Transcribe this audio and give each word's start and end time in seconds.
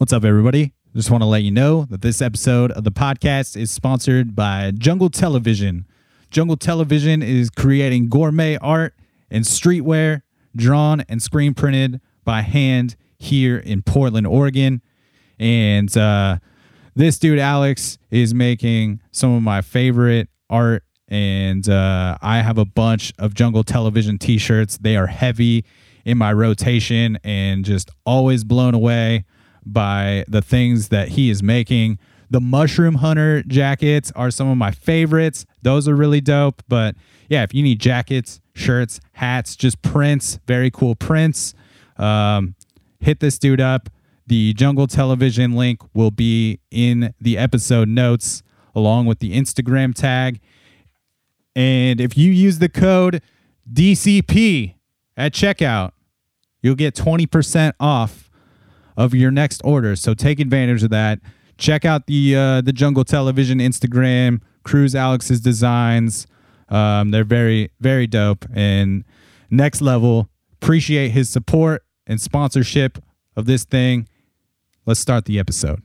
What's 0.00 0.14
up, 0.14 0.24
everybody? 0.24 0.72
Just 0.96 1.10
want 1.10 1.22
to 1.22 1.26
let 1.26 1.42
you 1.42 1.50
know 1.50 1.84
that 1.90 2.00
this 2.00 2.22
episode 2.22 2.72
of 2.72 2.84
the 2.84 2.90
podcast 2.90 3.54
is 3.54 3.70
sponsored 3.70 4.34
by 4.34 4.70
Jungle 4.70 5.10
Television. 5.10 5.84
Jungle 6.30 6.56
Television 6.56 7.22
is 7.22 7.50
creating 7.50 8.08
gourmet 8.08 8.56
art 8.56 8.94
and 9.30 9.44
streetwear 9.44 10.22
drawn 10.56 11.02
and 11.02 11.22
screen 11.22 11.52
printed 11.52 12.00
by 12.24 12.40
hand 12.40 12.96
here 13.18 13.58
in 13.58 13.82
Portland, 13.82 14.26
Oregon. 14.26 14.80
And 15.38 15.94
uh, 15.94 16.38
this 16.94 17.18
dude, 17.18 17.38
Alex, 17.38 17.98
is 18.10 18.32
making 18.32 19.02
some 19.12 19.34
of 19.34 19.42
my 19.42 19.60
favorite 19.60 20.30
art. 20.48 20.82
And 21.08 21.68
uh, 21.68 22.16
I 22.22 22.38
have 22.38 22.56
a 22.56 22.64
bunch 22.64 23.12
of 23.18 23.34
Jungle 23.34 23.64
Television 23.64 24.16
t 24.16 24.38
shirts. 24.38 24.78
They 24.78 24.96
are 24.96 25.08
heavy 25.08 25.66
in 26.06 26.16
my 26.16 26.32
rotation 26.32 27.18
and 27.22 27.66
just 27.66 27.90
always 28.06 28.44
blown 28.44 28.72
away 28.72 29.26
by 29.64 30.24
the 30.28 30.42
things 30.42 30.88
that 30.88 31.10
he 31.10 31.30
is 31.30 31.42
making. 31.42 31.98
The 32.30 32.40
Mushroom 32.40 32.96
Hunter 32.96 33.42
jackets 33.42 34.12
are 34.14 34.30
some 34.30 34.48
of 34.48 34.56
my 34.56 34.70
favorites. 34.70 35.46
Those 35.62 35.88
are 35.88 35.96
really 35.96 36.20
dope. 36.20 36.62
But 36.68 36.94
yeah, 37.28 37.42
if 37.42 37.52
you 37.52 37.62
need 37.62 37.80
jackets, 37.80 38.40
shirts, 38.54 39.00
hats, 39.12 39.56
just 39.56 39.82
prints, 39.82 40.38
very 40.46 40.70
cool 40.70 40.94
prints, 40.94 41.54
um, 41.96 42.54
hit 43.00 43.20
this 43.20 43.38
dude 43.38 43.60
up. 43.60 43.88
The 44.26 44.54
Jungle 44.54 44.86
Television 44.86 45.56
link 45.56 45.80
will 45.92 46.12
be 46.12 46.60
in 46.70 47.12
the 47.20 47.36
episode 47.36 47.88
notes 47.88 48.44
along 48.76 49.06
with 49.06 49.18
the 49.18 49.36
Instagram 49.36 49.92
tag. 49.92 50.40
And 51.56 52.00
if 52.00 52.16
you 52.16 52.30
use 52.30 52.60
the 52.60 52.68
code 52.68 53.22
DCP 53.72 54.74
at 55.16 55.32
checkout, 55.32 55.90
you'll 56.62 56.76
get 56.76 56.94
20% 56.94 57.72
off 57.80 58.29
of 59.00 59.14
your 59.14 59.30
next 59.30 59.62
order. 59.64 59.96
So 59.96 60.12
take 60.12 60.38
advantage 60.40 60.82
of 60.82 60.90
that. 60.90 61.20
Check 61.56 61.86
out 61.86 62.06
the 62.06 62.36
uh, 62.36 62.60
the 62.60 62.72
Jungle 62.72 63.04
Television 63.04 63.58
Instagram, 63.58 64.42
Cruise 64.62 64.94
Alex's 64.94 65.40
designs. 65.40 66.26
Um, 66.68 67.10
they're 67.10 67.24
very 67.24 67.70
very 67.80 68.06
dope 68.06 68.44
and 68.54 69.04
next 69.50 69.80
level. 69.80 70.28
Appreciate 70.62 71.12
his 71.12 71.30
support 71.30 71.82
and 72.06 72.20
sponsorship 72.20 72.98
of 73.36 73.46
this 73.46 73.64
thing. 73.64 74.06
Let's 74.84 75.00
start 75.00 75.24
the 75.24 75.38
episode. 75.38 75.82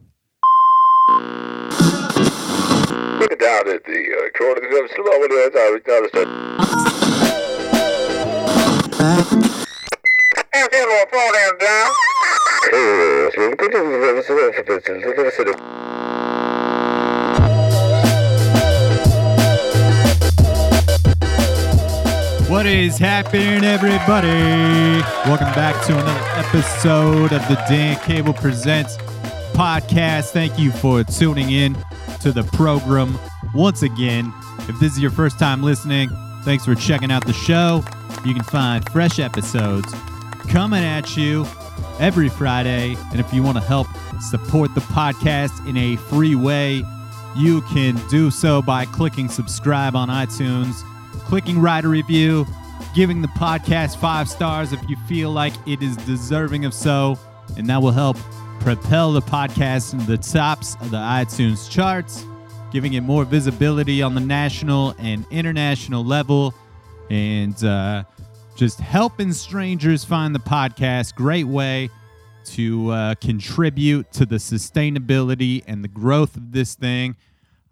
Look 3.20 3.40
down 3.40 3.70
at 3.70 3.84
the 3.86 4.02
uh, 4.12 4.38
corner 4.38 4.60
of 11.52 11.60
the 11.60 11.96
What 22.50 22.66
is 22.66 22.98
happening, 22.98 23.64
everybody? 23.64 25.02
Welcome 25.30 25.54
back 25.54 25.86
to 25.86 25.94
another 25.94 26.48
episode 26.48 27.34
of 27.34 27.48
the 27.48 27.64
Dan 27.70 28.00
Cable 28.00 28.34
Presents 28.34 28.98
podcast. 29.54 30.32
Thank 30.32 30.58
you 30.58 30.72
for 30.72 31.04
tuning 31.04 31.52
in 31.52 31.78
to 32.22 32.32
the 32.32 32.44
program 32.54 33.20
once 33.54 33.84
again. 33.84 34.34
If 34.62 34.80
this 34.80 34.94
is 34.94 35.00
your 35.00 35.12
first 35.12 35.38
time 35.38 35.62
listening, 35.62 36.10
thanks 36.44 36.66
for 36.66 36.74
checking 36.74 37.12
out 37.12 37.28
the 37.28 37.34
show. 37.34 37.84
You 38.26 38.34
can 38.34 38.44
find 38.44 38.84
fresh 38.90 39.20
episodes 39.20 39.94
coming 40.46 40.84
at 40.84 41.18
you 41.18 41.46
every 42.00 42.30
Friday. 42.30 42.96
And 43.12 43.20
if 43.20 43.34
you 43.34 43.44
want 43.44 43.58
to 43.58 43.64
help 43.64 43.88
support 44.22 44.74
the 44.76 44.82
podcast 44.82 45.68
in 45.68 45.78
a 45.78 45.96
free 45.96 46.36
way, 46.36 46.84
you 47.36 47.62
can 47.64 47.96
do 48.08 48.32
so 48.32 48.62
by 48.62 48.86
clicking 48.86 49.28
subscribe 49.28 49.96
on 49.96 50.10
iTunes, 50.10 50.82
clicking 51.26 51.60
write 51.60 51.84
a 51.84 51.90
review, 51.90 52.46
giving 52.94 53.22
the 53.22 53.28
podcast 53.30 53.98
five 53.98 54.30
stars 54.30 54.72
if 54.72 54.90
you 54.90 54.96
feel 55.08 55.32
like 55.32 55.54
it 55.68 55.82
is 55.82 55.98
deserving 55.98 56.66
of 56.66 56.74
so. 56.74 57.20
And 57.58 57.68
that 57.68 57.82
will 57.82 57.92
help 57.92 58.18
propel 58.62 59.12
the 59.12 59.22
podcast 59.22 59.94
into 59.94 60.06
the 60.06 60.18
tops 60.18 60.76
of 60.76 60.92
the 60.92 60.98
iTunes 60.98 61.70
charts, 61.70 62.26
giving 62.72 62.94
it 62.94 63.02
more 63.02 63.26
visibility 63.26 64.02
on 64.02 64.16
the 64.16 64.22
national 64.22 64.96
and 64.98 65.26
international 65.30 66.04
level. 66.04 66.54
And, 67.10 67.62
uh, 67.64 68.06
just 68.56 68.80
helping 68.80 69.34
strangers 69.34 70.06
find 70.06 70.34
the 70.34 70.40
podcast. 70.40 71.16
Great 71.16 71.46
way 71.46 71.90
to 72.46 72.90
uh, 72.92 73.16
contribute 73.16 74.12
to 74.14 74.26
the 74.26 74.38
sustainability 74.38 75.64
and 75.68 75.84
the 75.84 75.88
growth 75.88 76.38
of 76.38 76.52
this 76.54 76.76
thing. 76.76 77.18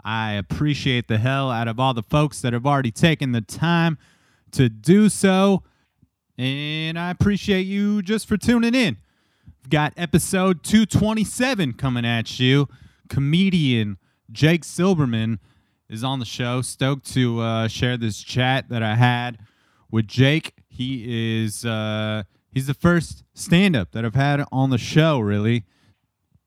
I 0.04 0.34
appreciate 0.34 1.08
the 1.08 1.18
hell 1.18 1.50
out 1.50 1.68
of 1.70 1.80
all 1.80 1.94
the 1.94 2.04
folks 2.04 2.42
that 2.42 2.52
have 2.52 2.66
already 2.66 2.92
taken 2.92 3.32
the 3.32 3.42
time 3.42 3.98
to 4.52 4.68
do 4.68 5.08
so. 5.08 5.64
And 6.38 7.00
I 7.00 7.12
appreciate 7.12 7.62
you 7.62 8.02
just 8.02 8.28
for 8.28 8.36
tuning 8.36 8.76
in. 8.76 8.98
We've 9.62 9.70
got 9.70 9.94
episode 9.96 10.64
227 10.64 11.74
coming 11.74 12.06
at 12.06 12.40
you. 12.40 12.68
Comedian 13.08 13.98
Jake 14.32 14.64
Silberman 14.64 15.40
is 15.88 16.04
on 16.04 16.20
the 16.20 16.26
show. 16.26 16.62
Stoked 16.62 17.06
to 17.14 17.40
uh, 17.40 17.68
share 17.70 17.96
this 17.96 18.22
chat 18.22 18.68
that 18.68 18.84
I 18.84 18.96
had 18.96 19.38
with 19.90 20.08
Jake. 20.08 20.56
He 20.76 21.44
is 21.44 21.66
uh, 21.66 22.24
he's 22.52 22.66
the 22.66 22.74
first 22.74 23.24
stand 23.36 23.76
up 23.76 23.92
that 23.92 24.04
I've 24.04 24.16
had 24.16 24.44
on 24.52 24.72
the 24.72 24.80
show, 24.80 25.20
really. 25.20 25.66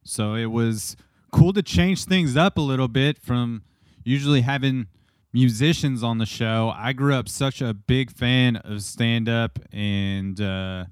So 0.03 0.35
it 0.35 0.47
was 0.47 0.97
cool 1.31 1.53
to 1.53 1.63
change 1.63 2.05
things 2.07 2.37
up 2.37 2.59
a 2.59 2.61
little 2.61 2.89
bit 2.89 3.19
from 3.19 3.63
usually 4.03 4.41
having 4.41 4.89
musicians 5.33 6.03
on 6.03 6.19
the 6.19 6.27
show. 6.27 6.73
I 6.75 6.93
grew 6.93 7.15
up 7.15 7.29
such 7.29 7.61
a 7.61 7.73
big 7.73 8.11
fan 8.11 8.57
of 8.57 8.83
stand 8.83 9.29
up, 9.29 9.61
and 9.73 10.41
uh, 10.41 10.87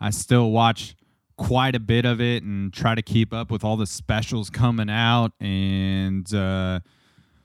I 0.00 0.08
still 0.08 0.50
watch 0.50 0.94
quite 1.36 1.74
a 1.74 1.80
bit 1.80 2.06
of 2.06 2.18
it 2.20 2.42
and 2.42 2.72
try 2.72 2.94
to 2.94 3.02
keep 3.02 3.34
up 3.34 3.50
with 3.50 3.62
all 3.62 3.76
the 3.76 3.86
specials 3.86 4.48
coming 4.48 4.88
out. 4.88 5.32
And 5.38 6.32
uh, 6.32 6.80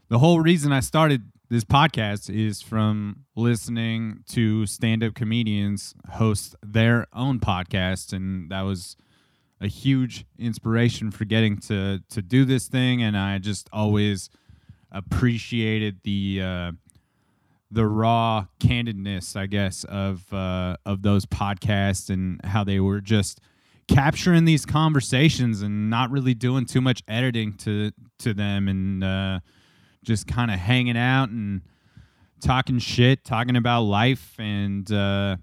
the 0.07 0.19
whole 0.19 0.39
reason 0.39 0.71
I 0.71 0.79
started 0.79 1.23
this 1.49 1.63
podcast 1.63 2.33
is 2.33 2.61
from 2.61 3.25
listening 3.35 4.23
to 4.29 4.65
stand-up 4.65 5.13
comedians 5.13 5.93
host 6.13 6.55
their 6.63 7.07
own 7.13 7.39
podcast 7.39 8.13
and 8.13 8.49
that 8.49 8.61
was 8.61 8.95
a 9.61 9.67
huge 9.67 10.25
inspiration 10.37 11.11
for 11.11 11.25
getting 11.25 11.57
to 11.57 11.99
to 12.09 12.21
do 12.21 12.45
this 12.45 12.67
thing 12.67 13.01
and 13.01 13.17
I 13.17 13.37
just 13.37 13.69
always 13.71 14.29
appreciated 14.91 15.99
the 16.03 16.41
uh, 16.41 16.71
the 17.71 17.87
raw 17.87 18.45
candidness 18.59 19.35
I 19.35 19.45
guess 19.45 19.83
of 19.85 20.31
uh, 20.33 20.77
of 20.85 21.01
those 21.01 21.25
podcasts 21.25 22.09
and 22.09 22.43
how 22.43 22.63
they 22.63 22.79
were 22.79 23.01
just 23.01 23.39
capturing 23.87 24.45
these 24.45 24.65
conversations 24.65 25.61
and 25.61 25.89
not 25.89 26.09
really 26.11 26.33
doing 26.33 26.65
too 26.65 26.81
much 26.81 27.03
editing 27.07 27.53
to 27.53 27.91
to 28.19 28.33
them. 28.33 28.67
And 28.67 29.03
uh, 29.03 29.39
just 30.05 30.27
kind 30.27 30.51
of 30.51 30.59
hanging 30.59 30.97
out 30.97 31.29
and 31.29 31.61
talking 32.41 32.79
shit, 32.79 33.25
talking 33.25 33.55
about 33.55 33.81
life, 33.81 34.35
and 34.39 34.89
uh, 34.91 35.37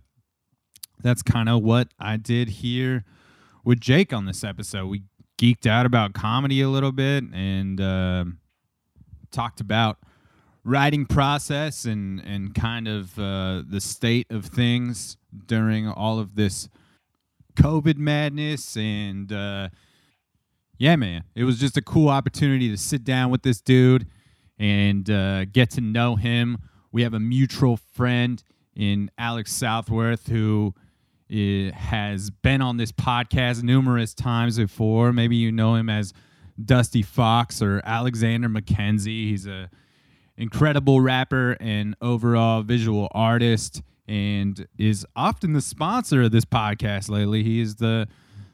that's 1.02 1.22
kind 1.22 1.48
of 1.48 1.62
what 1.62 1.88
I 1.98 2.16
did 2.16 2.48
here 2.48 3.04
with 3.64 3.80
Jake 3.80 4.12
on 4.12 4.24
this 4.24 4.44
episode. 4.44 4.86
We 4.86 5.02
geeked 5.38 5.66
out 5.66 5.86
about 5.86 6.14
comedy 6.14 6.60
a 6.60 6.68
little 6.68 6.92
bit 6.92 7.24
and 7.32 7.80
uh, 7.80 8.24
talked 9.30 9.60
about 9.60 9.98
writing 10.64 11.04
process 11.04 11.84
and 11.84 12.20
and 12.20 12.54
kind 12.54 12.86
of 12.86 13.18
uh, 13.18 13.62
the 13.68 13.80
state 13.80 14.30
of 14.30 14.46
things 14.46 15.16
during 15.46 15.88
all 15.88 16.20
of 16.20 16.36
this 16.36 16.68
COVID 17.56 17.96
madness 17.96 18.76
and 18.76 19.32
uh, 19.32 19.68
yeah, 20.78 20.96
man, 20.96 21.25
it 21.34 21.44
was 21.44 21.58
just 21.58 21.76
a 21.76 21.82
cool 21.82 22.08
opportunity 22.08 22.69
to 22.69 22.76
sit 22.76 23.04
down 23.04 23.31
with 23.31 23.42
this 23.42 23.60
dude 23.60 24.06
and 24.62 25.11
uh, 25.11 25.44
get 25.47 25.70
to 25.70 25.81
know 25.81 26.14
him. 26.14 26.56
We 26.93 27.03
have 27.03 27.14
a 27.14 27.20
mutual 27.20 27.76
friend 27.76 28.41
in 28.76 29.11
Alex 29.19 29.53
Southworth 29.53 30.29
who 30.29 30.73
uh, 31.32 31.73
has 31.75 32.31
been 32.31 32.62
on 32.62 32.76
this 32.76 32.93
podcast 32.93 33.64
numerous 33.64 34.14
times 34.14 34.59
before. 34.59 35.12
Maybe 35.12 35.35
you 35.35 35.50
know 35.50 35.75
him 35.75 35.91
as 35.91 36.12
Dusty 36.64 37.03
Fox 37.03 37.61
or 37.61 37.82
Alexander 37.85 38.49
McKenzie. 38.49 39.29
He's 39.29 39.49
a 39.49 39.69
incredible 40.37 41.00
rapper 41.00 41.56
and 41.59 41.97
overall 42.00 42.62
visual 42.62 43.09
artist 43.11 43.82
and 44.06 44.69
is 44.79 45.05
often 45.17 45.55
the 45.55 45.61
sponsor 45.61 46.23
of 46.23 46.31
this 46.31 46.44
podcast 46.44 47.11
lately. 47.11 47.43
He 47.43 47.61
is 47.61 47.76
the 47.76 48.06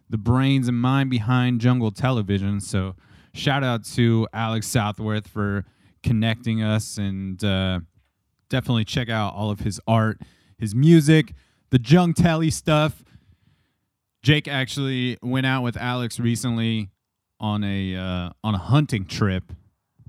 the 0.09 0.19
brains 0.19 0.69
and 0.69 0.81
mind 0.81 1.11
behind 1.11 1.61
Jungle 1.61 1.91
Television. 1.91 2.63
So 2.63 2.95
shout 3.35 3.63
out 3.63 3.85
to 3.85 4.27
Alex 4.33 4.67
Southworth 4.67 5.29
for 5.29 5.67
connecting 6.03 6.63
us 6.63 6.99
and 6.99 7.43
uh, 7.43 7.81
definitely 8.49 8.85
check 8.85 9.09
out 9.09 9.35
all 9.35 9.51
of 9.51 9.61
his 9.61 9.81
art, 9.87 10.21
his 10.59 10.75
music, 10.75 11.35
the 11.71 11.81
Jung 11.81 12.15
Telly 12.15 12.51
stuff. 12.51 13.03
Jake 14.23 14.49
actually 14.49 15.19
went 15.23 15.47
out 15.47 15.63
with 15.63 15.77
Alex 15.77 16.19
recently 16.19 16.91
on 17.41 17.63
a 17.63 17.97
uh, 17.97 18.31
on 18.43 18.55
a 18.55 18.59
hunting 18.59 19.07
trip, 19.07 19.53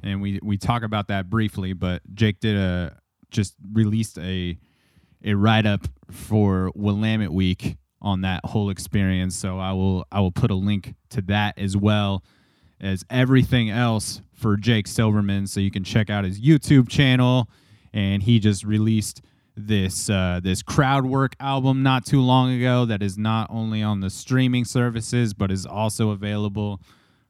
and 0.03 0.21
we 0.21 0.39
we 0.41 0.57
talk 0.57 0.83
about 0.83 1.07
that 1.09 1.30
briefly. 1.30 1.74
But 1.74 2.01
Jake 2.13 2.39
did 2.39 2.57
a 2.57 2.97
just 3.30 3.56
released 3.71 4.18
a 4.18 4.57
a 5.24 5.33
write 5.33 5.65
up 5.65 5.88
for 6.12 6.71
Willamette 6.75 7.31
Week 7.31 7.77
on 8.01 8.21
that 8.21 8.45
whole 8.45 8.69
experience. 8.69 9.36
So 9.36 9.59
I 9.59 9.74
will 9.74 10.06
I 10.12 10.21
will 10.21 10.31
put 10.31 10.51
a 10.51 10.56
link 10.56 10.95
to 11.09 11.21
that 11.24 11.57
as 11.57 11.75
well 11.75 12.24
as 12.80 13.03
everything 13.09 13.69
else 13.69 14.21
for 14.39 14.57
Jake 14.57 14.88
Silberman, 14.88 15.47
so 15.47 15.59
you 15.59 15.71
can 15.71 15.83
check 15.83 16.09
out 16.09 16.24
his 16.24 16.39
YouTube 16.39 16.89
channel. 16.89 17.50
And 17.94 18.24
he 18.24 18.39
just 18.39 18.63
released 18.63 19.21
this 19.68 20.09
uh, 20.09 20.39
this 20.41 20.62
crowd 20.62 21.06
work 21.06 21.36
album 21.39 21.83
not 21.83 22.06
too 22.06 22.21
long 22.21 22.53
ago 22.53 22.86
that 22.86 23.01
is 23.01 23.18
not 23.18 23.47
only 23.50 23.83
on 23.83 24.00
the 24.00 24.09
streaming 24.09 24.65
services 24.65 25.33
but 25.33 25.51
is 25.51 25.65
also 25.65 26.12
available 26.12 26.80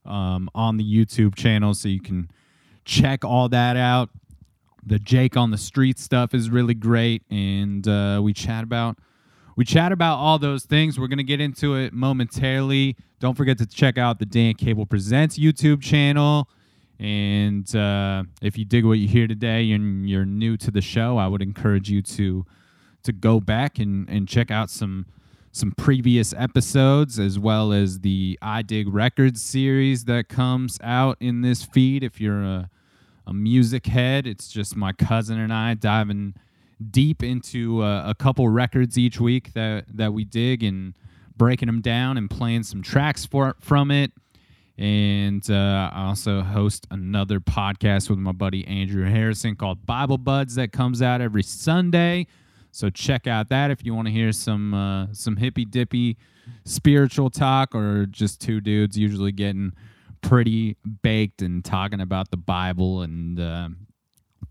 um, 0.06 0.50
on 0.54 0.78
the 0.78 0.84
YouTube 0.84 1.36
channel, 1.36 1.74
so 1.74 1.88
you 1.88 2.02
can 2.02 2.30
check 2.86 3.26
all 3.26 3.50
that 3.50 3.76
out. 3.76 4.10
The 4.86 5.00
Jake 5.00 5.36
on 5.36 5.52
the 5.52 5.58
Street 5.58 6.00
stuff 6.00 6.34
is 6.34 6.50
really 6.50 6.74
great, 6.74 7.24
and 7.30 7.88
uh, 7.88 8.20
we 8.24 8.34
chat 8.34 8.64
about 8.64 8.98
we 9.56 9.66
chat 9.66 9.92
about 9.92 10.18
all 10.18 10.40
those 10.40 10.66
things. 10.66 11.00
We're 11.00 11.08
gonna 11.08 11.24
get 11.24 11.42
into 11.42 11.76
it 11.76 11.94
momentarily. 11.94 12.96
Don't 13.20 13.36
forget 13.36 13.58
to 13.58 13.66
check 13.66 13.98
out 13.98 14.20
the 14.20 14.26
Dan 14.26 14.54
Cable 14.54 14.86
Presents 14.86 15.38
YouTube 15.38 15.82
channel. 15.82 16.48
And 17.00 17.74
uh, 17.76 18.24
if 18.42 18.58
you 18.58 18.66
dig 18.66 18.86
what 18.86 19.00
you 19.00 19.08
hear 19.08 19.28
today 19.28 19.72
and 19.72 20.10
you're 20.10 20.26
new 20.26 20.58
to 20.58 20.72
the 20.72 20.82
show, 20.82 21.18
I 21.18 21.28
would 21.28 21.42
encourage 21.42 21.90
you 21.90 22.02
to 22.02 22.46
to 23.04 23.14
go 23.14 23.40
back 23.40 23.80
and, 23.80 24.10
and 24.10 24.28
check 24.28 24.52
out 24.52 24.70
some 24.70 25.06
some 25.52 25.72
previous 25.72 26.34
episodes 26.34 27.20
as 27.20 27.40
well 27.40 27.74
as 27.74 28.02
the 28.02 28.38
I 28.42 28.62
Dig 28.62 28.88
Records 28.88 29.42
series 29.42 30.06
that 30.06 30.30
comes 30.30 30.78
out 30.84 31.18
in 31.20 31.42
this 31.42 31.64
feed. 31.64 32.04
If 32.04 32.22
you're 32.22 32.44
a, 32.44 32.70
a 33.26 33.34
music 33.34 33.88
head, 33.88 34.28
it's 34.28 34.50
just 34.50 34.76
my 34.76 34.94
cousin 34.94 35.40
and 35.40 35.52
I 35.52 35.74
diving 35.74 36.36
deep 36.92 37.24
into 37.24 37.82
uh, 37.84 38.10
a 38.10 38.16
couple 38.16 38.48
records 38.48 38.98
each 38.98 39.20
week 39.20 39.54
that, 39.54 39.86
that 39.94 40.14
we 40.14 40.24
dig 40.24 40.64
and 40.64 40.94
breaking 41.36 41.68
them 41.68 41.82
down 41.82 42.18
and 42.18 42.30
playing 42.30 42.64
some 42.64 42.82
tracks 42.82 43.26
for 43.26 43.56
from 43.60 43.92
it. 43.92 44.12
And 44.80 45.44
uh, 45.52 45.92
I 45.92 46.06
also 46.06 46.42
host 46.42 46.88
another 46.90 47.42
podcast 47.42 48.10
with 48.10 48.18
my 48.18 48.32
buddy 48.32 48.66
Andrew 48.66 49.04
Harrison 49.04 49.58
called 49.58 49.86
Bible 49.86 50.18
Buds 50.18 50.56
that 50.56 50.72
comes 50.72 51.02
out 51.02 51.20
every 51.20 51.44
Sunday. 51.44 52.28
So 52.72 52.90
check 52.90 53.28
out 53.28 53.50
that 53.50 53.72
if 53.72 53.84
you 53.84 53.94
want 53.94 54.08
to 54.08 54.14
hear 54.14 54.32
some 54.32 54.74
uh, 54.74 55.08
some 55.12 55.36
hippy 55.36 55.66
dippy 55.66 56.18
spiritual 56.64 57.30
talk 57.30 57.76
or 57.76 58.06
just 58.06 58.40
two 58.40 58.62
dudes 58.62 58.98
usually 58.98 59.34
getting 59.34 59.74
pretty 60.22 60.78
baked 61.02 61.42
and 61.42 61.66
talking 61.66 62.00
about 62.00 62.32
the 62.32 62.38
Bible 62.38 63.02
and 63.02 63.38
uh, 63.38 63.68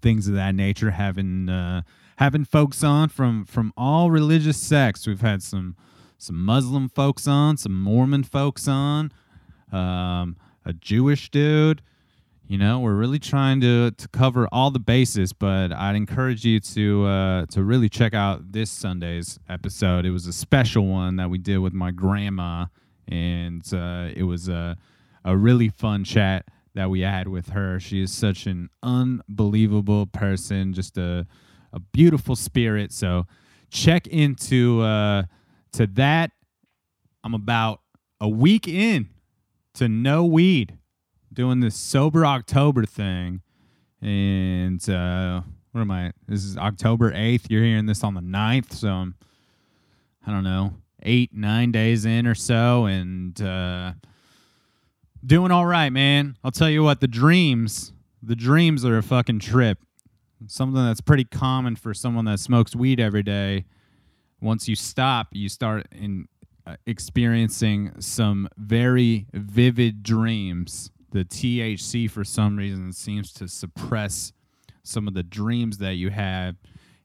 things 0.03 0.29
of 0.29 0.35
that 0.35 0.55
nature. 0.55 0.91
Having 0.91 1.49
uh, 1.49 1.83
having 2.17 2.45
folks 2.45 2.85
on 2.85 3.09
from 3.09 3.47
from 3.47 3.73
all 3.79 4.11
religious 4.11 4.61
sects. 4.61 5.07
We've 5.07 5.23
had 5.23 5.43
some 5.43 5.75
some 6.19 6.45
Muslim 6.45 6.91
folks 6.91 7.27
on, 7.27 7.57
some 7.57 7.81
Mormon 7.81 8.25
folks 8.25 8.69
on 8.69 9.11
um, 9.73 10.37
a 10.65 10.73
Jewish 10.73 11.31
dude. 11.31 11.83
You 12.47 12.57
know, 12.57 12.81
we're 12.81 12.95
really 12.95 13.19
trying 13.19 13.61
to 13.61 13.91
to 13.91 14.09
cover 14.09 14.49
all 14.51 14.71
the 14.71 14.79
bases, 14.79 15.35
but 15.35 15.71
I'd 15.71 15.97
encourage 15.97 16.47
you 16.47 16.61
to 16.61 17.05
uh, 17.05 17.47
to 17.51 17.63
really 17.63 17.91
check 17.91 18.15
out 18.15 18.53
this 18.53 18.71
Sunday's 18.71 19.39
episode. 19.51 20.07
It 20.07 20.13
was 20.13 20.27
a 20.27 20.33
special 20.33 20.87
one 20.87 21.17
that 21.17 21.29
we 21.29 21.37
did 21.37 21.59
with 21.59 21.75
my 21.75 21.91
grandma, 21.91 22.67
and 23.07 23.63
uh, 23.75 24.09
it 24.17 24.23
was 24.23 24.49
a 24.49 24.79
a 25.25 25.37
really 25.37 25.69
fun 25.69 26.05
chat 26.05 26.47
that 26.75 26.89
we 26.89 27.01
had 27.01 27.29
with 27.29 27.51
her. 27.51 27.79
She 27.81 28.01
is 28.01 28.13
such 28.13 28.47
an 28.47 28.71
unbelievable 28.83 30.07
person, 30.07 30.73
just 30.73 30.97
a 30.97 31.27
a 31.75 31.81
beautiful 31.81 32.35
spirit. 32.35 32.93
So 32.93 33.27
check 33.71 34.07
into 34.07 34.81
uh, 34.81 35.25
to 35.73 35.87
that. 35.87 36.31
I'm 37.23 37.35
about 37.35 37.83
a 38.23 38.29
week 38.29 38.67
in 38.67 39.11
to 39.79 39.89
no 39.89 40.25
weed, 40.25 40.77
doing 41.33 41.61
this 41.61 41.77
sober 41.77 42.27
October 42.27 42.85
thing. 42.85 43.43
And 44.03 44.89
uh, 44.91 45.43
what 45.71 45.81
am 45.81 45.91
I? 45.93 46.13
This 46.27 46.45
is 46.45 46.57
October 46.57 47.13
8th. 47.13 47.47
You're 47.49 47.63
hearing 47.63 47.87
this 47.87 48.03
on 48.03 48.15
the 48.15 48.21
9th. 48.21 48.73
So 48.73 48.89
I'm, 48.89 49.15
I 50.27 50.33
don't 50.33 50.43
know, 50.43 50.75
eight, 51.05 51.33
nine 51.33 51.71
days 51.71 52.05
in 52.05 52.27
or 52.27 52.35
so. 52.35 52.87
And 52.87 53.41
uh, 53.41 53.93
doing 55.25 55.53
all 55.53 55.67
right, 55.67 55.91
man. 55.91 56.37
I'll 56.43 56.51
tell 56.51 56.71
you 56.71 56.83
what, 56.83 57.01
the 57.01 57.07
dreams, 57.07 57.93
the 58.21 58.37
dreams 58.37 58.85
are 58.85 58.99
a 58.99 59.03
fucking 59.03 59.39
trip. 59.39 59.79
Something 60.49 60.85
that's 60.85 61.01
pretty 61.01 61.25
common 61.25 61.77
for 61.77 61.95
someone 61.95 62.25
that 62.25 62.41
smokes 62.41 62.75
weed 62.75 62.99
every 62.99 63.23
day. 63.23 63.65
Once 64.41 64.69
you 64.69 64.75
stop, 64.75 65.29
you 65.33 65.49
start 65.49 65.87
in 65.93 66.27
experiencing 66.87 67.93
some 68.01 68.49
very 68.57 69.27
vivid 69.33 70.03
dreams. 70.03 70.91
The 71.11 71.25
THC, 71.25 72.11
for 72.11 72.25
some 72.25 72.57
reason, 72.57 72.93
seems 72.93 73.33
to 73.35 73.49
suppress 73.49 74.33
some 74.83 75.09
of 75.09 75.15
the 75.15 75.23
dreams 75.23 75.79
that 75.79 75.95
you 75.95 76.11
have. 76.11 76.57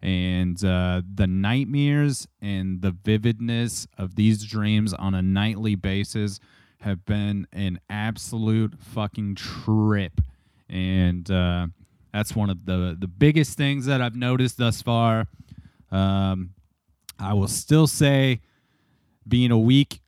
And 0.02 0.64
uh, 0.66 1.02
the 1.14 1.28
nightmares 1.28 2.28
and 2.42 2.82
the 2.82 2.92
vividness 2.92 3.88
of 3.98 4.16
these 4.16 4.44
dreams 4.44 4.94
on 4.94 5.14
a 5.14 5.22
nightly 5.22 5.76
basis 5.76 6.40
have 6.80 7.06
been 7.06 7.48
an 7.54 7.80
absolute 7.90 8.74
fucking 8.78 9.36
trip. 9.36 10.20
And 10.70 11.30
uh, 11.32 11.68
that's 12.14 12.36
one 12.36 12.50
of 12.50 12.66
the, 12.66 12.98
the 13.00 13.08
biggest 13.08 13.58
things 13.58 13.86
that 13.86 14.02
I've 14.02 14.16
noticed 14.16 14.58
thus 14.58 14.82
far. 14.82 15.28
Um, 15.90 16.50
I 17.18 17.34
will 17.34 17.48
still 17.48 17.88
say 17.88 18.42
being 19.28 19.52
a 19.52 19.58
week 19.58 20.02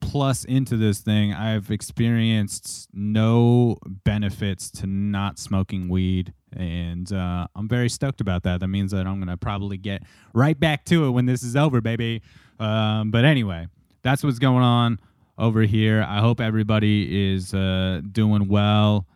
plus 0.00 0.44
into 0.44 0.76
this 0.76 1.00
thing, 1.00 1.32
I've 1.32 1.70
experienced 1.70 2.88
no 2.92 3.76
benefits 3.84 4.70
to 4.72 4.86
not 4.86 5.38
smoking 5.38 5.88
weed. 5.88 6.32
And 6.52 7.10
uh, 7.12 7.46
I'm 7.54 7.68
very 7.68 7.88
stoked 7.88 8.20
about 8.20 8.42
that. 8.42 8.60
That 8.60 8.68
means 8.68 8.90
that 8.92 9.06
I'm 9.06 9.16
going 9.16 9.28
to 9.28 9.36
probably 9.36 9.76
get 9.76 10.02
right 10.34 10.58
back 10.58 10.84
to 10.86 11.06
it 11.06 11.10
when 11.10 11.26
this 11.26 11.42
is 11.42 11.54
over, 11.54 11.80
baby. 11.80 12.22
Um, 12.58 13.10
but 13.10 13.24
anyway, 13.24 13.68
that's 14.02 14.24
what's 14.24 14.38
going 14.38 14.62
on 14.62 14.98
over 15.38 15.62
here. 15.62 16.04
I 16.06 16.18
hope 16.18 16.40
everybody 16.40 17.32
is 17.32 17.54
uh, 17.54 18.00
doing 18.10 18.48
well. 18.48 19.06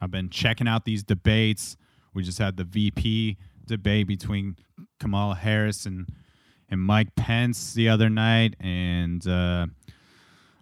I've 0.00 0.10
been 0.10 0.28
checking 0.28 0.68
out 0.68 0.84
these 0.84 1.02
debates. 1.02 1.76
We 2.14 2.22
just 2.22 2.38
had 2.38 2.56
the 2.56 2.64
VP 2.64 3.38
debate 3.66 4.06
between 4.06 4.56
Kamala 5.00 5.34
Harris 5.34 5.86
and 5.86 6.06
and 6.68 6.80
Mike 6.80 7.14
Pence 7.14 7.74
the 7.74 7.88
other 7.88 8.10
night, 8.10 8.56
and 8.60 9.26
uh, 9.26 9.66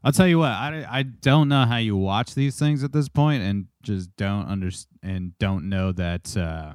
I'll 0.03 0.13
tell 0.13 0.27
you 0.27 0.39
what, 0.39 0.51
I, 0.51 0.87
I 0.89 1.03
don't 1.03 1.49
know 1.49 1.65
how 1.65 1.79
you 1.79 1.97
watch 1.97 2.35
these 2.35 2.59
things 2.59 2.85
at 2.85 2.93
this 2.93 3.09
point, 3.09 3.43
and 3.43 3.67
just 3.83 4.15
don't 4.17 4.47
understand 4.47 4.95
and 5.05 5.39
don't 5.39 5.69
know 5.69 5.93
that 5.93 6.37
uh, 6.37 6.73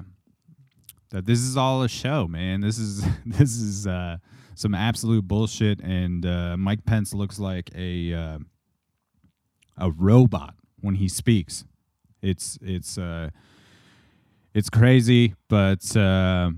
that 1.10 1.26
this 1.26 1.40
is 1.40 1.56
all 1.56 1.82
a 1.82 1.88
show, 1.88 2.28
man. 2.28 2.60
This 2.60 2.78
is 2.78 3.04
this 3.26 3.56
is 3.56 3.86
uh, 3.86 4.18
some 4.54 4.74
absolute 4.74 5.26
bullshit, 5.26 5.80
and 5.80 6.24
uh, 6.24 6.56
Mike 6.56 6.84
Pence 6.84 7.12
looks 7.12 7.38
like 7.38 7.70
a 7.74 8.14
uh, 8.14 8.38
a 9.76 9.90
robot 9.90 10.54
when 10.80 10.94
he 10.94 11.08
speaks. 11.08 11.64
It's 12.22 12.58
it's 12.62 12.96
uh, 12.96 13.30
it's 14.54 14.70
crazy, 14.70 15.34
but 15.48 15.96
uh, 15.96 16.50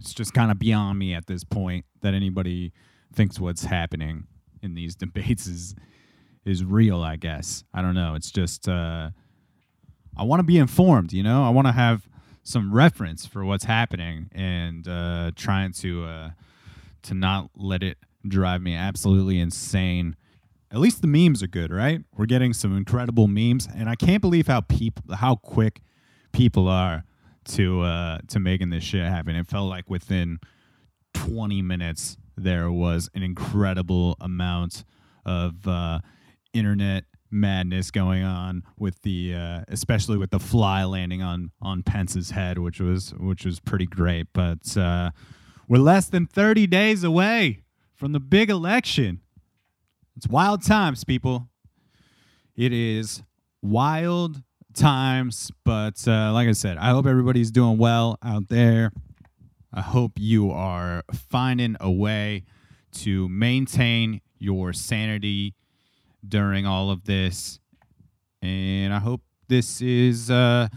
it's 0.00 0.14
just 0.14 0.32
kind 0.32 0.50
of 0.50 0.58
beyond 0.58 0.98
me 0.98 1.14
at 1.14 1.26
this 1.26 1.44
point 1.44 1.84
that 2.00 2.14
anybody 2.14 2.72
thinks 3.12 3.38
what's 3.38 3.64
happening 3.64 4.26
in 4.62 4.74
these 4.74 4.94
debates 4.96 5.46
is 5.46 5.74
is 6.44 6.64
real. 6.64 7.02
I 7.02 7.16
guess 7.16 7.64
I 7.74 7.82
don't 7.82 7.94
know. 7.94 8.14
It's 8.14 8.30
just 8.30 8.68
uh, 8.68 9.10
I 10.16 10.24
want 10.24 10.40
to 10.40 10.44
be 10.44 10.58
informed. 10.58 11.12
You 11.12 11.22
know, 11.22 11.44
I 11.44 11.50
want 11.50 11.66
to 11.66 11.72
have 11.72 12.08
some 12.42 12.72
reference 12.72 13.26
for 13.26 13.44
what's 13.44 13.64
happening 13.64 14.30
and 14.32 14.88
uh, 14.88 15.30
trying 15.36 15.72
to 15.74 16.04
uh, 16.04 16.30
to 17.02 17.14
not 17.14 17.50
let 17.54 17.82
it 17.82 17.98
drive 18.26 18.62
me 18.62 18.74
absolutely 18.74 19.38
insane. 19.38 20.16
At 20.72 20.78
least 20.78 21.02
the 21.02 21.08
memes 21.08 21.42
are 21.42 21.48
good, 21.48 21.72
right? 21.72 22.00
We're 22.16 22.26
getting 22.26 22.52
some 22.52 22.76
incredible 22.76 23.26
memes, 23.26 23.66
and 23.66 23.88
I 23.88 23.96
can't 23.96 24.22
believe 24.22 24.46
how 24.46 24.62
people 24.62 25.14
how 25.14 25.36
quick 25.36 25.82
people 26.32 26.68
are 26.68 27.04
to 27.46 27.82
uh, 27.82 28.18
to 28.28 28.38
making 28.38 28.70
this 28.70 28.84
shit 28.84 29.06
happen. 29.06 29.36
It 29.36 29.46
felt 29.48 29.68
like 29.68 29.88
within 29.88 30.38
20 31.14 31.62
minutes 31.62 32.16
there 32.36 32.70
was 32.70 33.08
an 33.14 33.22
incredible 33.22 34.16
amount 34.20 34.84
of 35.24 35.66
uh, 35.66 36.00
internet 36.52 37.04
madness 37.30 37.90
going 37.90 38.24
on 38.24 38.62
with 38.76 39.00
the 39.02 39.34
uh, 39.34 39.60
especially 39.68 40.18
with 40.18 40.30
the 40.30 40.40
fly 40.40 40.84
landing 40.84 41.22
on 41.22 41.50
on 41.60 41.82
Pence's 41.82 42.30
head, 42.30 42.58
which 42.58 42.80
was 42.80 43.14
which 43.18 43.44
was 43.44 43.60
pretty 43.60 43.86
great. 43.86 44.28
But 44.32 44.76
uh, 44.76 45.10
we're 45.68 45.78
less 45.78 46.08
than 46.08 46.26
30 46.26 46.66
days 46.66 47.04
away 47.04 47.62
from 47.94 48.12
the 48.12 48.20
big 48.20 48.50
election. 48.50 49.20
It's 50.16 50.26
wild 50.26 50.64
times, 50.64 51.04
people. 51.04 51.48
It 52.56 52.72
is 52.72 53.22
wild 53.62 54.42
times, 54.74 55.50
but 55.64 56.06
uh, 56.06 56.32
like 56.32 56.48
I 56.48 56.52
said, 56.52 56.78
I 56.78 56.90
hope 56.90 57.06
everybody's 57.06 57.50
doing 57.50 57.78
well 57.78 58.18
out 58.22 58.48
there. 58.48 58.92
I 59.72 59.80
hope 59.80 60.12
you 60.16 60.50
are 60.50 61.04
finding 61.12 61.76
a 61.80 61.90
way 61.90 62.44
to 62.92 63.28
maintain 63.28 64.20
your 64.38 64.72
sanity 64.72 65.54
during 66.26 66.66
all 66.66 66.90
of 66.90 67.04
this. 67.04 67.60
And 68.42 68.92
I 68.92 68.98
hope 68.98 69.22
this 69.48 69.80
is 69.80 70.30
uh, 70.30 70.68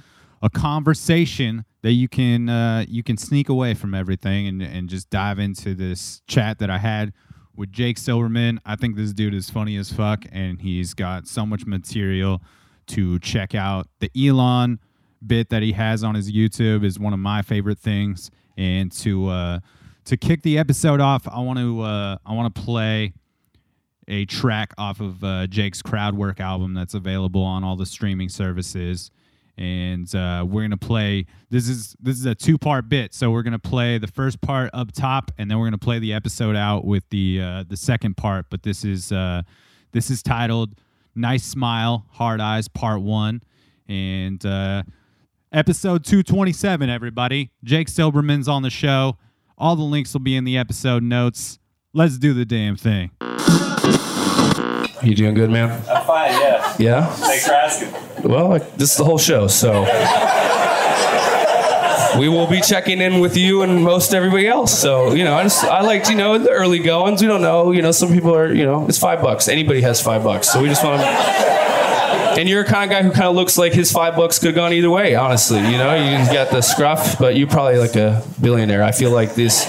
a 0.42 0.50
conversation 0.50 1.66
that 1.82 1.94
you 1.94 2.08
can 2.08 2.50
uh, 2.50 2.86
you 2.88 3.04
can 3.04 3.18
sneak 3.18 3.50
away 3.50 3.74
from 3.74 3.94
everything 3.94 4.48
and, 4.48 4.62
and 4.62 4.90
just 4.90 5.10
dive 5.10 5.40
into 5.40 5.74
this 5.74 6.22
chat 6.28 6.60
that 6.60 6.70
I 6.70 6.78
had 6.78 7.14
with 7.56 7.72
Jake 7.72 7.98
Silberman. 7.98 8.58
I 8.66 8.76
think 8.76 8.96
this 8.96 9.14
dude 9.14 9.34
is 9.34 9.50
funny 9.50 9.78
as 9.78 9.92
fuck, 9.92 10.26
and 10.32 10.62
he's 10.62 10.94
got 10.94 11.28
so 11.28 11.46
much 11.46 11.66
material 11.66 12.42
to 12.88 13.20
check 13.20 13.56
out. 13.56 13.88
The 14.00 14.12
Elon 14.16 14.80
bit 15.26 15.50
that 15.50 15.64
he 15.64 15.72
has 15.74 16.04
on 16.04 16.16
his 16.16 16.32
YouTube 16.32 16.84
is 16.84 17.00
one 17.00 17.14
of 17.14 17.20
my 17.20 17.42
favorite 17.42 17.80
things. 17.80 18.30
And 18.58 18.92
to 18.94 19.30
uh, 19.30 19.60
to 20.06 20.18
kick 20.18 20.42
the 20.44 20.58
episode 20.58 21.00
off, 21.00 21.28
I 21.28 21.40
want 21.40 21.60
to 21.60 21.82
uh, 21.82 22.18
I 22.26 22.34
want 22.34 22.54
to 22.54 22.62
play 22.62 23.14
a 24.08 24.26
track 24.26 24.74
off 24.78 25.00
of 25.00 25.24
uh, 25.24 25.48
Jake's 25.48 25.82
Crowdwork 25.82 26.40
album 26.40 26.74
that's 26.74 26.94
available 26.94 27.42
on 27.42 27.64
all 27.64 27.76
the 27.76 27.86
streaming 27.86 28.30
services. 28.30 29.12
And 29.58 30.14
uh, 30.16 30.46
we're 30.48 30.64
gonna 30.64 30.78
play. 30.78 31.28
This 31.52 31.70
is 31.70 31.96
this 32.02 32.18
is 32.18 32.26
a 32.26 32.34
two 32.34 32.58
part 32.58 32.90
bit, 32.90 33.14
so 33.14 33.30
we're 33.30 33.44
gonna 33.44 33.60
play 33.60 34.00
the 34.00 34.08
first 34.08 34.42
part 34.42 34.72
up 34.74 34.92
top, 34.92 35.32
and 35.38 35.50
then 35.50 35.60
we're 35.60 35.68
gonna 35.68 35.78
play 35.78 36.00
the 36.00 36.14
episode 36.14 36.56
out 36.56 36.86
with 36.86 37.08
the 37.12 37.40
uh, 37.40 37.64
the 37.68 37.78
second 37.78 38.18
part. 38.18 38.48
But 38.50 38.64
this 38.64 38.84
is 38.84 39.12
uh, 39.12 39.44
this 39.92 40.10
is 40.10 40.24
titled 40.24 40.74
"Nice 41.16 41.44
Smile, 41.44 42.06
Hard 42.12 42.42
Eyes" 42.42 42.68
Part 42.68 43.02
One, 43.02 43.42
and 43.88 44.46
uh, 44.46 44.84
episode 45.52 46.04
two 46.04 46.24
twenty 46.24 46.54
seven. 46.54 46.90
Everybody, 46.90 47.52
Jake 47.64 47.88
Silberman's 47.88 48.48
on 48.48 48.62
the 48.64 48.70
show. 48.70 49.18
All 49.58 49.76
the 49.76 49.84
links 49.84 50.14
will 50.14 50.22
be 50.22 50.36
in 50.36 50.44
the 50.44 50.58
episode 50.58 51.04
notes. 51.04 51.60
Let's 51.94 52.18
do 52.18 52.34
the 52.34 52.46
damn 52.46 52.76
thing. 52.76 53.12
You 55.04 55.16
doing 55.16 55.34
good, 55.36 55.50
man? 55.50 55.70
I'm 55.90 56.06
fine, 56.06 56.32
yeah. 56.32 56.76
Yeah. 56.80 57.06
Thanks 57.08 57.46
for 57.46 57.54
asking. 57.54 58.30
Well, 58.30 58.48
like, 58.48 58.78
this 58.78 58.92
is 58.92 58.98
the 58.98 59.04
whole 59.04 59.18
show, 59.18 59.48
so 59.48 59.84
we 62.18 62.30
will 62.30 62.48
be 62.48 62.62
checking 62.62 63.02
in 63.02 63.20
with 63.20 63.38
you 63.38 63.62
and 63.64 63.84
most 63.84 64.14
everybody 64.14 64.48
else. 64.48 64.78
So 64.78 65.14
you 65.14 65.24
know, 65.24 65.36
I 65.36 65.44
just 65.44 65.64
I 65.64 65.82
like 65.82 66.10
you 66.10 66.16
know 66.16 66.38
the 66.38 66.50
early 66.50 66.80
goings. 66.80 67.22
We 67.22 67.28
don't 67.28 67.42
know. 67.42 67.72
You 67.72 67.82
know, 67.82 67.92
some 67.92 68.12
people 68.12 68.36
are 68.36 68.54
you 68.54 68.66
know 68.66 68.88
it's 68.88 68.98
five 69.00 69.22
bucks. 69.22 69.48
Anybody 69.48 69.82
has 69.82 70.02
five 70.02 70.24
bucks, 70.24 70.52
so 70.52 70.62
we 70.62 70.68
just 70.68 70.84
want 70.84 71.02
to. 71.02 71.08
And 72.36 72.50
you're 72.50 72.62
a 72.62 72.66
kind 72.66 72.92
of 72.92 72.98
guy 72.98 73.04
who 73.04 73.12
kind 73.12 73.26
of 73.26 73.36
looks 73.36 73.60
like 73.60 73.74
his 73.74 73.92
five 73.92 74.16
bucks 74.16 74.40
could 74.40 74.48
have 74.48 74.56
gone 74.56 74.74
either 74.74 74.90
way. 74.90 75.14
Honestly, 75.14 75.60
you 75.60 75.78
know, 75.78 75.94
you 75.96 76.18
got 76.34 76.50
the 76.50 76.62
scruff, 76.62 77.20
but 77.20 77.36
you 77.36 77.46
probably 77.46 77.78
like 77.78 77.96
a 77.96 78.24
billionaire. 78.42 78.84
I 78.84 78.92
feel 78.92 79.12
like 79.12 79.36
this. 79.36 79.68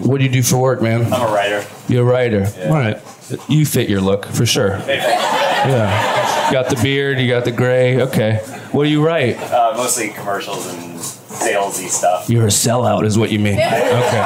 What 0.00 0.18
do 0.18 0.24
you 0.24 0.30
do 0.30 0.42
for 0.42 0.58
work, 0.58 0.82
man? 0.82 1.12
I'm 1.12 1.30
a 1.30 1.32
writer. 1.32 1.64
You're 1.88 2.02
a 2.02 2.10
writer. 2.10 2.46
All 2.66 2.72
right. 2.72 3.00
You 3.48 3.64
fit 3.64 3.88
your 3.88 4.00
look 4.00 4.26
for 4.26 4.44
sure. 4.44 4.78
Yeah. 4.86 6.21
You 6.52 6.58
got 6.58 6.68
the 6.68 6.82
beard, 6.82 7.18
you 7.18 7.28
got 7.28 7.46
the 7.46 7.50
gray. 7.50 8.02
Okay. 8.02 8.34
What 8.72 8.84
do 8.84 8.90
you 8.90 9.02
write? 9.02 9.38
Uh, 9.38 9.72
mostly 9.74 10.10
commercials 10.10 10.66
and 10.66 10.98
salesy 10.98 11.88
stuff. 11.88 12.28
You're 12.28 12.44
a 12.44 12.48
sellout, 12.48 13.06
is 13.06 13.16
what 13.16 13.30
you 13.30 13.38
mean. 13.38 13.54
Okay. 13.54 14.22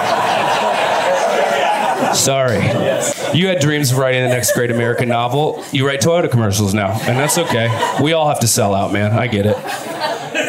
Sorry. 2.14 2.56
Yes. 2.56 3.30
You 3.32 3.46
had 3.46 3.60
dreams 3.60 3.92
of 3.92 3.98
writing 3.98 4.24
the 4.24 4.28
next 4.30 4.54
great 4.54 4.72
American 4.72 5.08
novel. 5.08 5.64
You 5.70 5.86
write 5.86 6.00
Toyota 6.00 6.28
commercials 6.28 6.74
now, 6.74 6.98
and 7.02 7.16
that's 7.16 7.38
okay. 7.38 7.68
We 8.02 8.12
all 8.12 8.26
have 8.28 8.40
to 8.40 8.48
sell 8.48 8.74
out, 8.74 8.92
man. 8.92 9.12
I 9.12 9.28
get 9.28 9.46
it. 9.46 9.56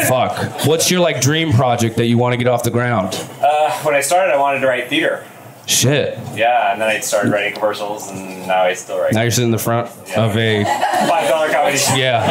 Fuck. 0.08 0.66
What's 0.66 0.90
your 0.90 1.02
like 1.02 1.22
dream 1.22 1.54
project 1.54 1.98
that 1.98 2.08
you 2.08 2.18
want 2.18 2.34
to 2.34 2.38
get 2.38 2.48
off 2.48 2.64
the 2.64 2.72
ground? 2.72 3.14
Uh, 3.40 3.72
when 3.84 3.94
I 3.94 4.02
started, 4.02 4.34
I 4.34 4.40
wanted 4.40 4.62
to 4.62 4.68
write 4.68 4.90
theater. 4.90 5.24
Shit. 5.68 6.18
Yeah, 6.34 6.72
and 6.72 6.82
then 6.82 6.88
I 6.88 7.00
started 7.02 7.32
writing 7.32 7.54
commercials, 7.54 8.10
and 8.10 8.48
now 8.48 8.64
I 8.64 8.74
still 8.74 9.00
write. 9.00 9.14
Now 9.14 9.22
you're 9.22 9.32
sitting 9.32 9.50
in 9.50 9.52
the 9.52 9.58
front 9.58 9.90
of 10.16 10.38
a 10.38 10.64
Five 10.64 11.30
dollar 11.30 11.50
comedy. 11.50 11.78
Yeah, 11.96 12.26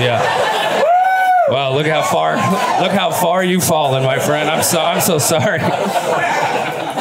yeah. 0.00 0.82
Wow, 1.50 1.74
look 1.74 1.86
how 1.86 2.02
far, 2.02 2.36
look 2.80 2.92
how 2.92 3.10
far 3.10 3.44
you've 3.44 3.64
fallen, 3.64 4.02
my 4.04 4.18
friend. 4.18 4.48
I'm 4.48 4.62
so, 4.62 4.80
I'm 4.80 5.00
so 5.00 5.18
sorry. 5.18 5.58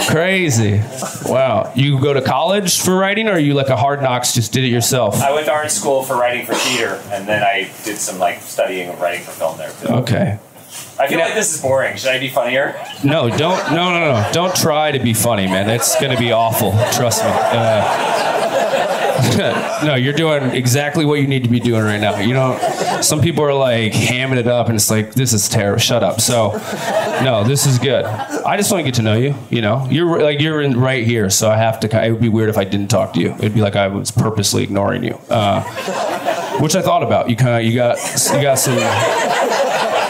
Crazy. 0.10 0.82
Wow. 1.26 1.72
You 1.76 2.00
go 2.02 2.14
to 2.14 2.22
college 2.22 2.82
for 2.82 2.96
writing, 2.98 3.28
or 3.28 3.34
are 3.34 3.40
you 3.40 3.54
like 3.54 3.70
a 3.70 3.78
hard 3.78 4.02
knocks, 4.02 4.34
just 4.34 4.52
did 4.52 4.64
it 4.64 4.70
yourself? 4.70 5.22
I 5.22 5.32
went 5.32 5.46
to 5.46 5.52
art 5.52 5.72
school 5.72 6.04
for 6.04 6.16
writing 6.18 6.46
for 6.46 6.56
theater, 6.56 7.02
and 7.12 7.28
then 7.28 7.44
I 7.44 7.70
did 7.84 7.98
some 7.98 8.18
like 8.18 8.42
studying 8.42 8.90
of 8.90 9.00
writing 9.00 9.24
for 9.24 9.32
film 9.32 9.58
there 9.58 9.72
too. 9.72 9.88
Okay. 9.88 10.40
I 11.00 11.08
feel 11.08 11.20
like 11.20 11.34
this 11.34 11.56
is 11.56 11.62
boring. 11.62 11.96
Should 11.96 12.12
I 12.12 12.20
be 12.20 12.28
funnier? 12.28 12.76
No, 13.04 13.30
don't, 13.30 13.72
no, 13.72 13.90
no, 13.92 14.22
no. 14.22 14.30
Don't 14.34 14.54
try 14.54 14.92
to 14.92 15.00
be 15.00 15.14
funny, 15.14 15.48
man. 15.48 15.66
That's 15.66 16.00
gonna 16.00 16.20
be 16.20 16.34
awful. 16.34 16.72
Trust 16.92 17.24
me. 17.24 17.32
Uh, 17.32 18.20
no, 19.86 19.96
you're 19.96 20.14
doing 20.14 20.52
exactly 20.52 21.06
what 21.06 21.22
you 21.22 21.28
need 21.28 21.44
to 21.44 21.50
be 21.50 21.60
doing 21.60 21.84
right 21.84 22.00
now. 22.00 22.20
You 22.20 22.34
know, 22.34 22.58
some 23.02 23.22
people 23.22 23.44
are 23.46 23.54
like 23.54 23.94
hamming 23.94 24.38
it 24.38 24.48
up, 24.48 24.68
and 24.68 24.76
it's 24.76 24.90
like 24.90 25.14
this 25.14 25.32
is 25.32 25.48
terrible. 25.48 25.80
Shut 25.80 26.04
up. 26.04 26.20
So, 26.20 26.52
no, 27.24 27.44
this 27.46 27.66
is 27.66 27.80
good. 27.80 28.04
I 28.06 28.58
just 28.58 28.72
want 28.72 28.82
to 28.82 28.84
get 28.84 28.96
to 28.96 29.02
know 29.02 29.16
you. 29.16 29.36
You 29.50 29.62
know, 29.62 29.88
you're 29.90 30.22
like 30.22 30.42
you're 30.42 30.62
in 30.62 30.80
right 30.80 31.06
here, 31.06 31.30
so 31.30 31.50
I 31.50 31.58
have 31.58 31.80
to. 31.82 32.06
It 32.06 32.12
would 32.12 32.22
be 32.22 32.30
weird 32.30 32.50
if 32.50 32.58
I 32.58 32.66
didn't 32.66 32.90
talk 32.90 33.14
to 33.14 33.22
you. 33.22 33.34
It'd 33.36 33.54
be 33.54 33.62
like 33.62 33.76
I 33.78 33.88
was 33.88 34.12
purposely 34.12 34.64
ignoring 34.64 35.04
you, 35.04 35.20
uh, 35.30 35.64
which 36.60 36.76
I 36.76 36.82
thought 36.82 37.04
about. 37.04 37.30
You 37.30 37.36
kind 37.38 37.58
of 37.58 37.64
you 37.64 37.76
got 37.76 37.98
you 38.34 38.42
got 38.42 38.56
some. 38.56 38.76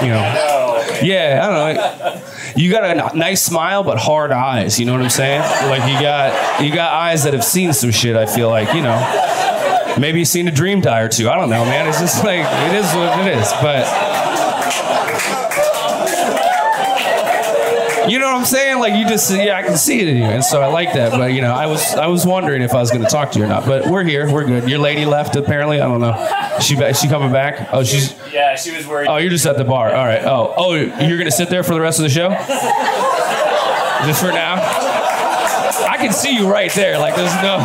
You 0.03 0.13
know. 0.13 0.55
Yeah, 1.01 1.41
I 1.43 1.47
don't 1.47 1.75
know. 1.75 2.21
You 2.55 2.71
got 2.71 3.13
a 3.13 3.17
nice 3.17 3.43
smile, 3.43 3.83
but 3.83 3.97
hard 3.97 4.31
eyes. 4.31 4.79
You 4.79 4.85
know 4.85 4.93
what 4.93 5.01
I'm 5.01 5.09
saying? 5.09 5.41
Like 5.69 5.91
you 5.91 5.99
got 6.01 6.63
you 6.63 6.73
got 6.73 6.93
eyes 6.93 7.23
that 7.23 7.33
have 7.33 7.43
seen 7.43 7.73
some 7.73 7.91
shit. 7.91 8.15
I 8.15 8.25
feel 8.25 8.49
like 8.49 8.73
you 8.73 8.81
know. 8.81 9.25
Maybe 9.99 10.19
you've 10.19 10.27
seen 10.29 10.47
a 10.47 10.51
dream 10.51 10.81
die 10.81 11.01
or 11.01 11.09
two. 11.09 11.29
I 11.29 11.35
don't 11.35 11.49
know, 11.49 11.65
man. 11.65 11.87
It's 11.87 11.99
just 11.99 12.23
like 12.23 12.39
it 12.39 12.75
is 12.75 12.85
what 12.93 13.19
it 13.19 13.37
is. 13.37 13.51
But 13.61 13.83
I'm 18.39 18.45
saying? 18.45 18.79
Like 18.79 18.95
you 18.95 19.07
just 19.07 19.29
yeah, 19.31 19.57
I 19.57 19.63
can 19.63 19.77
see 19.77 19.99
it 19.99 20.07
in 20.07 20.17
you, 20.17 20.23
and 20.23 20.43
so 20.43 20.61
I 20.61 20.67
like 20.67 20.93
that. 20.93 21.11
But 21.11 21.33
you 21.33 21.41
know, 21.41 21.53
I 21.53 21.65
was 21.65 21.93
I 21.93 22.07
was 22.07 22.25
wondering 22.25 22.61
if 22.61 22.73
I 22.73 22.79
was 22.79 22.89
going 22.89 23.03
to 23.03 23.09
talk 23.09 23.31
to 23.33 23.39
you 23.39 23.45
or 23.45 23.47
not. 23.47 23.65
But 23.65 23.87
we're 23.87 24.03
here. 24.03 24.31
We're 24.31 24.45
good. 24.45 24.69
Your 24.69 24.79
lady 24.79 25.05
left 25.05 25.35
apparently. 25.35 25.81
I 25.81 25.87
don't 25.87 25.99
know. 25.99 26.57
She 26.61 26.75
she 26.93 27.07
coming 27.07 27.31
back? 27.31 27.69
Oh, 27.73 27.83
she's. 27.83 28.15
Yeah, 28.31 28.55
she 28.55 28.75
was 28.75 28.87
worried. 28.87 29.07
Oh, 29.07 29.17
you're 29.17 29.29
just 29.29 29.45
at 29.45 29.57
the 29.57 29.65
bar. 29.65 29.93
All 29.93 30.05
right. 30.05 30.23
Oh, 30.23 30.53
oh, 30.55 30.73
you're 30.73 31.17
gonna 31.17 31.31
sit 31.31 31.49
there 31.49 31.63
for 31.63 31.73
the 31.73 31.81
rest 31.81 31.99
of 31.99 32.03
the 32.03 32.09
show? 32.09 32.29
Just 34.05 34.21
for 34.21 34.31
now? 34.31 34.55
I 34.55 35.97
can 35.99 36.13
see 36.13 36.33
you 36.33 36.49
right 36.49 36.71
there. 36.71 36.97
Like 36.97 37.15
there's 37.17 37.35
no. 37.43 37.59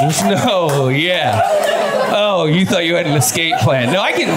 There's 0.00 0.22
no. 0.44 0.88
Yeah. 0.90 1.40
Oh, 2.12 2.44
you 2.44 2.66
thought 2.66 2.84
you 2.84 2.94
had 2.94 3.06
an 3.06 3.16
escape 3.16 3.56
plan? 3.60 3.90
No, 3.90 4.02
I 4.02 4.12
can. 4.12 4.28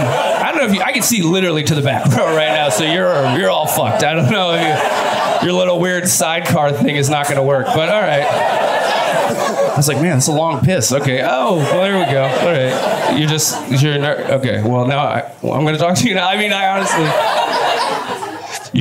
I 0.59 0.63
don't 0.63 0.71
know 0.71 0.73
if 0.73 0.79
you. 0.79 0.85
I 0.85 0.91
can 0.91 1.03
see 1.03 1.21
literally 1.21 1.63
to 1.63 1.73
the 1.75 1.81
back 1.81 2.05
row 2.17 2.35
right 2.35 2.49
now. 2.49 2.69
So 2.69 2.83
you're 2.83 3.37
you're 3.37 3.49
all 3.49 3.65
fucked. 3.65 4.03
I 4.03 4.13
don't 4.13 4.29
know. 4.29 4.51
If 4.53 5.41
you, 5.41 5.47
your 5.47 5.57
little 5.57 5.79
weird 5.79 6.07
sidecar 6.09 6.73
thing 6.73 6.97
is 6.97 7.09
not 7.09 7.29
gonna 7.29 7.43
work. 7.43 7.65
But 7.67 7.87
all 7.87 8.01
right. 8.01 8.25
I 8.27 9.73
was 9.77 9.87
like, 9.87 10.01
man, 10.01 10.17
it's 10.17 10.27
a 10.27 10.33
long 10.33 10.59
piss. 10.59 10.91
Okay. 10.91 11.21
Oh, 11.23 11.55
well, 11.57 11.81
there 11.81 11.97
we 11.97 12.11
go. 12.11 12.23
All 12.23 12.51
right. 12.51 13.17
You're 13.17 13.29
just, 13.29 13.81
you're, 13.81 13.97
ner- 13.97 14.25
okay. 14.33 14.61
Well, 14.61 14.85
now 14.85 14.99
I, 14.99 15.33
well, 15.41 15.53
I'm 15.53 15.61
going 15.61 15.73
to 15.75 15.79
talk 15.79 15.95
to 15.97 16.07
you 16.09 16.15
now. 16.15 16.27
I 16.27 16.35
mean, 16.35 16.51
I 16.51 16.67
honestly, 16.75 17.05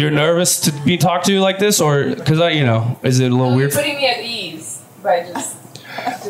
you're 0.01 0.11
nervous 0.11 0.59
to 0.63 0.73
be 0.85 0.97
talked 0.97 1.27
to 1.27 1.39
like 1.41 1.61
this, 1.61 1.81
or 1.81 2.03
because 2.17 2.41
I, 2.41 2.51
you 2.51 2.65
know, 2.65 2.99
is 3.05 3.21
it 3.21 3.31
a 3.31 3.35
little 3.37 3.55
weird 3.55 3.71
putting 3.73 3.95
me 3.97 4.09
at 4.09 4.25
ease 4.25 4.83
by 5.01 5.23
just. 5.23 5.57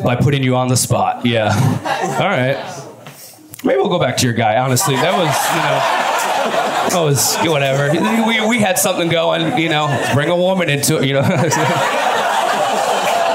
by 0.05 0.17
putting 0.17 0.43
you 0.43 0.55
on 0.57 0.69
the 0.69 0.77
spot? 0.77 1.25
Yeah. 1.25 1.49
All 2.21 2.29
right. 2.29 2.57
Maybe 3.65 3.77
we'll 3.79 3.89
go 3.89 3.99
back 3.99 4.17
to 4.19 4.25
your 4.25 4.35
guy. 4.35 4.57
Honestly, 4.57 4.95
that 4.95 5.13
was, 5.19 5.35
you 5.51 5.63
know, 5.67 5.79
that 6.91 7.03
was 7.05 7.37
whatever. 7.51 7.91
We, 8.27 8.47
we 8.47 8.59
had 8.61 8.79
something 8.79 9.09
going. 9.09 9.59
You 9.59 9.69
know, 9.69 10.11
bring 10.15 10.29
a 10.31 10.37
woman 10.37 10.71
into 10.71 10.99
it. 10.99 11.07
You 11.07 11.15
know. 11.15 11.23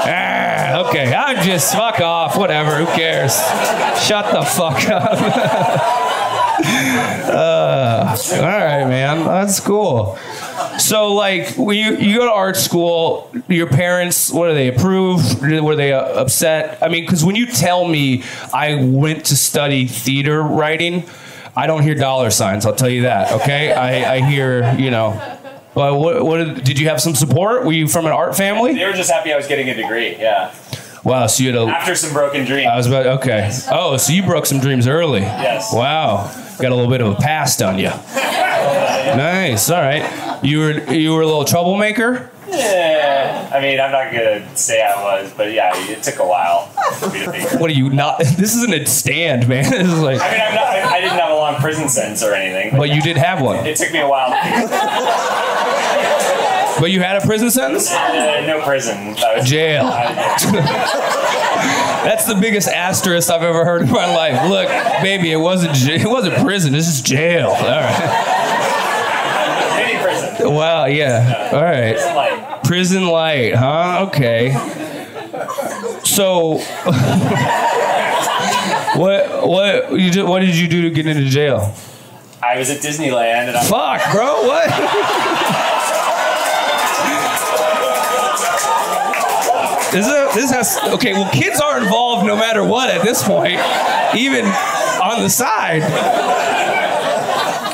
Ah, 0.06 0.86
okay, 0.86 1.14
I'm 1.14 1.42
just 1.42 1.72
fuck 1.74 1.98
off, 2.00 2.36
whatever, 2.36 2.76
who 2.76 2.84
cares? 2.94 3.34
Shut 4.02 4.30
the 4.34 4.42
fuck 4.42 4.86
up. 4.90 5.18
uh, 7.30 8.16
all 8.32 8.42
right, 8.42 8.84
man, 8.86 9.24
that's 9.24 9.60
cool. 9.60 10.18
So, 10.78 11.12
like, 11.14 11.50
when 11.56 11.76
you, 11.76 11.96
you 11.96 12.18
go 12.18 12.24
to 12.24 12.32
art 12.32 12.56
school, 12.56 13.30
your 13.48 13.66
parents, 13.66 14.30
what 14.30 14.48
do 14.48 14.54
they 14.54 14.68
approve? 14.68 15.40
Were 15.40 15.76
they 15.76 15.92
uh, 15.92 16.02
upset? 16.02 16.82
I 16.82 16.88
mean, 16.88 17.04
because 17.04 17.24
when 17.24 17.36
you 17.36 17.46
tell 17.46 17.86
me 17.86 18.22
I 18.52 18.82
went 18.82 19.26
to 19.26 19.36
study 19.36 19.86
theater 19.86 20.42
writing, 20.42 21.04
I 21.56 21.66
don't 21.66 21.82
hear 21.82 21.94
dollar 21.94 22.30
signs. 22.30 22.66
I'll 22.66 22.74
tell 22.74 22.88
you 22.88 23.02
that. 23.02 23.32
Okay, 23.40 23.72
I, 23.72 24.16
I 24.16 24.20
hear 24.20 24.74
you 24.74 24.90
know. 24.90 25.38
Well, 25.74 25.98
what, 26.00 26.24
what 26.24 26.64
did 26.64 26.78
you 26.78 26.88
have 26.88 27.00
some 27.00 27.14
support? 27.14 27.64
Were 27.64 27.72
you 27.72 27.88
from 27.88 28.06
an 28.06 28.12
art 28.12 28.36
family? 28.36 28.74
They 28.74 28.84
were 28.84 28.92
just 28.92 29.10
happy 29.10 29.32
I 29.32 29.36
was 29.36 29.48
getting 29.48 29.68
a 29.68 29.74
degree. 29.74 30.16
Yeah. 30.16 30.54
Wow. 31.04 31.26
So 31.26 31.42
you 31.42 31.52
had 31.52 31.60
a. 31.60 31.70
After 31.70 31.94
some 31.94 32.12
broken 32.12 32.44
dreams. 32.44 32.68
I 32.70 32.76
was 32.76 32.86
about 32.86 33.06
okay. 33.18 33.50
Oh, 33.70 33.96
so 33.96 34.12
you 34.12 34.22
broke 34.22 34.46
some 34.46 34.60
dreams 34.60 34.86
early. 34.86 35.20
Yes. 35.20 35.72
Wow. 35.72 36.24
Got 36.58 36.70
a 36.70 36.74
little 36.74 36.90
bit 36.90 37.00
of 37.00 37.12
a 37.12 37.16
past 37.16 37.62
on 37.62 37.78
you. 37.78 37.90
Nice. 39.04 39.70
All 39.70 39.80
right. 39.80 40.02
You 40.44 40.58
were 40.58 40.92
you 40.92 41.12
were 41.14 41.22
a 41.22 41.26
little 41.26 41.44
troublemaker. 41.44 42.30
Yeah. 42.48 43.50
I 43.52 43.60
mean, 43.60 43.80
I'm 43.80 43.90
not 43.90 44.12
gonna 44.12 44.44
say 44.56 44.82
I 44.82 45.02
was, 45.02 45.32
but 45.34 45.52
yeah, 45.52 45.72
it 45.74 46.02
took 46.02 46.18
a 46.18 46.26
while 46.26 46.66
for 46.98 47.08
me 47.10 47.24
to 47.24 47.32
think. 47.32 47.60
What 47.60 47.70
are 47.70 47.74
you 47.74 47.88
not? 47.90 48.18
This 48.36 48.54
isn't 48.56 48.74
a 48.74 48.84
stand, 48.86 49.48
man. 49.48 49.64
This 49.70 49.88
is 49.88 50.00
like. 50.00 50.20
I 50.20 50.30
mean, 50.30 50.40
I'm 50.40 50.54
not, 50.54 50.66
I, 50.66 50.96
I 50.96 51.00
didn't 51.00 51.18
have 51.18 51.30
a 51.30 51.34
long 51.34 51.56
prison 51.56 51.88
sentence 51.88 52.22
or 52.22 52.34
anything. 52.34 52.76
But 52.78 52.90
you 52.90 53.00
did 53.00 53.16
have 53.16 53.40
one. 53.40 53.64
It 53.66 53.76
took 53.76 53.90
me 53.92 54.00
a 54.00 54.08
while. 54.08 54.30
To 54.30 54.36
think. 54.58 54.70
But 56.80 56.90
you 56.90 57.00
had 57.00 57.16
a 57.22 57.26
prison 57.26 57.50
sentence. 57.50 57.90
Uh, 57.90 58.44
no 58.46 58.60
prison. 58.62 59.14
I 59.16 59.36
was, 59.38 59.48
Jail. 59.48 59.84
That's 62.04 62.26
the 62.26 62.34
biggest 62.34 62.68
asterisk 62.68 63.30
I've 63.30 63.42
ever 63.42 63.64
heard 63.64 63.82
in 63.82 63.90
my 63.90 64.12
life. 64.14 64.48
Look, 64.50 64.68
baby, 65.02 65.30
it 65.32 65.36
wasn't 65.36 65.74
j- 65.74 66.00
it 66.02 66.06
wasn't 66.08 66.34
prison. 66.44 66.72
This 66.72 66.88
is 66.88 67.00
jail. 67.00 67.48
All 67.48 67.54
right. 67.62 68.33
Wow. 70.54 70.84
Yeah. 70.86 71.50
All 71.52 71.62
right. 71.62 71.94
Prison 71.94 72.14
light. 72.14 72.64
Prison 72.64 73.06
light, 73.06 73.54
huh? 73.54 74.06
Okay. 74.08 74.52
So, 76.04 76.58
what 78.96 79.46
what 79.48 79.92
you 80.00 80.10
did, 80.10 80.24
what 80.24 80.40
did 80.40 80.56
you 80.56 80.68
do 80.68 80.82
to 80.82 80.90
get 80.90 81.06
into 81.06 81.24
jail? 81.28 81.72
I 82.42 82.58
was 82.58 82.70
at 82.70 82.78
Disneyland 82.78 83.48
and 83.48 83.56
I 83.56 83.64
Fuck, 83.64 84.12
bro. 84.12 84.46
What? 84.46 84.70
This, 89.92 90.06
is, 90.06 90.34
this 90.34 90.50
has 90.50 90.78
okay. 90.94 91.12
Well, 91.12 91.30
kids 91.32 91.60
are 91.60 91.78
involved 91.78 92.26
no 92.26 92.36
matter 92.36 92.64
what 92.64 92.90
at 92.90 93.02
this 93.04 93.22
point, 93.22 93.60
even 94.14 94.44
on 94.44 95.22
the 95.22 95.30
side. 95.30 95.82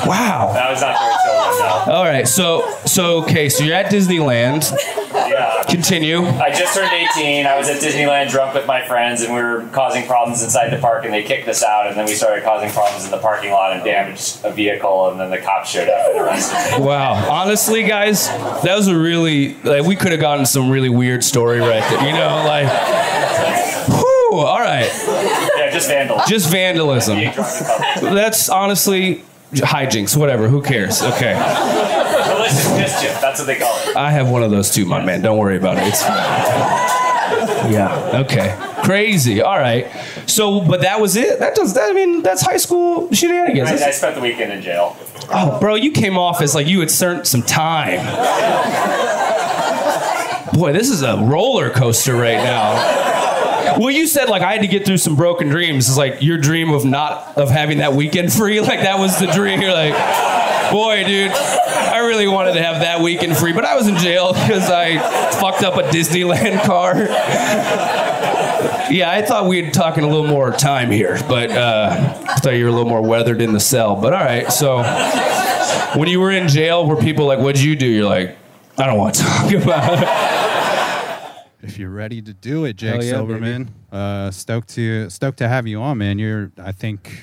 Wow. 0.07 0.51
That 0.53 0.71
was 0.71 0.81
not 0.81 0.99
very 0.99 1.15
children, 1.25 1.40
All 1.87 2.05
right. 2.05 2.27
So 2.27 2.69
so 2.87 3.23
okay. 3.23 3.49
So 3.49 3.65
you're 3.65 3.77
at 3.77 3.91
Disneyland. 3.91 4.71
Yeah. 5.13 5.63
Continue. 5.69 6.25
I 6.25 6.51
just 6.51 6.75
turned 6.75 6.93
18. 6.93 7.47
I 7.47 7.57
was 7.57 7.69
at 7.69 7.81
Disneyland 7.81 8.31
drunk 8.31 8.55
with 8.55 8.67
my 8.67 8.87
friends, 8.87 9.23
and 9.23 9.35
we 9.35 9.41
were 9.41 9.69
causing 9.73 10.07
problems 10.07 10.43
inside 10.43 10.71
the 10.71 10.79
park, 10.79 11.05
and 11.05 11.15
they 11.15 11.23
kicked 11.23 11.49
us 11.49 11.63
out. 11.63 11.87
And 11.87 11.97
then 11.97 12.07
we 12.07 12.15
started 12.15 12.43
causing 12.45 12.71
problems 12.71 13.05
in 13.05 13.11
the 13.11 13.19
parking 13.19 13.53
lot 13.53 13.73
and 13.73 13.85
damaged 13.85 14.45
a 14.45 14.53
vehicle, 14.53 15.11
and 15.11 15.21
then 15.21 15.31
the 15.31 15.39
cops 15.39 15.71
showed 15.71 15.89
up 15.89 16.11
and 16.11 16.21
arrested 16.21 16.81
me. 16.81 16.87
Wow. 16.87 17.31
Honestly, 17.31 17.85
guys, 17.85 18.29
that 18.29 18.75
was 18.77 18.89
a 18.89 18.99
really 18.99 19.55
like 19.63 19.85
we 19.85 19.97
could 19.97 20.13
have 20.13 20.21
gotten 20.21 20.47
some 20.47 20.71
really 20.71 20.89
weird 20.91 21.23
story 21.23 21.61
right 21.61 21.89
there. 21.91 22.07
You 22.07 22.13
know, 22.13 22.45
like. 22.47 22.69
Whew, 23.89 24.39
all 24.39 24.61
right. 24.61 24.91
Yeah, 25.57 25.71
just 25.73 25.89
vandalism. 25.89 26.29
Just 26.29 26.51
vandalism. 26.51 27.17
Being 27.17 27.33
drunk 27.33 27.61
in 27.61 27.67
public. 27.67 28.13
That's 28.15 28.49
honestly 28.49 29.23
hijinks. 29.53 30.17
Whatever. 30.17 30.49
Who 30.49 30.63
cares? 30.63 31.03
Okay. 31.03 31.35
Malicious 32.29 32.71
mischief. 32.73 33.21
That's 33.21 33.39
what 33.41 33.47
they 33.47 33.57
call 33.57 33.75
it. 33.89 33.97
I 33.97 34.11
have 34.11 34.31
one 34.31 34.43
of 34.43 34.51
those 34.51 34.71
too, 34.71 34.85
my 34.87 35.05
man. 35.05 35.23
Don't 35.23 35.39
worry 35.39 35.57
about 35.57 35.79
it. 35.79 35.85
It's 35.87 36.03
fine. 36.03 36.17
Yeah. 37.73 38.23
Okay. 38.25 38.57
Crazy. 38.85 39.43
All 39.43 39.59
right. 39.59 39.87
So, 40.27 40.61
but 40.61 40.81
that 40.83 41.01
was 41.01 41.17
it. 41.17 41.39
That 41.39 41.55
does. 41.55 41.75
That, 41.75 41.91
I 41.91 41.93
mean, 41.93 42.23
that's 42.23 42.43
high 42.43 42.57
school 42.57 43.13
shenanigans. 43.13 43.69
I, 43.71 43.89
I 43.89 43.91
spent 43.91 44.15
the 44.15 44.21
weekend 44.21 44.53
in 44.53 44.63
jail. 44.63 44.97
oh, 45.31 45.59
bro, 45.61 45.75
you 45.75 45.93
came 45.93 46.17
off 46.17 46.41
as 46.41 46.55
like 46.55 46.67
you 46.67 46.81
had 46.81 46.91
spent 46.91 47.27
some 47.27 47.43
time. 47.43 47.99
Boy, 50.55 50.73
this 50.73 50.91
is 50.91 51.03
a 51.03 51.17
roller 51.19 51.71
coaster 51.71 52.15
right 52.15 52.43
now. 52.43 53.10
Well, 53.79 53.91
you 53.91 54.07
said 54.07 54.29
like 54.29 54.43
I 54.43 54.53
had 54.53 54.63
to 54.63 54.69
get 54.69 54.87
through 54.87 54.99
some 54.99 55.17
broken 55.17 55.49
dreams. 55.49 55.89
It's 55.89 55.99
like 55.99 56.23
your 56.23 56.39
dream 56.39 56.71
of 56.71 56.85
not 56.85 57.37
of 57.37 57.51
having 57.51 57.79
that 57.79 57.93
weekend 57.93 58.33
free. 58.41 58.61
Like 58.61 58.81
that 58.81 58.99
was 58.99 59.19
the 59.19 59.27
dream. 59.27 59.61
You're 59.61 59.73
like, 59.73 59.93
boy, 60.71 61.05
dude, 61.05 61.33
I 61.33 61.99
really 62.07 62.29
wanted 62.29 62.55
to 62.55 62.63
have 62.63 62.81
that 62.81 63.01
weekend 63.01 63.37
free, 63.37 63.53
but 63.53 63.65
I 63.65 63.77
was 63.77 63.89
in 63.89 63.97
jail 63.97 64.33
because 64.33 64.71
I 64.71 64.99
fucked 65.33 65.63
up 65.63 65.75
a 65.77 65.83
Disneyland 65.89 66.63
car. 66.65 66.95
Yeah, 68.91 69.11
I 69.11 69.23
thought 69.23 69.47
we'd 69.47 69.73
talking 69.73 70.03
a 70.03 70.09
little 70.09 70.27
more 70.27 70.51
time 70.51 70.91
here, 70.91 71.19
but 71.29 71.51
uh, 71.51 72.17
I 72.29 72.35
thought 72.37 72.51
you 72.51 72.65
were 72.65 72.71
a 72.71 72.73
little 72.73 72.89
more 72.89 73.03
weathered 73.03 73.41
in 73.41 73.53
the 73.53 73.61
cell. 73.61 73.95
But 73.95 74.13
all 74.13 74.25
right, 74.25 74.51
so 74.51 74.83
when 75.99 76.09
you 76.09 76.19
were 76.21 76.33
in 76.33 76.49
jail, 76.49 76.85
were 76.87 76.97
people 76.97 77.27
like, 77.27 77.39
"What'd 77.39 77.63
you 77.63 77.77
do?" 77.77 77.87
You're 77.87 78.09
like, 78.09 78.37
"I 78.79 78.87
don't 78.87 78.99
want 78.99 79.15
to 79.15 79.23
talk 79.23 79.53
about 79.53 80.03
it." 80.03 80.40
If 81.63 81.79
you're 81.79 81.91
ready 81.91 82.23
to 82.23 82.33
do 82.33 82.65
it, 82.65 82.77
Jake 82.77 83.03
Hell 83.03 83.05
yeah, 83.05 83.13
Silberman, 83.15 83.69
uh, 83.93 84.31
stoked 84.31 84.69
to 84.71 85.11
stoked 85.11 85.39
to 85.39 85.49
have 85.49 85.67
you 85.67 85.81
on, 85.83 85.99
man. 85.99 86.19
You're, 86.19 86.53
I 86.59 86.73
think, 86.73 87.21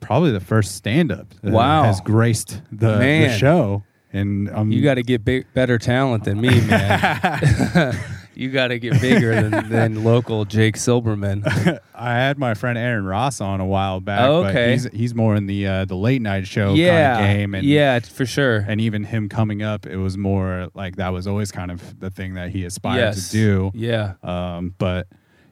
probably 0.00 0.30
the 0.32 0.40
first 0.40 0.74
stand-up 0.74 1.26
that 1.42 1.52
Wow. 1.52 1.84
has 1.84 2.00
graced 2.00 2.62
the, 2.72 2.92
the 2.92 2.98
Man. 2.98 3.38
show, 3.38 3.82
and 4.12 4.48
um, 4.50 4.72
You 4.72 4.82
got 4.82 4.94
to 4.94 5.02
get 5.02 5.24
big, 5.24 5.46
better 5.54 5.78
talent 5.78 6.24
than 6.24 6.40
me, 6.40 6.60
man. 6.62 7.94
you 8.36 8.50
got 8.50 8.68
to 8.68 8.78
get 8.78 9.00
bigger 9.00 9.48
than, 9.48 9.68
than 9.68 10.04
local 10.04 10.44
Jake 10.44 10.76
Silberman. 10.76 11.80
I 11.94 12.12
had 12.14 12.38
my 12.38 12.54
friend 12.54 12.76
Aaron 12.76 13.04
Ross 13.04 13.40
on 13.40 13.60
a 13.60 13.66
while 13.66 14.00
back. 14.00 14.22
Oh, 14.22 14.42
but 14.42 14.50
okay. 14.50 14.72
he's 14.72 14.84
he's 14.92 15.14
more 15.14 15.34
in 15.34 15.46
the 15.46 15.66
uh, 15.66 15.84
the 15.84 15.96
late 15.96 16.22
night 16.22 16.46
show 16.46 16.74
yeah, 16.74 17.14
kind 17.14 17.24
of 17.24 17.36
game, 17.36 17.54
and 17.54 17.66
yeah, 17.66 17.98
for 18.00 18.26
sure. 18.26 18.64
and 18.68 18.80
even 18.80 19.04
him 19.04 19.28
coming 19.28 19.62
up, 19.62 19.86
it 19.86 19.96
was 19.96 20.16
more 20.16 20.68
like 20.74 20.96
that 20.96 21.12
was 21.12 21.26
always 21.26 21.52
kind 21.52 21.70
of 21.70 22.00
the 22.00 22.10
thing 22.10 22.34
that 22.34 22.50
he 22.50 22.64
aspired 22.64 22.98
yes. 22.98 23.30
to 23.30 23.32
do. 23.32 23.70
Yeah. 23.74 24.14
Um, 24.22 24.74
but 24.78 25.06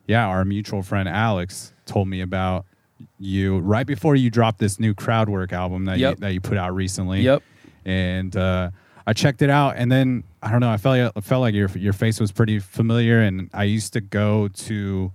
yeah, 0.06 0.26
our 0.26 0.44
mutual 0.44 0.82
friend 0.82 1.08
Alex 1.08 1.72
told 1.86 2.08
me 2.08 2.20
about 2.20 2.66
you 3.18 3.58
right 3.58 3.86
before 3.86 4.16
you 4.16 4.30
dropped 4.30 4.58
this 4.58 4.78
new 4.78 4.94
crowd 4.94 5.28
work 5.28 5.52
album 5.52 5.84
that 5.86 5.98
you, 5.98 6.14
that 6.16 6.32
you 6.32 6.40
put 6.40 6.58
out 6.58 6.74
recently. 6.74 7.22
Yep. 7.22 7.42
And 7.84 8.36
uh, 8.36 8.70
I 9.06 9.12
checked 9.12 9.42
it 9.42 9.50
out, 9.50 9.74
and 9.76 9.90
then 9.90 10.24
I 10.42 10.50
don't 10.50 10.60
know. 10.60 10.70
I 10.70 10.76
felt 10.76 11.12
I 11.16 11.20
felt 11.20 11.40
like 11.40 11.54
your 11.54 11.68
your 11.70 11.92
face 11.92 12.18
was 12.20 12.32
pretty 12.32 12.58
familiar, 12.58 13.20
and 13.20 13.48
I 13.54 13.64
used 13.64 13.92
to 13.92 14.00
go 14.00 14.48
to 14.48 15.12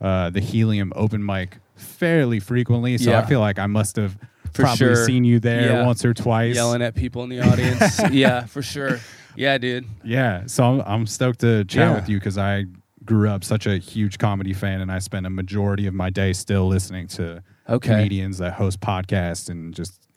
uh, 0.00 0.30
the 0.30 0.40
Helium 0.40 0.92
open 0.96 1.24
mic 1.24 1.58
fairly 1.76 2.40
frequently, 2.40 2.98
so 2.98 3.14
I 3.14 3.24
feel 3.24 3.40
like 3.40 3.58
I 3.58 3.66
must 3.66 3.96
have 3.96 4.16
For 4.52 4.62
probably 4.62 4.76
sure. 4.78 5.04
seen 5.06 5.24
you 5.24 5.38
there 5.38 5.72
Yeah. 5.72 5.86
once 5.86 6.04
or 6.04 6.12
twice. 6.12 6.56
Yelling 6.56 6.82
at 6.82 6.94
people 6.96 7.22
in 7.22 7.30
the 7.30 7.40
audience. 7.40 8.00
yeah, 8.10 8.46
for 8.46 8.62
sure. 8.62 8.98
Yeah, 9.36 9.58
dude. 9.58 9.86
Yeah, 10.02 10.42
so 10.46 10.64
I'm, 10.64 10.80
I'm 10.80 11.06
stoked 11.06 11.40
to 11.40 11.64
chat 11.64 11.90
Yeah. 11.90 11.94
with 11.94 12.08
you 12.08 12.18
because 12.18 12.36
I 12.36 12.64
grew 13.04 13.28
up 13.30 13.44
such 13.44 13.66
a 13.66 13.78
huge 13.78 14.18
comedy 14.18 14.52
fan, 14.52 14.80
and 14.80 14.90
I 14.90 14.98
spend 14.98 15.24
a 15.26 15.30
majority 15.30 15.86
of 15.86 15.94
my 15.94 16.10
day 16.10 16.32
still 16.32 16.66
listening 16.66 17.06
to 17.08 17.42
Okay. 17.68 17.90
comedians 17.90 18.38
that 18.38 18.54
host 18.54 18.80
podcasts 18.80 19.48
and 19.48 19.72
just 19.74 20.08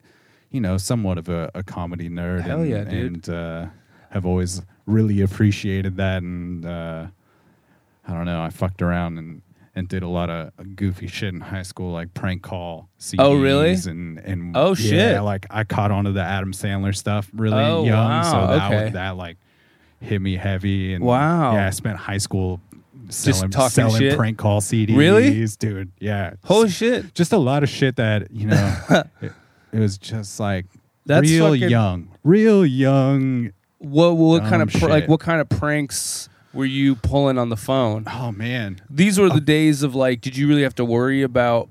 you 0.50 0.60
know 0.62 0.78
somewhat 0.78 1.18
of 1.20 1.30
a, 1.30 1.52
a 1.54 1.62
comedy 1.64 2.10
nerd. 2.10 2.42
Hell 2.42 2.62
and, 2.62 2.70
yeah, 2.70 2.84
dude. 2.86 3.14
And 3.28 3.30
uh, 3.30 3.66
have 4.12 4.26
always 4.26 4.62
really 4.86 5.22
appreciated 5.22 5.98
that, 5.98 6.22
and 6.24 6.66
uh, 6.66 7.08
I 8.08 8.14
don't 8.14 8.26
know, 8.26 8.42
I 8.42 8.50
fucked 8.50 8.82
around 8.82 9.18
and. 9.18 9.42
And 9.74 9.88
did 9.88 10.04
a 10.04 10.08
lot 10.10 10.30
of 10.30 10.52
goofy 10.76 11.08
shit 11.08 11.34
in 11.34 11.40
high 11.40 11.62
school, 11.64 11.94
like 11.94 12.14
prank 12.14 12.42
call 12.42 12.90
CDs. 13.00 13.16
Oh, 13.20 13.36
really? 13.40 13.72
And 13.90 14.20
and 14.20 14.52
Oh, 14.58 14.72
yeah, 14.78 15.14
shit. 15.14 15.22
like 15.24 15.46
I 15.50 15.64
caught 15.64 15.92
on 15.92 16.04
to 16.04 16.12
the 16.12 16.22
Adam 16.22 16.52
Sandler 16.52 16.94
stuff 16.94 17.30
really 17.34 17.56
Oh, 17.56 17.86
young, 17.86 18.22
so 18.26 18.48
that 18.48 18.70
okay. 18.70 18.90
that 18.90 19.16
like 19.16 19.38
hit 20.02 20.22
me 20.22 20.36
heavy. 20.36 20.94
And 20.94 21.02
Wow. 21.06 21.54
yeah, 21.54 21.68
I 21.68 21.70
spent 21.70 21.96
high 21.96 22.18
school 22.18 22.60
selling, 23.08 23.50
talking 23.50 23.70
selling 23.70 24.02
shit? 24.02 24.18
prank 24.18 24.38
call 24.38 24.60
CDs. 24.60 24.98
Really? 24.98 25.46
dude? 25.58 25.94
Yeah. 26.02 26.34
Holy 26.44 26.68
shit. 26.70 27.16
Just 27.16 27.32
a 27.32 27.38
lot 27.38 27.64
of 27.64 27.70
shit 27.70 27.96
that 27.96 28.30
you 28.30 28.48
know. 28.48 28.78
it, 29.22 29.32
it 29.72 29.80
was 29.80 29.98
just 29.98 30.38
like 30.38 30.66
That's 31.06 31.30
real 31.30 31.54
fucking- 31.54 31.70
young, 31.70 32.10
real 32.26 32.66
young. 32.66 33.54
What 33.82 34.16
what 34.18 34.44
kind 34.44 34.62
of 34.62 34.70
pr- 34.72 34.88
like 34.88 35.08
what 35.08 35.20
kind 35.20 35.42
of 35.42 35.50
pranks 35.50 36.30
were 36.54 36.66
you 36.66 36.96
pulling 36.96 37.38
on 37.38 37.50
the 37.50 37.58
phone? 37.58 38.04
Oh 38.08 38.32
man, 38.32 38.80
These 38.90 39.18
were 39.20 39.30
the 39.30 39.36
oh. 39.36 39.40
days 39.40 39.82
of 39.84 39.96
like, 39.96 40.22
did 40.22 40.38
you 40.38 40.48
really 40.48 40.64
have 40.64 40.76
to 40.76 40.86
worry 40.86 41.24
about 41.24 41.68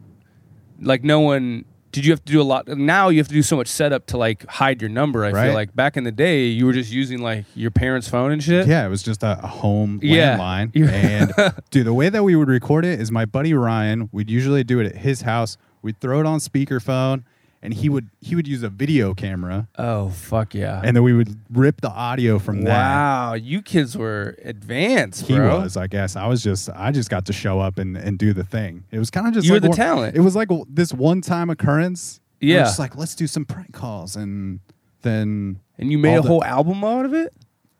like 0.81 1.05
no 1.05 1.20
one? 1.20 1.64
Did 1.92 2.05
you 2.07 2.12
have 2.12 2.25
to 2.25 2.33
do 2.33 2.40
a 2.40 2.44
lot? 2.44 2.68
Now 2.68 3.09
you 3.09 3.18
have 3.18 3.27
to 3.29 3.35
do 3.35 3.42
so 3.42 3.57
much 3.57 3.66
setup 3.66 4.07
to 4.07 4.16
like 4.16 4.46
hide 4.46 4.81
your 4.81 4.88
number. 4.88 5.25
I 5.25 5.33
Right. 5.33 5.46
feel 5.46 5.55
like 5.55 5.75
back 5.75 5.96
in 5.96 6.05
the 6.05 6.12
day 6.12 6.46
you 6.46 6.64
were 6.66 6.73
just 6.73 6.92
using 6.92 7.20
like 7.20 7.44
your 7.57 7.73
parents' 7.73 8.07
phone 8.09 8.31
and 8.31 8.40
shit. 8.42 8.68
yeah, 8.68 8.87
it 8.87 8.88
was 8.88 9.03
just 9.03 9.23
a, 9.25 9.40
a 9.42 9.46
home 9.49 9.99
Yeah. 10.03 10.37
landline. 10.38 10.70
You- 10.75 10.87
and 10.87 11.33
dude, 11.70 11.87
the 11.87 11.94
way 11.94 12.09
that 12.09 12.23
we 12.23 12.37
would 12.37 12.49
record 12.49 12.85
it 12.85 13.01
is 13.01 13.11
my 13.11 13.25
buddy 13.25 13.55
Ryan. 13.55 14.09
We'd 14.12 14.31
usually 14.31 14.62
do 14.62 14.79
it 14.79 14.87
at 14.87 14.96
his 14.99 15.23
house. 15.23 15.57
We'd 15.83 15.99
throw 16.01 16.20
it 16.20 16.27
on 16.27 16.38
speakerphone, 16.38 17.25
and 17.62 17.75
he 17.75 17.85
mm-hmm. 17.87 17.92
would 17.94 18.09
he 18.20 18.35
would 18.37 18.49
use 18.49 18.62
a 18.62 18.68
video 18.68 19.12
camera, 19.14 19.68
Oh 19.79 20.09
fuck 20.11 20.55
yeah! 20.55 20.81
and 20.85 20.96
then 20.96 21.03
we 21.03 21.12
would 21.12 21.37
rip 21.51 21.81
the 21.81 21.90
audio 21.90 22.38
from 22.38 22.62
that. 22.62 22.70
wow, 22.70 23.35
you 23.35 23.61
kids 23.62 23.96
were 23.96 24.37
advanced, 24.44 25.27
He 25.27 25.35
bro. 25.37 25.61
was, 25.61 25.77
I 25.77 25.87
guess. 25.87 26.16
I 26.16 26.27
was 26.27 26.42
just, 26.42 26.70
I 26.75 26.90
just 26.90 27.11
got 27.11 27.27
to 27.27 27.33
show 27.33 27.61
up 27.61 27.79
and, 27.79 27.96
and 27.96 28.18
do 28.18 28.33
the 28.33 28.44
thing. 28.44 28.85
It 28.90 28.99
was 28.99 29.11
kind 29.11 29.27
of 29.27 29.35
just 29.35 29.46
You 29.46 29.53
were 29.53 29.57
like 29.57 29.62
the 29.62 29.68
one- 29.70 29.77
talent. 29.77 30.16
It 30.16 30.20
was 30.20 30.35
like 30.37 30.49
this 30.68 30.92
one 30.92 31.20
time 31.20 31.51
occurrence. 31.51 32.20
We 32.40 32.49
were 32.49 32.55
Yeah. 32.55 32.61
just 32.64 32.79
like 32.79 32.96
let's 32.96 33.14
do 33.14 33.27
some 33.27 33.44
prank 33.44 33.73
calls, 33.73 34.16
and 34.16 34.61
then 35.03 35.61
And 35.79 35.90
you 35.92 35.99
made 35.99 36.14
all 36.14 36.18
a 36.20 36.23
the- 36.23 36.29
whole 36.29 36.44
album 36.44 36.83
out 36.85 37.05
of 37.05 37.12
it. 37.14 37.33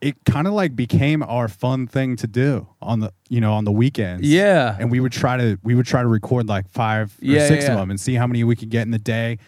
it 0.03 0.17
kind 0.25 0.47
of 0.47 0.53
like 0.55 0.75
became 0.77 1.23
our 1.23 1.47
fun 1.49 1.87
thing 1.87 2.17
to 2.17 2.27
do 2.27 2.67
on 2.81 3.01
the 3.01 3.13
you 3.29 3.41
know 3.41 3.53
on 3.55 3.65
the 3.65 3.73
weekends. 3.73 4.27
Yeah. 4.29 4.77
and 4.79 4.91
we 4.91 5.01
would 5.01 5.13
try 5.13 5.37
to 5.39 5.59
we 5.63 5.75
would 5.75 5.87
try 5.87 6.03
to 6.03 6.09
record 6.09 6.49
like 6.49 6.69
five 6.69 7.13
or 7.23 7.25
Yeah, 7.27 7.47
six 7.49 7.65
yeah, 7.65 7.71
of 7.71 7.75
yeah. 7.77 7.81
them 7.81 7.91
and 7.91 8.01
see 8.01 8.15
how 8.15 8.27
many 8.27 8.45
we 8.45 8.57
could 8.57 8.71
get 8.71 8.83
in 8.83 8.91
the 8.91 8.99
day. 8.99 9.39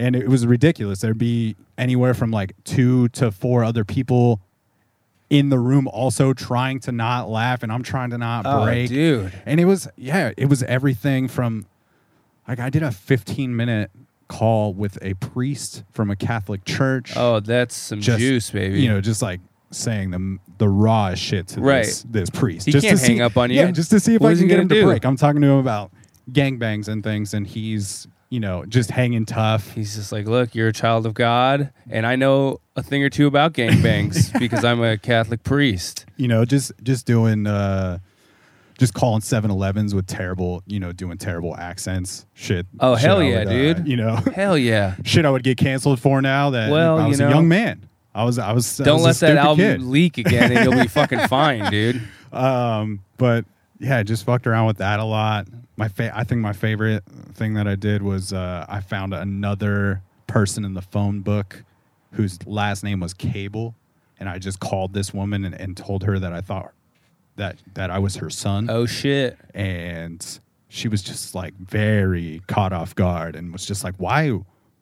And 0.00 0.16
it 0.16 0.28
was 0.28 0.46
ridiculous. 0.46 1.00
There'd 1.00 1.18
be 1.18 1.56
anywhere 1.76 2.14
from 2.14 2.30
like 2.30 2.54
two 2.64 3.08
to 3.10 3.30
four 3.30 3.62
other 3.64 3.84
people 3.84 4.40
in 5.28 5.48
the 5.50 5.58
room 5.58 5.86
also 5.88 6.32
trying 6.32 6.80
to 6.80 6.90
not 6.90 7.28
laugh 7.28 7.62
and 7.62 7.70
I'm 7.70 7.82
trying 7.82 8.10
to 8.10 8.18
not 8.18 8.46
Oh, 8.46 8.64
break. 8.64 8.88
dude. 8.88 9.32
And 9.46 9.60
it 9.60 9.66
was 9.66 9.86
yeah, 9.96 10.32
it 10.36 10.46
was 10.46 10.62
everything 10.64 11.28
from 11.28 11.66
like 12.48 12.58
I 12.58 12.70
did 12.70 12.82
a 12.82 12.90
15 12.90 13.54
minute 13.54 13.90
call 14.26 14.72
with 14.74 14.98
a 15.02 15.14
priest 15.14 15.84
from 15.92 16.10
a 16.10 16.16
Catholic 16.16 16.64
church. 16.64 17.12
Oh, 17.16 17.40
that's 17.40 17.76
some 17.76 18.00
Just, 18.00 18.18
juice, 18.20 18.50
baby. 18.50 18.80
You 18.80 18.88
know, 18.88 19.00
just 19.00 19.22
like 19.22 19.40
saying 19.70 20.10
the 20.10 20.38
the 20.58 20.68
rawest 20.68 21.22
shit 21.22 21.46
to 21.48 21.60
Right. 21.60 21.84
this 21.84 22.04
this 22.10 22.30
priest. 22.30 22.66
He 22.66 22.72
just 22.72 22.86
can't 22.86 22.98
to 22.98 23.04
see, 23.04 23.12
hang 23.12 23.22
up 23.22 23.36
on 23.36 23.50
you. 23.50 23.56
Yeah, 23.56 23.70
just 23.70 23.90
to 23.90 24.00
see 24.00 24.14
if 24.16 24.20
What 24.22 24.32
I 24.32 24.36
can 24.36 24.48
get 24.48 24.58
him 24.58 24.68
to 24.68 24.74
do? 24.74 24.84
break. 24.84 25.04
I'm 25.04 25.16
talking 25.16 25.42
to 25.42 25.46
him 25.46 25.58
about 25.58 25.92
gangbangs 26.32 26.88
and 26.88 27.04
things, 27.04 27.34
and 27.34 27.46
he's 27.46 28.08
you 28.30 28.40
know 28.40 28.64
just 28.64 28.90
hanging 28.90 29.26
tough. 29.26 29.72
He's 29.72 29.94
just 29.96 30.12
like, 30.12 30.26
look, 30.26 30.54
you're 30.54 30.68
a 30.68 30.72
child 30.72 31.04
of 31.04 31.14
God, 31.14 31.70
and 31.90 32.06
I 32.06 32.16
know 32.16 32.60
a 32.76 32.82
thing 32.82 33.02
or 33.02 33.10
two 33.10 33.26
about 33.26 33.52
gangbangs 33.52 34.32
because 34.38 34.64
I'm 34.64 34.82
a 34.82 34.96
Catholic 34.96 35.42
priest. 35.42 36.06
You 36.16 36.28
know, 36.28 36.44
just 36.44 36.72
just 36.82 37.06
doing. 37.06 37.46
uh 37.46 37.98
just 38.78 38.94
calling 38.94 39.20
7-Elevens 39.20 39.94
with 39.94 40.06
terrible, 40.06 40.62
you 40.66 40.80
know, 40.80 40.90
doing 40.90 41.18
terrible 41.18 41.54
accents, 41.54 42.24
shit. 42.32 42.66
Oh, 42.80 42.96
shit 42.96 43.04
hell 43.04 43.22
yeah, 43.22 43.40
would, 43.40 43.48
uh, 43.48 43.50
dude. 43.50 43.86
you 43.86 43.94
know, 43.94 44.16
Hell 44.34 44.56
yeah! 44.56 44.94
shit 45.04 45.26
I 45.26 45.30
would 45.30 45.42
get 45.42 45.58
canceled 45.58 46.00
for 46.00 46.22
now 46.22 46.48
that 46.48 46.70
Well, 46.70 46.96
I 46.98 47.02
you 47.02 47.08
was 47.10 47.20
know, 47.20 47.26
a 47.26 47.30
young 47.30 47.46
man. 47.46 47.86
I 48.14 48.24
was 48.24 48.38
I 48.38 48.52
was 48.52 48.80
I 48.80 48.84
Don't 48.84 49.02
was 49.02 49.20
a 49.22 49.26
let 49.26 49.34
that 49.34 49.44
album 49.44 49.58
kid. 49.66 49.82
leak 49.82 50.16
again, 50.16 50.50
and 50.50 50.64
you'll 50.64 50.82
be 50.82 50.88
fucking 50.88 51.28
fine, 51.28 51.70
dude. 51.70 52.00
Um, 52.32 53.00
but 53.18 53.44
yeah, 53.80 53.96
I 53.98 54.02
just 54.02 54.24
fucked 54.24 54.46
around 54.46 54.66
with 54.66 54.76
that 54.76 55.00
a 55.00 55.04
lot. 55.04 55.48
My 55.76 55.88
fa- 55.88 56.12
I 56.14 56.24
think 56.24 56.40
my 56.42 56.52
favorite 56.52 57.02
thing 57.34 57.54
that 57.54 57.66
I 57.66 57.74
did 57.74 58.02
was 58.02 58.32
uh, 58.32 58.66
I 58.68 58.80
found 58.80 59.14
another 59.14 60.02
person 60.26 60.64
in 60.64 60.74
the 60.74 60.82
phone 60.82 61.20
book 61.20 61.64
whose 62.12 62.38
last 62.46 62.84
name 62.84 63.00
was 63.00 63.14
Cable, 63.14 63.74
and 64.18 64.28
I 64.28 64.38
just 64.38 64.60
called 64.60 64.92
this 64.92 65.14
woman 65.14 65.44
and, 65.44 65.54
and 65.54 65.76
told 65.76 66.04
her 66.04 66.18
that 66.18 66.32
I 66.32 66.40
thought 66.42 66.72
that 67.36 67.56
that 67.74 67.90
I 67.90 67.98
was 67.98 68.16
her 68.16 68.28
son, 68.30 68.68
Oh 68.68 68.84
shit! 68.86 69.38
and 69.54 70.24
she 70.68 70.86
was 70.86 71.02
just 71.02 71.34
like 71.34 71.54
very 71.54 72.42
caught 72.46 72.72
off 72.72 72.94
guard 72.94 73.34
and 73.34 73.52
was 73.52 73.66
just 73.66 73.82
like, 73.82 73.94
why? 73.96 74.38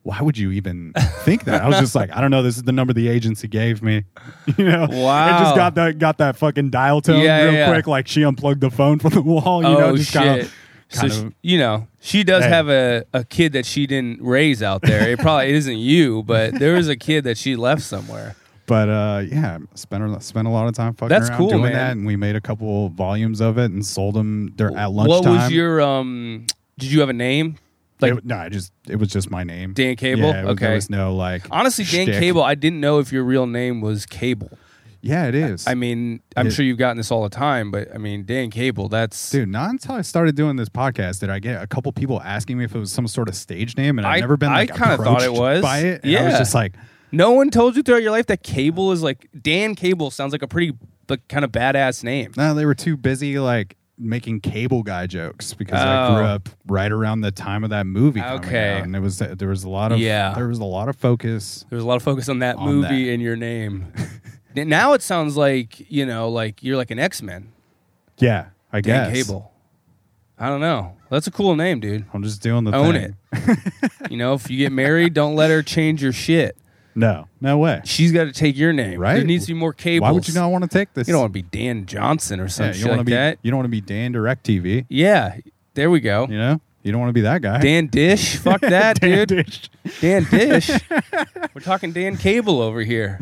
Why 0.09 0.23
would 0.23 0.38
you 0.38 0.53
even 0.53 0.94
think 1.25 1.44
that? 1.44 1.61
I 1.61 1.68
was 1.68 1.79
just 1.79 1.94
like, 1.94 2.11
I 2.16 2.23
don't 2.23 2.31
know. 2.31 2.42
This 2.42 2.57
is 2.57 2.62
the 2.62 2.73
number 2.73 2.94
the 2.94 3.09
agency 3.09 3.47
gave 3.47 3.83
me, 3.83 4.05
you 4.57 4.64
know. 4.64 4.87
Wow. 4.90 5.38
just 5.40 5.55
got 5.55 5.75
that 5.75 5.99
got 5.99 6.16
that 6.16 6.37
fucking 6.38 6.71
dial 6.71 7.03
tone 7.03 7.23
Yeah, 7.23 7.42
real 7.44 7.53
yeah. 7.53 7.71
quick, 7.71 7.87
like 7.87 8.09
she 8.09 8.23
unplugged 8.23 8.62
the 8.62 8.71
phone 8.71 8.99
from 9.01 9.11
the 9.12 9.21
wall. 9.21 9.61
You 9.62 9.68
oh 9.68 9.79
know, 9.79 9.97
just 9.99 10.11
shit! 10.12 10.23
kind 10.23 10.40
of, 10.40 10.55
so 10.88 11.09
she- 11.09 11.29
you 11.42 11.59
know, 11.59 11.87
she 12.01 12.25
does 12.25 12.42
Hey. 12.44 12.49
have 12.49 12.71
a, 12.71 13.05
a 13.12 13.23
kid 13.23 13.53
that 13.53 13.66
she 13.66 13.87
didn't 13.87 14.23
raise 14.23 14.62
out 14.62 14.81
there. 14.81 15.11
It 15.11 15.18
probably 15.18 15.53
isn't 15.61 15.77
you, 15.77 16.23
but 16.23 16.55
there 16.59 16.77
is 16.77 16.88
a 16.88 16.97
kid 16.97 17.25
that 17.25 17.37
she 17.37 17.55
left 17.55 17.83
somewhere. 17.83 18.35
But 18.64 18.88
uh, 18.88 19.23
yeah, 19.31 19.59
spent 19.75 20.05
a, 20.05 20.21
spent 20.23 20.49
a 20.49 20.51
lot 20.51 20.68
of 20.68 20.75
time 20.75 20.94
fucking 20.94 21.09
That's 21.11 21.29
around 21.29 21.38
cool, 21.38 21.49
doing 21.51 21.62
man. 21.64 21.73
that, 21.73 21.92
and 21.92 22.07
we 22.07 22.16
made 22.16 22.35
a 22.35 22.40
couple 22.40 22.88
volumes 22.90 23.42
of 23.42 23.59
it 23.59 23.71
and 23.73 23.85
sold 23.85 24.14
them 24.14 24.53
dur- 24.57 24.75
at 24.75 24.90
lunch. 24.90 25.11
What 25.11 25.27
was 25.27 25.51
your 25.51 25.83
um? 25.83 26.47
Did 26.79 26.92
you 26.92 27.01
have 27.01 27.11
a 27.11 27.14
name? 27.14 27.57
Like 28.00 28.14
It- 28.14 28.24
no, 28.24 28.37
I 28.37 28.48
just 28.48 28.72
it 28.88 28.96
was 28.96 29.08
just 29.08 29.30
my 29.30 29.44
name. 29.44 29.72
Dan 29.72 29.96
Cable? 29.96 30.22
Yeah, 30.28 30.44
was- 30.44 30.56
there 30.58 30.74
was 30.74 30.90
no 30.90 31.14
like. 31.14 31.46
honestly, 31.50 31.84
Dan 31.84 32.06
shtick. 32.06 32.18
Cable. 32.20 32.42
I 32.42 32.54
didn't 32.54 32.80
know 32.80 32.98
if 33.00 33.12
your 33.12 33.24
real 33.24 33.46
name 33.46 33.80
was 33.80 34.06
Cable. 34.06 34.50
Yeah, 35.00 35.26
it 35.26 35.34
is. 35.37 35.64
I 35.66 35.74
mean, 35.74 36.20
I'm 36.37 36.48
It- 36.48 36.50
sure 36.50 36.64
you've 36.64 36.76
gotten 36.78 36.96
this 36.96 37.12
all 37.12 37.22
the 37.22 37.28
time, 37.28 37.70
but 37.70 37.88
I 37.94 37.98
mean, 37.98 38.24
Dan 38.24 38.50
Cable. 38.50 38.88
That's 38.88 39.30
Dude, 39.30 39.48
not 39.48 39.70
until 39.70 39.94
I 39.94 40.02
started 40.02 40.34
doing 40.34 40.56
this 40.56 40.68
podcast 40.68 41.20
did 41.20 41.30
I 41.30 41.38
get 41.38 41.62
a 41.62 41.66
couple 41.68 41.92
people 41.92 42.20
asking 42.22 42.58
me 42.58 42.64
if 42.64 42.74
it 42.74 42.78
was 42.78 42.90
some 42.90 43.06
sort 43.06 43.28
of 43.28 43.37
stage 43.37 43.76
name, 43.76 43.98
and 43.98 44.06
I've 44.06 44.16
I- 44.16 44.20
never 44.20 44.37
been 44.37 44.50
I 44.50 44.66
kinda 44.66 44.96
thought 44.96 45.22
it 45.22 45.32
was. 45.32 45.62
by 45.62 45.78
it. 45.80 46.00
And 46.04 46.16
I 46.16 46.24
was 46.24 46.38
just 46.38 46.54
like, 46.54 46.74
no 47.12 47.30
one 47.32 47.50
told 47.50 47.76
you 47.76 47.82
throughout 47.82 48.02
your 48.02 48.11
life 48.11 48.26
that 48.26 48.42
Cable 48.42 48.90
is 48.92 49.02
like 49.02 49.28
Dan 49.40 49.74
Cable 49.76 50.11
sounds 50.11 50.32
like 50.32 50.42
a 50.42 50.48
pretty 50.48 50.72
like 51.08 51.26
kind 51.28 51.44
of 51.44 51.50
badass 51.52 52.02
name. 52.04 52.32
no, 52.37 52.52
they 52.54 52.66
were 52.66 52.74
too 52.74 52.96
busy 52.96 53.38
like 53.38 53.76
making 53.98 54.40
cable 54.40 54.82
guy 54.82 55.06
jokes 55.06 55.54
because 55.54 55.80
I 55.80 56.06
Oh. 56.06 56.14
grew 56.14 56.24
up 56.24 56.48
right 56.66 56.90
around 56.92 57.22
the 57.22 57.30
time 57.32 57.64
of 57.64 57.70
that 57.70 57.87
movie. 57.87 58.22
Okay. 58.22 58.78
and 58.82 58.94
it 58.94 59.00
was 59.00 59.18
there 59.18 59.48
was 59.48 59.64
a 59.64 59.68
lot 59.68 59.90
of 59.92 59.98
Yeah. 59.98 60.34
there 60.34 60.46
was 60.48 60.58
a 60.61 60.64
lot 60.64 60.88
of 60.88 60.96
focus. 60.96 61.64
There 61.68 61.76
was 61.76 61.84
a 61.84 61.87
lot 61.88 61.96
of 61.96 62.02
focus 62.02 62.28
on 62.28 62.38
that 62.38 62.56
On 62.56 62.66
movie 62.66 63.06
that. 63.06 63.12
and 63.14 63.22
your 63.22 63.37
name. 63.37 63.92
now 64.54 64.92
it 64.92 65.02
sounds 65.02 65.37
like 65.37 65.90
you 65.90 66.06
know, 66.06 66.28
like 66.28 66.62
you're 66.62 66.76
like 66.76 66.90
an 66.90 66.98
X 66.98 67.22
Men. 67.22 67.48
Yeah, 68.18 68.46
I 68.72 68.80
Dan 68.80 69.12
guess. 69.12 69.26
Cable. 69.26 69.52
I 70.38 70.48
don't 70.48 70.61
know. 70.61 70.92
That's 71.11 71.26
a 71.26 71.30
cool 71.32 71.56
name, 71.56 71.80
dude. 71.80 72.04
I'm 72.14 72.22
just 72.22 72.42
doing 72.42 72.62
the 72.64 72.72
Own 72.74 72.92
thing. 72.94 73.16
it. 73.32 73.58
you 74.11 74.16
know, 74.16 74.34
if 74.34 74.48
you 74.50 74.56
get 74.58 74.70
married, 74.72 75.12
don't 75.14 75.34
let 75.34 75.50
her 75.50 75.62
change 75.62 76.02
your 76.02 76.12
shit. 76.12 76.56
No, 76.94 77.29
no 77.40 77.59
way. 77.59 77.81
She's 77.85 78.12
got 78.12 78.24
to 78.24 78.33
take 78.33 78.57
your 78.57 78.72
name. 78.72 78.98
Right? 78.98 79.14
There 79.14 79.24
needs 79.24 79.46
to 79.46 79.55
be 79.55 79.59
more 79.59 79.72
cables. 79.72 80.09
Why 80.09 80.12
would 80.12 80.27
you 80.29 80.35
not 80.35 80.48
want 80.48 80.64
to 80.64 80.68
take 80.68 80.92
this? 80.94 81.07
You 81.07 81.12
don't 81.12 81.22
want 81.22 81.33
to 81.33 81.42
be 81.42 81.42
Dan 81.42 81.87
Johnson 81.87 82.40
or 82.40 82.48
something 82.48 82.74
yeah, 82.74 82.79
you 82.79 82.85
don't 82.85 82.90
like 82.90 82.98
want 82.98 83.07
to 83.07 83.11
be. 83.11 83.14
that. 83.14 83.38
You 83.42 83.51
don't 83.51 83.59
want 83.59 83.66
to 83.66 83.70
be 83.70 83.81
Dan 83.81 84.12
Direct 84.12 84.46
TV. 84.46 84.87
Yeah, 84.88 85.38
there 85.74 85.90
we 85.90 86.01
go. 86.01 86.27
You 86.29 86.38
know, 86.38 86.61
you 86.83 86.92
don't 86.92 87.01
want 87.01 87.11
to 87.11 87.14
be 87.14 87.20
that 87.22 87.42
guy. 87.42 87.61
Dan 87.61 87.87
Dish, 87.87 88.37
fuck 88.38 88.61
that, 88.62 89.01
Dan 89.01 89.27
dude. 89.27 89.46
Dish. 89.46 89.70
Dan 90.01 90.24
Dish. 90.24 90.70
We're 91.55 91.61
talking 91.61 91.92
Dan 91.92 92.16
Cable 92.16 92.61
over 92.61 92.81
here. 92.81 93.20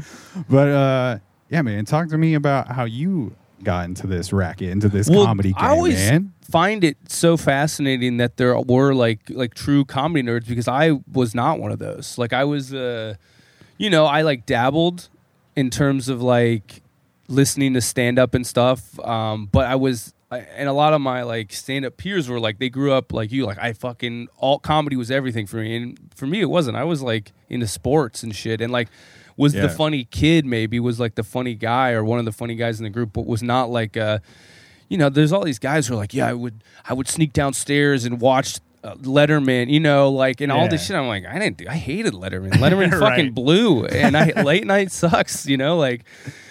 But 0.49 0.69
uh, 0.69 1.19
yeah, 1.51 1.63
man, 1.63 1.85
talk 1.85 2.09
to 2.09 2.19
me 2.19 2.35
about 2.35 2.69
how 2.69 2.85
you 2.85 3.35
got 3.63 3.87
into 3.87 4.07
this 4.07 4.33
racket, 4.33 4.71
into 4.71 4.89
this 4.89 5.09
comedy 5.09 5.51
game, 5.53 5.59
I 5.59 5.71
always 5.71 5.97
man. 5.97 6.33
find 6.43 6.85
it 6.85 6.97
so 7.09 7.37
fascinating 7.37 8.19
that 8.19 8.37
there 8.37 8.59
were 8.61 8.95
like 8.95 9.21
like 9.31 9.55
true 9.55 9.85
comedy 9.85 10.23
nerds 10.23 10.47
because 10.47 10.69
I 10.69 10.93
was 11.13 11.35
not 11.35 11.59
one 11.59 11.73
of 11.73 11.79
those. 11.79 12.19
Like 12.19 12.33
I 12.33 12.45
was, 12.45 12.73
uh, 12.73 13.15
you 13.79 13.91
know, 13.91 14.07
I 14.07 14.23
like 14.23 14.47
dabbled 14.47 15.09
in 15.55 15.71
terms 15.71 16.09
of 16.09 16.23
like 16.23 16.83
listening 17.29 17.75
to 17.75 17.81
stand 17.81 18.19
up 18.19 18.35
and 18.35 18.47
stuff. 18.47 18.99
Um, 19.01 19.47
but 19.51 19.67
I 19.67 19.75
was, 19.75 20.15
I, 20.31 20.39
and 20.39 20.69
a 20.69 20.73
lot 20.73 20.93
of 20.93 21.01
my 21.01 21.23
like 21.23 21.53
stand 21.53 21.85
up 21.85 21.97
peers 21.97 22.29
were 22.29 22.41
like 22.41 22.59
they 22.59 22.69
grew 22.69 22.93
up 22.93 23.13
like 23.13 23.33
you. 23.33 23.47
Like 23.47 23.59
I 23.59 23.73
fucking 23.73 24.29
all 24.39 24.59
comedy 24.59 24.97
was 24.97 25.11
everything 25.11 25.47
for 25.47 25.57
me, 25.59 25.77
and 25.77 25.99
for 26.15 26.27
me 26.27 26.41
it 26.41 26.51
wasn't. 26.51 26.77
I 26.77 26.85
was 26.85 27.03
like 27.03 27.33
into 27.49 27.67
sports 27.67 28.23
and 28.23 28.35
shit, 28.35 28.61
and 28.61 28.73
like 28.73 28.89
was 29.37 29.55
Yeah. 29.55 29.63
the 29.63 29.69
funny 29.69 30.05
kid 30.05 30.47
maybe 30.47 30.81
was 30.81 30.99
like 30.99 31.15
the 31.15 31.23
funny 31.23 31.55
guy 31.55 31.93
or 31.93 32.03
one 32.05 32.19
of 32.19 32.25
the 32.25 32.33
funny 32.33 32.55
guys 32.57 32.81
in 32.81 32.85
the 32.85 32.91
group, 32.91 33.13
but 33.13 33.27
was 33.27 33.43
not 33.43 33.71
like 33.71 33.97
uh 33.97 34.19
you 34.89 34.97
know, 34.97 35.09
there's 35.09 35.33
all 35.33 35.43
these 35.45 35.59
guys 35.59 35.89
who 35.89 35.95
are 35.95 35.97
like, 35.97 36.15
yeah, 36.15 36.29
I 36.29 36.33
would, 36.33 36.63
I 36.89 36.95
would 36.95 37.09
sneak 37.09 37.33
downstairs 37.33 38.05
and 38.05 38.21
watch 38.21 38.61
Letterman, 38.95 39.71
you 39.71 39.81
know, 39.81 40.11
like, 40.11 40.41
and 40.41 40.51
all 40.53 40.69
this 40.69 40.87
shit. 40.87 40.97
I'm 40.97 41.07
like, 41.09 41.27
I 41.27 41.39
didn't, 41.39 41.59
do, 41.59 41.67
I 41.69 41.77
hated 41.77 42.15
Letterman. 42.15 42.51
Letterman 42.55 42.91
fucking 42.91 43.27
Right. 43.27 43.35
blew, 43.35 43.85
and 43.87 44.17
I 44.17 44.43
late 44.43 44.67
night 44.67 44.93
sucks, 44.93 45.47
you 45.47 45.57
know, 45.57 45.77
like, 45.77 46.05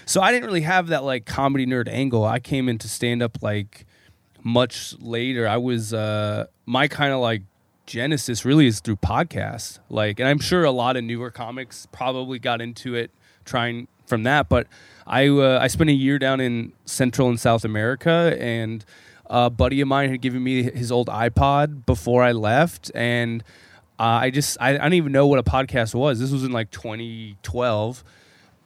so 0.06 0.21
I 0.21 0.32
didn't 0.32 0.45
really 0.45 0.62
have 0.62 0.88
that 0.88 1.04
like 1.04 1.26
comedy 1.26 1.65
nerd 1.65 1.88
angle. 1.88 2.24
I 2.26 2.39
came 2.39 2.69
into 2.69 2.88
stand 2.88 3.24
up 3.24 3.39
like 3.41 3.86
much 4.43 4.93
later. 5.00 5.48
I 5.48 5.58
was 5.58 5.93
uh 5.93 6.45
my 6.67 6.88
kind 6.88 7.12
of 7.12 7.19
like 7.19 7.41
genesis 7.88 8.45
really 8.45 8.67
is 8.67 8.80
through 8.82 8.98
podcasts. 8.98 9.80
Like, 9.89 10.19
and 10.19 10.30
I'm 10.30 10.39
sure 10.39 10.63
a 10.63 10.71
lot 10.71 10.95
of 10.98 11.04
newer 11.04 11.32
comics 11.32 11.88
probably 11.91 12.38
got 12.39 12.62
into 12.62 12.93
it 12.95 13.12
trying 13.45 13.88
from 14.06 14.24
that. 14.24 14.48
But 14.50 14.67
I 15.08 15.28
uh, 15.28 15.60
I 15.62 15.67
spent 15.67 15.89
a 15.89 15.93
year 15.93 16.19
down 16.19 16.39
in 16.39 16.74
Central 16.86 17.28
and 17.30 17.39
South 17.39 17.65
America, 17.65 18.36
and 18.39 18.86
a 19.27 19.49
buddy 19.49 19.81
of 19.81 19.88
mine 19.88 20.09
had 20.09 20.21
given 20.21 20.43
me 20.43 20.63
his 20.63 20.91
old 20.91 21.07
iPod 21.07 21.85
before 21.85 22.23
I 22.23 22.31
left, 22.31 22.91
and 22.95 23.43
uh, 23.99 24.03
I 24.23 24.29
just 24.29 24.57
I, 24.59 24.71
I 24.75 24.77
don't 24.77 24.93
even 24.93 25.11
know 25.11 25.27
what 25.27 25.39
a 25.39 25.43
podcast 25.43 25.95
was. 25.95 26.19
This 26.19 26.31
was 26.31 26.43
in 26.43 26.51
like 26.51 26.69
2012. 26.71 28.03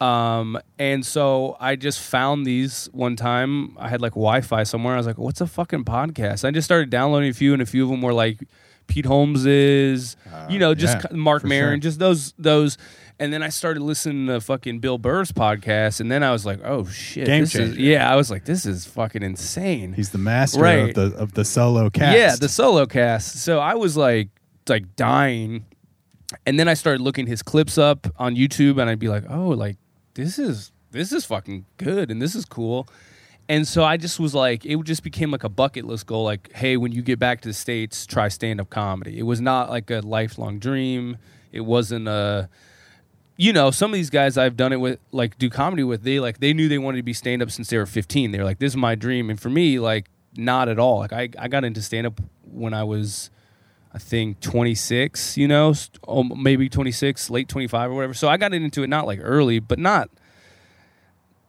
Um, 0.01 0.57
and 0.77 1.05
so 1.05 1.57
I 1.59 1.75
just 1.75 1.99
found 1.99 2.45
these 2.45 2.87
one 2.93 3.15
time. 3.17 3.75
I 3.77 3.89
had 3.89 4.01
like 4.01 4.13
Wi-Fi 4.13 4.63
somewhere. 4.63 4.93
I 4.93 4.97
was 4.97 5.05
like, 5.07 5.17
"What's 5.17 5.41
a 5.41 5.47
fucking 5.47 5.83
podcast?" 5.83 6.45
I 6.47 6.51
just 6.51 6.65
started 6.65 6.89
downloading 6.89 7.29
a 7.29 7.33
few, 7.33 7.51
and 7.53 7.61
a 7.61 7.65
few 7.65 7.83
of 7.83 7.89
them 7.89 8.01
were 8.01 8.13
like 8.13 8.39
Pete 8.87 9.05
Holmes's, 9.05 10.15
you 10.49 10.57
know, 10.57 10.73
just 10.73 10.97
Uh, 10.97 11.01
yeah, 11.11 11.17
Marc 11.17 11.43
Maron, 11.43 11.73
sure. 11.81 11.89
just 11.89 11.99
those 11.99 12.33
those. 12.39 12.77
And 13.21 13.33
then 13.33 13.43
I 13.43 13.49
started 13.49 13.81
listening 13.81 14.27
to 14.27 14.39
fucking 14.39 14.79
Bill 14.79 14.97
Burr's 14.97 15.33
podcast, 15.33 15.99
and 15.99 16.09
then 16.09 16.23
I 16.23 16.31
was 16.31 16.45
like, 16.45 16.59
"Oh 16.63 16.85
shit, 16.85 17.25
Game 17.25 17.41
this 17.43 17.53
is 17.53 17.77
yeah." 17.77 18.09
I 18.09 18.15
was 18.15 18.31
like, 18.31 18.45
"This 18.45 18.65
is 18.65 18.85
fucking 18.85 19.23
insane." 19.23 19.91
He's 19.93 20.11
the 20.11 20.17
master 20.17 20.61
Right. 20.61 20.95
of 20.97 21.11
the 21.11 21.17
of 21.17 21.33
the 21.33 21.43
solo 21.43 21.89
cast. 21.89 22.17
Yeah, 22.17 22.35
the 22.37 22.47
solo 22.47 22.85
cast. 22.85 23.39
So 23.39 23.59
I 23.59 23.73
was 23.75 23.97
like 23.97 24.29
like 24.69 24.95
dying. 24.95 25.65
And 26.45 26.59
then 26.59 26.67
I 26.69 26.75
started 26.75 27.01
looking 27.01 27.25
his 27.27 27.41
clips 27.41 27.77
up 27.77 28.07
on 28.17 28.35
YouTube 28.35 28.79
and 28.79 28.89
I'd 28.89 28.99
be 28.99 29.09
like, 29.09 29.23
"Oh, 29.29 29.49
like 29.49 29.75
this 30.13 30.39
is 30.39 30.71
this 30.91 31.11
is 31.11 31.25
fucking 31.25 31.65
good 31.77 32.09
and 32.11 32.21
this 32.21 32.35
is 32.35 32.45
cool." 32.45 32.87
And 33.49 33.67
so 33.67 33.83
I 33.83 33.97
just 33.97 34.19
was 34.19 34.33
like 34.35 34.63
it 34.65 34.81
just 34.83 35.03
became 35.03 35.29
like 35.31 35.43
a 35.43 35.49
bucket 35.49 35.83
list 35.85 36.05
goal 36.05 36.23
like, 36.23 36.53
"Hey, 36.53 36.77
when 36.77 36.93
you 36.93 37.01
get 37.01 37.19
back 37.19 37.41
to 37.41 37.49
the 37.49 37.53
states, 37.53 38.05
try 38.05 38.29
stand-up 38.29 38.69
comedy." 38.69 39.19
It 39.19 39.23
was 39.23 39.41
not 39.41 39.69
like 39.69 39.89
a 39.91 39.99
lifelong 40.01 40.59
dream. 40.59 41.17
It 41.51 41.61
wasn't 41.61 42.07
a 42.07 42.47
you 43.41 43.53
know, 43.53 43.71
some 43.71 43.91
of 43.91 43.95
these 43.95 44.09
guys 44.09 44.37
I've 44.37 44.57
done 44.57 44.73
it 44.73 44.81
with, 44.81 44.99
like 45.13 45.37
do 45.37 45.49
comedy 45.49 45.81
with, 45.83 46.03
they 46.03 46.19
like 46.19 46.39
they 46.41 46.51
knew 46.53 46.67
they 46.67 46.77
wanted 46.77 46.97
to 46.97 47.03
be 47.03 47.13
stand 47.13 47.41
up 47.41 47.49
since 47.49 47.69
they 47.69 47.77
were 47.77 47.85
15. 47.85 48.31
They 48.31 48.37
were 48.37 48.43
like, 48.43 48.59
this 48.59 48.73
is 48.73 48.77
my 48.77 48.95
dream. 48.95 49.29
And 49.29 49.39
for 49.39 49.49
me, 49.49 49.79
like, 49.79 50.09
not 50.35 50.67
at 50.67 50.77
all. 50.77 50.97
Like, 50.99 51.13
I, 51.13 51.29
I 51.39 51.47
got 51.47 51.63
into 51.63 51.81
stand 51.81 52.05
up 52.05 52.19
when 52.43 52.73
I 52.73 52.83
was, 52.83 53.29
I 53.93 53.97
think, 53.97 54.41
26, 54.41 55.37
you 55.37 55.47
know, 55.47 55.71
st- 55.71 55.99
oh, 56.05 56.23
maybe 56.23 56.67
26, 56.67 57.29
late 57.29 57.47
25 57.47 57.91
or 57.91 57.93
whatever. 57.93 58.13
So 58.13 58.27
I 58.27 58.35
got 58.35 58.53
into 58.53 58.83
it 58.83 58.87
not 58.87 59.05
like 59.05 59.19
early, 59.23 59.59
but 59.59 59.79
not, 59.79 60.09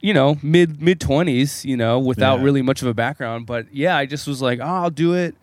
you 0.01 0.15
know, 0.15 0.39
mid 0.43 0.81
mid 0.81 1.01
20s, 1.01 1.65
you 1.65 1.77
know, 1.77 1.99
without 1.99 2.39
Yeah. 2.39 2.45
really 2.45 2.63
much 2.63 2.83
of 2.83 2.89
a 2.89 2.95
background. 2.95 3.47
But 3.47 3.67
yeah, 3.75 3.97
I 3.97 4.07
just 4.07 4.29
was 4.29 4.41
like, 4.41 4.61
oh, 4.61 4.65
I'll 4.65 4.91
do 4.91 5.13
it. 5.15 5.35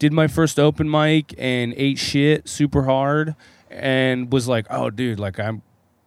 Did 0.00 0.12
my 0.12 0.26
first 0.26 0.58
open 0.58 0.90
mic 0.90 1.32
and 1.38 1.72
ate 1.76 1.98
shit 1.98 2.48
super 2.48 2.82
hard 2.82 3.36
and 3.70 4.32
was 4.32 4.48
like, 4.48 4.66
oh, 4.68 4.90
dude, 4.90 5.20
like 5.20 5.38
I'm 5.38 5.62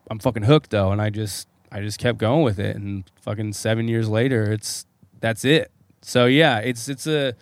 I'm 0.09 0.19
fucking 0.19 0.43
hooked 0.43 0.69
though, 0.71 0.91
and 0.91 1.01
I 1.01 1.09
just 1.09 1.47
I 1.71 1.81
just 1.81 1.99
kept 1.99 2.17
going 2.17 2.43
with 2.43 2.59
it, 2.59 2.75
and 2.75 3.03
fucking 3.21 3.53
seven 3.53 3.87
years 3.87 4.07
later, 4.07 4.51
it's 4.51 4.85
that's 5.19 5.43
it. 5.45 5.71
So 6.01 6.25
yeah, 6.25 6.59
it's 6.59 6.87
it's 6.89 7.07
a 7.07 7.33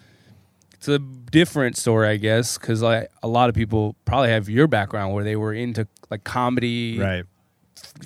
it's 0.74 0.88
a 0.88 1.00
different 1.00 1.78
story, 1.78 2.08
I 2.10 2.18
guess, 2.18 2.58
because 2.58 2.82
like 2.82 3.10
a 3.22 3.28
lot 3.28 3.50
of 3.50 3.56
people 3.56 3.96
probably 4.06 4.30
have 4.30 4.50
your 4.50 4.68
background 4.68 5.14
where 5.14 5.24
they 5.24 5.36
were 5.36 5.54
into 5.54 5.88
like 6.10 6.24
comedy 6.24 7.00
Right. 7.00 7.24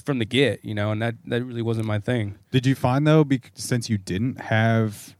from 0.06 0.20
the 0.20 0.26
get, 0.26 0.63
you 0.63 0.74
know, 0.76 0.91
and 0.91 1.02
that 1.02 1.15
that 1.26 1.43
really 1.43 1.62
wasn't 1.62 1.88
my 1.88 2.00
thing. 2.00 2.36
Did 2.52 2.65
you 2.65 2.76
find 2.76 3.06
though, 3.08 3.24
bec- 3.24 3.52
since 3.56 3.89
you 3.89 3.98
didn't 3.98 4.41
have 4.41 5.15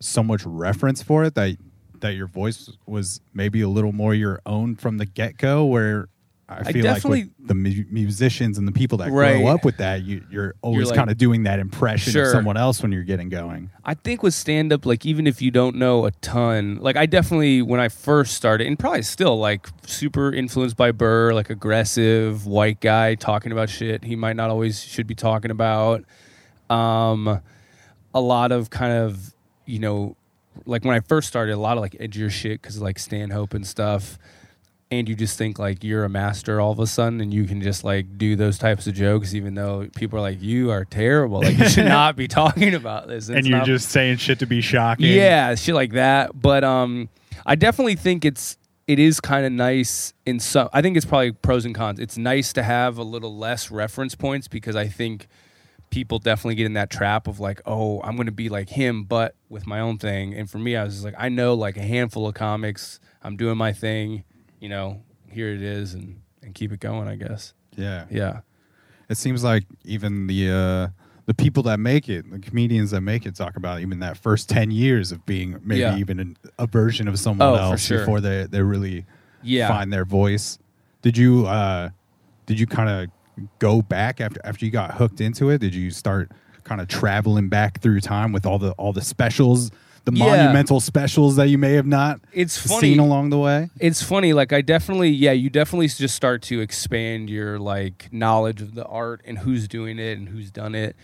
so 0.00 0.22
much 0.22 0.44
reference 0.44 1.02
for 1.02 1.24
it, 1.24 1.34
that 1.34 1.56
that 2.00 2.14
your 2.14 2.26
voice 2.26 2.70
was 2.86 3.20
maybe 3.32 3.60
a 3.60 3.68
little 3.68 3.92
more 3.92 4.12
your 4.14 4.40
own 4.44 4.74
from 4.76 4.98
the 4.98 5.06
get 5.06 5.36
go? 5.36 5.64
Where 5.64 6.08
I 6.60 6.72
feel 6.72 6.84
like 6.84 6.94
definitely- 6.94 7.24
with 7.38 7.48
the 7.48 7.54
mu- 7.54 7.84
musicians 7.90 8.58
and 8.58 8.68
the 8.68 8.72
people 8.72 8.98
that 8.98 9.10
Right. 9.10 9.36
grow 9.38 9.46
up 9.48 9.64
with 9.64 9.78
that, 9.78 10.04
you, 10.04 10.22
you're 10.30 10.54
always 10.62 10.88
like- 10.88 10.96
kind 10.96 11.10
of 11.10 11.16
doing 11.18 11.42
that 11.44 11.58
impression 11.58 12.12
Sure. 12.12 12.24
of 12.24 12.28
someone 12.30 12.56
else 12.56 12.82
when 12.82 12.92
you're 12.92 13.02
getting 13.04 13.28
going. 13.28 13.70
I 13.84 13.94
think 13.94 14.22
with 14.22 14.34
stand 14.34 14.72
up, 14.72 14.84
like 14.86 15.04
even 15.06 15.26
if 15.26 15.40
you 15.42 15.50
don't 15.50 15.76
know 15.76 16.06
a 16.06 16.10
ton, 16.20 16.78
like 16.80 16.96
I 16.96 17.06
definitely 17.06 17.62
when 17.62 17.80
I 17.80 17.88
first 17.88 18.34
started, 18.34 18.66
and 18.66 18.78
probably 18.78 19.02
still 19.02 19.38
like 19.38 19.68
super 19.86 20.32
influenced 20.32 20.76
by 20.76 20.92
Burr, 20.92 21.32
like 21.32 21.50
aggressive 21.50 22.46
white 22.46 22.80
guy 22.80 23.14
talking 23.14 23.52
about 23.52 23.68
shit 23.70 24.04
he 24.04 24.16
might 24.16 24.36
not 24.36 24.50
always 24.50 24.82
should 24.82 25.06
be 25.06 25.14
talking 25.14 25.50
about. 25.50 26.04
Um, 26.70 27.40
a 28.14 28.20
lot 28.20 28.52
of 28.52 28.70
kind 28.70 28.92
of 28.92 29.34
you 29.64 29.78
know, 29.78 30.16
like 30.66 30.84
when 30.84 30.94
I 30.94 31.00
first 31.00 31.28
started, 31.28 31.52
a 31.54 31.56
lot 31.56 31.76
of 31.76 31.82
like 31.82 31.92
edgier 31.92 32.30
shit 32.30 32.60
because 32.60 32.80
like 32.80 32.98
Stanhope 32.98 33.54
and 33.54 33.66
stuff. 33.66 34.18
And 34.92 35.08
you 35.08 35.14
just 35.14 35.38
think 35.38 35.58
like 35.58 35.82
you're 35.82 36.04
a 36.04 36.08
master 36.10 36.60
all 36.60 36.70
of 36.70 36.78
a 36.78 36.86
sudden, 36.86 37.20
and 37.22 37.32
you 37.32 37.44
can 37.46 37.62
just 37.62 37.82
like 37.82 38.18
do 38.18 38.36
those 38.36 38.58
types 38.58 38.86
of 38.86 38.92
jokes, 38.92 39.32
even 39.34 39.54
though 39.54 39.88
people 39.96 40.18
are 40.18 40.22
like, 40.22 40.42
"You 40.42 40.70
are 40.70 40.84
terrible. 40.84 41.40
Like 41.40 41.56
you 41.56 41.68
should 41.68 41.86
not 42.00 42.14
be 42.14 42.28
talking 42.28 42.74
about 42.74 43.08
this." 43.08 43.28
and 43.30 43.38
It's 43.38 43.48
you're 43.48 43.58
not- 43.58 43.66
just 43.66 43.88
saying 43.88 44.18
shit 44.18 44.38
to 44.40 44.46
be 44.46 44.60
shocking. 44.60 45.06
yeah, 45.06 45.54
shit 45.54 45.74
like 45.74 45.92
that. 45.92 46.38
But 46.40 46.62
um, 46.62 47.08
I 47.46 47.54
definitely 47.54 47.96
think 47.96 48.24
it's 48.26 48.58
it 48.86 48.98
is 48.98 49.18
kind 49.18 49.46
of 49.46 49.52
nice 49.52 50.12
in 50.26 50.38
some. 50.38 50.68
I 50.74 50.82
think 50.82 50.98
it's 50.98 51.06
probably 51.06 51.32
pros 51.32 51.64
and 51.64 51.74
cons. 51.74 51.98
It's 51.98 52.18
nice 52.18 52.52
to 52.52 52.62
have 52.62 52.98
a 52.98 53.02
little 53.02 53.34
less 53.34 53.70
reference 53.70 54.14
points 54.14 54.46
because 54.46 54.76
I 54.76 54.88
think 54.88 55.26
people 55.88 56.18
definitely 56.18 56.56
get 56.56 56.66
in 56.66 56.74
that 56.74 56.90
trap 56.90 57.26
of 57.28 57.40
like, 57.40 57.62
oh, 57.64 58.00
I'm 58.02 58.16
going 58.16 58.26
to 58.26 58.32
be 58.32 58.48
like 58.50 58.68
him, 58.68 59.04
but 59.04 59.36
with 59.48 59.66
my 59.66 59.80
own 59.80 59.96
thing. 59.98 60.34
And 60.34 60.50
for 60.50 60.58
me, 60.58 60.76
I 60.76 60.84
was 60.84 60.94
just 60.94 61.04
like, 61.04 61.14
I 61.16 61.28
know 61.30 61.54
like 61.54 61.76
a 61.78 61.82
handful 61.82 62.26
of 62.26 62.34
comics. 62.34 62.98
I'm 63.22 63.36
doing 63.36 63.56
my 63.56 63.72
thing. 63.72 64.24
You 64.62 64.68
know, 64.68 65.02
here 65.28 65.48
it 65.48 65.60
is, 65.60 65.94
and 65.94 66.20
and 66.40 66.54
keep 66.54 66.70
it 66.72 66.78
going. 66.78 67.08
I 67.08 67.16
guess. 67.16 67.52
yeah. 67.76 68.06
Yeah. 68.10 68.40
It 69.08 69.16
seems 69.16 69.42
like 69.42 69.64
even 69.84 70.28
the 70.28 70.50
uh, 70.50 70.88
the 71.26 71.34
people 71.34 71.64
that 71.64 71.80
make 71.80 72.08
it, 72.08 72.30
the 72.30 72.38
comedians 72.38 72.92
that 72.92 73.00
make 73.00 73.26
it, 73.26 73.34
talk 73.34 73.56
about 73.56 73.80
even 73.80 73.98
that 73.98 74.16
first 74.16 74.48
ten 74.48 74.70
years 74.70 75.10
of 75.10 75.26
being 75.26 75.58
maybe 75.64 75.80
Yeah. 75.80 75.96
even 75.96 76.20
an, 76.20 76.36
a 76.60 76.68
version 76.68 77.08
of 77.08 77.18
someone 77.18 77.48
Oh, 77.48 77.54
else 77.56 77.84
sure. 77.84 77.98
before 77.98 78.20
they 78.20 78.46
they 78.48 78.62
really 78.62 79.04
Yeah. 79.42 79.66
find 79.66 79.92
their 79.92 80.04
voice. 80.04 80.60
Did 81.02 81.16
you 81.18 81.44
uh, 81.46 81.88
did 82.46 82.60
you 82.60 82.66
kind 82.68 82.88
of 82.88 83.48
go 83.58 83.82
back 83.82 84.20
after 84.20 84.40
after 84.44 84.64
you 84.64 84.70
got 84.70 84.94
hooked 84.94 85.20
into 85.20 85.50
it? 85.50 85.58
Did 85.58 85.74
you 85.74 85.90
start 85.90 86.30
kind 86.62 86.80
of 86.80 86.86
traveling 86.86 87.48
back 87.48 87.80
through 87.80 88.00
time 88.00 88.30
with 88.30 88.46
all 88.46 88.60
the 88.60 88.70
all 88.72 88.92
the 88.92 89.02
specials, 89.02 89.72
the 90.04 90.12
Yeah. 90.12 90.24
monumental 90.26 90.80
specials 90.80 91.36
that 91.36 91.48
you 91.48 91.58
may 91.58 91.74
have 91.74 91.86
not 91.86 92.20
It's 92.32 92.56
funny. 92.58 92.80
seen 92.80 92.98
along 92.98 93.30
the 93.30 93.38
way? 93.38 93.70
it's 93.78 94.02
funny 94.02 94.32
like 94.32 94.52
i 94.52 94.60
definitely 94.60 95.10
yeah 95.10 95.32
you 95.32 95.48
definitely 95.48 95.86
just 95.88 96.14
start 96.14 96.42
to 96.42 96.60
expand 96.60 97.30
your 97.30 97.58
like 97.58 98.08
knowledge 98.12 98.60
of 98.60 98.74
the 98.74 98.84
art 98.86 99.20
and 99.24 99.38
who's 99.38 99.68
doing 99.68 99.98
it 99.98 100.18
and 100.18 100.28
who's 100.28 100.50
done 100.50 100.74
it 100.74 100.96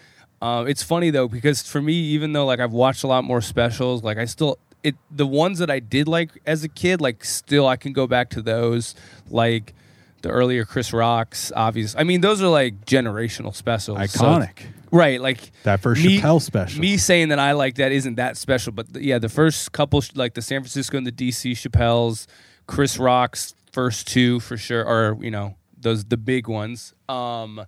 um, 0.43 0.67
it's 0.69 0.83
funny 0.83 1.11
though 1.11 1.29
because 1.29 1.63
for 1.63 1.81
me 1.83 1.93
even 1.95 2.33
though 2.33 2.45
like 2.47 2.61
i've 2.61 2.73
watched 2.73 3.05
a 3.05 3.07
lot 3.07 3.25
more 3.25 3.41
specials 3.41 4.03
like 4.03 4.19
i 4.19 4.25
still 4.25 4.59
it 4.85 4.95
the 5.11 5.27
ones 5.27 5.59
that 5.59 5.71
i 5.71 5.79
did 5.81 6.07
like 6.09 6.31
as 6.47 6.63
a 6.65 6.69
kid 6.69 7.01
like 7.01 7.25
still 7.25 7.67
i 7.67 7.77
can 7.77 7.93
go 7.93 8.07
back 8.07 8.31
to 8.31 8.41
those 8.43 8.95
like 9.31 9.75
the 10.23 10.29
earlier 10.31 10.65
chris 10.65 10.93
rocks 10.93 11.53
obvious 11.55 11.95
i 11.99 12.03
mean 12.05 12.21
those 12.21 12.43
are 12.43 12.49
like 12.49 12.85
generational 12.87 13.55
specials 13.55 13.99
so- 14.11 14.25
Iconic. 14.25 14.67
right 14.91 15.21
like 15.21 15.51
That 15.65 15.81
first 15.81 16.03
me- 16.05 16.21
Chappelle 16.21 16.41
special. 16.43 16.81
Me 16.81 16.97
saying 16.97 17.29
that 17.29 17.39
I 17.39 17.53
like 17.53 17.75
that 17.77 17.93
isn't 17.93 18.15
that 18.17 18.37
special, 18.39 18.73
but 18.73 18.93
the, 18.93 19.05
yeah, 19.05 19.19
the 19.19 19.29
first 19.29 19.73
couple, 19.73 20.03
like 20.15 20.33
the 20.35 20.41
San 20.43 20.63
Francisco 20.63 20.97
and 20.97 21.07
the 21.07 21.13
DC 21.13 21.53
Chappelle's, 21.53 22.27
Chris 22.67 22.99
Rock's 22.99 23.55
first 23.71 24.09
two 24.09 24.41
for 24.41 24.57
sure, 24.57 24.83
or 24.85 25.19
you 25.23 25.31
know 25.31 25.57
those 25.79 26.05
the 26.07 26.17
big 26.17 26.49
ones. 26.49 26.95
Um, 27.09 27.61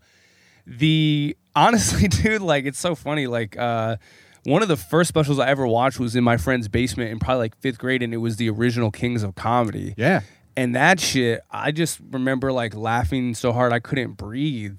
the 0.66 1.36
honestly, 1.54 2.08
dude, 2.22 2.40
like 2.42 2.64
it's 2.64 2.78
so 2.78 2.94
funny. 2.94 3.26
Like 3.26 3.56
uh, 3.58 3.96
one 4.44 4.62
of 4.62 4.68
the 4.68 4.76
first 4.78 5.08
specials 5.08 5.38
I 5.38 5.48
ever 5.48 5.66
watched 5.66 6.00
was 6.00 6.16
in 6.16 6.24
my 6.24 6.36
friend's 6.38 6.68
basement 6.68 7.10
in 7.10 7.18
probably 7.18 7.40
like 7.44 7.56
fifth 7.60 7.78
grade, 7.78 8.02
and 8.02 8.14
it 8.14 8.18
was 8.18 8.36
the 8.36 8.48
original 8.50 8.90
Kings 8.90 9.22
of 9.22 9.34
Comedy. 9.34 9.94
yeah. 9.96 10.20
And 10.60 10.74
that 10.74 11.00
shit, 11.00 11.40
I 11.50 11.70
just 11.70 11.98
remember 12.10 12.52
like 12.52 12.74
laughing 12.74 13.32
so 13.32 13.50
hard 13.50 13.72
I 13.72 13.78
couldn't 13.78 14.18
breathe. 14.18 14.78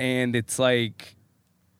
And 0.00 0.34
it's 0.34 0.58
like 0.58 1.16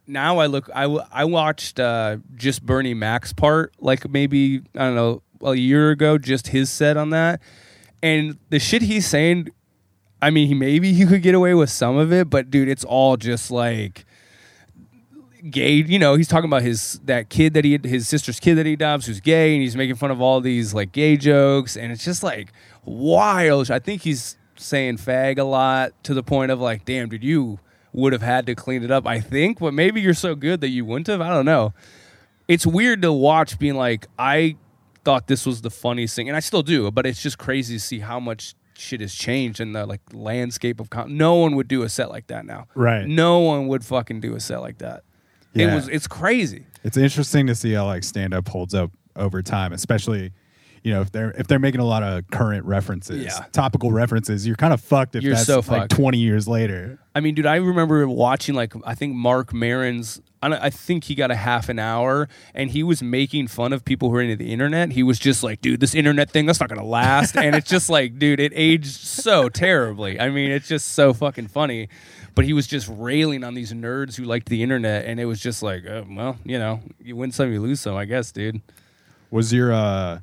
now 0.07 0.37
I 0.37 0.49
look, 0.49 0.69
I, 0.75 1.25
watched 1.25 1.81
uh, 1.81 2.19
just 2.35 2.63
Bernie 2.63 2.93
Mac's 2.93 3.33
part, 3.33 3.73
like 3.81 4.07
maybe, 4.07 4.61
I 4.75 4.81
don't 4.81 4.95
know, 4.95 5.23
a 5.41 5.55
year 5.55 5.93
ago, 5.93 6.19
just 6.19 6.49
his 6.49 6.71
set 6.71 6.99
on 6.99 7.09
that. 7.09 7.41
And 8.03 8.37
the 8.51 8.59
shit 8.59 8.83
he's 8.83 9.07
saying, 9.07 9.49
I 10.21 10.29
mean, 10.29 10.49
he 10.49 10.53
maybe 10.53 10.93
he 10.93 11.07
could 11.07 11.23
get 11.23 11.35
away 11.35 11.55
with 11.55 11.71
some 11.71 11.97
of 11.97 12.13
it, 12.13 12.29
but 12.29 12.51
dude, 12.51 12.69
it's 12.69 12.85
all 12.85 13.17
just 13.17 13.51
like 13.51 14.05
gay. 15.51 15.77
You 15.77 15.99
know, 15.99 16.17
he's 16.17 16.29
talking 16.29 16.51
about 16.51 16.63
his 16.65 17.01
that 17.05 17.31
kid 17.31 17.55
that 17.55 17.65
he 17.65 17.81
his 17.83 18.07
sister's 18.07 18.39
kid 18.39 18.57
that 18.57 18.67
he 18.67 18.75
adopts 18.75 19.07
who's 19.07 19.21
gay, 19.21 19.55
and 19.55 19.63
he's 19.63 19.75
making 19.75 19.97
fun 19.97 20.11
of 20.11 20.21
all 20.21 20.43
these 20.43 20.75
like 20.75 20.93
gay 20.93 21.17
jokes, 21.17 21.79
and 21.79 21.91
it's 21.91 22.05
just 22.05 22.23
like 22.23 22.53
wild. 22.85 23.71
I 23.71 23.79
think 23.79 24.03
he's 24.03 24.37
saying 24.57 24.97
fag 24.99 25.39
a 25.39 25.45
lot 25.45 25.93
to 26.05 26.15
the 26.15 26.23
point 26.23 26.51
of 26.51 26.61
like, 26.61 26.85
damn, 26.85 27.09
dude, 27.09 27.25
you 27.25 27.59
would 27.93 28.13
have 28.13 28.23
had 28.23 28.47
to 28.47 28.55
clean 28.55 28.83
it 28.83 28.91
up. 28.91 29.07
I 29.07 29.21
think, 29.21 29.59
but 29.59 29.75
maybe 29.75 30.01
you're 30.01 30.15
so 30.15 30.35
good 30.35 30.61
that 30.61 30.69
you 30.69 30.85
wouldn't 30.85 31.07
have. 31.09 31.21
I 31.21 31.29
don't 31.31 31.45
know. 31.47 31.75
It's 32.49 32.67
weird 32.67 33.03
to 33.03 33.13
watch, 33.13 33.59
being 33.59 33.77
like, 33.77 34.07
I 34.19 34.57
thought 35.05 35.27
this 35.27 35.47
was 35.47 35.63
the 35.63 35.71
funniest 35.71 36.15
thing, 36.17 36.29
and 36.29 36.37
I 36.37 36.41
still 36.41 36.63
do, 36.63 36.91
but 36.91 37.07
it's 37.07 37.23
just 37.23 37.39
crazy 37.39 37.77
to 37.77 37.81
see 37.81 38.01
how 38.01 38.21
much 38.21 38.55
shit 38.75 39.01
has 39.01 39.15
changed 39.15 39.61
in 39.61 39.73
the 39.73 39.87
like 39.87 40.01
landscape 40.13 40.81
of 40.81 40.91
com- 40.91 41.17
no 41.17 41.35
one 41.37 41.55
would 41.55 41.69
do 41.69 41.83
a 41.83 41.89
set 41.89 42.09
like 42.11 42.27
that 42.29 42.45
now 42.45 42.67
Right. 42.75 43.07
no 43.07 43.39
one 43.41 43.69
would 43.69 43.85
fucking 43.85 44.21
do 44.21 44.35
a 44.35 44.41
set 44.41 44.61
like 44.61 44.79
that 44.79 45.05
it 45.55 45.67
was 45.67 45.87
it's 45.89 46.09
crazy 46.09 46.67
It's 46.83 46.97
interesting 46.97 47.47
to 47.47 47.55
see 47.55 47.75
how 47.75 47.85
like 47.87 48.03
stand 48.03 48.33
up 48.35 48.49
holds 48.49 48.75
up 48.75 48.91
over 49.15 49.41
time, 49.43 49.73
especially 49.73 50.33
you 50.83 50.93
know 50.93 51.01
if 51.01 51.13
they're 51.13 51.31
if 51.33 51.47
they're 51.47 51.59
making 51.59 51.81
a 51.81 51.85
lot 51.85 52.03
of 52.03 52.29
current 52.31 52.65
references, 52.65 53.25
Yeah. 53.25 53.45
topical 53.53 53.93
references. 53.93 54.47
You're 54.47 54.57
kind 54.57 54.73
of 54.73 54.81
fucked 54.81 55.15
if 55.17 55.23
You're 55.23 55.35
that's 55.35 55.47
so 55.47 55.57
like 55.57 55.65
fucked. 55.67 55.93
20 55.93 56.19
years 56.19 56.49
later. 56.49 56.99
i 57.15 57.21
mean 57.21 57.35
dude 57.35 57.47
i 57.47 57.57
remember 57.57 58.09
watching 58.09 58.55
like 58.55 58.73
i 58.85 58.95
think 58.95 59.15
marc 59.15 59.53
maron's 59.53 60.21
I, 60.45 60.71
think 60.71 61.05
he 61.05 61.15
got 61.15 61.31
a 61.31 61.37
half 61.37 61.69
an 61.69 61.79
hour 61.79 62.29
and 62.53 62.69
he 62.69 62.83
was 62.83 63.01
making 63.01 63.47
fun 63.47 63.73
of 63.73 63.85
people 63.85 64.11
who 64.11 64.17
are 64.17 64.23
into 64.23 64.35
the 64.35 64.53
internet 64.53 64.91
he 64.91 65.05
was 65.05 65.21
just 65.21 65.45
like 65.45 65.61
dude 65.61 65.79
this 65.79 65.95
internet 65.95 66.31
thing 66.33 66.47
that's 66.47 66.59
not 66.59 66.69
gonna 66.69 66.85
last 66.85 67.37
and 67.37 67.55
it's 67.55 67.71
just 67.71 67.89
like 67.89 68.19
dude 68.19 68.41
it 68.41 68.51
aged 68.57 68.87
so 68.87 69.49
terribly 69.49 70.19
i 70.19 70.29
mean 70.31 70.51
it's 70.51 70.67
just 70.67 70.89
so 70.95 71.13
fucking 71.13 71.47
funny 71.47 71.89
but 72.35 72.45
he 72.45 72.53
was 72.53 72.67
just 72.67 72.89
railing 72.91 73.45
on 73.45 73.55
these 73.55 73.73
nerds 73.73 74.17
who 74.17 74.25
liked 74.25 74.49
the 74.49 74.65
internet 74.65 75.05
and 75.05 75.21
it 75.21 75.27
was 75.27 75.39
just 75.39 75.63
like 75.63 75.87
uh, 75.87 76.03
well 76.11 76.37
you 76.45 76.59
know 76.59 76.81
you 77.01 77.15
win 77.15 77.31
some 77.31 77.53
you 77.53 77.61
lose 77.61 77.79
some 77.81 77.95
i 77.95 78.05
guess 78.05 78.33
dude 78.33 78.61
Was 79.31 79.53
your 79.53 79.73
uh 79.73 80.19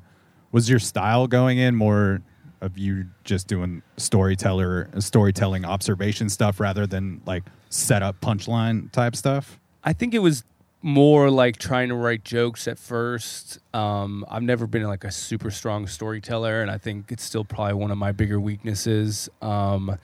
was 0.52 0.68
your 0.68 0.78
style 0.78 1.26
going 1.26 1.58
in 1.58 1.74
more 1.74 2.22
of 2.60 2.76
you 2.76 3.06
just 3.24 3.46
doing 3.46 3.82
storyteller 3.96 4.90
storytelling 4.98 5.64
observation 5.64 6.28
stuff 6.28 6.60
rather 6.60 6.86
than 6.86 7.22
like 7.24 7.44
set 7.70 8.02
up 8.02 8.20
punchline 8.20 8.90
type 8.92 9.16
stuff? 9.16 9.58
I 9.82 9.92
think 9.92 10.14
it 10.14 10.18
was 10.18 10.44
more 10.82 11.30
like 11.30 11.58
trying 11.58 11.88
to 11.88 11.94
write 11.94 12.24
jokes 12.24 12.66
at 12.66 12.78
first. 12.78 13.58
Um, 13.74 14.24
I've 14.30 14.42
never 14.42 14.66
been 14.66 14.82
like 14.84 15.04
a 15.04 15.10
super 15.10 15.50
strong 15.50 15.86
storyteller, 15.86 16.62
and 16.62 16.70
I 16.70 16.78
think 16.78 17.12
it's 17.12 17.22
still 17.22 17.44
probably 17.44 17.74
one 17.74 17.90
of 17.90 17.98
my 17.98 18.12
bigger 18.12 18.40
weaknesses. 18.40 19.28
Um, 19.42 19.96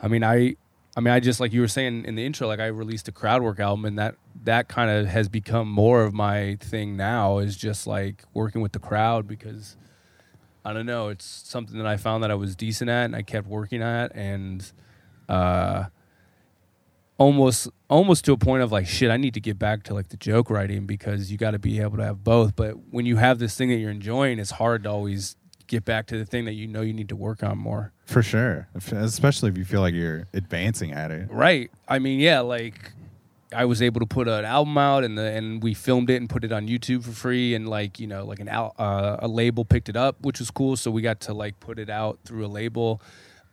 I 0.00 0.08
mean, 0.08 0.24
I 0.24 0.56
I 0.96 1.00
mean, 1.00 1.12
I 1.12 1.20
just 1.20 1.40
like 1.40 1.52
you 1.52 1.60
were 1.60 1.68
saying 1.68 2.04
in 2.04 2.14
the 2.14 2.24
intro, 2.24 2.46
like 2.46 2.60
I 2.60 2.66
released 2.66 3.08
a 3.08 3.12
crowd 3.12 3.42
work 3.42 3.58
album, 3.58 3.84
and 3.84 3.98
that 3.98 4.16
that 4.44 4.68
kind 4.68 4.90
of 4.90 5.06
has 5.06 5.28
become 5.28 5.68
more 5.68 6.04
of 6.04 6.14
my 6.14 6.56
thing 6.60 6.96
now. 6.96 7.38
Is 7.38 7.56
just 7.56 7.86
like 7.86 8.22
working 8.32 8.60
with 8.60 8.72
the 8.72 8.78
crowd 8.78 9.26
because 9.26 9.76
I 10.64 10.72
don't 10.72 10.86
know, 10.86 11.08
it's 11.08 11.24
something 11.24 11.76
that 11.78 11.86
I 11.86 11.96
found 11.96 12.22
that 12.22 12.30
I 12.30 12.34
was 12.34 12.56
decent 12.56 12.88
at, 12.88 13.04
and 13.04 13.16
I 13.16 13.22
kept 13.22 13.46
working 13.46 13.82
at, 13.82 14.14
and 14.14 14.70
uh, 15.28 15.84
almost 17.18 17.68
almost 17.88 18.24
to 18.24 18.32
a 18.32 18.36
point 18.36 18.62
of 18.62 18.72
like 18.72 18.86
shit. 18.86 19.10
I 19.10 19.16
need 19.16 19.34
to 19.34 19.40
get 19.40 19.58
back 19.58 19.82
to 19.84 19.94
like 19.94 20.08
the 20.08 20.16
joke 20.16 20.50
writing 20.50 20.86
because 20.86 21.30
you 21.30 21.38
got 21.38 21.52
to 21.52 21.58
be 21.58 21.80
able 21.80 21.96
to 21.98 22.04
have 22.04 22.24
both. 22.24 22.56
But 22.56 22.72
when 22.90 23.06
you 23.06 23.16
have 23.16 23.38
this 23.38 23.56
thing 23.56 23.68
that 23.68 23.76
you're 23.76 23.90
enjoying, 23.90 24.38
it's 24.38 24.52
hard 24.52 24.84
to 24.84 24.90
always 24.90 25.36
get 25.66 25.84
back 25.84 26.06
to 26.06 26.18
the 26.18 26.24
thing 26.24 26.44
that 26.44 26.52
you 26.52 26.66
know 26.66 26.82
you 26.82 26.92
need 26.92 27.08
to 27.08 27.16
work 27.16 27.42
on 27.42 27.58
more. 27.58 27.92
For 28.06 28.22
sure, 28.22 28.68
especially 28.74 29.50
if 29.50 29.58
you 29.58 29.64
feel 29.64 29.80
like 29.80 29.94
you're 29.94 30.28
advancing 30.34 30.92
at 30.92 31.10
it. 31.10 31.30
Right. 31.30 31.70
I 31.88 31.98
mean, 31.98 32.20
yeah, 32.20 32.40
like 32.40 32.92
I 33.54 33.64
was 33.64 33.80
able 33.80 34.00
to 34.00 34.06
put 34.06 34.28
an 34.28 34.44
album 34.44 34.76
out 34.78 35.04
and 35.04 35.16
the 35.16 35.22
and 35.22 35.62
we 35.62 35.74
filmed 35.74 36.10
it 36.10 36.16
and 36.16 36.28
put 36.28 36.44
it 36.44 36.52
on 36.52 36.68
YouTube 36.68 37.04
for 37.04 37.12
free 37.12 37.54
and 37.54 37.68
like, 37.68 37.98
you 38.00 38.06
know, 38.06 38.24
like 38.24 38.40
an 38.40 38.48
uh, 38.48 39.16
a 39.18 39.28
label 39.28 39.64
picked 39.64 39.88
it 39.88 39.96
up, 39.96 40.16
which 40.20 40.38
was 40.38 40.50
cool, 40.50 40.76
so 40.76 40.90
we 40.90 41.02
got 41.02 41.20
to 41.20 41.34
like 41.34 41.60
put 41.60 41.78
it 41.78 41.90
out 41.90 42.18
through 42.24 42.44
a 42.44 42.48
label. 42.48 43.00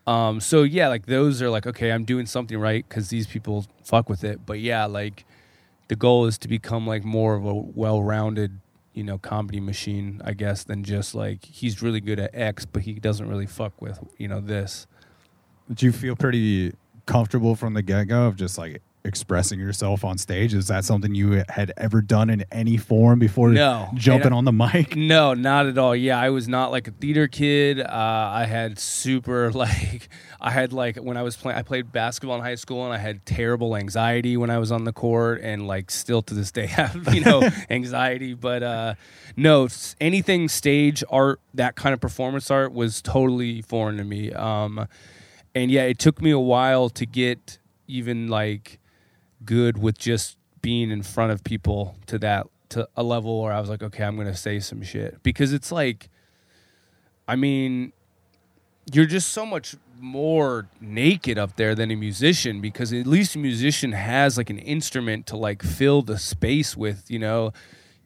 Um 0.08 0.42
so 0.42 0.64
yeah, 0.64 0.88
like 0.88 1.06
those 1.06 1.42
are 1.42 1.50
like 1.50 1.68
okay, 1.68 1.92
I'm 1.92 2.06
doing 2.06 2.26
something 2.26 2.58
right 2.58 2.88
cuz 2.90 3.10
these 3.10 3.28
people 3.28 3.66
fuck 3.84 4.10
with 4.10 4.24
it. 4.24 4.46
But 4.46 4.60
yeah, 4.60 4.86
like 4.86 5.26
the 5.88 5.96
goal 5.96 6.26
is 6.26 6.38
to 6.40 6.48
become 6.48 6.88
like 6.88 7.04
more 7.04 7.36
of 7.36 7.46
a 7.46 7.54
well-rounded 7.54 8.60
you 8.94 9.04
know 9.04 9.18
comedy 9.18 9.60
machine 9.60 10.22
i 10.24 10.34
guess 10.34 10.64
than 10.64 10.84
just 10.84 11.16
like 11.16 11.44
he's 11.46 11.82
really 11.82 12.02
good 12.02 12.20
at 12.20 12.30
x 12.34 12.66
but 12.66 12.84
he 12.84 12.94
doesn't 12.94 13.28
really 13.28 13.46
fuck 13.46 13.82
with 13.82 14.00
you 14.18 14.28
know 14.28 14.40
this 14.42 14.88
Did 15.70 15.82
you 15.82 15.92
feel 15.92 16.16
pretty 16.16 16.74
comfortable 17.06 17.56
from 17.56 17.74
the 17.74 17.82
get 17.82 18.06
go 18.06 18.28
of 18.28 18.36
just 18.36 18.58
like 18.58 18.82
expressing 19.04 19.60
yourself 19.60 20.04
on 20.06 20.18
stage? 20.18 20.54
Is 20.54 20.68
that 20.68 20.86
something 20.86 21.16
you 21.16 21.44
had 21.50 21.74
ever 21.78 22.02
done 22.02 22.30
in 22.30 22.46
any 22.52 22.78
form 22.78 23.20
before 23.20 23.50
No. 23.50 23.90
jumping 23.96 24.34
on 24.34 24.46
the 24.46 24.52
mic? 24.52 24.96
No, 25.12 25.34
not 25.34 25.66
at 25.66 25.78
all. 25.78 25.96
Yeah, 25.96 26.20
I 26.20 26.30
was 26.30 26.48
not 26.48 26.72
like 26.72 26.88
a 26.88 26.92
theater 26.92 27.28
kid. 27.28 27.80
Uh, 27.80 27.88
I 27.90 28.46
had 28.46 28.78
super 28.80 29.52
like 29.64 30.10
I 30.40 30.52
had 30.52 30.74
like 30.74 30.98
when 30.98 31.18
I 31.18 31.24
was 31.24 31.36
playing. 31.36 31.58
I 31.58 31.64
played 31.64 31.92
basketball 31.92 32.36
in 32.38 32.42
high 32.42 32.56
school, 32.56 32.86
and 32.86 32.94
I 32.94 32.98
had 32.98 33.26
terrible 33.26 33.76
anxiety 33.76 34.38
when 34.38 34.50
I 34.50 34.58
was 34.58 34.72
on 34.72 34.84
the 34.86 34.94
court, 34.94 35.42
and 35.42 35.68
like 35.68 35.92
still 35.92 36.22
to 36.24 36.34
this 36.34 36.52
day 36.52 36.66
have 36.68 37.14
you 37.14 37.22
know 37.22 37.48
anxiety. 37.70 38.34
But 38.34 38.64
uh, 38.64 38.94
no, 39.36 39.68
anything 40.00 40.48
stage 40.50 41.04
art, 41.10 41.40
that 41.54 41.76
kind 41.76 41.94
of 41.94 42.00
performance 42.00 42.50
art 42.52 42.74
was 42.74 43.02
totally 43.02 43.62
foreign 43.62 43.98
to 43.98 44.04
me. 44.04 44.32
Um, 44.32 44.88
and 45.54 45.70
yeah, 45.72 45.84
it 45.84 46.00
took 46.00 46.22
me 46.22 46.32
a 46.32 46.40
while 46.40 46.90
to 46.90 47.06
get 47.06 47.60
even 47.88 48.28
like 48.28 48.80
good 49.46 49.78
with 49.78 49.98
just 49.98 50.38
being 50.62 50.92
in 50.92 51.04
front 51.04 51.32
of 51.32 51.44
people 51.44 51.96
to 52.08 52.20
that 52.20 52.48
to 52.70 52.88
a 52.96 53.04
level 53.04 53.42
where 53.42 53.52
I 53.52 53.60
was 53.60 53.70
like, 53.70 53.84
okay, 53.84 54.04
I'm 54.04 54.16
gonna 54.18 54.36
say 54.36 54.60
some 54.60 54.82
shit 54.82 55.22
because 55.24 55.54
it's 55.54 55.72
like, 55.72 56.10
I 57.28 57.36
mean, 57.36 57.94
you're 58.92 59.06
just 59.06 59.30
so 59.30 59.46
much 59.46 59.76
more 60.00 60.68
naked 60.80 61.38
up 61.38 61.56
there 61.56 61.76
than 61.76 61.92
a 61.92 61.96
musician 61.96 62.62
because 62.62 62.92
at 62.92 63.06
least 63.06 63.36
a 63.36 63.40
musician 63.40 63.92
has 63.92 64.38
like 64.38 64.50
an 64.50 64.58
instrument 64.60 65.28
to 65.28 65.38
like 65.38 65.62
fill 65.62 66.02
the 66.02 66.18
space 66.18 66.76
with, 66.76 67.10
you 67.10 67.20
know. 67.20 67.54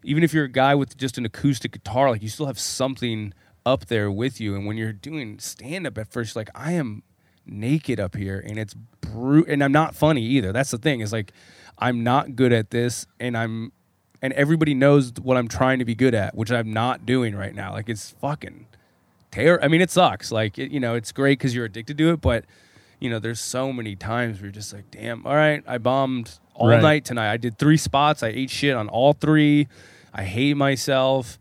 Even 0.04 0.24
if 0.24 0.34
you're 0.34 0.45
a 0.45 0.50
guy 0.50 0.76
with 0.76 0.95
just 0.98 1.17
an 1.17 1.26
acoustic 1.26 1.71
guitar, 1.71 2.12
like 2.12 2.21
you 2.21 2.30
still 2.30 2.45
have 2.45 2.60
something 2.60 3.34
up 3.65 3.88
there 3.88 4.12
with 4.12 4.39
you. 4.39 4.56
And 4.56 4.65
when 4.65 4.78
you're 4.78 4.93
doing 4.93 5.39
stand 5.39 5.88
up 5.88 5.98
at 5.98 6.08
first, 6.12 6.36
like 6.36 6.50
I 6.54 6.74
am 6.74 7.02
naked 7.45 7.99
up 7.99 8.15
here 8.15 8.43
and 8.45 8.58
it's 8.58 8.73
brute 9.01 9.47
and 9.47 9.63
I'm 9.63 9.71
not 9.71 9.95
funny 9.95 10.21
either. 10.23 10.51
That's 10.51 10.71
the 10.71 10.77
thing. 10.77 11.01
Is 11.01 11.12
like 11.12 11.31
I'm 11.77 12.03
not 12.03 12.36
good 12.36 12.51
at 12.53 12.69
this 12.71 13.05
and 13.19 13.38
I'm 13.38 13.71
and 14.21 14.34
everybody 14.34 14.73
knows 14.73 15.12
what 15.21 15.38
I'm 15.38 15.47
trying 15.47 15.79
to 15.79 15.86
be 15.86 15.93
good 15.95 16.15
at, 16.15 16.36
which 16.36 16.51
I'm 16.51 16.71
not 16.73 17.05
doing 17.05 17.36
right 17.36 17.53
now. 17.53 17.73
Like 17.73 17.89
it's 17.89 18.12
fucking 18.12 18.65
terror. 19.31 19.63
I 19.63 19.67
mean, 19.67 19.81
it 19.81 19.91
sucks. 19.91 20.31
Like 20.31 20.58
it, 20.58 20.71
you 20.71 20.79
know, 20.79 20.95
it's 20.95 21.12
great 21.12 21.38
because 21.39 21.53
you're 21.53 21.65
addicted 21.65 21.97
to 21.99 22.12
it, 22.12 22.21
but 22.21 22.45
you 22.99 23.10
know, 23.10 23.19
there's 23.19 23.41
so 23.41 23.73
many 23.73 23.95
times 23.95 24.38
where 24.38 24.45
you're 24.45 24.51
just 24.53 24.73
like, 24.73 24.89
damn, 24.89 25.25
all 25.27 25.36
right, 25.36 25.63
I 25.67 25.77
bombed 25.77 26.39
all 26.53 26.69
Right. 26.69 26.81
night 26.81 27.05
tonight. 27.05 27.29
I 27.31 27.38
did 27.38 27.58
three 27.60 27.77
spots. 27.77 28.23
I 28.23 28.29
ate 28.29 28.49
shit 28.49 28.75
on 28.75 28.88
all 28.88 29.13
three. 29.13 29.67
I 30.13 30.23
hate 30.23 30.55
myself. 30.55 31.38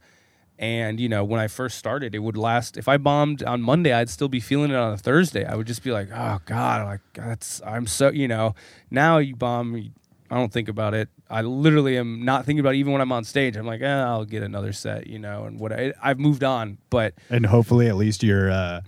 And 0.59 1.01
you 1.01 1.09
know, 1.09 1.25
when 1.25 1.41
I 1.41 1.49
first 1.49 1.79
started, 1.79 2.15
it 2.15 2.21
would 2.21 2.37
last. 2.37 2.77
If 2.77 2.87
I 2.87 2.97
bombed 2.97 3.43
on 3.43 3.61
Monday, 3.61 3.93
I'd 3.93 4.09
still 4.09 4.29
be 4.29 4.41
feeling 4.41 4.71
it 4.71 4.77
on 4.77 4.93
a 4.93 4.97
Thursday. 4.99 5.45
I 5.45 5.57
would 5.57 5.67
just 5.67 5.83
be 5.83 5.91
like, 5.91 6.11
"Oh 6.13 6.41
God, 6.47 6.85
like 6.87 7.01
that's 7.13 7.61
I'm 7.67 7.87
so 7.87 8.11
you 8.11 8.29
know." 8.29 8.55
Now 8.91 9.19
you 9.19 9.35
bomb, 9.35 9.91
I 10.31 10.37
don't 10.37 10.53
think 10.53 10.69
about 10.69 10.95
it. 10.95 11.09
I 11.29 11.43
literally 11.43 11.99
am 11.99 12.25
not 12.25 12.45
thinking 12.45 12.61
about 12.61 12.75
it 12.75 12.79
even 12.79 12.93
when 12.93 13.01
I'm 13.01 13.13
on 13.13 13.25
stage. 13.25 13.57
I'm 13.57 13.67
like, 13.67 13.83
eh, 13.83 13.87
I'll 13.87 14.25
get 14.25 14.43
another 14.43 14.73
set, 14.73 15.07
you 15.07 15.19
know, 15.19 15.45
and 15.45 15.59
what 15.59 15.73
I, 15.73 15.93
I've 16.03 16.19
moved 16.19 16.45
on. 16.45 16.79
But 16.91 17.15
And 17.31 17.47
hopefully, 17.47 17.89
at 17.89 17.97
least 17.97 18.23
your 18.23 18.51
uh, 18.51 18.83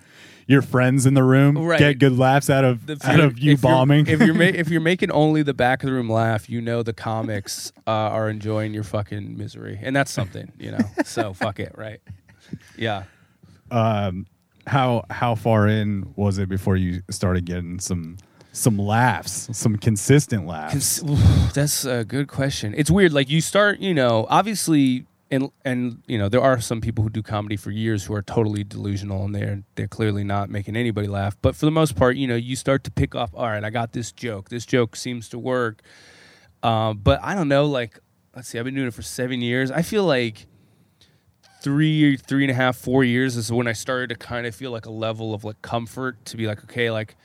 your 0.48 0.62
friends 0.62 1.06
in 1.06 1.14
the 1.14 1.24
room 1.24 1.58
Right. 1.58 1.78
get 1.78 1.98
good 1.98 2.16
laughs 2.16 2.48
out 2.48 2.64
of 2.64 2.86
the- 2.86 2.98
out 3.04 3.18
of 3.20 3.38
you 3.38 3.52
if 3.52 3.62
you're- 3.62 3.72
bombing. 3.74 4.06
if 4.06 4.20
you're 4.20 4.34
ma- 4.34 4.42
if 4.62 4.68
you're 4.68 4.80
making 4.80 5.10
only 5.10 5.42
the 5.42 5.54
back 5.54 5.82
of 5.82 5.88
the 5.88 5.92
room 5.92 6.08
laugh, 6.08 6.48
you 6.48 6.60
know 6.60 6.82
the 6.82 6.92
comics 6.92 7.72
uh, 7.86 7.90
are 7.90 8.30
enjoying 8.30 8.72
your 8.72 8.84
fucking 8.84 9.36
misery, 9.36 9.78
and 9.82 9.94
that's 9.96 10.10
something, 10.12 10.52
you 10.58 10.70
know. 10.70 10.78
So 11.04 11.32
fuck 11.44 11.58
it, 11.60 11.72
right? 11.76 12.00
Yeah. 12.76 13.04
um, 13.70 14.26
how 14.66 15.04
how 15.10 15.34
far 15.36 15.68
in 15.68 16.12
was 16.16 16.38
it 16.38 16.48
before 16.48 16.76
you 16.76 17.02
started 17.10 17.44
getting 17.44 17.78
some 17.80 18.16
some 18.52 18.78
laughs, 18.78 19.48
some 19.56 19.76
consistent 19.76 20.46
laughs? 20.46 21.00
Cons- 21.00 21.52
that's 21.52 21.84
a 21.84 22.04
good 22.04 22.26
question. 22.28 22.74
It's 22.76 22.90
weird. 22.90 23.12
Like 23.12 23.28
you 23.30 23.40
start, 23.40 23.80
you 23.80 23.94
know, 23.94 24.26
obviously, 24.30 25.06
and 25.30 25.50
and 25.64 26.02
you 26.06 26.18
know, 26.18 26.28
there 26.28 26.40
are 26.40 26.60
some 26.60 26.80
people 26.80 27.02
who 27.02 27.10
do 27.10 27.22
comedy 27.22 27.56
for 27.56 27.70
years 27.70 28.04
who 28.04 28.14
are 28.14 28.22
totally 28.22 28.64
delusional, 28.64 29.24
and 29.24 29.34
they're 29.34 29.62
they're 29.74 29.88
clearly 29.88 30.24
not 30.24 30.50
making 30.50 30.76
anybody 30.76 31.08
laugh. 31.08 31.36
But 31.42 31.56
for 31.56 31.66
the 31.66 31.72
most 31.72 31.96
part, 31.96 32.16
you 32.16 32.26
know, 32.26 32.36
you 32.36 32.56
start 32.56 32.84
to 32.84 32.90
pick 32.90 33.14
up. 33.14 33.30
All 33.34 33.46
right, 33.46 33.64
I 33.64 33.70
got 33.70 33.92
this 33.92 34.12
joke. 34.12 34.48
This 34.48 34.64
joke 34.66 34.96
seems 34.96 35.28
to 35.30 35.38
work. 35.38 35.82
Um, 36.62 36.98
but 36.98 37.20
I 37.22 37.34
don't 37.34 37.48
know. 37.48 37.66
Like, 37.66 37.98
let's 38.34 38.48
see. 38.48 38.58
I've 38.58 38.64
been 38.64 38.74
doing 38.74 38.88
it 38.88 38.94
for 38.94 39.02
seven 39.02 39.40
years. 39.40 39.70
I 39.70 39.82
feel 39.82 40.04
like 40.04 40.46
three, 41.62 42.16
three 42.16 42.44
and 42.44 42.50
a 42.50 42.54
half, 42.54 42.76
four 42.76 43.02
years 43.02 43.36
is 43.36 43.50
when 43.50 43.66
I 43.66 43.72
started 43.72 44.10
to 44.10 44.14
kind 44.14 44.46
of 44.46 44.54
feel 44.54 44.70
like 44.70 44.86
a 44.86 44.90
level 44.90 45.34
of 45.34 45.44
like 45.44 45.60
comfort 45.62 46.24
to 46.26 46.36
be 46.36 46.46
like, 46.46 46.62
okay, 46.64 46.90
like 46.90 47.16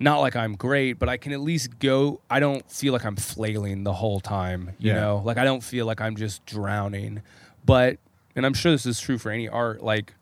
not 0.00 0.20
like 0.20 0.36
I'm 0.36 0.54
great, 0.54 0.94
but 0.98 1.08
I 1.08 1.16
can 1.16 1.32
at 1.32 1.40
least 1.40 1.78
go. 1.78 2.20
I 2.30 2.40
don't 2.40 2.68
feel 2.70 2.92
like 2.92 3.04
I'm 3.04 3.16
flailing 3.16 3.84
the 3.84 3.92
whole 3.94 4.20
time, 4.20 4.70
you 4.78 4.92
Yeah. 4.92 5.00
know? 5.00 5.22
Like 5.24 5.38
I 5.38 5.44
don't 5.44 5.62
feel 5.62 5.86
like 5.86 6.00
I'm 6.00 6.16
just 6.16 6.44
drowning. 6.46 7.22
But, 7.64 7.98
and 8.36 8.46
I'm 8.46 8.54
sure 8.54 8.72
this 8.72 8.86
is 8.86 9.00
true 9.00 9.18
for 9.18 9.30
any 9.30 9.48
art, 9.48 9.82
like 9.82 10.14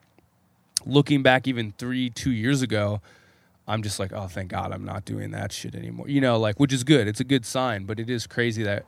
looking 0.84 1.22
back 1.22 1.46
even 1.46 1.72
three, 1.78 2.10
two 2.10 2.30
years 2.32 2.62
ago, 2.62 3.00
I'm 3.68 3.82
just 3.82 3.98
like, 3.98 4.12
oh, 4.12 4.28
thank 4.28 4.50
God 4.50 4.72
I'm 4.72 4.84
not 4.84 5.04
doing 5.04 5.32
that 5.32 5.50
shit 5.52 5.74
anymore. 5.74 6.08
You 6.08 6.20
know, 6.20 6.38
like, 6.38 6.60
which 6.60 6.72
is 6.72 6.84
good. 6.84 7.08
It's 7.08 7.20
a 7.20 7.24
good 7.24 7.44
sign, 7.44 7.84
but 7.84 7.98
it 7.98 8.08
is 8.08 8.26
crazy 8.26 8.62
that, 8.62 8.84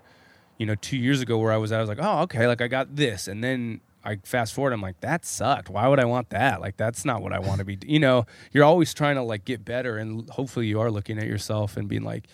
you 0.57 0.66
know, 0.66 0.77
two 0.77 0.96
years 0.96 1.20
ago 1.20 1.37
where 1.38 1.53
I 1.53 1.57
was 1.57 1.72
at, 1.72 1.79
I 1.79 1.81
was 1.81 1.88
like, 1.88 1.98
oh, 2.01 2.20
okay, 2.22 2.46
like 2.46 2.61
I 2.61 2.68
got 2.68 2.94
this. 2.94 3.27
And 3.29 3.42
then 3.42 3.81
I 4.05 4.17
fast 4.25 4.55
forward, 4.55 4.73
I'm 4.73 4.81
like, 4.81 5.01
that 5.01 5.25
sucked. 5.25 5.69
Why 5.69 5.89
would 5.89 5.99
I 5.99 6.05
want 6.05 6.31
that? 6.31 6.61
Like, 6.61 6.77
that's 6.77 7.05
not 7.05 7.21
what 7.23 7.33
I 7.33 7.39
want 7.41 7.59
to 7.59 7.65
be. 7.65 7.79
You 7.87 7.99
know, 7.99 8.27
you're 8.53 8.65
always 8.65 8.95
trying 8.95 9.17
to 9.17 9.23
like 9.23 9.45
get 9.45 9.65
better. 9.65 9.99
And 9.99 10.29
hopefully 10.31 10.67
you 10.67 10.81
are 10.81 10.91
looking 10.91 11.19
at 11.19 11.27
yourself 11.27 11.77
and 11.77 11.89
being 11.89 12.05
like, 12.05 12.27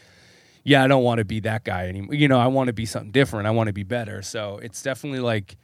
yeah, 0.62 0.83
I 0.83 0.88
don't 0.88 1.03
want 1.03 1.18
to 1.18 1.24
be 1.24 1.40
that 1.40 1.64
guy 1.64 1.88
anymore. 1.88 2.14
You 2.14 2.29
know, 2.29 2.38
I 2.38 2.46
want 2.46 2.68
to 2.68 2.72
be 2.72 2.87
something 2.87 3.11
different. 3.11 3.46
I 3.46 3.50
want 3.50 3.66
to 3.68 3.72
be 3.72 3.83
better. 3.83 4.22
So 4.22 4.59
it's 4.62 4.83
definitely 4.83 5.20
like 5.20 5.57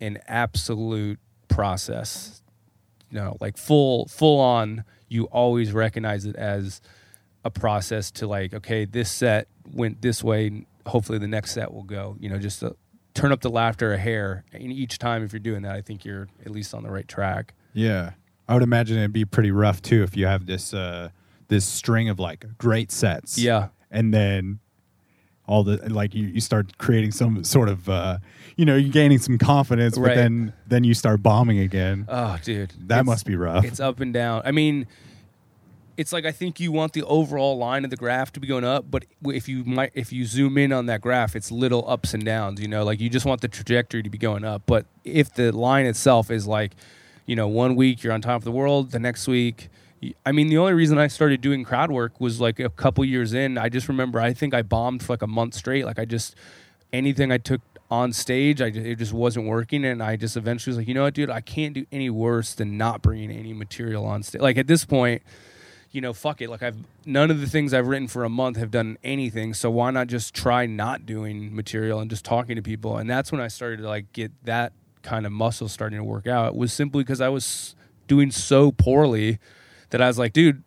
an 0.00 0.18
absolute 0.26 1.18
process. 1.48 2.42
You 3.10 3.18
know, 3.18 3.36
like 3.40 3.56
full 3.56 4.06
full 4.06 4.40
on. 4.40 4.84
You 5.08 5.24
always 5.24 5.72
recognize 5.72 6.26
it 6.26 6.36
as 6.36 6.82
a 7.44 7.50
process 7.50 8.10
to 8.12 8.26
like, 8.26 8.52
okay, 8.52 8.84
this 8.84 9.10
set 9.10 9.48
went 9.72 10.02
this 10.02 10.22
way. 10.22 10.66
Hopefully, 10.86 11.18
the 11.18 11.28
next 11.28 11.52
set 11.52 11.72
will 11.72 11.84
go. 11.84 12.16
You 12.20 12.28
know, 12.28 12.38
just 12.38 12.60
to 12.60 12.76
turn 13.18 13.32
up 13.32 13.40
the 13.40 13.50
laughter 13.50 13.92
a 13.92 13.98
hair. 13.98 14.44
And 14.52 14.72
each 14.72 14.98
time, 14.98 15.22
if 15.24 15.32
you're 15.32 15.40
doing 15.40 15.62
that, 15.62 15.74
I 15.74 15.80
think 15.82 16.04
you're 16.04 16.28
at 16.44 16.50
least 16.52 16.74
on 16.74 16.82
the 16.82 16.90
right 16.90 17.06
track. 17.08 17.54
Yeah, 17.74 18.12
I 18.48 18.54
would 18.54 18.62
imagine 18.62 18.96
it'd 18.98 19.12
be 19.12 19.24
pretty 19.24 19.50
rough 19.50 19.82
too 19.82 20.02
if 20.02 20.16
you 20.16 20.26
have 20.26 20.46
this 20.46 20.72
uh, 20.74 21.10
this 21.48 21.64
string 21.64 22.08
of 22.08 22.18
like 22.18 22.44
great 22.58 22.90
sets. 22.92 23.38
Yeah. 23.38 23.68
and 23.90 24.12
then 24.12 24.58
all 25.46 25.64
the 25.64 25.76
like 25.88 26.14
you, 26.14 26.26
you 26.26 26.40
start 26.42 26.76
creating 26.76 27.10
some 27.10 27.42
sort 27.42 27.68
of 27.70 27.88
uh, 27.88 28.18
you 28.56 28.64
know 28.66 28.76
you're 28.76 28.92
gaining 28.92 29.18
some 29.18 29.38
confidence, 29.38 29.96
but 29.96 30.08
Right. 30.08 30.14
then 30.16 30.52
then 30.66 30.84
you 30.84 30.92
start 30.94 31.22
bombing 31.22 31.58
again. 31.58 32.04
Oh, 32.08 32.38
dude, 32.42 32.72
that 32.88 33.06
must 33.06 33.24
be 33.24 33.34
rough. 33.36 33.64
It's 33.64 33.80
up 33.80 34.00
and 34.00 34.12
down. 34.12 34.42
I 34.44 34.50
mean, 34.50 34.86
it's 35.98 36.12
like 36.12 36.24
I 36.24 36.32
think 36.32 36.58
you 36.60 36.72
want 36.72 36.94
the 36.94 37.02
overall 37.02 37.58
line 37.58 37.84
of 37.84 37.90
the 37.90 37.96
graph 37.96 38.32
to 38.32 38.40
be 38.40 38.46
going 38.46 38.64
up, 38.64 38.86
but 38.90 39.04
if 39.26 39.48
you 39.48 39.64
might 39.64 39.90
if 39.94 40.12
you 40.12 40.24
zoom 40.24 40.56
in 40.56 40.72
on 40.72 40.86
that 40.86 41.02
graph, 41.02 41.36
it's 41.36 41.50
little 41.50 41.84
ups 41.88 42.14
and 42.14 42.24
downs. 42.24 42.60
You 42.60 42.68
know, 42.68 42.84
like 42.84 43.00
you 43.00 43.10
just 43.10 43.26
want 43.26 43.40
the 43.42 43.48
trajectory 43.48 44.02
to 44.02 44.08
be 44.08 44.18
going 44.18 44.44
up. 44.44 44.62
But 44.64 44.86
if 45.04 45.34
the 45.34 45.52
line 45.52 45.84
itself 45.84 46.30
is 46.30 46.46
like, 46.46 46.72
you 47.26 47.36
know, 47.36 47.48
one 47.48 47.76
week 47.76 48.02
you're 48.02 48.14
on 48.14 48.22
top 48.22 48.36
of 48.36 48.44
the 48.44 48.52
world, 48.52 48.92
the 48.92 48.98
next 48.98 49.28
week 49.28 49.68
I 50.24 50.32
mean, 50.32 50.48
the 50.48 50.58
only 50.58 50.74
reason 50.74 50.98
I 50.98 51.08
started 51.08 51.40
doing 51.40 51.64
crowd 51.64 51.90
work 51.90 52.20
was 52.20 52.40
like 52.40 52.60
a 52.60 52.68
couple 52.68 53.04
years 53.04 53.32
in. 53.32 53.58
I 53.58 53.68
just 53.68 53.88
remember 53.88 54.20
I 54.20 54.32
think 54.32 54.54
I 54.54 54.62
bombed 54.62 55.02
for 55.02 55.12
like 55.12 55.22
a 55.22 55.26
month 55.26 55.54
straight. 55.54 55.84
Like 55.84 55.98
I 55.98 56.04
just 56.04 56.36
anything 56.92 57.32
I 57.32 57.38
took 57.38 57.60
on 57.90 58.12
stage, 58.12 58.60
I 58.60 58.70
ju- 58.70 58.82
it 58.82 58.96
just 58.96 59.12
wasn't 59.12 59.46
working, 59.46 59.84
and 59.84 60.02
I 60.02 60.16
just 60.16 60.36
eventually 60.36 60.72
was 60.72 60.78
like, 60.78 60.88
you 60.88 60.94
know 60.94 61.02
what, 61.02 61.14
dude, 61.14 61.30
I 61.30 61.40
can't 61.40 61.74
do 61.74 61.86
any 61.90 62.10
worse 62.10 62.54
than 62.54 62.76
not 62.76 63.02
bringing 63.02 63.30
any 63.30 63.52
material 63.52 64.04
on 64.04 64.22
stage. 64.22 64.40
Like 64.40 64.58
at 64.58 64.66
this 64.66 64.84
point, 64.84 65.22
you 65.90 66.00
know, 66.00 66.12
fuck 66.12 66.40
it. 66.40 66.50
Like 66.50 66.62
I've 66.62 66.76
none 67.06 67.30
of 67.30 67.40
the 67.40 67.46
things 67.46 67.72
I've 67.72 67.86
written 67.86 68.08
for 68.08 68.24
a 68.24 68.28
month 68.28 68.56
have 68.56 68.70
done 68.70 68.98
anything. 69.02 69.54
So 69.54 69.70
why 69.70 69.90
not 69.90 70.06
just 70.06 70.34
try 70.34 70.66
not 70.66 71.06
doing 71.06 71.54
material 71.54 72.00
and 72.00 72.10
just 72.10 72.24
talking 72.24 72.56
to 72.56 72.62
people? 72.62 72.98
And 72.98 73.08
that's 73.08 73.32
when 73.32 73.40
I 73.40 73.48
started 73.48 73.78
to 73.78 73.88
like 73.88 74.12
get 74.12 74.32
that 74.44 74.72
kind 75.02 75.26
of 75.26 75.32
muscle 75.32 75.68
starting 75.68 75.98
to 75.98 76.04
work 76.04 76.26
out. 76.26 76.56
Was 76.56 76.72
simply 76.72 77.04
because 77.04 77.20
I 77.20 77.28
was 77.28 77.74
doing 78.06 78.30
so 78.30 78.72
poorly 78.72 79.38
that 79.90 80.02
I 80.02 80.06
was 80.06 80.18
like, 80.18 80.32
dude, 80.32 80.62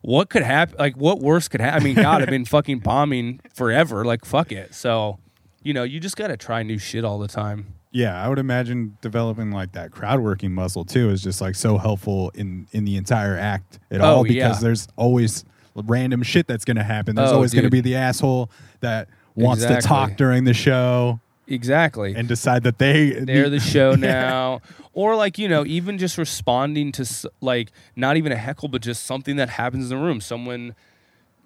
what 0.00 0.28
could 0.30 0.42
happen? 0.42 0.76
Like, 0.78 0.96
what 0.96 1.20
worse 1.20 1.48
could 1.48 1.60
happen? 1.60 1.80
I 1.80 1.84
mean, 1.84 1.94
God, 1.94 2.22
I've 2.22 2.28
been 2.28 2.44
fucking 2.44 2.80
bombing 2.80 3.40
forever. 3.54 4.04
Like, 4.04 4.24
fuck 4.24 4.50
it. 4.50 4.74
So, 4.74 5.18
you 5.62 5.72
know, 5.72 5.84
you 5.84 6.00
just 6.00 6.16
got 6.16 6.28
to 6.28 6.36
try 6.36 6.62
new 6.62 6.78
shit 6.78 7.04
all 7.04 7.18
the 7.18 7.28
time. 7.28 7.74
Yeah, 7.92 8.20
I 8.24 8.28
would 8.28 8.38
imagine 8.38 8.96
developing 9.02 9.50
like 9.52 9.72
that 9.72 9.90
crowd 9.92 10.20
working 10.20 10.52
muscle 10.54 10.84
too 10.84 11.10
is 11.10 11.22
just 11.22 11.40
like 11.42 11.54
so 11.54 11.76
helpful 11.78 12.30
in 12.34 12.66
in 12.72 12.84
the 12.84 12.96
entire 12.96 13.36
act 13.36 13.78
at 13.90 14.00
Oh, 14.00 14.04
all 14.16 14.22
because 14.24 14.56
yeah. 14.56 14.60
there's 14.60 14.88
always 14.96 15.44
random 15.74 16.22
shit 16.22 16.46
that's 16.46 16.64
going 16.64 16.76
to 16.78 16.82
happen. 16.82 17.16
There's 17.16 17.30
Oh, 17.30 17.34
always 17.36 17.52
going 17.52 17.64
to 17.64 17.70
be 17.70 17.80
the 17.82 17.94
asshole 17.96 18.50
that 18.80 19.08
wants 19.34 19.64
to 19.64 19.80
talk 19.80 20.16
during 20.16 20.44
the 20.44 20.54
show 20.54 21.20
Exactly. 21.46 22.14
and 22.14 22.28
decide 22.28 22.62
that 22.64 22.78
they 22.78 23.10
they're 23.24 23.50
the 23.50 23.60
show 23.60 23.94
now 23.94 24.60
or 24.94 25.16
like 25.16 25.38
you 25.38 25.48
know 25.48 25.64
even 25.66 25.98
just 25.98 26.16
responding 26.18 26.92
to 26.92 27.30
like 27.40 27.72
not 27.96 28.16
even 28.16 28.32
a 28.32 28.36
heckle 28.36 28.68
but 28.68 28.80
just 28.82 29.04
something 29.04 29.36
that 29.36 29.48
happens 29.50 29.90
in 29.90 29.98
the 29.98 30.02
room 30.02 30.20
someone 30.20 30.74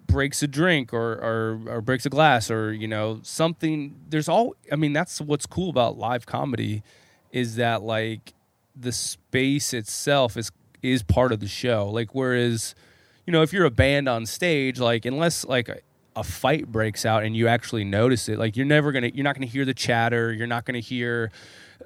breaks 0.07 0.41
a 0.41 0.47
drink 0.47 0.93
or, 0.93 1.13
or 1.13 1.59
or 1.67 1.81
breaks 1.81 2.05
a 2.05 2.09
glass 2.09 2.49
or 2.49 2.73
you 2.73 2.87
know 2.87 3.19
something 3.23 3.95
there's 4.09 4.29
all 4.29 4.55
i 4.71 4.75
mean 4.75 4.93
that's 4.93 5.19
what's 5.19 5.45
cool 5.45 5.69
about 5.69 5.97
live 5.97 6.25
comedy 6.25 6.81
is 7.31 7.57
that 7.57 7.83
like 7.83 8.33
the 8.75 8.91
space 8.91 9.73
itself 9.73 10.37
is 10.37 10.51
is 10.81 11.03
part 11.03 11.31
of 11.31 11.39
the 11.39 11.47
show. 11.47 11.89
Like 11.89 12.13
whereas 12.13 12.75
you 13.25 13.33
know 13.33 13.41
if 13.41 13.51
you're 13.53 13.65
a 13.65 13.71
band 13.71 14.07
on 14.07 14.25
stage 14.25 14.79
like 14.79 15.05
unless 15.05 15.45
like 15.45 15.69
a, 15.69 15.79
a 16.15 16.23
fight 16.23 16.71
breaks 16.71 17.05
out 17.05 17.23
and 17.23 17.35
you 17.35 17.47
actually 17.47 17.83
notice 17.83 18.29
it 18.29 18.39
like 18.39 18.55
you're 18.55 18.65
never 18.65 18.91
gonna 18.91 19.11
you're 19.13 19.23
not 19.23 19.35
gonna 19.35 19.45
hear 19.45 19.65
the 19.65 19.73
chatter 19.73 20.31
you're 20.33 20.47
not 20.47 20.65
gonna 20.65 20.79
hear 20.79 21.31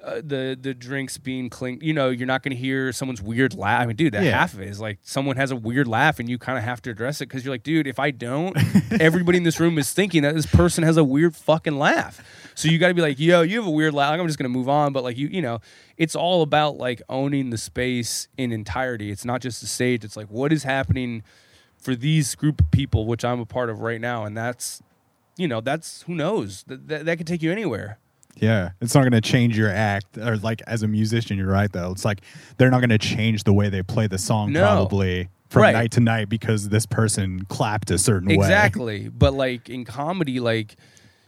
uh, 0.04 0.16
the 0.24 0.58
the 0.60 0.74
drinks 0.74 1.16
being 1.18 1.48
clink 1.48 1.82
you 1.82 1.92
know 1.92 2.10
you're 2.10 2.26
not 2.26 2.42
gonna 2.42 2.56
hear 2.56 2.92
someone's 2.92 3.22
weird 3.22 3.54
laugh 3.54 3.82
i 3.82 3.86
mean 3.86 3.94
dude 3.94 4.12
that 4.14 4.24
Yeah. 4.24 4.38
half 4.38 4.52
of 4.52 4.60
it 4.60 4.68
is 4.68 4.80
like 4.80 4.98
someone 5.02 5.36
has 5.36 5.50
a 5.50 5.56
weird 5.56 5.86
laugh 5.86 6.18
and 6.18 6.28
you 6.28 6.38
kind 6.38 6.58
of 6.58 6.64
have 6.64 6.82
to 6.82 6.90
address 6.90 7.20
it 7.20 7.28
because 7.28 7.44
you're 7.44 7.54
like 7.54 7.62
dude 7.62 7.86
if 7.86 7.98
i 8.00 8.10
don't 8.10 8.56
everybody 9.00 9.38
in 9.38 9.44
this 9.44 9.60
room 9.60 9.78
is 9.78 9.92
thinking 9.92 10.22
that 10.22 10.34
this 10.34 10.46
person 10.46 10.82
has 10.82 10.96
a 10.96 11.04
weird 11.04 11.36
fucking 11.36 11.78
laugh. 11.78 12.20
So 12.54 12.68
you 12.68 12.78
got 12.78 12.88
to 12.88 12.94
be 12.94 13.00
like 13.02 13.18
yo 13.18 13.42
you 13.42 13.58
have 13.58 13.66
a 13.66 13.70
weird 13.70 13.94
laugh 13.94 14.18
i'm 14.18 14.26
just 14.26 14.38
gonna 14.38 14.48
move 14.48 14.68
on 14.68 14.92
but 14.92 15.04
like 15.04 15.16
you 15.16 15.28
you 15.28 15.40
know 15.40 15.60
it's 15.96 16.16
all 16.16 16.42
about 16.42 16.78
like 16.78 17.00
owning 17.08 17.50
the 17.50 17.58
space 17.58 18.26
in 18.36 18.50
entirety. 18.50 19.10
It's 19.10 19.24
not 19.24 19.40
just 19.40 19.60
the 19.60 19.66
stage 19.68 20.04
it's 20.04 20.16
like 20.16 20.26
what 20.28 20.52
is 20.52 20.64
happening 20.64 21.22
for 21.78 21.94
these 21.94 22.34
group 22.34 22.60
of 22.60 22.70
people 22.70 23.06
which 23.06 23.24
i'm 23.24 23.40
a 23.40 23.46
part 23.46 23.68
of 23.70 23.80
right 23.80 24.00
now 24.00 24.24
and 24.24 24.36
that's 24.36 24.82
you 25.36 25.48
know 25.48 25.60
that's 25.60 26.02
who 26.02 26.14
knows 26.14 26.62
that, 26.68 26.88
that, 26.88 27.04
that 27.06 27.16
could 27.18 27.26
take 27.26 27.42
you 27.42 27.50
anywhere 27.52 27.98
Yeah, 28.36 28.70
it's 28.80 28.94
not 28.94 29.02
going 29.02 29.12
to 29.12 29.20
change 29.20 29.56
your 29.56 29.68
act 29.70 30.16
or 30.18 30.36
like 30.38 30.62
as 30.66 30.82
a 30.82 30.88
musician, 30.88 31.36
you're 31.38 31.46
right 31.46 31.70
though. 31.70 31.90
It's 31.92 32.04
like 32.04 32.22
they're 32.56 32.70
not 32.70 32.80
going 32.80 32.90
to 32.90 32.98
change 32.98 33.44
the 33.44 33.52
way 33.52 33.68
they 33.68 33.82
play 33.82 34.06
the 34.06 34.18
song 34.18 34.52
No. 34.52 34.60
probably 34.62 35.28
from 35.48 35.62
Right. 35.62 35.72
night 35.74 35.90
to 35.92 36.00
night 36.00 36.28
because 36.28 36.70
this 36.70 36.86
person 36.86 37.44
clapped 37.44 37.90
a 37.90 37.98
certain 37.98 38.28
way. 38.28 38.34
Exactly. 38.36 39.08
But 39.08 39.34
like 39.34 39.68
in 39.68 39.84
comedy, 39.84 40.40
like 40.40 40.76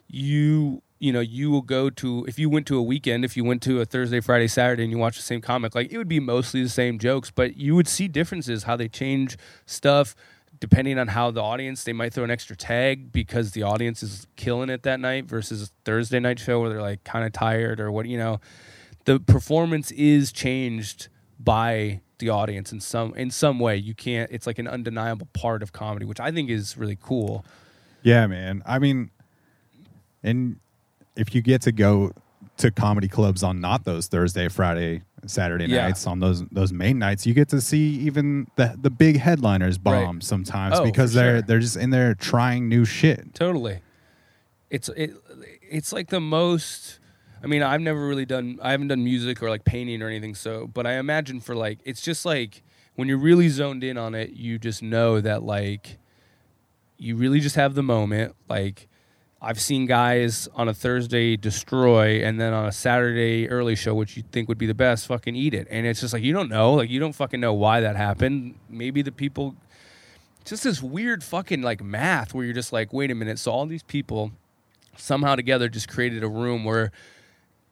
you 0.08 0.82
you 1.00 1.12
know, 1.12 1.20
you 1.20 1.50
will 1.50 1.60
go 1.60 1.90
to 1.90 2.24
if 2.26 2.38
you 2.38 2.48
went 2.48 2.66
to 2.68 2.78
a 2.78 2.82
weekend, 2.82 3.24
if 3.26 3.36
you 3.36 3.44
went 3.44 3.60
to 3.62 3.80
a 3.80 3.84
Thursday, 3.84 4.20
Friday, 4.20 4.46
Saturday 4.46 4.84
and 4.84 4.90
you 4.92 4.96
watch 4.96 5.16
the 5.16 5.22
same 5.22 5.42
comic, 5.42 5.74
like 5.74 5.92
it 5.92 5.98
would 5.98 6.08
be 6.08 6.20
mostly 6.20 6.62
the 6.62 6.68
same 6.70 6.98
jokes, 6.98 7.30
but 7.30 7.58
you 7.58 7.74
would 7.74 7.86
see 7.88 8.08
differences, 8.08 8.62
how 8.62 8.74
they 8.76 8.88
change 8.88 9.36
stuff 9.66 10.14
depending 10.64 10.98
on 10.98 11.08
how 11.08 11.30
the 11.30 11.42
audience 11.42 11.84
they 11.84 11.92
might 11.92 12.10
throw 12.10 12.24
an 12.24 12.30
extra 12.30 12.56
tag 12.56 13.12
because 13.12 13.50
the 13.50 13.62
audience 13.62 14.02
is 14.02 14.26
killing 14.34 14.70
it 14.70 14.82
that 14.82 14.98
night 14.98 15.26
versus 15.26 15.64
a 15.64 15.68
Thursday 15.84 16.18
night 16.18 16.38
show 16.38 16.58
where 16.58 16.70
they're 16.70 16.80
like 16.80 17.04
kind 17.04 17.22
of 17.22 17.32
tired 17.32 17.80
or 17.80 17.92
what 17.92 18.06
you 18.06 18.16
know. 18.16 18.40
The 19.04 19.20
performance 19.20 19.90
is 19.90 20.32
changed 20.32 21.08
by 21.38 22.00
the 22.16 22.30
audience 22.30 22.72
in 22.72 22.80
some 22.80 23.12
in 23.14 23.30
some 23.30 23.58
way. 23.58 23.76
You 23.76 23.94
can't 23.94 24.30
it's 24.30 24.46
like 24.46 24.58
an 24.58 24.66
undeniable 24.66 25.28
part 25.34 25.62
of 25.62 25.74
comedy, 25.74 26.06
which 26.06 26.18
I 26.18 26.30
think 26.30 26.48
is 26.48 26.78
really 26.78 26.96
cool. 26.98 27.44
Yeah, 28.02 28.26
man. 28.26 28.62
I 28.64 28.78
mean, 28.78 29.10
and 30.22 30.56
if 31.14 31.34
you 31.34 31.42
get 31.42 31.60
to 31.62 31.72
go 31.72 32.12
to 32.56 32.70
comedy 32.70 33.08
clubs 33.08 33.42
on 33.42 33.60
not 33.60 33.84
those 33.84 34.06
Thursday, 34.06 34.48
Friday, 34.48 35.02
Saturday 35.26 35.66
Yeah. 35.66 35.82
nights, 35.86 36.06
on 36.06 36.20
those 36.20 36.44
those 36.52 36.72
main 36.72 36.98
nights, 36.98 37.26
you 37.26 37.34
get 37.34 37.48
to 37.50 37.60
see 37.60 37.82
even 38.00 38.46
the 38.56 38.76
the 38.80 38.90
big 38.90 39.18
headliners 39.18 39.78
bomb 39.78 40.20
sometimes 40.20 40.78
Oh, 40.78 40.84
because 40.84 41.12
they're 41.14 41.36
sure. 41.38 41.42
they're 41.42 41.60
just 41.60 41.76
in 41.76 41.90
there 41.90 42.14
trying 42.14 42.68
new 42.68 42.84
shit. 42.84 43.34
Totally. 43.34 43.80
It's 44.70 44.88
it 44.90 45.12
it's 45.62 45.92
like 45.92 46.08
the 46.08 46.20
most 46.20 46.98
I 47.42 47.46
mean, 47.46 47.62
I've 47.62 47.80
never 47.80 48.06
really 48.08 48.24
done 48.26 48.58
I 48.62 48.70
haven't 48.70 48.88
done 48.88 49.04
music 49.04 49.42
or 49.42 49.50
like 49.50 49.64
painting 49.64 50.00
or 50.02 50.08
anything, 50.08 50.34
so 50.34 50.66
but 50.66 50.86
I 50.86 50.94
imagine 50.94 51.40
for 51.40 51.54
like 51.54 51.78
it's 51.84 52.00
just 52.02 52.24
like 52.24 52.62
when 52.96 53.08
you're 53.08 53.18
really 53.18 53.48
zoned 53.48 53.82
in 53.84 53.98
on 53.98 54.14
it, 54.14 54.30
you 54.30 54.58
just 54.58 54.82
know 54.82 55.20
that 55.20 55.42
like 55.42 55.98
you 56.96 57.16
really 57.16 57.40
just 57.40 57.56
have 57.56 57.74
the 57.74 57.82
moment. 57.82 58.34
Like 58.48 58.88
I've 59.44 59.60
seen 59.60 59.84
guys 59.84 60.48
on 60.54 60.68
a 60.68 60.74
Thursday 60.74 61.36
destroy 61.36 62.24
and 62.24 62.40
then 62.40 62.54
on 62.54 62.64
a 62.66 62.72
Saturday 62.72 63.48
early 63.50 63.76
show, 63.76 63.94
which 63.94 64.16
you 64.16 64.22
think 64.32 64.48
would 64.48 64.56
be 64.58 64.66
the 64.66 64.74
best, 64.74 65.06
fucking 65.06 65.36
eat 65.36 65.52
it. 65.52 65.68
And 65.70 65.86
it's 65.86 66.00
just 66.00 66.14
like 66.14 66.22
you 66.22 66.32
don't 66.32 66.48
know. 66.48 66.72
Like 66.72 66.88
you 66.88 66.98
don't 66.98 67.12
fucking 67.12 67.40
know 67.40 67.52
why 67.52 67.80
that 67.80 67.94
happened. 67.96 68.54
Maybe 68.70 69.02
the 69.02 69.12
people 69.12 69.54
just 70.44 70.64
this 70.64 70.82
weird 70.82 71.22
fucking 71.22 71.62
like 71.62 71.82
math 71.82 72.32
where 72.34 72.44
you're 72.44 72.54
just 72.54 72.72
like, 72.72 72.92
wait 72.92 73.10
a 73.10 73.14
minute, 73.14 73.38
so 73.38 73.52
all 73.52 73.66
these 73.66 73.82
people 73.82 74.32
somehow 74.96 75.34
together 75.34 75.68
just 75.68 75.88
created 75.88 76.22
a 76.22 76.28
room 76.28 76.64
where 76.64 76.90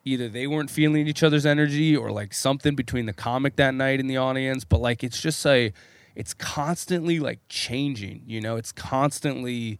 either 0.04 0.28
they 0.28 0.46
weren't 0.46 0.70
feeling 0.70 1.06
each 1.06 1.22
other's 1.22 1.46
energy 1.46 1.96
or 1.96 2.10
like 2.10 2.34
something 2.34 2.74
between 2.74 3.06
the 3.06 3.12
comic 3.12 3.56
that 3.56 3.74
night 3.74 4.00
and 4.00 4.10
the 4.10 4.16
audience, 4.16 4.64
but 4.64 4.80
like 4.80 5.02
it's 5.02 5.20
just 5.20 5.44
a 5.46 5.72
it's 6.14 6.34
constantly 6.34 7.18
like 7.18 7.38
changing, 7.48 8.22
you 8.26 8.40
know, 8.40 8.56
it's 8.56 8.72
constantly 8.72 9.78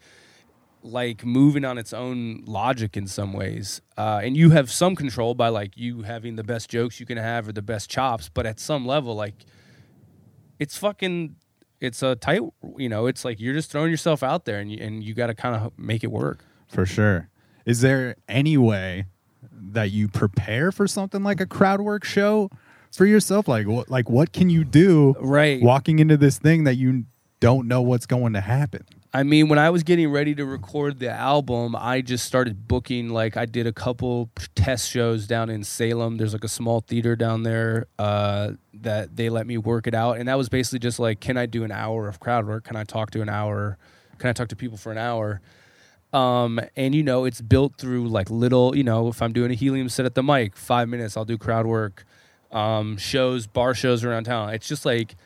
like 0.82 1.24
moving 1.24 1.64
on 1.64 1.78
its 1.78 1.92
own 1.92 2.42
logic 2.46 2.96
in 2.96 3.06
some 3.06 3.32
ways. 3.32 3.80
Uh, 3.96 4.20
and 4.22 4.36
you 4.36 4.50
have 4.50 4.70
some 4.70 4.96
control 4.96 5.34
by 5.34 5.48
like 5.48 5.76
you 5.76 6.02
having 6.02 6.36
the 6.36 6.42
best 6.44 6.68
jokes 6.68 6.98
you 6.98 7.06
can 7.06 7.18
have 7.18 7.48
or 7.48 7.52
the 7.52 7.62
best 7.62 7.88
chops, 7.88 8.28
but 8.28 8.46
at 8.46 8.58
some 8.58 8.84
level, 8.86 9.14
like 9.14 9.34
it's 10.58 10.76
fucking 10.76 11.36
it's 11.80 12.02
a 12.02 12.14
tight 12.16 12.40
you 12.76 12.88
know, 12.88 13.06
it's 13.06 13.24
like 13.24 13.40
you're 13.40 13.54
just 13.54 13.70
throwing 13.70 13.90
yourself 13.90 14.22
out 14.22 14.44
there 14.44 14.58
and 14.60 14.70
you, 14.70 14.78
and 14.80 15.02
you 15.02 15.14
got 15.14 15.26
to 15.28 15.34
kind 15.34 15.54
of 15.56 15.72
make 15.78 16.04
it 16.04 16.10
work. 16.10 16.44
For 16.68 16.86
sure. 16.86 17.28
Is 17.66 17.80
there 17.80 18.16
any 18.28 18.56
way 18.56 19.06
that 19.52 19.90
you 19.90 20.08
prepare 20.08 20.72
for 20.72 20.86
something 20.86 21.22
like 21.22 21.40
a 21.40 21.46
crowd 21.46 21.80
work 21.80 22.04
show 22.04 22.50
for 22.92 23.06
yourself? 23.06 23.46
Like 23.48 23.66
what 23.66 23.88
like 23.90 24.08
what 24.10 24.32
can 24.32 24.50
you 24.50 24.64
do 24.64 25.14
Right. 25.20 25.62
walking 25.62 25.98
into 25.98 26.16
this 26.16 26.38
thing 26.38 26.64
that 26.64 26.74
you 26.74 27.04
don't 27.40 27.66
know 27.68 27.82
what's 27.82 28.06
going 28.06 28.32
to 28.32 28.40
happen? 28.40 28.84
I 29.14 29.24
mean, 29.24 29.48
when 29.48 29.58
I 29.58 29.68
was 29.68 29.82
getting 29.82 30.10
ready 30.10 30.34
to 30.36 30.46
record 30.46 30.98
the 30.98 31.10
album, 31.10 31.76
I 31.76 32.00
just 32.00 32.24
started 32.24 32.66
booking. 32.66 33.10
Like, 33.10 33.36
I 33.36 33.44
did 33.44 33.66
a 33.66 33.72
couple 33.72 34.30
test 34.54 34.90
shows 34.90 35.26
down 35.26 35.50
in 35.50 35.64
Salem. 35.64 36.16
There's 36.16 36.32
like 36.32 36.44
a 36.44 36.48
small 36.48 36.80
theater 36.80 37.14
down 37.14 37.42
there 37.42 37.88
uh, 37.98 38.52
that 38.72 39.16
they 39.16 39.28
let 39.28 39.46
me 39.46 39.58
work 39.58 39.86
it 39.86 39.94
out, 39.94 40.16
and 40.16 40.28
that 40.28 40.38
was 40.38 40.48
basically 40.48 40.78
just 40.78 40.98
like, 40.98 41.20
can 41.20 41.36
I 41.36 41.44
do 41.44 41.62
an 41.62 41.70
hour 41.70 42.08
of 42.08 42.20
crowd 42.20 42.46
work? 42.46 42.64
Can 42.64 42.74
I 42.74 42.84
talk 42.84 43.10
to 43.10 43.20
an 43.20 43.28
hour? 43.28 43.76
Can 44.18 44.30
I 44.30 44.32
talk 44.32 44.48
to 44.48 44.56
people 44.56 44.78
for 44.78 44.90
an 44.90 44.98
hour? 44.98 45.42
Um, 46.14 46.58
and 46.74 46.94
you 46.94 47.02
know, 47.02 47.26
it's 47.26 47.42
built 47.42 47.76
through 47.76 48.08
like 48.08 48.30
little, 48.30 48.74
you 48.74 48.84
know, 48.84 49.08
if 49.08 49.20
I'm 49.20 49.32
doing 49.32 49.50
a 49.50 49.54
helium 49.54 49.90
set 49.90 50.06
at 50.06 50.14
the 50.14 50.22
mic, 50.22 50.56
five 50.56 50.88
minutes, 50.88 51.18
I'll 51.18 51.24
do 51.26 51.36
crowd 51.36 51.66
work. 51.66 52.06
Um, 52.50 52.96
shows, 52.96 53.46
bar 53.46 53.74
shows 53.74 54.04
around 54.04 54.24
town. 54.24 54.54
It's 54.54 54.68
just 54.68 54.84
like 54.86 55.16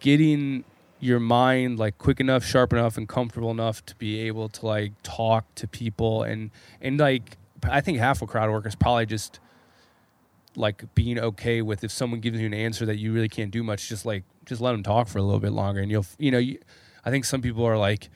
getting 0.00 0.64
your 1.04 1.20
mind 1.20 1.78
like 1.78 1.98
quick 1.98 2.18
enough, 2.18 2.44
sharp 2.44 2.72
enough, 2.72 2.96
and 2.96 3.08
comfortable 3.08 3.50
enough 3.50 3.84
to 3.86 3.94
be 3.96 4.20
able 4.20 4.48
to 4.48 4.66
like 4.66 4.92
talk 5.02 5.44
to 5.56 5.68
people 5.68 6.22
and 6.22 6.50
and 6.80 6.98
like 6.98 7.36
I 7.62 7.80
think 7.80 7.98
half 7.98 8.22
of 8.22 8.28
crowd 8.28 8.50
work 8.50 8.66
is 8.66 8.74
probably 8.74 9.06
just 9.06 9.40
like 10.56 10.94
being 10.94 11.18
okay 11.18 11.62
with 11.62 11.84
if 11.84 11.90
someone 11.90 12.20
gives 12.20 12.40
you 12.40 12.46
an 12.46 12.54
answer 12.54 12.86
that 12.86 12.96
you 12.96 13.12
really 13.12 13.28
can't 13.28 13.50
do 13.50 13.62
much, 13.62 13.88
just 13.88 14.06
like 14.06 14.24
just 14.46 14.60
let 14.60 14.72
them 14.72 14.82
talk 14.82 15.08
for 15.08 15.18
a 15.18 15.22
little 15.22 15.40
bit 15.40 15.52
longer, 15.52 15.80
and 15.80 15.90
you'll 15.90 16.06
you 16.18 16.30
know 16.30 16.38
you, 16.38 16.58
I 17.04 17.10
think 17.10 17.24
some 17.24 17.42
people 17.42 17.64
are 17.64 17.78
like, 17.78 18.08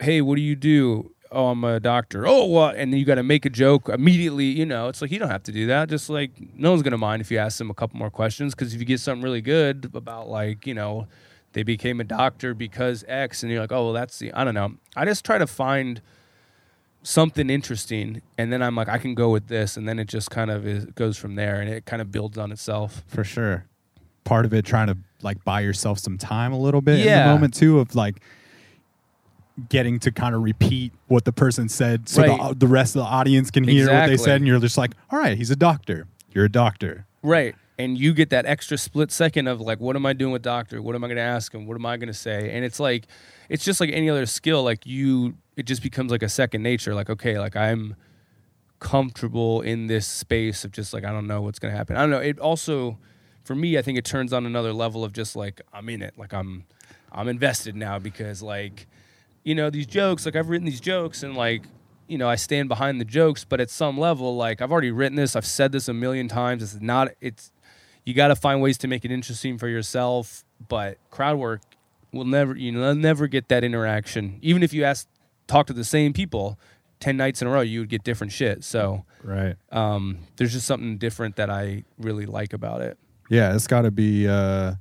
hey, 0.00 0.20
what 0.20 0.36
do 0.36 0.42
you 0.42 0.54
do? 0.54 1.12
Oh, 1.32 1.48
I'm 1.48 1.64
a 1.64 1.80
doctor. 1.80 2.24
Oh, 2.26 2.44
what? 2.44 2.76
And 2.76 2.92
then 2.92 3.00
you 3.00 3.04
got 3.04 3.16
to 3.16 3.24
make 3.24 3.44
a 3.44 3.50
joke 3.50 3.88
immediately. 3.88 4.44
You 4.44 4.64
know, 4.64 4.86
it's 4.86 5.02
like 5.02 5.10
you 5.10 5.18
don't 5.18 5.28
have 5.30 5.42
to 5.44 5.52
do 5.52 5.66
that. 5.66 5.88
Just 5.88 6.08
like 6.08 6.30
no 6.54 6.70
one's 6.70 6.82
gonna 6.82 6.98
mind 6.98 7.20
if 7.20 7.30
you 7.32 7.38
ask 7.38 7.58
them 7.58 7.70
a 7.70 7.74
couple 7.74 7.98
more 7.98 8.10
questions 8.10 8.54
because 8.54 8.74
if 8.74 8.80
you 8.80 8.86
get 8.86 9.00
something 9.00 9.22
really 9.22 9.40
good 9.40 9.90
about 9.92 10.28
like 10.28 10.66
you 10.66 10.74
know 10.74 11.08
they 11.56 11.62
became 11.62 12.02
a 12.02 12.04
doctor 12.04 12.52
because 12.52 13.02
X, 13.08 13.42
and 13.42 13.50
you're 13.50 13.62
like, 13.62 13.72
oh, 13.72 13.84
well, 13.84 13.92
that's 13.94 14.18
the 14.18 14.30
I 14.34 14.44
don't 14.44 14.52
know. 14.54 14.74
I 14.94 15.06
just 15.06 15.24
try 15.24 15.38
to 15.38 15.46
find 15.46 16.02
something 17.02 17.48
interesting, 17.48 18.20
and 18.36 18.52
then 18.52 18.62
I'm 18.62 18.76
like, 18.76 18.88
I 18.90 18.98
can 18.98 19.14
go 19.14 19.30
with 19.30 19.46
this, 19.48 19.78
and 19.78 19.88
then 19.88 19.98
it 19.98 20.06
just 20.06 20.30
kind 20.30 20.50
of 20.50 20.66
is, 20.66 20.84
goes 20.86 21.16
from 21.16 21.34
there, 21.34 21.58
and 21.62 21.70
it 21.70 21.86
kind 21.86 22.02
of 22.02 22.12
builds 22.12 22.36
on 22.36 22.52
itself. 22.52 23.02
for 23.06 23.24
sure. 23.24 23.64
Part 24.24 24.44
of 24.44 24.52
it 24.52 24.66
trying 24.66 24.88
to 24.88 24.98
like 25.22 25.42
buy 25.44 25.60
yourself 25.60 25.98
some 25.98 26.18
time 26.18 26.52
a 26.52 26.58
little 26.58 26.82
bit 26.82 26.98
in 27.00 27.06
Yeah. 27.06 27.24
the 27.26 27.32
moment 27.32 27.54
too 27.54 27.78
of 27.78 27.94
like 27.94 28.20
getting 29.70 29.98
to 30.00 30.12
kind 30.12 30.34
of 30.34 30.42
repeat 30.42 30.92
what 31.06 31.24
the 31.24 31.32
person 31.32 31.70
said 31.70 32.06
so 32.08 32.20
Right. 32.22 32.48
the, 32.50 32.54
the 32.54 32.66
rest 32.66 32.94
of 32.96 33.00
the 33.00 33.06
audience 33.08 33.50
can 33.50 33.64
hear 33.64 33.90
what 33.90 34.06
they 34.08 34.18
said 34.18 34.36
and 34.36 34.46
you're 34.46 34.60
just 34.60 34.76
like 34.76 34.92
all 35.10 35.18
right 35.18 35.38
he's 35.38 35.50
a 35.50 35.56
doctor 35.56 36.06
you're 36.34 36.44
a 36.44 36.50
doctor 36.50 37.06
Right. 37.22 37.54
And 37.78 37.98
you 37.98 38.14
get 38.14 38.30
that 38.30 38.46
extra 38.46 38.78
split 38.78 39.12
second 39.12 39.48
of 39.48 39.60
like, 39.60 39.80
what 39.80 39.96
am 39.96 40.06
I 40.06 40.14
doing 40.14 40.32
with 40.32 40.42
doctor? 40.42 40.80
What 40.80 40.94
am 40.94 41.04
I 41.04 41.08
going 41.08 41.16
to 41.16 41.22
ask 41.22 41.54
him? 41.54 41.66
What 41.66 41.74
am 41.74 41.84
I 41.84 41.98
going 41.98 42.06
to 42.06 42.14
say? 42.14 42.50
And 42.52 42.64
it's 42.64 42.80
like, 42.80 43.06
it's 43.50 43.64
just 43.64 43.80
like 43.80 43.90
any 43.92 44.08
other 44.08 44.24
skill. 44.24 44.62
Like 44.62 44.86
you, 44.86 45.36
it 45.56 45.64
just 45.64 45.82
becomes 45.82 46.10
like 46.10 46.22
a 46.22 46.28
second 46.28 46.62
nature. 46.62 46.94
Like, 46.94 47.10
okay, 47.10 47.38
like 47.38 47.54
I'm 47.54 47.94
comfortable 48.78 49.60
in 49.60 49.88
this 49.88 50.06
space 50.06 50.64
of 50.64 50.72
just 50.72 50.94
like, 50.94 51.04
I 51.04 51.10
don't 51.12 51.26
know 51.26 51.42
what's 51.42 51.58
going 51.58 51.72
to 51.72 51.76
happen. 51.76 51.96
I 51.96 52.00
don't 52.00 52.10
know. 52.10 52.18
It 52.18 52.38
also, 52.38 52.98
for 53.44 53.54
me, 53.54 53.76
I 53.76 53.82
think 53.82 53.98
it 53.98 54.06
turns 54.06 54.32
on 54.32 54.46
another 54.46 54.72
level 54.72 55.04
of 55.04 55.12
just 55.12 55.36
like, 55.36 55.60
I'm 55.72 55.88
in 55.90 56.00
it. 56.00 56.14
Like 56.16 56.32
I'm, 56.32 56.64
I'm 57.12 57.28
invested 57.28 57.76
now 57.76 57.98
because 57.98 58.42
like, 58.42 58.86
you 59.44 59.54
know, 59.54 59.68
these 59.68 59.86
jokes, 59.86 60.24
like 60.24 60.34
I've 60.34 60.48
written 60.48 60.66
these 60.66 60.80
jokes 60.80 61.22
and 61.22 61.36
like, 61.36 61.64
you 62.08 62.16
know, 62.16 62.28
I 62.28 62.36
stand 62.36 62.68
behind 62.68 63.00
the 63.00 63.04
jokes, 63.04 63.44
but 63.44 63.60
at 63.60 63.68
some 63.68 63.98
level, 63.98 64.34
like 64.34 64.62
I've 64.62 64.72
already 64.72 64.92
written 64.92 65.16
this, 65.16 65.36
I've 65.36 65.46
said 65.46 65.72
this 65.72 65.88
a 65.88 65.94
million 65.94 66.28
times. 66.28 66.62
It's 66.62 66.80
not, 66.80 67.08
it's, 67.20 67.50
you 68.06 68.14
got 68.14 68.28
to 68.28 68.36
find 68.36 68.62
ways 68.62 68.78
to 68.78 68.88
make 68.88 69.04
it 69.04 69.10
interesting 69.10 69.58
for 69.58 69.68
yourself. 69.68 70.44
But 70.68 70.96
crowd 71.10 71.36
work 71.38 71.60
will 72.12 72.24
never, 72.24 72.56
you 72.56 72.72
know, 72.72 72.94
never 72.94 73.26
get 73.26 73.48
that 73.50 73.62
interaction. 73.64 74.38
Even 74.40 74.62
if 74.62 74.72
you 74.72 74.84
ask, 74.84 75.06
talk 75.46 75.66
to 75.66 75.74
the 75.74 75.84
same 75.84 76.12
people 76.14 76.58
10 77.00 77.16
nights 77.18 77.42
in 77.42 77.48
a 77.48 77.50
row, 77.50 77.60
you 77.60 77.80
would 77.80 77.90
get 77.90 78.02
different 78.04 78.32
shit. 78.32 78.64
So 78.64 79.04
right 79.22 79.56
um, 79.70 80.20
there's 80.36 80.52
just 80.54 80.66
something 80.66 80.96
different 80.96 81.36
that 81.36 81.50
I 81.50 81.84
really 81.98 82.24
like 82.24 82.52
about 82.54 82.80
it. 82.80 82.96
yeah 83.28 83.54
it's 83.54 83.66
got 83.66 83.82
to 83.82 83.90
be 83.90 84.26
uh 84.26 84.72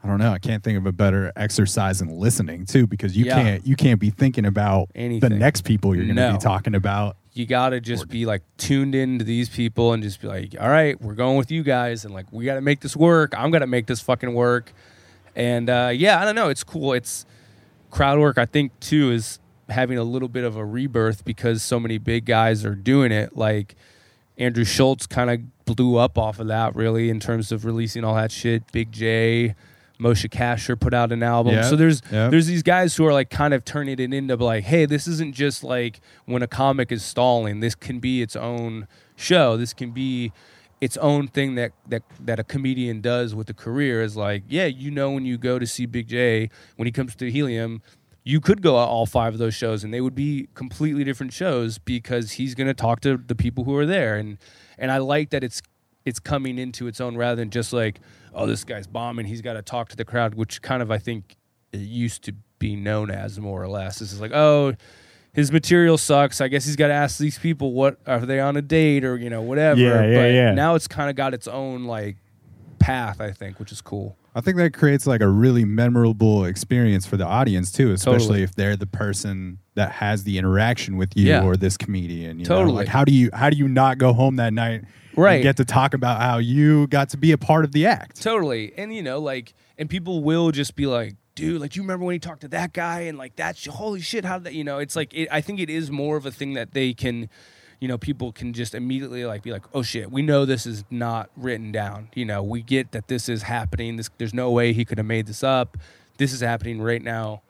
I 0.00 0.06
don't 0.06 0.18
know. 0.18 0.30
I 0.30 0.38
can't 0.38 0.62
think 0.62 0.78
of 0.78 0.86
a 0.86 0.92
better 0.92 1.32
exercise 1.34 2.00
in 2.00 2.08
listening 2.08 2.66
too, 2.66 2.86
because 2.86 3.16
you 3.16 3.24
Yeah. 3.24 3.34
can't 3.42 3.66
you 3.66 3.74
can't 3.74 3.98
be 3.98 4.10
thinking 4.10 4.46
about 4.46 4.90
the 4.94 5.28
next 5.28 5.64
people 5.64 5.92
you're 5.92 6.04
going 6.04 6.14
to 6.14 6.22
No. 6.28 6.32
be 6.34 6.38
talking 6.38 6.76
about. 6.76 7.16
You 7.38 7.46
got 7.46 7.70
to 7.70 7.80
just 7.80 8.08
be 8.08 8.26
like 8.26 8.42
tuned 8.56 8.94
into 8.94 9.24
these 9.24 9.48
people 9.48 9.92
and 9.92 10.02
just 10.02 10.20
be 10.20 10.26
like, 10.26 10.56
all 10.60 10.68
right, 10.68 11.00
we're 11.00 11.14
going 11.14 11.36
with 11.36 11.52
you 11.52 11.62
guys, 11.62 12.04
and 12.04 12.12
like 12.12 12.26
we 12.32 12.44
got 12.44 12.54
to 12.54 12.60
make 12.60 12.80
this 12.80 12.96
work. 12.96 13.32
I'm 13.36 13.50
gonna 13.52 13.66
make 13.68 13.86
this 13.86 14.00
fucking 14.00 14.34
work, 14.34 14.72
and 15.36 15.70
uh, 15.70 15.90
yeah, 15.94 16.20
I 16.20 16.24
don't 16.24 16.34
know, 16.34 16.48
it's 16.48 16.64
cool. 16.64 16.92
It's 16.92 17.24
crowd 17.90 18.18
work. 18.18 18.38
I 18.38 18.44
think 18.44 18.78
too 18.80 19.12
is 19.12 19.38
having 19.68 19.98
a 19.98 20.02
little 20.02 20.28
bit 20.28 20.44
of 20.44 20.56
a 20.56 20.64
rebirth 20.64 21.24
because 21.24 21.62
so 21.62 21.78
many 21.78 21.98
big 21.98 22.24
guys 22.24 22.64
are 22.64 22.74
doing 22.74 23.12
it. 23.12 23.36
Like 23.36 23.76
Andrew 24.36 24.64
Schulz 24.64 25.06
kind 25.06 25.30
of 25.30 25.64
blew 25.64 25.96
up 25.96 26.18
off 26.18 26.40
of 26.40 26.48
that, 26.48 26.74
really, 26.74 27.08
in 27.10 27.20
terms 27.20 27.52
of 27.52 27.64
releasing 27.64 28.04
all 28.04 28.14
that 28.14 28.32
shit. 28.32 28.70
Big 28.72 28.90
Jay. 28.92 29.54
Moshe 30.00 30.28
Kasher 30.28 30.78
put 30.78 30.94
out 30.94 31.10
an 31.12 31.22
album. 31.22 31.54
Yeah, 31.54 31.62
So 31.62 31.76
there's 31.76 32.02
yeah. 32.10 32.28
there's 32.28 32.46
these 32.46 32.62
guys 32.62 32.94
who 32.96 33.04
are 33.06 33.12
like 33.12 33.30
kind 33.30 33.52
of 33.52 33.64
turning 33.64 33.98
it 33.98 34.12
into 34.12 34.36
like, 34.36 34.64
hey, 34.64 34.86
this 34.86 35.08
isn't 35.08 35.34
just 35.34 35.64
like 35.64 36.00
when 36.26 36.42
a 36.42 36.46
comic 36.46 36.92
is 36.92 37.04
stalling. 37.04 37.60
This 37.60 37.74
can 37.74 37.98
be 37.98 38.22
its 38.22 38.36
own 38.36 38.86
show. 39.16 39.56
This 39.56 39.72
can 39.72 39.90
be 39.90 40.32
its 40.80 40.96
own 40.98 41.26
thing 41.26 41.56
that 41.56 41.72
that 41.88 42.02
that 42.20 42.38
a 42.38 42.44
comedian 42.44 43.00
does 43.00 43.34
with 43.34 43.50
a 43.50 43.54
career. 43.54 44.02
Is 44.02 44.16
like, 44.16 44.44
yeah, 44.48 44.66
you 44.66 44.90
know, 44.90 45.10
when 45.10 45.24
you 45.24 45.36
go 45.36 45.58
to 45.58 45.66
see 45.66 45.86
Big 45.86 46.08
Jay 46.08 46.50
when 46.76 46.86
he 46.86 46.92
comes 46.92 47.16
to 47.16 47.30
Helium, 47.30 47.82
you 48.28 48.40
could 48.40 48.62
go 48.62 48.76
all 48.76 49.06
five 49.06 49.32
of 49.32 49.38
those 49.38 49.54
shows 49.54 49.82
and 49.82 49.92
they 49.92 50.02
would 50.02 50.14
be 50.14 50.48
completely 50.54 51.02
different 51.02 51.32
shows 51.32 51.78
because 51.78 52.32
he's 52.32 52.54
going 52.54 52.66
to 52.66 52.74
talk 52.74 53.00
to 53.00 53.16
the 53.16 53.34
people 53.34 53.64
who 53.64 53.74
are 53.74 53.86
there 53.86 54.16
and 54.16 54.36
and 54.76 54.92
I 54.92 54.98
like 54.98 55.30
that 55.30 55.42
it's 55.42 55.62
it's 56.08 56.18
coming 56.18 56.58
into 56.58 56.86
its 56.86 57.00
own 57.00 57.16
rather 57.16 57.36
than 57.36 57.50
just 57.50 57.72
like 57.72 58.00
oh 58.34 58.46
this 58.46 58.64
guy's 58.64 58.86
bombing 58.86 59.26
he's 59.26 59.42
got 59.42 59.52
to 59.54 59.62
talk 59.62 59.88
to 59.90 59.96
the 59.96 60.04
crowd 60.04 60.34
which 60.34 60.60
kind 60.62 60.82
of 60.82 60.90
I 60.90 60.98
think 60.98 61.36
it 61.72 61.78
used 61.78 62.24
to 62.24 62.34
be 62.58 62.74
known 62.74 63.10
as 63.10 63.38
more 63.38 63.62
or 63.62 63.68
less 63.68 63.98
this 64.00 64.12
is 64.12 64.20
like 64.20 64.32
oh 64.32 64.74
his 65.32 65.52
material 65.52 65.96
sucks 65.98 66.40
I 66.40 66.48
guess 66.48 66.64
he's 66.64 66.76
got 66.76 66.88
to 66.88 66.94
ask 66.94 67.18
these 67.18 67.38
people 67.38 67.72
what 67.72 67.98
are 68.06 68.20
they 68.20 68.40
on 68.40 68.56
a 68.56 68.62
date 68.62 69.04
or 69.04 69.16
you 69.16 69.30
know 69.30 69.42
whatever 69.42 69.78
Yeah, 69.80 70.02
yeah, 70.04 70.16
but 70.16 70.32
yeah. 70.32 70.50
now 70.54 70.74
it's 70.74 70.88
kind 70.88 71.08
of 71.10 71.16
got 71.16 71.34
its 71.34 71.46
own 71.46 71.84
like 71.84 72.16
path 72.78 73.20
I 73.20 73.32
think 73.32 73.58
which 73.58 73.72
is 73.72 73.80
cool 73.80 74.16
I 74.34 74.40
think 74.40 74.56
that 74.58 74.72
creates 74.72 75.04
like 75.06 75.20
a 75.20 75.26
really 75.28 75.64
memorable 75.64 76.44
experience 76.44 77.04
for 77.04 77.16
the 77.16 77.24
audience 77.26 77.72
too, 77.72 77.90
especially 77.90 78.18
Totally. 78.20 78.42
if 78.44 78.54
they're 78.54 78.76
the 78.76 78.86
person 78.86 79.58
that 79.74 79.90
has 79.90 80.22
the 80.22 80.38
interaction 80.38 80.96
with 80.96 81.16
you 81.16 81.26
Yeah. 81.26 81.42
or 81.42 81.56
this 81.56 81.76
comedian. 81.76 82.38
You 82.38 82.44
Know? 82.44 82.56
Totally. 82.58 82.76
Like 82.76 82.86
how 82.88 83.04
do 83.04 83.12
you 83.12 83.30
how 83.32 83.50
do 83.50 83.56
you 83.56 83.66
not 83.66 83.98
go 83.98 84.12
home 84.12 84.36
that 84.36 84.52
night 84.52 84.84
Right. 85.18 85.34
and 85.34 85.42
get 85.42 85.56
to 85.58 85.64
talk 85.64 85.94
about 85.94 86.20
how 86.20 86.38
you 86.38 86.86
got 86.86 87.10
to 87.10 87.16
be 87.16 87.32
a 87.32 87.38
part 87.38 87.64
of 87.64 87.72
the 87.72 87.86
act? 87.86 88.22
Totally. 88.22 88.72
And 88.76 88.94
you 88.94 89.02
know, 89.02 89.18
like, 89.18 89.54
and 89.76 89.88
people 89.90 90.22
will 90.22 90.50
just 90.50 90.76
be 90.76 90.86
like, 90.86 91.14
dude, 91.34 91.60
like, 91.60 91.72
do 91.72 91.78
you 91.78 91.82
remember 91.82 92.04
when 92.04 92.14
he 92.14 92.18
talked 92.18 92.40
to 92.40 92.48
that 92.48 92.72
guy? 92.72 93.00
And 93.02 93.16
like, 93.16 93.36
that's 93.36 93.64
holy 93.66 94.00
shit. 94.00 94.24
How 94.24 94.38
did 94.38 94.44
that, 94.44 94.54
you 94.54 94.64
know, 94.64 94.78
it's 94.78 94.96
like, 94.96 95.14
it, 95.14 95.28
I 95.30 95.40
think 95.40 95.60
it 95.60 95.70
is 95.70 95.90
more 95.90 96.16
of 96.16 96.26
a 96.26 96.30
thing 96.32 96.54
that 96.54 96.72
they 96.72 96.92
can, 96.92 97.28
you 97.78 97.86
know, 97.86 97.96
people 97.96 98.32
can 98.32 98.52
just 98.52 98.74
immediately 98.74 99.24
like 99.24 99.42
be 99.42 99.52
like, 99.52 99.62
oh 99.72 99.82
shit, 99.82 100.10
we 100.10 100.20
know 100.20 100.44
this 100.44 100.66
is 100.66 100.84
not 100.90 101.30
written 101.36 101.70
down. 101.70 102.08
You 102.14 102.24
know, 102.24 102.42
we 102.42 102.60
get 102.60 102.90
that 102.90 103.06
this 103.06 103.28
is 103.28 103.42
happening. 103.42 103.96
This, 103.96 104.10
there's 104.18 104.34
no 104.34 104.50
way 104.50 104.72
he 104.72 104.84
could 104.84 104.98
have 104.98 105.06
made 105.06 105.26
this 105.26 105.44
up. 105.44 105.78
This 106.16 106.32
is 106.32 106.40
happening 106.40 106.82
right 106.82 107.02
now. 107.02 107.42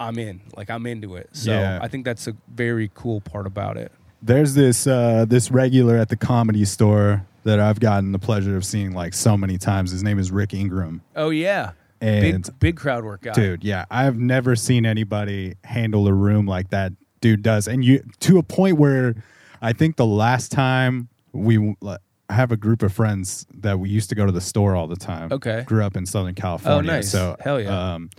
I'm 0.00 0.18
in. 0.18 0.40
Like, 0.56 0.68
I'm 0.68 0.84
into 0.86 1.14
it. 1.14 1.28
So 1.32 1.52
Yeah. 1.52 1.78
I 1.80 1.86
think 1.86 2.04
that's 2.04 2.26
a 2.26 2.34
very 2.52 2.90
cool 2.92 3.20
part 3.20 3.46
about 3.46 3.76
it. 3.76 3.92
There's 4.22 4.54
this 4.54 4.86
uh, 4.86 5.24
this 5.28 5.50
regular 5.50 5.96
at 5.96 6.08
the 6.08 6.16
comedy 6.16 6.64
store 6.64 7.26
that 7.44 7.58
I've 7.58 7.80
gotten 7.80 8.12
the 8.12 8.18
pleasure 8.20 8.56
of 8.56 8.64
seeing 8.64 8.92
like 8.92 9.14
so 9.14 9.36
many 9.36 9.58
times. 9.58 9.90
His 9.90 10.02
name 10.02 10.18
is 10.18 10.30
Rick 10.30 10.54
Ingraham. 10.54 11.02
Oh, 11.16 11.30
yeah. 11.30 11.72
And 12.00 12.44
big, 12.44 12.58
big 12.60 12.76
crowd 12.76 13.04
work 13.04 13.22
guy. 13.22 13.32
dude 13.32 13.62
yeah 13.62 13.84
i've 13.88 14.18
never 14.18 14.56
seen 14.56 14.84
anybody 14.84 15.54
handle 15.62 16.08
a 16.08 16.12
room 16.12 16.46
like 16.46 16.70
that 16.70 16.90
dude 17.20 17.42
does 17.42 17.68
and 17.68 17.84
you 17.84 18.02
to 18.18 18.38
a 18.38 18.42
point 18.42 18.76
where 18.76 19.14
i 19.60 19.72
think 19.72 19.94
the 19.94 20.04
last 20.04 20.50
time 20.50 21.08
we 21.32 21.76
I 21.80 21.98
have 22.28 22.50
a 22.50 22.56
group 22.56 22.82
of 22.82 22.92
friends 22.92 23.46
that 23.54 23.78
we 23.78 23.88
used 23.88 24.08
to 24.08 24.16
go 24.16 24.26
to 24.26 24.32
the 24.32 24.40
store 24.40 24.74
all 24.74 24.88
the 24.88 24.96
time 24.96 25.30
Okay. 25.32 25.62
grew 25.64 25.84
up 25.84 25.96
in 25.96 26.04
southern 26.04 26.34
california 26.34 26.90
Oh, 26.90 26.96
nice. 26.96 27.08
so 27.08 27.36
Hell 27.38 27.60
yeah. 27.60 27.94
um 27.94 28.10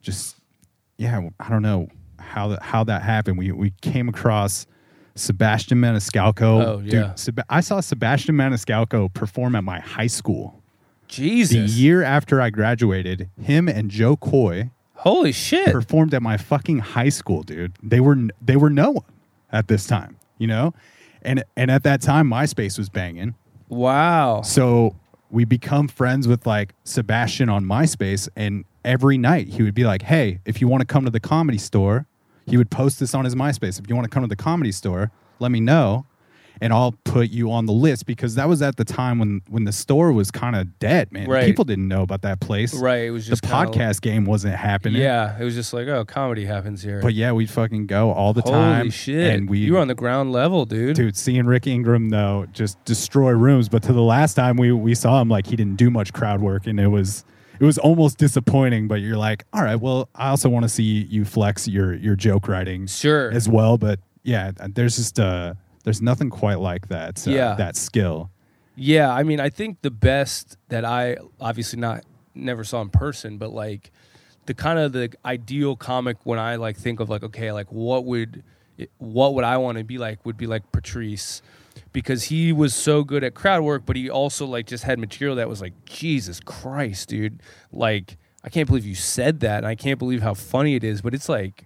just 0.00 0.36
yeah 0.96 1.20
i 1.38 1.50
don't 1.50 1.60
know 1.60 1.88
how 2.18 2.48
that 2.48 2.62
how 2.62 2.82
that 2.84 3.02
happened 3.02 3.36
we 3.36 3.52
we 3.52 3.74
came 3.82 4.08
across 4.08 4.64
Sebastian 5.14 5.78
Maniscalco. 5.78 6.42
Oh, 6.42 6.82
yeah. 6.84 6.90
Dude, 7.08 7.18
Seb- 7.18 7.44
I 7.48 7.60
saw 7.60 7.80
Sebastian 7.80 8.34
Maniscalco 8.36 9.12
perform 9.12 9.54
at 9.56 9.64
my 9.64 9.80
high 9.80 10.06
school. 10.06 10.62
Jesus. 11.08 11.72
The 11.74 11.78
year 11.80 12.02
after 12.02 12.40
I 12.40 12.48
graduated, 12.50 13.28
him 13.40 13.68
and 13.68 13.90
Jo 13.90 14.16
Koy 14.16 14.70
Holy 14.94 15.32
shit. 15.32 15.70
performed 15.72 16.14
at 16.14 16.22
my 16.22 16.36
fucking 16.38 16.78
high 16.78 17.10
school, 17.10 17.42
dude. 17.42 17.72
They 17.82 18.00
were 18.00 18.16
they 18.40 18.56
were 18.56 18.70
no 18.70 18.92
one 18.92 19.04
at 19.50 19.68
this 19.68 19.86
time, 19.86 20.16
you 20.38 20.46
know, 20.46 20.72
and 21.20 21.44
and 21.56 21.70
at 21.70 21.82
that 21.82 22.00
time 22.00 22.28
MySpace 22.30 22.78
was 22.78 22.88
banging, 22.88 23.34
Wow. 23.68 24.40
so 24.42 24.96
we 25.30 25.44
become 25.44 25.88
friends 25.88 26.26
with 26.28 26.46
like 26.46 26.72
Sebastian 26.84 27.48
on 27.50 27.64
MySpace, 27.66 28.28
and 28.36 28.64
every 28.84 29.18
night 29.18 29.48
he 29.48 29.62
would 29.62 29.74
be 29.74 29.84
like, 29.84 30.02
"Hey, 30.02 30.38
if 30.46 30.60
you 30.62 30.68
want 30.68 30.80
to 30.80 30.86
come 30.86 31.04
to 31.04 31.10
the 31.10 31.20
comedy 31.20 31.58
store," 31.58 32.06
he 32.46 32.56
would 32.56 32.70
post 32.70 33.00
this 33.00 33.14
on 33.14 33.24
his 33.24 33.34
MySpace. 33.34 33.78
If 33.78 33.88
you 33.88 33.94
want 33.94 34.04
to 34.04 34.10
come 34.10 34.22
to 34.22 34.28
the 34.28 34.36
comedy 34.36 34.72
store, 34.72 35.10
let 35.38 35.50
me 35.50 35.60
know. 35.60 36.06
And 36.60 36.72
I'll 36.72 36.92
put 37.04 37.30
you 37.30 37.50
on 37.50 37.66
the 37.66 37.72
list 37.72 38.06
because 38.06 38.36
that 38.36 38.46
was 38.48 38.62
at 38.62 38.76
the 38.76 38.84
time 38.84 39.18
when 39.18 39.40
when 39.48 39.64
the 39.64 39.72
store 39.72 40.12
was 40.12 40.30
kind 40.30 40.54
of 40.54 40.78
dead, 40.78 41.10
man. 41.10 41.28
Right. 41.28 41.46
People 41.46 41.64
didn't 41.64 41.88
know 41.88 42.02
about 42.02 42.22
that 42.22 42.38
place. 42.40 42.72
Right. 42.74 43.04
It 43.06 43.10
was 43.10 43.24
The 43.26 43.30
just 43.30 43.42
kinda- 43.42 43.56
podcast 43.72 44.00
game 44.02 44.26
wasn't 44.26 44.54
happening. 44.54 45.00
Yeah, 45.02 45.36
it 45.40 45.42
was 45.44 45.54
just 45.54 45.72
like, 45.72 45.88
oh, 45.88 46.04
comedy 46.04 46.44
happens 46.44 46.80
here. 46.82 47.00
But 47.02 47.14
yeah, 47.14 47.32
we'd 47.32 47.50
fucking 47.50 47.86
go 47.86 48.12
all 48.12 48.32
the 48.32 48.42
Holy 48.42 48.54
time. 48.54 48.90
shit! 48.90 49.34
And 49.34 49.50
we 49.50 49.58
you 49.58 49.72
were 49.72 49.80
on 49.80 49.88
the 49.88 49.94
ground 49.96 50.30
level, 50.30 50.64
dude. 50.66 50.94
dude, 50.94 51.16
seeing 51.16 51.46
Rick 51.46 51.66
Ingraham 51.66 52.10
though 52.10 52.46
just 52.52 52.84
destroy 52.84 53.30
rooms. 53.32 53.68
But 53.68 53.82
to 53.84 53.92
the 53.92 54.02
last 54.02 54.34
time 54.34 54.56
we 54.56 54.70
we 54.70 54.94
saw 54.94 55.20
him, 55.20 55.28
like 55.28 55.46
he 55.48 55.56
didn't 55.56 55.76
do 55.78 55.90
much 55.90 56.12
crowd 56.12 56.40
work, 56.42 56.66
and 56.68 56.78
it 56.78 56.88
was 56.88 57.24
it 57.62 57.64
was 57.64 57.78
almost 57.78 58.18
disappointing. 58.18 58.88
But 58.88 58.96
you're 58.96 59.16
like, 59.16 59.44
all 59.52 59.62
right, 59.62 59.76
well, 59.76 60.08
I 60.16 60.30
also 60.30 60.48
want 60.48 60.64
to 60.64 60.68
see 60.68 61.06
you 61.08 61.24
flex 61.24 61.68
your 61.68 61.94
your 61.94 62.16
joke 62.16 62.48
writing 62.48 62.88
Sure. 62.88 63.30
as 63.30 63.48
well. 63.48 63.78
But 63.78 64.00
yeah, 64.24 64.50
there's 64.74 64.96
just 64.96 65.20
uh 65.20 65.54
there's 65.84 66.02
nothing 66.02 66.28
quite 66.28 66.58
like 66.58 66.88
that. 66.88 67.26
uh, 67.26 67.30
Yeah. 67.30 67.54
that 67.54 67.76
skill. 67.76 68.30
Yeah, 68.74 69.12
I 69.12 69.22
mean, 69.22 69.38
I 69.38 69.48
think 69.50 69.82
the 69.82 69.90
best 69.90 70.56
that 70.70 70.84
I 70.84 71.18
obviously 71.40 71.78
not 71.78 72.04
never 72.34 72.64
saw 72.64 72.80
in 72.82 72.88
person, 72.90 73.38
but 73.38 73.52
like 73.52 73.92
the 74.46 74.54
kind 74.54 74.78
of 74.78 74.92
the 74.92 75.10
ideal 75.24 75.76
comic 75.76 76.16
when 76.24 76.38
I 76.40 76.56
like 76.56 76.76
think 76.76 76.98
of 76.98 77.08
like 77.08 77.22
okay, 77.22 77.52
like 77.52 77.70
what 77.70 78.04
would 78.06 78.42
what 78.98 79.34
would 79.34 79.44
I 79.44 79.58
want 79.58 79.78
to 79.78 79.84
be 79.84 79.98
like 79.98 80.24
would 80.26 80.36
be 80.36 80.46
like 80.48 80.72
Patrice 80.72 81.42
because 81.92 82.24
he 82.24 82.52
was 82.52 82.74
so 82.74 83.04
good 83.04 83.22
at 83.24 83.34
crowd 83.34 83.62
work, 83.62 83.82
but 83.84 83.96
he 83.96 84.08
also 84.08 84.46
like 84.46 84.66
just 84.66 84.84
had 84.84 84.98
material 84.98 85.36
that 85.36 85.48
was 85.48 85.60
like 85.60 85.72
Jesus 85.84 86.40
Christ, 86.40 87.08
dude. 87.08 87.40
Like 87.70 88.16
I 88.44 88.48
can't 88.48 88.66
believe 88.66 88.84
you 88.84 88.94
said 88.94 89.40
that. 89.40 89.58
And 89.58 89.66
I 89.66 89.74
can't 89.74 89.98
believe 89.98 90.22
how 90.22 90.34
funny 90.34 90.74
it 90.74 90.82
is. 90.84 91.00
But 91.02 91.14
it's 91.14 91.28
like, 91.28 91.64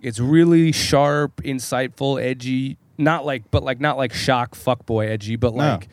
it's 0.00 0.18
really 0.20 0.72
sharp, 0.72 1.36
insightful, 1.42 2.22
edgy. 2.22 2.76
Not 2.98 3.24
like, 3.24 3.50
but 3.50 3.62
like 3.62 3.80
not 3.80 3.96
like 3.96 4.12
shock 4.12 4.54
fuckboy 4.54 5.08
edgy, 5.08 5.36
but 5.36 5.54
No. 5.54 5.58
like, 5.64 5.88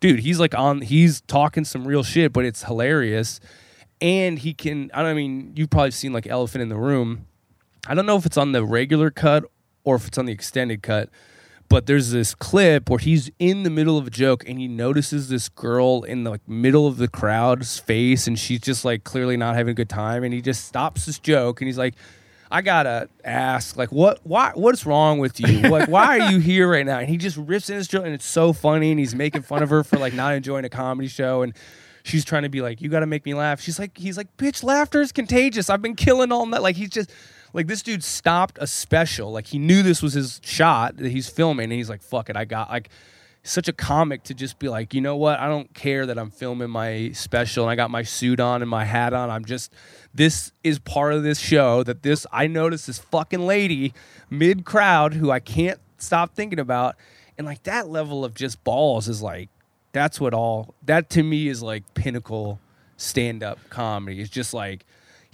dude, 0.00 0.20
he's 0.20 0.40
like 0.40 0.54
on. 0.54 0.80
He's 0.80 1.20
talking 1.22 1.64
some 1.64 1.86
real 1.86 2.02
shit, 2.02 2.32
but 2.32 2.44
it's 2.46 2.62
hilarious. 2.64 3.40
And 4.00 4.38
he 4.38 4.54
can. 4.54 4.90
I 4.94 5.02
don't 5.02 5.10
I 5.10 5.14
mean, 5.14 5.52
you've 5.56 5.70
probably 5.70 5.90
seen 5.90 6.12
like 6.12 6.26
Elephant 6.26 6.62
in 6.62 6.68
the 6.68 6.76
Room. 6.76 7.26
I 7.86 7.94
don't 7.94 8.06
know 8.06 8.16
if 8.16 8.24
it's 8.26 8.36
on 8.36 8.52
the 8.52 8.64
regular 8.64 9.10
cut 9.10 9.44
or 9.84 9.96
if 9.96 10.06
it's 10.08 10.18
on 10.18 10.26
the 10.26 10.32
extended 10.32 10.82
cut, 10.82 11.08
but 11.68 11.86
there's 11.86 12.10
this 12.10 12.34
clip 12.34 12.88
where 12.88 12.98
he's 12.98 13.30
in 13.38 13.62
the 13.62 13.70
middle 13.70 13.98
of 13.98 14.06
a 14.06 14.10
joke 14.10 14.44
and 14.48 14.58
he 14.58 14.68
notices 14.68 15.28
this 15.28 15.48
girl 15.48 16.02
in 16.02 16.24
the 16.24 16.30
like, 16.30 16.48
middle 16.48 16.86
of 16.86 16.96
the 16.96 17.08
crowd's 17.08 17.78
face 17.78 18.26
and 18.26 18.38
she's 18.38 18.60
just 18.60 18.84
like 18.84 19.04
clearly 19.04 19.36
not 19.36 19.56
having 19.56 19.72
a 19.72 19.74
good 19.74 19.88
time 19.88 20.24
and 20.24 20.32
he 20.32 20.40
just 20.40 20.64
stops 20.64 21.06
this 21.06 21.18
joke 21.18 21.60
and 21.60 21.66
he's 21.66 21.78
like 21.78 21.94
I 22.50 22.62
gotta 22.62 23.08
ask, 23.24 23.76
like, 23.76 23.90
what, 23.90 24.20
why, 24.22 24.52
what's 24.54 24.86
wrong 24.86 25.18
with 25.18 25.40
you? 25.40 25.62
Like, 25.62 25.88
why 25.88 26.20
are 26.20 26.30
you 26.30 26.38
here 26.40 26.70
right 26.70 26.86
now? 26.86 26.98
And 26.98 27.08
he 27.08 27.16
just 27.16 27.36
rips 27.36 27.68
in 27.68 27.76
his 27.76 27.88
joke, 27.88 28.04
and 28.04 28.14
it's 28.14 28.26
so 28.26 28.52
funny, 28.52 28.90
and 28.90 29.00
he's 29.00 29.14
making 29.14 29.42
fun 29.42 29.62
of 29.62 29.70
her 29.70 29.82
for 29.82 29.98
like 29.98 30.14
not 30.14 30.34
enjoying 30.34 30.64
a 30.64 30.68
comedy 30.68 31.08
show, 31.08 31.42
and 31.42 31.54
she's 32.04 32.24
trying 32.24 32.44
to 32.44 32.48
be 32.48 32.60
like, 32.60 32.80
you 32.80 32.88
gotta 32.88 33.06
make 33.06 33.24
me 33.24 33.34
laugh. 33.34 33.60
She's 33.60 33.78
like, 33.78 33.98
he's 33.98 34.16
like, 34.16 34.34
bitch, 34.36 34.62
laughter 34.62 35.00
is 35.00 35.10
contagious. 35.10 35.68
I've 35.68 35.82
been 35.82 35.96
killing 35.96 36.30
all 36.30 36.46
night. 36.46 36.62
Like, 36.62 36.76
he's 36.76 36.90
just, 36.90 37.10
like, 37.56 37.66
this 37.66 37.82
dude 37.82 38.04
stopped 38.04 38.58
a 38.60 38.66
special. 38.66 39.32
Like, 39.32 39.46
he 39.46 39.58
knew 39.58 39.82
this 39.82 40.02
was 40.02 40.12
his 40.12 40.40
shot 40.44 40.98
that 40.98 41.10
he's 41.10 41.28
filming, 41.28 41.64
and 41.64 41.72
he's 41.72 41.90
like, 41.90 42.02
fuck 42.02 42.30
it, 42.30 42.36
I 42.36 42.44
got 42.44 42.70
like 42.70 42.90
such 43.46 43.68
a 43.68 43.72
comic 43.72 44.24
to 44.24 44.34
just 44.34 44.58
be 44.58 44.68
like, 44.68 44.92
you 44.92 45.00
know 45.00 45.16
what? 45.16 45.38
I 45.38 45.48
don't 45.48 45.72
care 45.72 46.06
that 46.06 46.18
I'm 46.18 46.30
filming 46.30 46.70
my 46.70 47.12
special 47.12 47.64
and 47.64 47.70
I 47.70 47.76
got 47.76 47.90
my 47.90 48.02
suit 48.02 48.40
on 48.40 48.62
and 48.62 48.70
my 48.70 48.84
hat 48.84 49.12
on. 49.12 49.30
I'm 49.30 49.44
just 49.44 49.72
this 50.14 50.52
is 50.64 50.78
part 50.78 51.12
of 51.12 51.22
this 51.22 51.38
show 51.38 51.82
that 51.84 52.02
this 52.02 52.26
I 52.32 52.46
noticed 52.46 52.86
this 52.86 52.98
fucking 52.98 53.46
lady 53.46 53.94
mid 54.30 54.64
crowd 54.64 55.14
who 55.14 55.30
I 55.30 55.40
can't 55.40 55.78
stop 55.98 56.34
thinking 56.34 56.58
about. 56.58 56.96
And 57.38 57.46
like 57.46 57.62
that 57.64 57.88
level 57.88 58.24
of 58.24 58.34
just 58.34 58.62
balls 58.64 59.08
is 59.08 59.22
like 59.22 59.48
that's 59.92 60.20
what 60.20 60.34
all 60.34 60.74
that 60.84 61.08
to 61.10 61.22
me 61.22 61.48
is 61.48 61.62
like 61.62 61.94
pinnacle 61.94 62.58
stand 62.96 63.42
up 63.42 63.58
comedy. 63.70 64.20
It's 64.20 64.30
just 64.30 64.54
like 64.54 64.84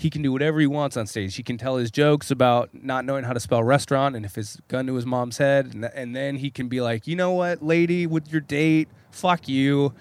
he 0.03 0.11
can 0.11 0.21
do 0.21 0.33
whatever 0.33 0.59
he 0.59 0.67
wants 0.67 0.97
on 0.97 1.07
stage. 1.07 1.37
He 1.37 1.43
can 1.43 1.57
tell 1.57 1.77
his 1.77 1.91
jokes 1.91 2.31
about 2.31 2.71
not 2.73 3.05
knowing 3.05 3.23
how 3.25 3.33
to 3.33 3.41
spell 3.41 3.63
restaurant 3.63 4.17
and 4.17 4.25
if 4.25 4.35
his 4.35 4.59
gun 4.67 4.87
to 4.89 4.95
his 4.95 5.07
mom's 5.07 5.39
head, 5.39 5.67
and, 5.67 5.83
th- 5.83 5.93
and 5.95 6.15
then 6.15 6.37
he 6.37 6.51
can 6.51 6.69
be 6.69 6.81
like, 6.81 7.07
you 7.07 7.15
know 7.15 7.31
what, 7.31 7.63
lady, 7.63 8.07
with 8.07 8.31
your 8.33 8.41
date, 8.41 8.89
fuck 9.13 9.49
you, 9.49 9.95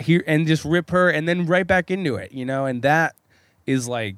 here, 0.00 0.24
and 0.26 0.46
just 0.46 0.64
rip 0.64 0.90
her, 0.90 1.08
and 1.08 1.28
then 1.28 1.46
right 1.46 1.66
back 1.66 1.90
into 1.90 2.16
it, 2.16 2.32
you 2.32 2.44
know, 2.44 2.66
and 2.66 2.82
that 2.82 3.14
is 3.64 3.86
like, 3.88 4.16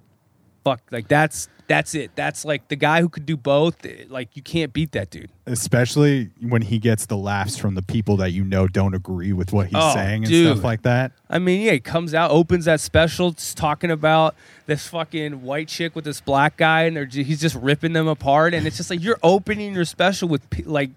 fuck, 0.64 0.82
like 0.90 1.08
that's 1.08 1.48
that's 1.66 1.94
it. 1.94 2.10
That's 2.16 2.44
like 2.44 2.66
the 2.66 2.74
guy 2.74 3.00
who 3.00 3.08
could 3.08 3.24
do 3.26 3.36
both. 3.36 3.86
Like 4.08 4.36
you 4.36 4.42
can't 4.42 4.72
beat 4.72 4.90
that 4.92 5.10
dude. 5.10 5.30
Especially 5.46 6.30
when 6.40 6.62
he 6.62 6.78
gets 6.80 7.06
the 7.06 7.16
laughs 7.16 7.56
from 7.56 7.76
the 7.76 7.82
people 7.82 8.16
that 8.16 8.32
you 8.32 8.42
know 8.44 8.66
don't 8.66 8.92
agree 8.94 9.32
with 9.32 9.52
what 9.52 9.66
he's 9.66 9.76
Oh, 9.76 9.94
saying 9.94 10.24
and 10.24 10.26
dude. 10.32 10.50
stuff 10.52 10.64
like 10.64 10.82
that. 10.82 11.12
I 11.28 11.38
mean, 11.38 11.60
yeah, 11.60 11.72
he 11.72 11.80
comes 11.80 12.12
out, 12.12 12.32
opens 12.32 12.64
that 12.64 12.80
special, 12.80 13.32
talking 13.32 13.92
about 13.92 14.34
this 14.66 14.88
fucking 14.88 15.42
white 15.42 15.68
chick 15.68 15.94
with 15.94 16.04
this 16.04 16.20
black 16.20 16.56
guy, 16.56 16.82
and 16.84 16.96
they're 16.96 17.06
he's 17.06 17.40
just 17.40 17.54
ripping 17.54 17.92
them 17.92 18.08
apart, 18.08 18.52
and 18.52 18.66
it's 18.66 18.76
just 18.76 18.90
like 18.90 19.00
you're 19.02 19.18
opening 19.22 19.72
your 19.74 19.84
special 19.84 20.28
with 20.28 20.42
like 20.66 20.90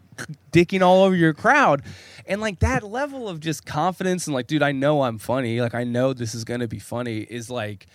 dicking 0.52 0.82
all 0.82 1.04
over 1.04 1.16
your 1.16 1.34
crowd, 1.36 1.84
and 2.26 2.42
like 2.42 2.58
that 2.60 2.82
level 2.84 3.30
of 3.30 3.40
just 3.40 3.64
confidence 3.64 4.26
and 4.26 4.34
like, 4.34 4.48
dude, 4.48 4.64
I 4.64 4.72
know 4.72 5.04
I'm 5.04 5.20
funny, 5.20 5.62
like 5.62 5.76
I 5.76 5.84
know 5.84 6.14
this 6.14 6.34
is 6.34 6.44
gonna 6.44 6.68
be 6.68 6.80
funny, 6.80 7.20
is 7.20 7.52
like 7.52 7.86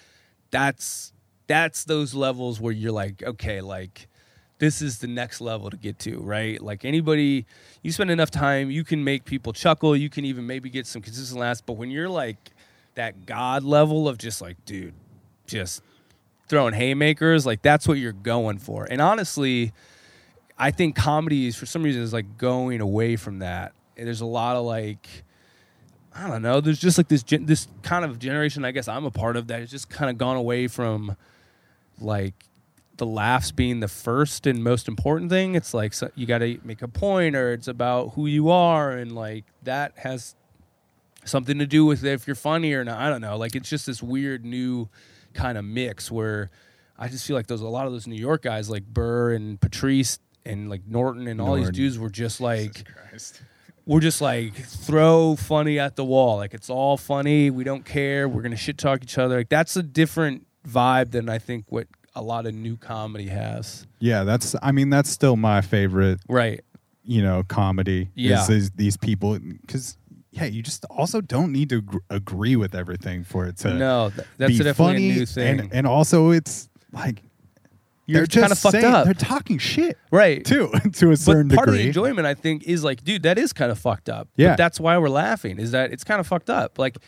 that's 0.53 1.13
that's 1.49 1.85
those 1.85 2.15
levels 2.15 2.61
where 2.61 2.73
you're 2.73 2.93
like, 2.93 3.23
okay, 3.23 3.61
like 3.61 4.07
this 4.59 4.83
is 4.83 4.99
the 4.99 5.07
next 5.07 5.41
level 5.41 5.71
to 5.71 5.77
get 5.77 5.99
to, 6.01 6.19
right? 6.21 6.61
Like 6.63 6.85
anybody, 6.85 7.47
you 7.83 7.91
spend 7.91 8.11
enough 8.11 8.31
time, 8.31 8.71
you 8.71 8.85
can 8.85 9.03
make 9.03 9.25
people 9.25 9.53
chuckle, 9.53 9.97
you 9.97 10.11
can 10.11 10.25
even 10.25 10.47
maybe 10.47 10.71
get 10.71 10.87
some 10.87 11.03
consistent 11.03 11.41
laughs. 11.41 11.61
But 11.61 11.75
when 11.75 11.91
you're 11.91 12.09
like 12.09 12.39
that 12.95 13.27
God 13.27 13.65
level 13.65 14.09
of 14.09 14.19
just 14.19 14.41
like, 14.41 14.63
dude, 14.65 14.95
just 15.47 15.83
throwing 16.49 16.75
haymakers, 16.75 17.47
like 17.47 17.63
that's 17.63 17.89
what 17.89 17.99
you're 17.99 18.13
going 18.13 18.59
for. 18.59 18.87
And 18.91 19.01
honestly, 19.01 19.73
I 20.59 20.71
think 20.71 20.97
comedy 20.97 21.47
is 21.47 21.57
for 21.57 21.67
some 21.67 21.83
reason 21.83 22.03
is 22.03 22.13
like 22.13 22.37
going 22.37 22.81
away 22.81 23.17
from 23.17 23.39
that. 23.39 23.73
And 23.97 24.07
there's 24.07 24.21
a 24.21 24.27
lot 24.27 24.57
of 24.57 24.65
like, 24.65 25.09
I 26.15 26.27
don't 26.29 26.43
know. 26.43 26.61
There's 26.61 26.81
just 26.81 26.99
like 26.99 27.09
this 27.09 27.23
gen- 27.23 27.47
this 27.47 27.69
kind 27.83 28.05
of 28.05 28.19
generation. 28.19 28.65
I 28.65 28.73
guess 28.73 28.89
I'm 28.89 29.05
a 29.05 29.11
part 29.11 29.37
of 29.37 29.47
that. 29.49 29.61
Has 29.61 29.71
just 29.71 29.89
kind 29.89 30.11
of 30.11 30.19
gone 30.19 30.37
away 30.37 30.67
from 30.67 31.17
like 32.01 32.35
the 32.97 33.07
laughs 33.07 33.53
being 33.53 33.81
the 33.81 33.89
first 33.89 34.47
and 34.47 34.63
most 34.63 34.89
important 34.89 35.31
thing. 35.31 35.55
It's 35.55 35.73
like 35.73 35.95
so 35.95 36.11
you 36.15 36.27
got 36.27 36.39
to 36.39 36.59
make 36.65 36.83
a 36.83 36.89
point, 36.89 37.37
or 37.37 37.53
it's 37.53 37.69
about 37.69 38.15
who 38.15 38.27
you 38.27 38.51
are, 38.51 38.91
and 38.93 39.13
like 39.13 39.45
that 39.63 39.93
has 39.99 40.35
something 41.25 41.59
to 41.59 41.67
do 41.67 41.85
with 41.85 42.05
if 42.05 42.27
you're 42.27 42.37
funny 42.37 42.73
or 42.75 42.85
not. 42.85 42.99
I 42.99 43.09
don't 43.09 43.21
know. 43.21 43.37
Like 43.37 43.55
it's 43.55 43.71
just 43.71 43.87
this 43.87 44.03
weird 44.03 44.45
new 44.45 44.89
kind 45.33 45.57
of 45.57 45.65
mix 45.65 46.11
where 46.11 46.51
I 46.99 47.09
just 47.09 47.27
feel 47.27 47.37
like 47.37 47.47
those 47.47 47.61
a 47.61 47.69
lot 47.69 47.87
of 47.87 47.93
those 47.93 48.07
New 48.07 48.17
York 48.17 48.43
guys 48.43 48.69
like 48.69 48.85
Burr 48.85 49.33
and 49.33 49.61
Patrice 49.61 50.19
and 50.45 50.69
like 50.69 50.83
Norton 50.87 51.29
and 51.29 51.41
all 51.41 51.55
these 51.55 51.71
dudes 51.71 51.99
were 51.99 52.11
just 52.11 52.41
like 52.41 52.85
we're 53.87 54.01
just 54.01 54.21
like 54.21 54.55
throw 54.55 55.37
funny 55.37 55.79
at 55.79 55.95
the 55.95 56.05
wall. 56.05 56.39
Like 56.39 56.55
it's 56.55 56.69
all 56.69 56.97
funny. 56.97 57.51
We 57.51 57.63
don't 57.63 57.85
care. 57.85 58.29
We're 58.29 58.43
gonna 58.43 58.57
shit 58.57 58.79
talk 58.79 59.03
each 59.03 59.17
other. 59.17 59.39
Like 59.39 59.49
that's 59.49 59.77
a 59.77 59.83
different 59.83 60.48
vibe 60.67 61.11
than 61.11 61.29
I 61.29 61.39
think 61.39 61.65
what 61.69 61.87
a 62.15 62.23
lot 62.23 62.47
of 62.47 62.55
new 62.55 62.77
comedy 62.77 63.27
has. 63.29 63.87
Yeah, 64.01 64.25
that's. 64.25 64.55
I 64.63 64.73
mean, 64.73 64.91
that's 64.91 65.11
still 65.11 65.37
my 65.37 65.61
favorite. 65.61 66.21
Right. 66.29 66.63
You 67.05 67.23
know, 67.23 67.43
comedy. 67.43 68.11
Yeah. 68.15 68.43
is, 68.43 68.51
is 68.51 68.71
these 68.73 68.97
people 68.97 69.39
because 69.39 69.97
yeah, 70.31 70.45
you 70.45 70.63
just 70.63 70.85
also 70.87 71.21
don't 71.21 71.53
need 71.53 71.71
to 71.71 71.81
gr- 71.81 71.99
agree 72.11 72.55
with 72.57 72.75
everything 72.75 73.25
for 73.25 73.47
it 73.47 73.57
to 73.59 73.73
No, 73.75 74.11
th- 74.15 74.27
that's 74.37 74.53
be 74.53 74.59
definitely 74.59 74.75
funny 74.95 75.11
a 75.11 75.15
new 75.15 75.27
thing. 75.27 75.61
and 75.61 75.73
and 75.73 75.87
also 75.87 76.31
it's 76.31 76.69
like 76.93 77.23
You're 78.07 78.27
kind 78.27 78.53
of 78.53 78.59
fucked 78.59 78.73
saying- 78.73 78.85
up. 78.85 79.05
They're 79.07 79.15
talking 79.15 79.57
shit 79.59 79.97
Right. 80.11 80.45
too 80.45 80.71
to 80.95 81.11
a 81.13 81.17
certain 81.17 81.49
but 81.49 81.57
part 81.57 81.69
of 81.69 81.75
the 81.75 81.87
enjoyment, 81.87 82.27
I 82.27 82.35
think, 82.35 82.65
is 82.65 82.85
like, 82.85 83.05
dude, 83.05 83.23
that 83.23 83.39
is 83.39 83.53
kind 83.55 83.71
of 83.73 83.79
fucked 83.79 84.09
up. 84.11 84.29
Yeah. 84.37 84.51
But 84.51 84.59
that's 84.59 84.79
why 84.79 84.99
we're 84.99 85.09
laughing. 85.09 85.59
Is 85.59 85.71
that 85.71 85.93
it's 85.93 86.05
kind 86.05 86.21
of 86.21 86.27
fucked 86.27 86.51
up. 86.51 86.79
Like, 86.79 86.99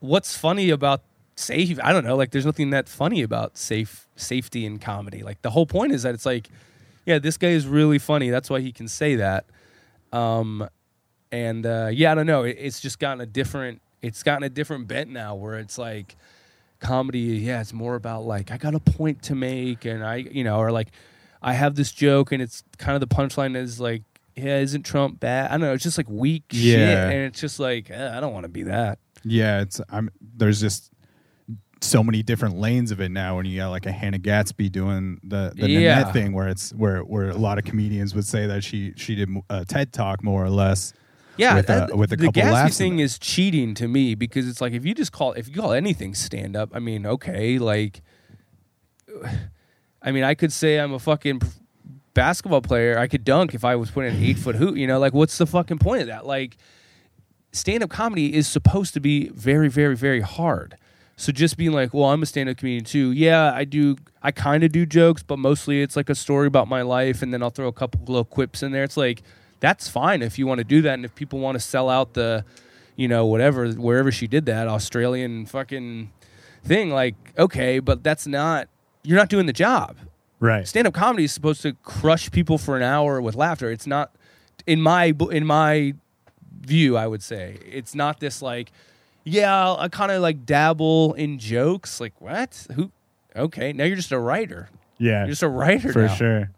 what's 0.00 0.36
funny 0.36 0.70
about 0.70 1.02
safe? 1.36 1.78
I 1.82 1.92
don't 1.92 2.04
know. 2.04 2.16
Like, 2.16 2.30
there's 2.30 2.46
nothing 2.46 2.70
that 2.70 2.88
funny 2.88 3.22
about 3.22 3.56
safe 3.56 4.06
safety 4.16 4.64
in 4.64 4.78
comedy. 4.78 5.22
Like, 5.22 5.42
the 5.42 5.50
whole 5.50 5.66
point 5.66 5.92
is 5.92 6.02
that 6.02 6.14
it's 6.14 6.26
like, 6.26 6.48
yeah, 7.06 7.18
this 7.18 7.36
guy 7.36 7.48
is 7.48 7.66
really 7.66 7.98
funny. 7.98 8.30
That's 8.30 8.48
why 8.48 8.60
he 8.60 8.72
can 8.72 8.88
say 8.88 9.16
that. 9.16 9.46
Um, 10.12 10.68
and 11.30 11.64
uh, 11.66 11.88
yeah, 11.90 12.12
I 12.12 12.14
don't 12.14 12.26
know. 12.26 12.44
It, 12.44 12.56
it's 12.60 12.80
just 12.80 12.98
gotten 12.98 13.20
a 13.20 13.26
different. 13.26 13.80
It's 14.02 14.22
gotten 14.22 14.42
a 14.42 14.48
different 14.48 14.88
bent 14.88 15.10
now, 15.10 15.34
where 15.34 15.58
it's 15.58 15.78
like 15.78 16.16
comedy. 16.80 17.20
Yeah, 17.20 17.60
it's 17.60 17.72
more 17.72 17.94
about 17.94 18.24
like 18.24 18.50
I 18.50 18.58
got 18.58 18.74
a 18.74 18.80
point 18.80 19.22
to 19.24 19.34
make, 19.34 19.84
and 19.84 20.04
I, 20.04 20.16
you 20.16 20.44
know, 20.44 20.58
or 20.58 20.70
like 20.70 20.88
I 21.40 21.54
have 21.54 21.74
this 21.74 21.90
joke, 21.90 22.32
and 22.32 22.42
it's 22.42 22.62
kind 22.78 22.94
of 22.94 23.00
the 23.00 23.12
punchline 23.12 23.56
is 23.56 23.80
like, 23.80 24.02
yeah, 24.36 24.58
isn't 24.58 24.84
Trump 24.84 25.20
bad? 25.20 25.50
I 25.50 25.52
don't 25.52 25.62
know. 25.62 25.72
It's 25.72 25.82
just 25.82 25.98
like 25.98 26.10
weak 26.10 26.44
shit, 26.50 26.78
and 26.88 27.20
it's 27.24 27.40
just 27.40 27.58
like 27.58 27.90
eh, 27.90 28.16
I 28.16 28.20
don't 28.20 28.32
want 28.32 28.44
to 28.44 28.50
be 28.50 28.64
that. 28.64 28.98
Yeah, 29.24 29.62
it's 29.62 29.80
I'm 29.88 30.10
there's 30.36 30.60
just 30.60 30.91
so 31.84 32.02
many 32.02 32.22
different 32.22 32.56
lanes 32.56 32.90
of 32.90 33.00
it 33.00 33.10
now 33.10 33.36
when 33.36 33.46
you 33.46 33.56
got 33.58 33.70
like 33.70 33.86
a 33.86 33.92
Hannah 33.92 34.18
Gadsby 34.18 34.68
doing 34.70 35.20
the 35.22 35.52
the 35.54 35.68
Yeah. 35.68 35.96
Nanette 35.98 36.12
thing 36.12 36.32
where 36.32 36.48
it's 36.48 36.72
where 36.74 37.00
where 37.00 37.30
a 37.30 37.36
lot 37.36 37.58
of 37.58 37.64
comedians 37.64 38.14
would 38.14 38.26
say 38.26 38.46
that 38.46 38.64
she 38.64 38.92
she 38.96 39.14
did 39.14 39.28
a 39.50 39.64
TED 39.64 39.92
talk 39.92 40.22
more 40.22 40.44
or 40.44 40.50
less. 40.50 40.92
Yeah, 41.38 41.54
with, 41.54 41.70
uh, 41.70 41.88
with 41.94 42.12
a 42.12 42.16
the 42.16 42.26
couple 42.26 42.42
Gadsby 42.42 42.76
thing 42.76 42.98
is 42.98 43.18
cheating 43.18 43.72
to 43.76 43.88
me 43.88 44.14
because 44.14 44.46
it's 44.46 44.60
like 44.60 44.74
if 44.74 44.84
you 44.84 44.94
just 44.94 45.12
call 45.12 45.32
if 45.32 45.48
you 45.48 45.54
call 45.54 45.72
anything 45.72 46.14
stand 46.14 46.56
up, 46.56 46.70
I 46.74 46.78
mean, 46.78 47.06
okay, 47.06 47.58
like, 47.58 48.02
I 50.02 50.12
mean, 50.12 50.24
I 50.24 50.34
could 50.34 50.52
say 50.52 50.78
I'm 50.78 50.92
a 50.92 50.98
fucking 50.98 51.40
basketball 52.14 52.60
player. 52.60 52.98
I 52.98 53.06
could 53.08 53.24
dunk 53.24 53.54
if 53.54 53.64
I 53.64 53.76
was 53.76 53.90
putting 53.90 54.14
an 54.14 54.22
eight 54.22 54.38
foot 54.38 54.56
hoop. 54.56 54.76
You 54.76 54.86
know, 54.86 54.98
like, 54.98 55.14
what's 55.14 55.38
the 55.38 55.46
fucking 55.46 55.78
point 55.78 56.02
of 56.02 56.08
that? 56.08 56.26
Like, 56.26 56.56
stand 57.52 57.82
up 57.82 57.90
comedy 57.90 58.34
is 58.34 58.46
supposed 58.46 58.94
to 58.94 59.00
be 59.00 59.28
very, 59.30 59.68
very, 59.68 59.96
very 59.96 60.20
hard. 60.20 60.76
So 61.16 61.30
just 61.30 61.56
being 61.56 61.72
like, 61.72 61.92
well, 61.94 62.06
I'm 62.06 62.22
a 62.22 62.26
stand 62.26 62.48
up 62.48 62.56
comedian 62.56 62.84
too. 62.84 63.12
Yeah, 63.12 63.52
I 63.54 63.64
do. 63.64 63.96
I 64.22 64.30
kind 64.32 64.64
of 64.64 64.72
do 64.72 64.86
jokes, 64.86 65.22
but 65.22 65.38
mostly 65.38 65.82
it's 65.82 65.96
like 65.96 66.08
a 66.08 66.14
story 66.14 66.46
about 66.46 66.68
my 66.68 66.82
life, 66.82 67.22
and 67.22 67.32
then 67.32 67.42
I'll 67.42 67.50
throw 67.50 67.68
a 67.68 67.72
couple 67.72 68.00
little 68.06 68.24
quips 68.24 68.62
in 68.62 68.72
there. 68.72 68.82
It's 68.84 68.96
like 68.96 69.22
that's 69.60 69.88
fine 69.88 70.22
if 70.22 70.38
you 70.38 70.46
want 70.46 70.58
to 70.58 70.64
do 70.64 70.82
that, 70.82 70.94
and 70.94 71.04
if 71.04 71.14
people 71.14 71.38
want 71.38 71.54
to 71.56 71.60
sell 71.60 71.88
out 71.88 72.14
the, 72.14 72.44
you 72.96 73.06
know, 73.08 73.26
whatever 73.26 73.68
wherever 73.72 74.10
she 74.10 74.26
did 74.26 74.46
that 74.46 74.66
Australian 74.68 75.46
fucking 75.46 76.10
thing, 76.64 76.90
like 76.90 77.14
okay, 77.38 77.78
but 77.78 78.02
that's 78.02 78.26
not. 78.26 78.68
You're 79.04 79.18
not 79.18 79.28
doing 79.28 79.46
the 79.46 79.52
job 79.52 79.96
Right. 80.38 80.66
stand 80.66 80.86
up 80.86 80.94
comedy 80.94 81.24
is 81.24 81.32
supposed 81.32 81.60
to 81.62 81.72
crush 81.82 82.30
people 82.30 82.56
for 82.56 82.76
an 82.76 82.82
hour 82.84 83.20
with 83.20 83.34
laughter. 83.34 83.70
It's 83.70 83.86
not 83.86 84.14
in 84.66 84.80
my 84.80 85.12
in 85.30 85.44
my 85.44 85.94
view, 86.60 86.96
I 86.96 87.06
would 87.08 87.22
say. 87.22 87.58
It's 87.68 87.94
not 87.94 88.20
this 88.20 88.40
like 88.42 88.70
yeah, 89.24 89.74
I 89.78 89.88
kind 89.88 90.10
of 90.12 90.22
like 90.22 90.44
dabble 90.44 91.14
in 91.14 91.38
jokes. 91.38 92.00
Like 92.00 92.20
what? 92.20 92.66
Who 92.74 92.90
okay, 93.36 93.72
now 93.72 93.84
you're 93.84 93.96
just 93.96 94.12
a 94.12 94.18
writer. 94.18 94.68
Yeah, 94.98 95.20
You're 95.20 95.28
just 95.30 95.42
a 95.42 95.48
writer 95.48 95.92
for 95.92 96.02
now. 96.06 96.14
sure. 96.14 96.50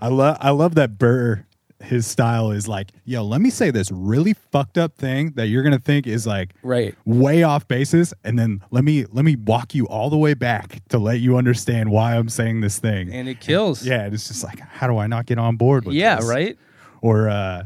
I 0.00 0.08
love 0.08 0.36
I 0.40 0.50
love 0.50 0.74
that 0.76 0.98
Burr. 0.98 1.44
His 1.82 2.06
style 2.06 2.50
is 2.50 2.68
like, 2.68 2.90
yo, 3.06 3.24
let 3.24 3.40
me 3.40 3.48
say 3.48 3.70
this 3.70 3.90
really 3.90 4.34
fucked 4.34 4.76
up 4.76 4.98
thing 4.98 5.30
that 5.36 5.46
you're 5.46 5.62
gonna 5.62 5.78
think 5.78 6.06
is 6.06 6.26
like 6.26 6.52
Right. 6.62 6.94
way 7.06 7.42
off 7.42 7.66
basis, 7.68 8.12
and 8.22 8.38
then 8.38 8.62
let 8.70 8.84
me 8.84 9.06
let 9.10 9.24
me 9.24 9.36
walk 9.36 9.74
you 9.74 9.88
all 9.88 10.10
the 10.10 10.18
way 10.18 10.34
back 10.34 10.80
to 10.90 10.98
let 10.98 11.20
you 11.20 11.38
understand 11.38 11.90
why 11.90 12.16
I'm 12.18 12.28
saying 12.28 12.60
this 12.60 12.78
thing. 12.78 13.10
And 13.10 13.28
it 13.30 13.40
kills. 13.40 13.82
yeah, 13.82 14.06
it's 14.08 14.28
just 14.28 14.44
like, 14.44 14.60
how 14.60 14.88
do 14.88 14.98
I 14.98 15.06
not 15.06 15.24
get 15.24 15.38
on 15.38 15.56
board 15.56 15.86
with 15.86 15.94
Yeah, 15.96 16.16
this? 16.16 16.26
right? 16.26 16.58
Or 17.00 17.30
uh 17.30 17.62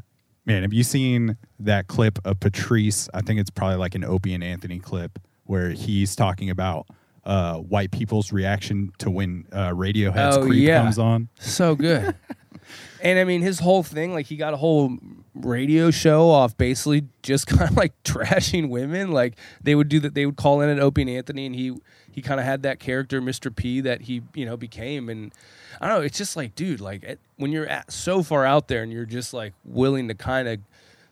man, 0.47 0.63
have 0.63 0.73
you 0.73 0.83
seen 0.85 1.37
that 1.61 1.87
clip 1.89 2.19
of 2.25 2.41
Patrice? 2.41 3.09
I 3.15 3.21
think 3.23 3.41
it's 3.41 3.51
probably 3.51 3.77
like 3.77 3.95
an 3.95 4.05
Opie 4.05 4.35
and 4.35 4.45
Anthony 4.45 4.79
clip 4.79 5.19
where 5.45 5.71
he's 5.71 6.15
talking 6.17 6.51
about 6.51 6.87
uh 7.25 7.57
white 7.57 7.91
people's 7.91 8.33
reaction 8.33 8.93
to 8.99 9.11
when 9.11 9.47
uh 9.53 9.71
Radiohead's 9.71 10.37
Oh, 10.37 10.43
Creep 10.47 10.67
yeah. 10.67 10.83
comes 10.83 10.99
on. 10.99 11.29
So 11.39 11.75
good. 11.75 12.15
and 13.01 13.19
I 13.19 13.25
mean, 13.25 13.41
his 13.43 13.59
whole 13.61 13.83
thing, 13.83 14.13
like, 14.13 14.27
he 14.27 14.37
got 14.37 14.53
a 14.55 14.57
whole 14.59 14.97
radio 15.35 15.91
show 15.91 16.31
off 16.31 16.57
basically 16.57 17.05
just 17.23 17.47
kind 17.49 17.71
of 17.71 17.77
like 17.77 17.93
trashing 18.05 18.69
women. 18.69 19.11
Like, 19.13 19.37
they 19.63 19.75
would 19.75 19.89
do 19.89 20.01
that, 20.01 20.15
they 20.15 20.27
would 20.27 20.37
call 20.37 20.61
in 20.61 20.69
at 20.71 20.79
Opie 20.79 21.03
and 21.03 21.11
Anthony, 21.11 21.47
and 21.47 21.55
he, 21.55 21.77
he 22.11 22.23
kind 22.23 22.39
of 22.41 22.47
had 22.47 22.63
that 22.63 22.79
character, 22.79 23.21
Mr. 23.21 23.55
P, 23.55 23.81
that 23.83 24.03
he, 24.03 24.23
you 24.35 24.47
know, 24.47 24.57
became. 24.57 25.09
And 25.09 25.33
I 25.81 25.89
don't 25.89 25.99
know, 25.99 26.05
it's 26.05 26.17
just 26.19 26.37
like, 26.37 26.55
dude, 26.55 26.81
like, 26.81 27.03
it, 27.03 27.19
when 27.37 27.51
you're 27.53 27.67
at, 27.67 27.91
so 27.93 28.23
far 28.23 28.45
out 28.47 28.69
there 28.69 28.83
and 28.83 28.93
you're 28.93 29.05
just 29.07 29.35
like 29.35 29.53
willing 29.65 30.09
to 30.09 30.15
kind 30.15 30.47
of 30.49 30.61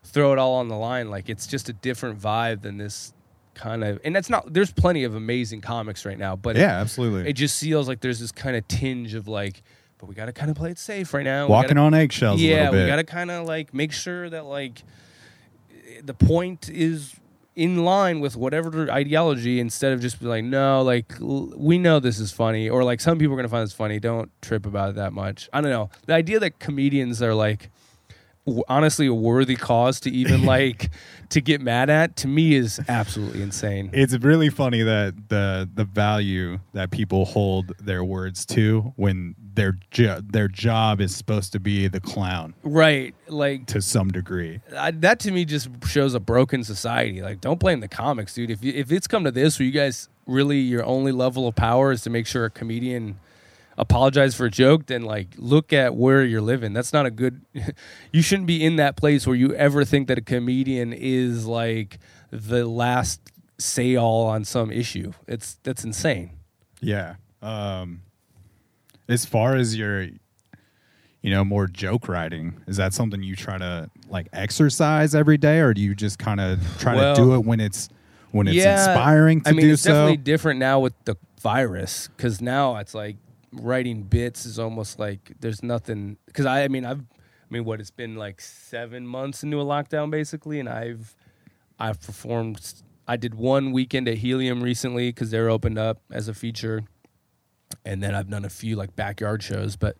throw 0.05 0.33
it 0.33 0.39
all 0.39 0.55
on 0.55 0.69
the 0.69 0.77
line, 0.77 1.11
like, 1.11 1.29
it's 1.29 1.47
just 1.47 1.69
a 1.69 1.73
different 1.73 2.21
vibe 2.21 2.63
than 2.63 2.77
this 2.79 3.13
kind 3.55 3.85
of, 3.85 4.01
and 4.05 4.15
that's 4.17 4.31
not, 4.31 4.53
there's 4.53 4.73
plenty 4.73 5.05
of 5.05 5.15
amazing 5.15 5.61
comics 5.61 6.05
right 6.07 6.19
now, 6.19 6.35
but 6.37 6.57
it- 6.57 6.61
Yeah, 6.61 6.81
absolutely. 6.81 7.29
it 7.29 7.35
just 7.35 7.61
feels 7.61 7.87
like 7.89 8.01
there's 8.01 8.19
this 8.21 8.33
kind 8.33 8.57
of 8.57 8.67
tinge 8.69 9.15
of 9.15 9.29
like, 9.29 9.63
but 10.03 10.09
we 10.09 10.17
got 10.17 10.27
to 10.27 10.33
kind 10.33 10.51
of 10.51 10.57
play 10.57 10.69
it 10.73 10.81
safe 10.81 11.15
right 11.15 11.23
now. 11.23 11.47
Walking 11.47 11.77
gotta- 11.77 11.81
on 11.83 11.95
eggshells 11.95 12.41
a 12.41 12.45
Yeah, 12.45 12.57
little 12.57 12.73
bit. 12.73 12.81
we 12.83 12.87
got 12.89 12.97
to 12.97 13.05
kind 13.05 13.31
of 13.31 13.47
like 13.47 13.73
make 13.73 13.93
sure 13.93 14.29
that 14.31 14.45
like 14.47 14.83
the 16.03 16.13
point 16.13 16.69
is 16.69 17.15
in 17.55 17.85
line 17.85 18.19
with 18.19 18.35
whatever 18.35 18.91
ideology 18.91 19.61
instead 19.61 19.93
of 19.93 20.01
just 20.01 20.19
be 20.19 20.27
like, 20.27 20.43
no, 20.43 20.83
like 20.83 21.13
l- 21.21 21.53
we 21.57 21.79
know 21.79 22.01
this 22.01 22.19
is 22.19 22.33
funny, 22.33 22.69
or 22.69 22.83
like 22.83 23.01
some 23.01 23.17
people 23.17 23.35
are 23.35 23.37
gonna 23.37 23.49
find 23.49 23.63
this 23.65 23.73
funny. 23.75 24.01
Don't 24.01 24.29
trip 24.43 24.67
about 24.67 24.89
it 24.91 24.95
that 24.97 25.13
much. 25.13 25.49
I 25.53 25.61
don't 25.61 25.71
know. 25.71 25.89
The 26.07 26.15
idea 26.15 26.41
that 26.41 26.59
comedians 26.59 27.23
are 27.23 27.33
like 27.35 27.71
honestly 28.69 29.07
a 29.07 29.15
worthy 29.15 29.57
cause 29.57 30.01
to 30.01 30.11
even 30.11 30.45
like 30.47 30.91
to 31.29 31.41
get 31.41 31.61
mad 31.61 31.89
at 31.89 32.17
to 32.17 32.29
me 32.29 32.55
is 32.55 32.81
absolutely 32.89 33.41
insane. 33.43 33.89
it's 33.93 34.15
really 34.19 34.51
funny 34.51 34.83
that 34.83 35.15
the 35.29 35.69
the 35.75 35.85
value 35.85 36.59
that 36.73 36.91
people 36.91 37.25
hold 37.25 37.73
their 37.79 38.03
words 38.05 38.45
to 38.45 38.93
when 38.97 39.35
their 39.55 39.79
jo- 39.91 40.21
their 40.23 40.49
job 40.49 41.01
is 41.01 41.15
supposed 41.15 41.53
to 41.53 41.61
be 41.61 41.87
the 41.89 42.01
clown 42.01 42.55
Right, 42.65 43.15
like 43.29 43.67
to 43.67 43.81
some 43.83 44.09
degree. 44.11 44.61
I, 44.77 44.91
that 44.93 45.21
to 45.21 45.31
me 45.31 45.45
just 45.45 45.69
shows 45.87 46.15
a 46.15 46.21
broken 46.21 46.65
society. 46.65 47.23
Like, 47.23 47.41
don't 47.41 47.61
blame 47.61 47.81
the 47.81 47.89
comics, 47.89 48.35
dude. 48.35 48.51
If 48.51 48.65
you, 48.65 48.73
if 48.75 48.91
it's 48.91 49.07
come 49.07 49.25
to 49.25 49.31
this, 49.31 49.59
where 49.59 49.67
you 49.67 49.73
guys 49.73 50.09
really 50.27 50.59
your 50.59 50.85
only 50.85 51.13
level 51.13 51.47
of 51.49 51.55
power 51.55 51.93
is 51.93 52.03
to 52.03 52.11
make 52.11 52.27
sure 52.27 52.45
a 52.45 52.51
comedian 52.51 53.19
apologize 53.79 54.35
for 54.35 54.47
a 54.47 54.51
joke, 54.51 54.87
then 54.87 55.03
like 55.03 55.29
look 55.37 55.73
at 55.73 55.95
where 55.95 56.25
you're 56.25 56.41
living. 56.41 56.73
That's 56.73 56.93
not 56.93 57.07
a 57.07 57.11
good. 57.11 57.43
you 58.13 58.23
shouldn't 58.23 58.47
be 58.47 58.65
in 58.65 58.77
that 58.77 58.97
place 58.97 59.27
where 59.27 59.37
you 59.37 59.55
ever 59.55 59.85
think 59.85 60.09
that 60.09 60.19
a 60.19 60.23
comedian 60.23 60.93
is 60.93 61.47
like 61.47 61.99
the 62.31 62.67
last 62.67 63.21
say 63.59 63.97
all 63.97 64.27
on 64.27 64.45
some 64.45 64.71
issue. 64.71 65.13
It's 65.27 65.59
that's 65.63 65.85
insane. 65.85 66.31
Yeah. 66.81 67.17
Um 67.41 68.03
as 69.09 69.25
far 69.25 69.57
as 69.57 69.77
your 69.77 70.07
you 71.23 71.31
know, 71.31 71.45
more 71.45 71.69
joke 71.69 72.09
writing, 72.09 72.61
is 72.67 72.79
that 72.79 72.93
something 72.93 73.23
you 73.23 73.37
try 73.37 73.57
to 73.57 73.89
like 74.09 74.27
exercise 74.33 75.15
every 75.15 75.39
day 75.39 75.61
or 75.61 75.73
do 75.73 75.81
you 75.81 75.95
just 75.95 76.19
kind 76.19 76.41
of 76.41 76.59
try 76.81 76.97
Well, 76.97 77.15
to 77.15 77.23
do 77.23 77.35
it 77.35 77.45
when 77.45 77.61
it's 77.61 77.89
when 78.33 78.49
it's 78.49 78.57
inspiring 78.65 79.41
to 79.43 79.51
I 79.51 79.53
mean, 79.53 79.67
do 79.67 79.73
it's 79.75 79.83
so? 79.83 79.91
definitely 79.91 80.17
different 80.17 80.59
now 80.59 80.81
with 80.81 80.95
the 81.05 81.17
virus 81.41 82.09
because 82.17 82.41
now 82.41 82.77
it's 82.77 82.95
like 82.95 83.17
writing 83.53 84.05
bits 84.05 84.47
is 84.47 84.59
almost 84.59 84.99
like 84.99 85.33
there's 85.41 85.63
nothing. 85.63 86.17
Because 86.27 86.47
I, 86.47 86.65
I 86.65 86.69
mean, 86.69 86.85
I've, 86.85 87.01
I 87.01 87.49
mean, 87.51 87.65
what 87.65 87.81
it's 87.81 87.91
been 87.91 88.17
like 88.17 88.41
seven 88.41 89.07
months 89.07 89.43
into 89.43 89.61
a 89.61 89.65
lockdown 89.65 90.11
basically, 90.11 90.59
and 90.59 90.69
I've, 90.69 91.15
I've 91.79 92.01
performed. 92.01 92.61
I 93.07 93.17
did 93.17 93.35
one 93.35 93.73
weekend 93.73 94.09
at 94.09 94.19
Helium 94.19 94.63
recently 94.63 95.09
because 95.09 95.31
they're 95.31 95.51
opened 95.51 95.79
up 95.79 96.01
as 96.11 96.29
a 96.29 96.35
feature, 96.35 96.85
and 97.85 98.03
then 98.03 98.15
I've 98.15 98.31
done 98.31 98.45
a 98.45 98.51
few 98.51 98.77
like 98.77 98.95
backyard 98.95 99.43
shows, 99.43 99.77
but 99.77 99.97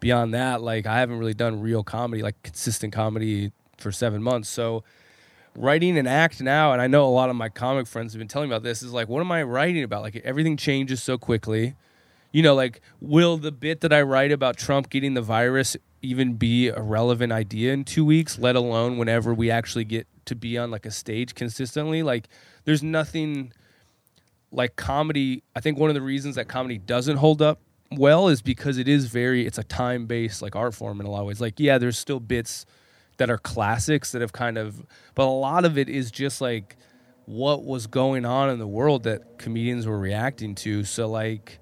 beyond 0.00 0.34
that, 0.34 0.62
like 0.62 0.86
I 0.86 0.98
haven't 0.98 1.18
really 1.18 1.34
done 1.34 1.60
real 1.60 1.84
comedy, 1.84 2.22
like 2.22 2.42
consistent 2.42 2.92
comedy 2.92 3.52
for 3.78 3.92
seven 3.92 4.22
months. 4.22 4.48
So 4.48 4.84
writing 5.54 5.98
an 5.98 6.06
act 6.06 6.40
now, 6.40 6.72
and 6.72 6.80
I 6.80 6.86
know 6.86 7.06
a 7.06 7.10
lot 7.10 7.30
of 7.30 7.36
my 7.36 7.48
comic 7.48 7.86
friends 7.86 8.12
have 8.12 8.18
been 8.18 8.28
telling 8.28 8.48
me 8.48 8.54
about 8.54 8.62
this, 8.62 8.82
is 8.82 8.92
like, 8.92 9.08
what 9.08 9.20
am 9.20 9.32
I 9.32 9.42
writing 9.42 9.82
about? 9.82 10.02
Like 10.02 10.16
everything 10.16 10.56
changes 10.56 11.02
so 11.02 11.18
quickly. 11.18 11.74
You 12.32 12.42
know, 12.42 12.54
like, 12.54 12.80
will 13.00 13.36
the 13.38 13.52
bit 13.52 13.80
that 13.80 13.92
I 13.92 14.02
write 14.02 14.32
about 14.32 14.56
Trump 14.56 14.90
getting 14.90 15.14
the 15.14 15.22
virus 15.22 15.76
even 16.02 16.34
be 16.34 16.68
a 16.68 16.80
relevant 16.80 17.32
idea 17.32 17.72
in 17.72 17.84
two 17.84 18.04
weeks, 18.04 18.38
let 18.38 18.56
alone 18.56 18.98
whenever 18.98 19.32
we 19.32 19.50
actually 19.50 19.84
get 19.84 20.06
to 20.26 20.34
be 20.34 20.58
on 20.58 20.70
like 20.70 20.86
a 20.86 20.90
stage 20.90 21.34
consistently? 21.34 22.02
Like, 22.02 22.28
there's 22.64 22.82
nothing 22.82 23.52
like 24.52 24.76
comedy. 24.76 25.42
I 25.54 25.60
think 25.60 25.78
one 25.78 25.90
of 25.90 25.94
the 25.94 26.02
reasons 26.02 26.34
that 26.34 26.48
comedy 26.48 26.78
doesn't 26.78 27.16
hold 27.16 27.40
up 27.40 27.60
well 27.92 28.28
is 28.28 28.42
because 28.42 28.78
it 28.78 28.88
is 28.88 29.06
very, 29.06 29.46
it's 29.46 29.58
a 29.58 29.64
time 29.64 30.06
based 30.06 30.42
like 30.42 30.56
art 30.56 30.74
form 30.74 31.00
in 31.00 31.06
a 31.06 31.10
lot 31.10 31.20
of 31.20 31.26
ways. 31.26 31.40
Like, 31.40 31.58
yeah, 31.58 31.78
there's 31.78 31.98
still 31.98 32.20
bits 32.20 32.66
that 33.18 33.30
are 33.30 33.38
classics 33.38 34.12
that 34.12 34.20
have 34.20 34.32
kind 34.32 34.58
of, 34.58 34.84
but 35.14 35.24
a 35.24 35.30
lot 35.30 35.64
of 35.64 35.78
it 35.78 35.88
is 35.88 36.10
just 36.10 36.40
like 36.40 36.76
what 37.24 37.64
was 37.64 37.86
going 37.86 38.24
on 38.24 38.50
in 38.50 38.58
the 38.58 38.66
world 38.66 39.02
that 39.04 39.38
comedians 39.38 39.86
were 39.86 39.98
reacting 39.98 40.54
to. 40.54 40.84
So, 40.84 41.08
like, 41.08 41.58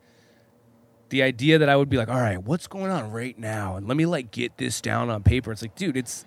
the 1.11 1.23
idea 1.23 1.59
that 1.59 1.69
I 1.69 1.77
would 1.77 1.89
be 1.89 1.97
like, 1.97 2.09
all 2.09 2.21
right, 2.21 2.43
what's 2.43 2.67
going 2.67 2.91
on 2.91 3.11
right 3.11 3.39
now? 3.39 3.77
And 3.77 3.87
let 3.87 3.97
me 3.97 4.07
like 4.07 4.31
get 4.31 4.57
this 4.59 4.81
down 4.81 5.11
on 5.11 5.23
paper. 5.23 5.53
It's 5.53 5.63
like, 5.63 5.75
dude, 5.75 5.97
it's, 5.97 6.25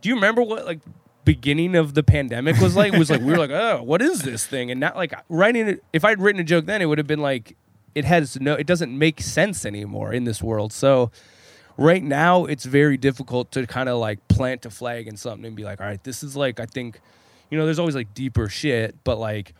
do 0.00 0.08
you 0.08 0.14
remember 0.14 0.42
what 0.42 0.64
like 0.64 0.80
beginning 1.24 1.76
of 1.76 1.94
the 1.94 2.02
pandemic 2.02 2.58
was 2.58 2.76
like? 2.76 2.92
Was 2.92 3.10
like, 3.10 3.20
we 3.20 3.32
were 3.32 3.38
like, 3.38 3.50
oh, 3.50 3.82
what 3.82 4.02
is 4.02 4.22
this 4.22 4.46
thing? 4.46 4.70
And 4.70 4.80
not 4.80 4.96
like 4.96 5.12
writing 5.28 5.68
it, 5.68 5.84
if 5.92 6.04
I'd 6.04 6.20
written 6.20 6.40
a 6.40 6.44
joke 6.44 6.66
then, 6.66 6.82
it 6.82 6.86
would 6.86 6.98
have 6.98 7.06
been 7.06 7.20
like, 7.20 7.56
it 7.94 8.04
has 8.04 8.40
no, 8.40 8.54
it 8.54 8.66
doesn't 8.66 8.96
make 8.96 9.20
sense 9.20 9.66
anymore 9.66 10.12
in 10.12 10.24
this 10.24 10.42
world. 10.42 10.72
So, 10.72 11.10
right 11.76 12.02
now 12.02 12.44
it's 12.44 12.66
very 12.66 12.98
difficult 12.98 13.50
to 13.52 13.66
kind 13.66 13.88
of 13.88 13.98
like 13.98 14.26
plant 14.28 14.66
a 14.66 14.70
flag 14.70 15.08
in 15.08 15.16
something 15.16 15.46
and 15.46 15.56
be 15.56 15.64
like, 15.64 15.80
all 15.80 15.86
right, 15.86 16.02
this 16.04 16.22
is 16.22 16.36
like 16.36 16.60
I 16.60 16.66
think, 16.66 17.00
you 17.50 17.58
know, 17.58 17.64
there's 17.64 17.78
always 17.78 17.94
like 17.94 18.14
deeper 18.14 18.48
shit, 18.48 18.94
but 19.02 19.18
like 19.18 19.54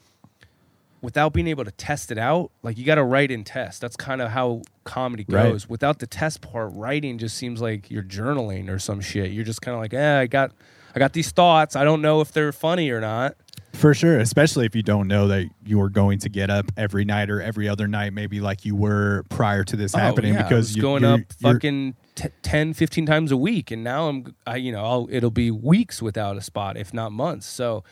without 1.03 1.33
being 1.33 1.47
able 1.47 1.65
to 1.65 1.71
test 1.71 2.11
it 2.11 2.19
out, 2.19 2.51
like 2.63 2.77
you 2.79 2.85
got 2.85 2.97
to 2.97 3.05
write 3.05 3.31
and 3.31 3.45
test. 3.47 3.81
That's 3.81 3.97
kind 3.97 4.21
of 4.21 4.31
how 4.31 4.63
comedy 4.85 5.25
Right. 5.29 5.51
goes. 5.51 5.69
Without 5.69 5.99
the 5.99 6.07
test 6.07 6.41
part, 6.43 6.71
writing 6.75 7.19
just 7.19 7.37
seems 7.37 7.61
like 7.61 7.91
you're 7.91 8.03
journaling 8.03 8.69
or 8.69 8.79
some 8.79 9.01
shit. 9.01 9.31
You're 9.33 9.45
just 9.45 9.63
kind 9.63 9.75
of 9.75 9.81
like, 9.81 9.95
eh, 9.95 10.21
I 10.21 10.27
got, 10.27 10.53
I 10.95 10.99
got 10.99 11.13
these 11.13 11.31
thoughts. 11.31 11.77
I 11.77 11.85
don't 11.85 12.03
know 12.03 12.21
if 12.21 12.33
they're 12.33 12.53
funny 12.53 12.91
or 12.91 13.01
not. 13.01 13.37
For 13.73 13.95
sure, 13.95 14.19
especially 14.19 14.67
if 14.67 14.75
you 14.75 14.83
don't 14.83 15.07
know 15.07 15.29
that 15.29 15.47
you're 15.65 15.89
going 15.89 16.19
to 16.19 16.29
get 16.29 16.51
up 16.51 16.73
every 16.77 17.05
night 17.05 17.31
or 17.31 17.41
every 17.41 17.69
other 17.69 17.87
night, 17.87 18.13
maybe 18.13 18.41
like 18.41 18.65
you 18.65 18.75
were 18.75 19.25
prior 19.29 19.63
to 19.65 19.77
this 19.77 19.95
happening, 19.95 20.33
Oh, 20.35 20.39
yeah, 20.39 20.43
because 20.43 20.59
was 20.71 20.77
you, 20.77 20.83
going 20.83 21.03
you're- 21.05 21.15
up 21.15 21.21
you're- 21.39 21.53
fucking 21.55 21.95
t- 22.17 22.29
10, 22.43 22.75
15 22.75 23.07
times 23.07 23.31
a 23.31 23.37
week, 23.37 23.71
and 23.71 23.85
now 23.85 24.09
I'm, 24.09 24.35
I, 24.45 24.57
you 24.57 24.73
know, 24.73 24.85
I'll, 24.85 25.09
it'll 25.11 25.31
be 25.31 25.53
weeks 25.53 26.03
without 26.03 26.37
a 26.37 26.41
spot, 26.41 26.77
if 26.77 26.93
not 26.93 27.13
months. 27.13 27.47
So, 27.47 27.85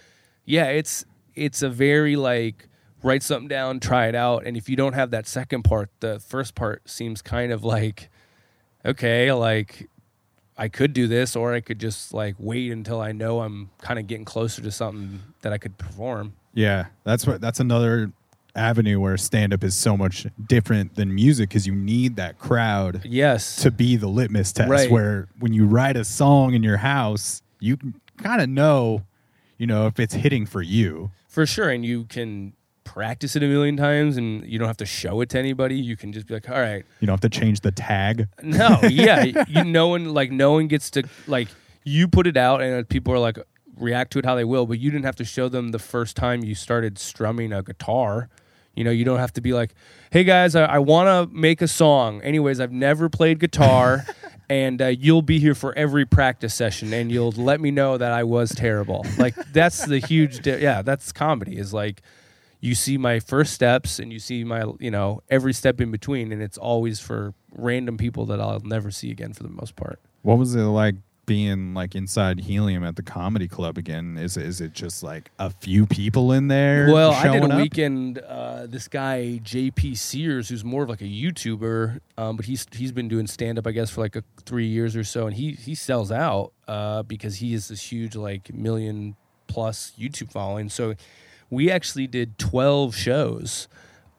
yeah, 0.45 0.65
it's 0.67 1.05
it's 1.37 1.63
a 1.63 1.71
very 1.71 2.17
like 2.17 2.69
write 3.03 3.23
something 3.23 3.49
down, 3.49 3.81
try 3.81 4.07
it 4.09 4.15
out, 4.15 4.45
and 4.47 4.57
if 4.57 4.69
you 4.69 4.77
don't 4.77 4.95
have 4.95 5.11
that 5.11 5.27
second 5.27 5.63
part, 5.63 5.91
the 6.01 6.21
first 6.21 6.55
part 6.55 6.89
seems 6.89 7.23
kind 7.23 7.53
of 7.53 7.65
like 7.65 8.11
okay, 8.85 9.33
like 9.33 9.89
I 10.57 10.69
could 10.69 10.93
do 10.93 11.07
this, 11.07 11.37
or 11.37 11.55
I 11.55 11.61
could 11.61 11.79
just 11.79 12.13
like 12.13 12.35
wait 12.39 12.73
until 12.73 13.01
I 13.01 13.13
know 13.13 13.41
I'm 13.41 13.71
kind 13.81 13.99
of 13.99 14.07
getting 14.07 14.25
closer 14.25 14.63
to 14.63 14.71
something 14.71 15.21
that 15.43 15.53
I 15.53 15.59
could 15.59 15.79
perform. 15.79 16.35
Yeah, 16.55 16.87
that's 17.05 17.27
what 17.27 17.41
that's 17.41 17.61
another 17.61 18.13
avenue 18.57 18.99
where 18.99 19.17
stand 19.17 19.53
up 19.53 19.63
is 19.63 19.77
so 19.77 19.97
much 19.97 20.27
different 20.49 20.97
than 20.97 21.15
music 21.15 21.49
because 21.49 21.67
you 21.67 21.75
need 21.75 22.17
that 22.17 22.39
crowd 22.39 23.03
Yes, 23.05 23.57
to 23.63 23.71
be 23.71 23.97
the 23.97 24.09
litmus 24.09 24.53
test. 24.53 24.69
Right. 24.69 24.91
Where 24.91 25.29
when 25.39 25.53
you 25.53 25.67
write 25.67 25.97
a 25.97 26.05
song 26.05 26.55
in 26.55 26.63
your 26.65 26.79
house, 26.79 27.43
you 27.61 27.79
kind 28.17 28.41
of 28.41 28.49
know, 28.49 29.05
you 29.59 29.67
know, 29.67 29.87
if 29.87 30.01
it's 30.01 30.15
hitting 30.15 30.45
for 30.47 30.63
you. 30.63 31.13
For 31.29 31.47
sure, 31.47 31.69
and 31.69 31.85
you 31.85 32.05
can 32.05 32.55
practice 32.93 33.37
it 33.37 33.43
a 33.43 33.47
million 33.47 33.77
times, 33.77 34.17
and 34.17 34.45
you 34.47 34.59
don't 34.59 34.67
have 34.69 34.77
to 34.79 34.87
show 34.87 35.21
it 35.21 35.29
to 35.31 35.39
anybody. 35.39 35.77
You 35.77 35.97
can 35.97 36.13
just 36.13 36.27
be 36.27 36.35
like, 36.35 36.49
"All 36.49 36.59
right, 36.61 36.85
You 37.01 37.07
don't 37.07 37.15
have 37.21 37.31
to 37.31 37.39
change 37.41 37.61
the 37.61 37.71
tag. 37.71 38.29
no, 38.43 38.79
yeah." 38.91 39.25
you 39.47 39.65
no 39.65 39.89
one 39.89 40.15
like 40.15 40.31
no 40.33 40.53
one 40.53 40.67
gets 40.69 40.91
to 40.93 41.03
like 41.27 41.49
you 41.85 42.09
put 42.09 42.27
it 42.27 42.37
out, 42.37 42.63
and 42.63 42.89
people 42.89 43.13
are 43.15 43.19
like 43.19 43.39
react 43.77 44.13
to 44.13 44.19
it 44.19 44.25
how 44.25 44.35
they 44.35 44.45
will, 44.45 44.67
but 44.67 44.79
you 44.81 44.91
didn't 44.91 45.05
have 45.05 45.17
to 45.17 45.25
show 45.25 45.49
them 45.49 45.71
the 45.71 45.79
first 45.79 46.17
time 46.17 46.43
you 46.43 46.55
started 46.55 46.99
strumming 46.99 47.53
a 47.53 47.63
guitar. 47.63 48.29
You 48.75 48.85
know, 48.85 48.91
you 48.91 49.05
don't 49.05 49.19
have 49.19 49.33
to 49.35 49.41
be 49.41 49.53
like, 49.53 49.75
"Hey 50.11 50.25
guys, 50.25 50.55
I, 50.55 50.65
I 50.65 50.79
want 50.79 51.07
to 51.31 51.37
make 51.37 51.61
a 51.63 51.69
song." 51.69 52.21
Anyways, 52.23 52.59
I've 52.61 52.73
never 52.73 53.09
played 53.09 53.39
guitar, 53.41 54.07
and 54.49 54.81
uh, 54.81 54.87
you'll 54.87 55.23
be 55.23 55.39
here 55.41 55.55
for 55.55 55.77
every 55.77 56.07
practice 56.07 56.55
session, 56.55 56.93
and 56.93 57.11
you'll 57.13 57.33
let 57.33 57.61
me 57.61 57.71
know 57.71 57.99
that 57.99 58.13
I 58.13 58.23
was 58.25 58.51
terrible. 58.55 59.05
Like 59.19 59.35
that's 59.53 59.85
the 59.85 59.99
huge, 59.99 60.41
di- 60.41 60.59
yeah, 60.63 60.83
that's 60.83 61.11
comedy. 61.13 61.59
Is 61.59 61.75
like 61.75 62.03
you 62.61 62.75
see 62.75 62.99
my 62.99 63.21
first 63.21 63.53
steps, 63.53 63.99
and 63.99 64.13
you 64.13 64.19
see 64.19 64.45
my, 64.45 64.65
you 64.81 64.91
know, 64.91 65.23
every 65.29 65.53
step 65.53 65.81
in 65.81 65.91
between, 65.91 66.33
and 66.33 66.43
it's 66.43 66.59
always 66.59 67.01
for 67.01 67.35
random 67.53 67.97
people 67.97 68.27
that 68.27 68.41
I'll 68.41 68.61
never 68.61 68.91
see 68.91 69.11
again 69.11 69.33
for 69.33 69.43
the 69.43 69.49
most 69.49 69.77
part. 69.77 70.01
What 70.23 70.39
was 70.39 70.55
it 70.55 70.63
like 70.63 70.97
being 71.29 71.75
like 71.75 71.95
inside 71.95 72.41
Helium 72.41 72.83
at 72.83 72.97
the 72.97 73.03
comedy 73.03 73.47
club 73.47 73.79
again? 73.79 74.17
Is 74.19 74.37
is 74.37 74.61
it 74.61 74.73
just 74.73 75.03
like 75.03 75.31
a 75.39 75.51
few 75.51 75.87
people 75.87 76.33
in 76.33 76.49
there? 76.49 76.91
Well, 76.91 77.13
I 77.13 77.29
did 77.29 77.45
a 77.45 77.53
up? 77.53 77.61
weekend. 77.61 78.19
Uh, 78.19 78.67
this 78.67 78.89
guy 78.89 79.39
JP 79.45 79.97
Sears, 79.97 80.49
who's 80.49 80.65
more 80.65 80.83
of 80.83 80.89
like 80.89 81.03
a 81.03 81.05
YouTuber, 81.05 82.01
um, 82.17 82.37
but 82.37 82.47
he's 82.47 82.67
he's 82.73 82.91
been 82.91 83.07
doing 83.07 83.29
stand 83.29 83.59
up, 83.59 83.67
I 83.67 83.73
guess, 83.73 83.91
for 83.91 84.01
like 84.01 84.17
a, 84.17 84.25
three 84.45 84.67
years 84.67 84.97
or 84.97 85.05
so, 85.05 85.27
and 85.27 85.37
he 85.37 85.53
he 85.53 85.77
sells 85.77 86.11
out 86.11 86.53
uh, 86.67 87.03
because 87.05 87.37
he 87.37 87.55
is 87.55 87.69
this 87.69 87.93
huge 87.93 88.17
like 88.17 88.53
million 88.53 89.15
plus 89.47 89.93
YouTube 89.99 90.33
following. 90.33 90.69
So 90.69 90.95
we 91.51 91.71
actually 91.71 92.07
did 92.07 92.39
twelve 92.39 92.95
shows. 92.95 93.69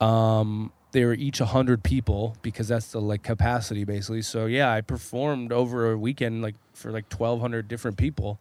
Um, 0.01 0.71
they 0.91 1.05
were 1.05 1.13
each 1.13 1.39
hundred 1.39 1.83
people 1.83 2.35
because 2.41 2.67
that's 2.67 2.91
the 2.91 3.01
like 3.01 3.21
capacity 3.23 3.83
basically. 3.83 4.21
So 4.21 4.45
yeah, 4.45 4.71
I 4.71 4.81
performed 4.81 5.51
over 5.51 5.91
a 5.91 5.97
weekend 5.97 6.41
like 6.41 6.55
for 6.73 6.91
like 6.91 7.09
twelve 7.09 7.41
hundred 7.41 7.67
different 7.67 7.97
people. 7.97 8.39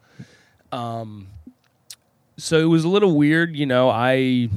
Um, 0.73 1.29
so 2.37 2.59
it 2.59 2.67
was 2.67 2.85
a 2.85 2.89
little 2.89 3.17
weird, 3.17 3.57
you 3.57 3.67
know. 3.67 3.91
I, 3.91 4.49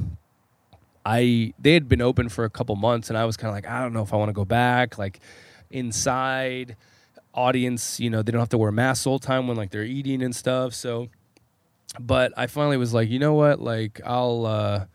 I 1.04 1.52
they 1.58 1.74
had 1.74 1.88
been 1.88 2.00
open 2.00 2.28
for 2.28 2.44
a 2.44 2.50
couple 2.50 2.76
months, 2.76 3.08
and 3.10 3.18
I 3.18 3.24
was 3.24 3.36
kind 3.36 3.48
of 3.48 3.54
like, 3.54 3.66
I 3.66 3.82
don't 3.82 3.92
know 3.92 4.02
if 4.02 4.14
I 4.14 4.16
want 4.16 4.28
to 4.28 4.34
go 4.34 4.44
back. 4.44 4.98
Like 4.98 5.20
inside, 5.70 6.76
audience, 7.34 7.98
you 7.98 8.08
know, 8.08 8.22
they 8.22 8.30
don't 8.30 8.40
have 8.40 8.48
to 8.50 8.58
wear 8.58 8.70
masks 8.70 9.06
all 9.06 9.18
the 9.18 9.26
time 9.26 9.48
when 9.48 9.56
like 9.56 9.70
they're 9.70 9.82
eating 9.82 10.22
and 10.22 10.34
stuff. 10.34 10.74
So, 10.74 11.08
but 12.00 12.32
I 12.36 12.46
finally 12.46 12.76
was 12.76 12.92
like, 12.94 13.08
you 13.10 13.18
know 13.18 13.34
what? 13.34 13.60
Like 13.60 14.00
I'll, 14.04 14.46
uh, 14.46 14.86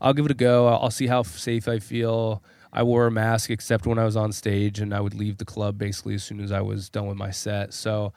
I'll 0.00 0.12
give 0.14 0.24
it 0.26 0.30
a 0.30 0.34
go. 0.34 0.66
I'll, 0.66 0.78
I'll 0.84 0.90
see 0.90 1.06
how 1.06 1.22
safe 1.22 1.68
I 1.68 1.78
feel. 1.78 2.42
I 2.72 2.82
wore 2.82 3.06
a 3.06 3.10
mask 3.10 3.50
except 3.50 3.86
when 3.86 3.98
I 3.98 4.04
was 4.04 4.16
on 4.16 4.32
stage, 4.32 4.80
and 4.80 4.92
I 4.92 5.00
would 5.00 5.14
leave 5.14 5.38
the 5.38 5.44
club 5.44 5.78
basically 5.78 6.14
as 6.14 6.24
soon 6.24 6.40
as 6.40 6.50
I 6.52 6.60
was 6.60 6.88
done 6.88 7.06
with 7.06 7.16
my 7.16 7.30
set. 7.30 7.72
So. 7.74 8.12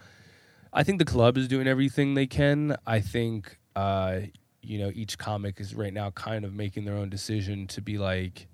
I 0.73 0.83
think 0.83 0.99
the 0.99 1.05
club 1.05 1.37
is 1.37 1.47
doing 1.47 1.65
everything 1.65 2.13
they 2.13 2.27
can. 2.27 2.75
I 2.85 2.99
think 2.99 3.57
uh, 3.75 4.19
you 4.61 4.77
know 4.77 4.91
each 4.93 5.17
comic 5.17 5.59
is 5.59 5.73
right 5.73 5.93
now 5.93 6.11
kind 6.11 6.43
of 6.45 6.53
making 6.53 6.85
their 6.85 6.95
own 6.95 7.09
decision 7.09 7.65
to 7.67 7.81
be 7.81 7.97
like, 7.97 8.47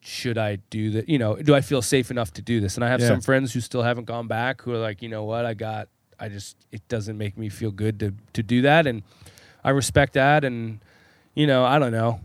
should 0.00 0.38
I 0.38 0.56
do 0.70 0.90
that? 0.92 1.08
You 1.08 1.18
know, 1.18 1.36
do 1.36 1.54
I 1.54 1.60
feel 1.60 1.82
safe 1.82 2.10
enough 2.10 2.32
to 2.32 2.42
do 2.42 2.58
this? 2.58 2.74
And 2.76 2.84
I 2.84 2.88
have 2.88 3.00
Yeah. 3.00 3.08
some 3.08 3.20
friends 3.20 3.52
who 3.52 3.60
still 3.60 3.82
haven't 3.82 4.06
gone 4.06 4.26
back 4.26 4.62
who 4.62 4.72
are 4.72 4.78
like, 4.78 5.02
you 5.02 5.08
know 5.08 5.24
what, 5.24 5.44
I 5.44 5.54
got, 5.54 5.88
I 6.24 6.28
just 6.30 6.56
it 6.72 6.86
doesn't 6.88 7.18
make 7.18 7.36
me 7.36 7.50
feel 7.50 7.70
good 7.70 8.00
to 8.00 8.14
to 8.32 8.42
do 8.42 8.62
that, 8.62 8.86
and 8.86 9.02
I 9.62 9.70
respect 9.70 10.14
that. 10.14 10.42
And 10.42 10.80
you 11.34 11.46
know, 11.46 11.64
I 11.64 11.78
don't 11.78 11.92
know. 11.92 12.20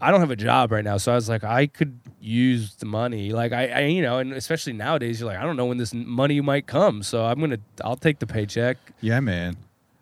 I 0.00 0.10
don't 0.10 0.20
have 0.20 0.30
a 0.30 0.36
job 0.36 0.72
right 0.72 0.82
now, 0.82 0.96
so 0.96 1.12
I 1.12 1.14
was 1.14 1.28
like, 1.28 1.44
I 1.44 1.66
could 1.66 2.00
use 2.20 2.74
the 2.76 2.86
money. 2.86 3.32
Like 3.32 3.52
I, 3.52 3.66
I, 3.66 3.80
you 3.82 4.02
know, 4.02 4.18
and 4.18 4.32
especially 4.32 4.72
nowadays, 4.72 5.20
you're 5.20 5.28
like, 5.28 5.38
I 5.38 5.44
don't 5.44 5.56
know 5.56 5.66
when 5.66 5.76
this 5.76 5.92
money 5.94 6.40
might 6.40 6.66
come, 6.66 7.02
so 7.02 7.24
I'm 7.24 7.38
gonna, 7.38 7.58
I'll 7.84 7.96
take 7.96 8.18
the 8.18 8.26
paycheck. 8.26 8.78
Yeah, 9.00 9.20
man. 9.20 9.56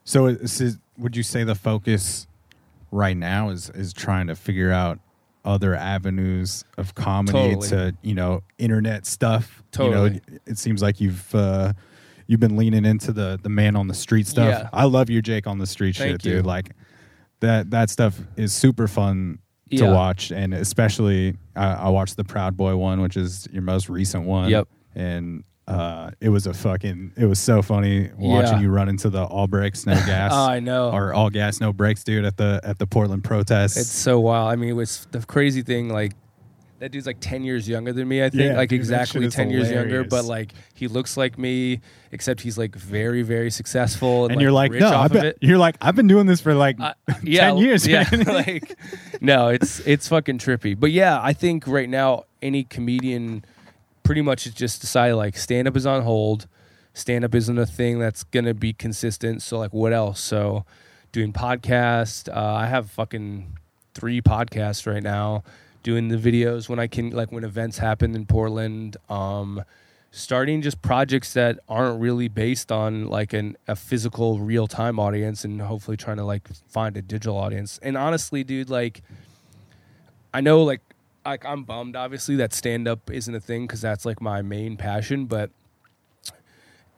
So, 0.05 0.27
is, 0.27 0.79
would 0.97 1.17
you 1.17 1.23
say 1.23 1.45
the 1.45 1.55
focus 1.55 2.29
right 2.93 3.17
now 3.17 3.51
is 3.51 3.71
is 3.71 3.93
trying 3.93 4.29
to 4.29 4.37
figure 4.37 4.71
out 4.71 5.01
other 5.45 5.75
avenues 5.75 6.65
of 6.79 6.95
comedy 6.95 7.55
Totally. 7.55 7.69
to 7.69 7.97
you 8.03 8.15
know 8.15 8.43
internet 8.59 9.05
stuff? 9.05 9.63
Totally. 9.73 10.15
You 10.15 10.21
know, 10.31 10.39
it 10.47 10.59
seems 10.59 10.81
like 10.81 11.01
you've 11.01 11.35
uh, 11.35 11.73
you've 12.31 12.39
been 12.39 12.57
leaning 12.57 12.85
into 12.85 13.11
the 13.13 13.41
the 13.43 13.49
man 13.49 13.75
on 13.75 13.89
the 13.89 13.95
street 13.95 14.27
stuff. 14.29 14.49
Yeah. 14.49 14.69
I 14.73 14.85
love 14.85 15.11
your 15.11 15.21
Jake 15.21 15.49
on 15.49 15.59
the 15.59 15.67
street 15.67 15.97
Thank 15.97 16.23
shit, 16.23 16.25
you. 16.25 16.37
dude. 16.37 16.47
Like 16.47 16.71
that 17.41 17.71
that 17.71 17.91
stuff 17.91 18.19
is 18.37 18.53
super 18.53 18.87
fun 18.87 19.41
to 19.71 19.77
Yeah. 19.77 19.93
watch, 19.93 20.31
and 20.31 20.55
especially 20.55 21.37
I, 21.57 21.73
I 21.73 21.89
watched 21.89 22.17
the 22.17 22.23
Proud 22.25 22.57
Boy 22.57 22.77
one, 22.77 23.01
which 23.01 23.17
is 23.17 23.49
your 23.53 23.63
most 23.63 23.89
recent 23.89 24.25
one. 24.27 24.49
Yep. 24.49 24.69
And 24.95 25.43
uh, 25.67 26.11
it 26.21 26.29
was 26.29 26.47
a 26.47 26.55
fucking. 26.55 27.13
It 27.17 27.27
was 27.27 27.39
so 27.41 27.63
funny 27.63 28.11
watching 28.17 28.55
Yeah. 28.57 28.61
you 28.61 28.71
run 28.71 28.89
into 28.89 29.09
the 29.11 29.23
all 29.25 29.47
brakes, 29.49 29.87
no 29.87 29.95
gas. 30.07 30.31
Oh, 30.33 30.47
I 30.49 30.61
know. 30.61 30.91
Or 30.91 31.13
all 31.13 31.31
gas, 31.31 31.61
no 31.61 31.73
brakes, 31.73 32.05
dude. 32.05 32.25
At 32.25 32.37
the 32.37 32.61
at 32.65 32.79
the 32.79 32.87
Portland 32.87 33.25
protest. 33.25 33.77
It's 33.77 33.89
so 33.89 34.19
wild. 34.21 34.53
I 34.53 34.57
mean, 34.57 34.71
it 34.71 34.75
was 34.75 35.07
the 35.13 35.21
crazy 35.21 35.63
thing. 35.63 35.89
Like 35.89 36.13
that 36.81 36.91
dude's 36.91 37.07
like 37.07 37.19
ten 37.21 37.45
years 37.45 37.69
younger 37.69 37.93
than 37.93 38.09
me. 38.09 38.23
I 38.25 38.29
think 38.31 38.43
Yeah, 38.43 38.57
like 38.57 38.69
dude, 38.71 38.81
that 38.81 38.83
exactly 38.83 39.21
shit 39.21 39.29
is 39.29 39.35
ten 39.35 39.51
years 39.51 39.71
younger. 39.71 39.87
hilarious. 39.89 40.11
But 40.11 40.25
like 40.25 40.53
he 40.75 40.89
looks 40.89 41.17
like 41.17 41.39
me, 41.39 41.81
except 42.11 42.41
he's 42.41 42.59
like 42.59 42.75
very 42.75 43.23
very 43.23 43.51
successful. 43.51 44.25
And, 44.25 44.33
and 44.33 44.41
you're 44.41 44.51
like, 44.53 44.73
rich 44.73 44.81
no, 44.81 44.89
off 44.89 44.95
I 45.03 45.05
of 45.07 45.13
bet 45.13 45.25
it. 45.27 45.39
you're 45.41 45.59
like, 45.59 45.77
I've 45.81 45.95
been 45.95 46.09
doing 46.09 46.27
this 46.27 46.41
for 46.41 46.55
like 46.55 46.77
Uh, 46.81 46.95
yeah, 47.23 47.47
ten 47.49 47.59
years. 47.59 47.87
Yeah, 47.87 48.05
man. 48.11 48.25
like 48.27 48.77
no, 49.21 49.49
it's 49.49 49.81
it's 49.87 50.09
fucking 50.09 50.39
trippy. 50.39 50.79
But 50.79 50.91
yeah, 50.91 51.21
I 51.23 51.33
think 51.33 51.67
right 51.67 51.89
now 51.89 52.25
any 52.43 52.65
comedian 52.65 53.45
pretty 54.03 54.23
much 54.23 54.45
has 54.45 54.55
just 54.55 54.81
decided 54.81 55.15
like 55.17 55.37
stand 55.37 55.69
up 55.69 55.77
is 55.77 55.87
on 55.87 56.03
hold. 56.03 56.49
Stand 56.93 57.25
up 57.25 57.35
isn't 57.37 57.57
a 57.59 57.67
thing 57.67 57.99
that's 58.01 58.25
gonna 58.25 58.55
be 58.55 58.73
consistent. 58.73 59.43
So 59.43 59.59
like, 59.59 59.73
what 59.73 59.93
else? 59.93 60.19
So 60.21 60.65
doing 61.13 61.33
podcast. 61.33 62.29
Uh, 62.35 62.41
I 62.55 62.67
have 62.67 62.91
fucking 62.91 63.59
three 63.95 64.21
podcasts 64.21 64.93
right 64.93 65.03
now. 65.03 65.43
Doing 65.83 66.09
the 66.09 66.17
videos 66.17 66.69
when 66.69 66.79
I 66.79 66.87
can, 66.87 67.11
like 67.11 67.33
when 67.33 67.45
events 67.45 67.79
happen 67.79 68.15
in 68.15 68.27
Portland. 68.27 68.97
Um, 69.09 69.65
starting 70.11 70.61
just 70.61 70.83
projects 70.83 71.33
that 71.35 71.59
aren't 71.69 72.01
really 72.01 72.29
based 72.29 72.73
on 72.73 73.07
like 73.07 73.33
an 73.33 73.57
a 73.69 73.77
physical 73.77 74.41
real 74.41 74.67
time 74.67 74.99
audience 74.99 75.45
and 75.45 75.61
hopefully 75.63 75.97
trying 75.97 76.17
to 76.17 76.25
like 76.25 76.49
find 76.69 76.97
a 76.97 77.03
digital 77.03 77.37
audience. 77.37 77.79
And 77.83 77.97
honestly, 77.97 78.43
dude, 78.43 78.71
like 78.71 79.03
I 80.35 80.41
know 80.41 80.63
like 80.63 80.81
like 81.25 81.45
I'm 81.45 81.65
bummed 81.65 81.97
obviously 81.97 82.37
that 82.37 82.53
stand 82.53 82.89
up 82.89 83.11
isn't 83.11 83.35
a 83.35 83.41
thing 83.41 83.69
cuz 83.69 83.81
that's 83.81 84.05
like 84.05 84.21
my 84.21 84.43
main 84.43 84.77
passion, 84.77 85.27
but 85.27 85.51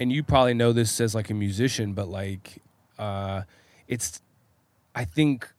and 0.00 0.10
you 0.10 0.22
probably 0.22 0.54
know 0.54 0.72
this 0.72 1.00
as 1.00 1.14
like 1.14 1.28
a 1.28 1.34
musician, 1.34 1.92
but 1.92 2.08
like 2.08 2.62
uh 2.98 3.42
it's 3.88 4.22
I 4.94 5.04
think 5.04 5.52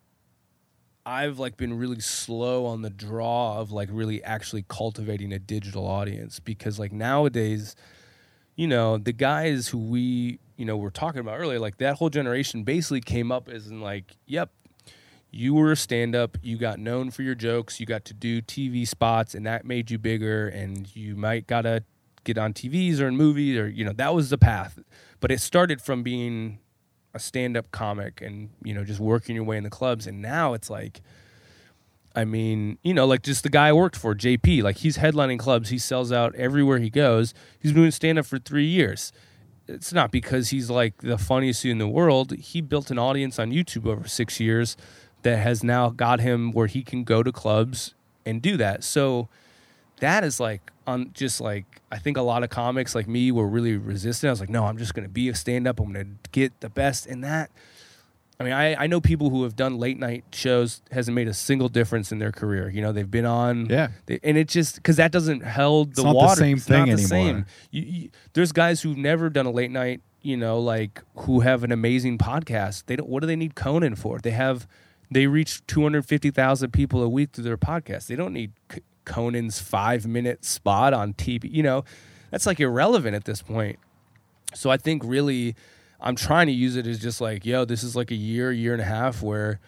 I've 1.06 1.38
like 1.38 1.58
been 1.58 1.78
really 1.78 2.00
slow 2.00 2.66
on 2.66 2.82
the 2.82 2.90
draw 2.90 3.60
of 3.60 3.72
like 3.72 3.90
really 3.92 4.24
actually 4.24 4.64
cultivating 4.68 5.34
a 5.34 5.40
digital 5.40 5.86
audience 5.86 6.40
because 6.40 6.80
like 6.80 6.94
nowadays, 6.94 7.76
you 8.56 8.68
know, 8.68 8.98
the 8.98 9.12
guys 9.12 9.68
who 9.68 9.78
we, 9.78 10.40
you 10.56 10.66
know, 10.66 10.78
were 10.78 10.92
talking 10.92 11.20
about 11.20 11.40
earlier, 11.40 11.60
like 11.60 11.78
that 11.78 11.96
whole 11.96 12.10
generation 12.10 12.64
basically 12.64 13.02
came 13.02 13.32
up 13.32 13.50
as 13.50 13.68
in 13.68 13.82
like, 13.82 14.16
yep, 14.26 14.52
you 15.30 15.54
were 15.54 15.74
a 15.74 15.76
stand 15.76 16.16
up, 16.16 16.38
you 16.42 16.58
got 16.58 16.80
known 16.80 17.12
for 17.12 17.24
your 17.24 17.36
jokes, 17.36 17.80
you 17.80 17.86
got 17.86 18.06
to 18.06 18.14
do 18.14 18.42
TV 18.42 18.88
spots 18.88 19.36
and 19.36 19.46
that 19.46 19.66
made 19.66 19.92
you 19.92 19.98
bigger 19.98 20.48
and 20.48 20.96
you 20.96 21.16
might 21.18 21.48
got 21.48 21.64
to 21.64 21.84
get 22.24 22.38
on 22.38 22.54
TVs 22.54 23.02
or 23.02 23.10
in 23.10 23.18
movies 23.18 23.58
or 23.58 23.68
you 23.68 23.84
know, 23.84 23.94
that 23.94 24.14
was 24.14 24.30
the 24.30 24.38
path. 24.38 24.80
But 25.20 25.32
it 25.32 25.42
started 25.42 25.82
from 25.82 26.02
being 26.02 26.60
a 27.14 27.20
stand-up 27.20 27.72
comic 27.72 28.22
and 28.22 28.50
you 28.64 28.74
know 28.74 28.84
just 28.84 29.00
working 29.00 29.36
your 29.36 29.44
way 29.44 29.58
in 29.58 29.64
the 29.64 29.70
clubs. 29.70 30.08
And 30.08 30.22
now 30.22 30.54
it's 30.54 30.70
like 30.70 31.02
i 32.16 32.24
mean 32.24 32.78
you 32.84 32.94
know 32.94 33.08
like 33.08 33.24
just 33.24 33.42
the 33.42 33.50
guy 33.50 33.70
i 33.70 33.74
worked 33.74 33.96
for 33.96 34.14
jp 34.14 34.62
like 34.62 34.78
he's 34.78 34.98
headlining 34.98 35.40
clubs. 35.40 35.70
He 35.70 35.78
sells 35.78 36.12
out 36.12 36.36
everywhere 36.36 36.80
he 36.80 36.90
goes. 36.90 37.34
He's 37.60 37.72
been 37.72 37.82
doing 37.82 37.92
stand-up 37.92 38.26
for 38.26 38.40
three 38.40 38.66
years. 38.68 39.12
It's 39.68 39.94
not 39.94 40.12
because 40.12 40.50
he's 40.50 40.70
like 40.70 40.98
the 40.98 41.18
funniest 41.18 41.64
dude 41.64 41.72
in 41.72 41.78
the 41.78 41.88
world. 41.88 42.34
He 42.34 42.62
built 42.62 42.92
an 42.92 43.00
audience 43.00 43.40
on 43.40 43.52
youtube 43.52 43.88
over 43.88 44.08
six 44.08 44.40
years 44.40 44.76
that 45.24 45.38
has 45.38 45.64
now 45.64 45.90
got 45.90 46.20
him 46.20 46.52
where 46.52 46.68
he 46.68 46.84
can 46.84 47.04
go 47.04 47.24
to 47.24 47.32
clubs 47.32 47.96
and 48.26 48.42
do 48.42 48.58
that. 48.58 48.84
So 48.84 49.30
that 50.00 50.24
is 50.24 50.40
like 50.40 50.72
on 50.86 51.12
just 51.14 51.40
like 51.42 51.66
I 51.92 51.98
think 51.98 52.18
a 52.18 52.22
lot 52.22 52.44
of 52.44 52.50
comics 52.50 52.94
like 52.96 53.08
me 53.08 53.32
were 53.32 53.48
really 53.48 53.78
resistant. 53.78 54.30
I 54.30 54.32
was 54.32 54.40
like, 54.40 54.50
no, 54.50 54.66
I'm 54.66 54.78
just 54.78 54.94
gonna 54.94 55.10
be 55.10 55.30
a 55.30 55.36
stand 55.36 55.68
up. 55.68 55.80
I'm 55.80 55.88
gonna 55.94 56.06
get 56.32 56.60
the 56.60 56.70
best 56.70 57.06
in 57.06 57.22
that. 57.22 57.52
I 58.40 58.44
mean, 58.44 58.54
I, 58.54 58.76
I 58.84 58.88
know 58.88 59.00
people 59.00 59.30
who 59.30 59.44
have 59.44 59.56
done 59.56 59.78
late 59.78 59.98
night 60.00 60.26
shows 60.34 60.82
hasn't 60.92 61.14
made 61.16 61.28
a 61.28 61.34
single 61.36 61.70
difference 61.70 62.12
in 62.12 62.18
their 62.18 62.32
career. 62.32 62.68
You 62.68 62.82
know, 62.82 62.92
they've 62.92 63.10
been 63.10 63.26
on, 63.28 63.68
Yeah. 63.70 63.90
they, 64.08 64.20
and 64.24 64.38
it 64.38 64.48
just 64.48 64.76
because 64.78 64.98
that 64.98 65.12
doesn't 65.12 65.42
held 65.42 65.96
the 65.96 66.04
not 66.04 66.10
the 66.14 66.16
water. 66.18 66.36
same 66.42 66.58
It's 66.58 66.68
not 66.68 66.88
thing 66.88 66.96
the 66.96 67.04
anymore. 67.04 67.08
same. 67.08 67.46
You, 67.72 67.82
you, 67.84 68.10
there's 68.34 68.52
guys 68.52 68.82
who've 68.82 68.98
never 68.98 69.30
done 69.30 69.46
a 69.46 69.52
late 69.52 69.72
night. 69.72 70.02
You 70.24 70.36
know, 70.38 70.60
like 70.60 71.02
who 71.18 71.42
have 71.42 71.64
an 71.64 71.72
amazing 71.72 72.18
podcast. 72.18 72.86
They 72.88 72.96
don't. 72.96 73.08
What 73.08 73.20
do 73.22 73.28
they 73.28 73.36
need 73.36 73.56
Conan 73.56 73.96
for? 73.96 74.20
They 74.20 74.32
have. 74.32 74.68
They 75.12 75.28
reach 75.28 75.66
250,000 75.68 76.72
people 76.72 77.04
a 77.04 77.10
week 77.10 77.30
through 77.34 77.44
their 77.44 77.58
podcast. 77.58 78.08
They 78.08 78.16
don't 78.16 78.34
need 78.34 78.52
Conan's 79.06 79.60
five 79.60 80.06
minute 80.06 80.46
spot 80.46 80.94
on 80.94 81.14
TV. 81.14 81.52
You 81.52 81.64
know, 81.64 81.86
that's 82.32 82.46
like 82.46 82.60
irrelevant 82.60 83.16
at 83.16 83.26
this 83.26 83.42
point. 83.42 83.80
So 84.54 84.70
I 84.70 84.78
think 84.78 85.04
really, 85.06 85.56
I'm 86.00 86.16
trying 86.16 86.48
to 86.48 86.54
use 86.54 86.76
it 86.76 86.86
as 86.86 87.00
just 87.00 87.22
like, 87.22 87.46
yo, 87.46 87.66
this 87.66 87.84
is 87.84 87.96
like 87.96 88.12
a 88.12 88.16
year, 88.16 88.52
year 88.52 88.74
and 88.74 88.82
a 88.82 88.86
half 88.86 89.22
where 89.22 89.60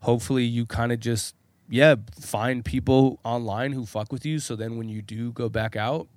hopefully 0.00 0.44
you 0.44 0.66
kind 0.66 0.92
of 0.92 1.00
just 1.00 1.34
yeah, 1.68 1.96
find 2.18 2.64
people 2.64 3.20
online 3.24 3.72
who 3.72 3.84
fuck 3.84 4.10
with 4.10 4.24
you. 4.24 4.38
So 4.38 4.56
then 4.56 4.78
when 4.78 4.88
you 4.88 5.02
do 5.02 5.32
go 5.32 5.48
back 5.48 5.76
out, 5.76 6.08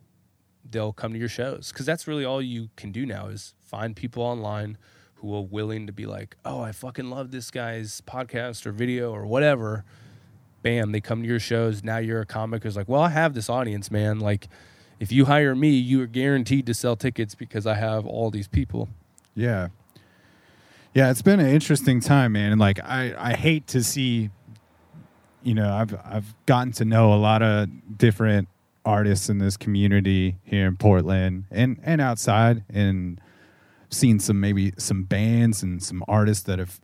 they'll 0.69 0.93
come 0.93 1.11
to 1.13 1.19
your 1.19 1.27
shows 1.27 1.71
because 1.71 1.85
that's 1.85 2.07
really 2.07 2.23
all 2.23 2.41
you 2.41 2.69
can 2.77 2.91
do 2.91 3.05
now 3.05 3.27
is 3.27 3.53
find 3.59 3.95
people 3.95 4.23
online 4.23 4.77
who 5.15 5.35
are 5.35 5.41
willing 5.41 5.87
to 5.87 5.93
be 5.93 6.05
like, 6.05 6.37
oh, 6.45 6.61
I 6.61 6.71
fucking 6.71 7.09
love 7.09 7.31
this 7.31 7.51
guy's 7.51 8.01
podcast 8.01 8.65
or 8.65 8.71
video 8.71 9.11
or 9.11 9.25
whatever. 9.25 9.83
Bam, 10.61 10.91
they 10.91 11.01
come 11.01 11.21
to 11.21 11.27
your 11.27 11.39
shows. 11.39 11.83
Now 11.83 11.97
you're 11.97 12.21
a 12.21 12.25
comic 12.25 12.63
who's 12.63 12.75
like, 12.75 12.89
well, 12.89 13.01
I 13.01 13.09
have 13.09 13.33
this 13.33 13.49
audience, 13.49 13.89
man. 13.89 14.19
Like, 14.19 14.47
if 14.99 15.11
you 15.11 15.25
hire 15.25 15.55
me, 15.55 15.69
you 15.69 16.01
are 16.03 16.07
guaranteed 16.07 16.65
to 16.67 16.73
sell 16.73 16.95
tickets 16.95 17.35
because 17.35 17.65
I 17.65 17.75
have 17.75 18.05
all 18.05 18.29
these 18.29 18.47
people. 18.47 18.89
Yeah. 19.35 19.69
Yeah, 20.93 21.09
it's 21.09 21.21
been 21.21 21.39
an 21.39 21.47
interesting 21.47 22.01
time, 22.01 22.33
man. 22.33 22.51
And 22.51 22.59
like 22.59 22.79
I, 22.83 23.15
I 23.17 23.33
hate 23.33 23.67
to 23.67 23.83
see 23.83 24.29
you 25.43 25.53
know, 25.53 25.73
I've 25.73 25.95
I've 26.05 26.35
gotten 26.45 26.71
to 26.73 26.85
know 26.85 27.13
a 27.13 27.15
lot 27.15 27.41
of 27.41 27.67
different 27.97 28.47
artists 28.85 29.29
in 29.29 29.37
this 29.37 29.57
community 29.57 30.37
here 30.43 30.67
in 30.67 30.77
Portland 30.77 31.45
and 31.51 31.79
and 31.83 32.01
outside 32.01 32.63
and 32.69 33.21
seen 33.89 34.19
some 34.19 34.39
maybe 34.39 34.73
some 34.77 35.03
bands 35.03 35.61
and 35.63 35.81
some 35.81 36.03
artists 36.07 36.43
that 36.43 36.59
have 36.59 36.79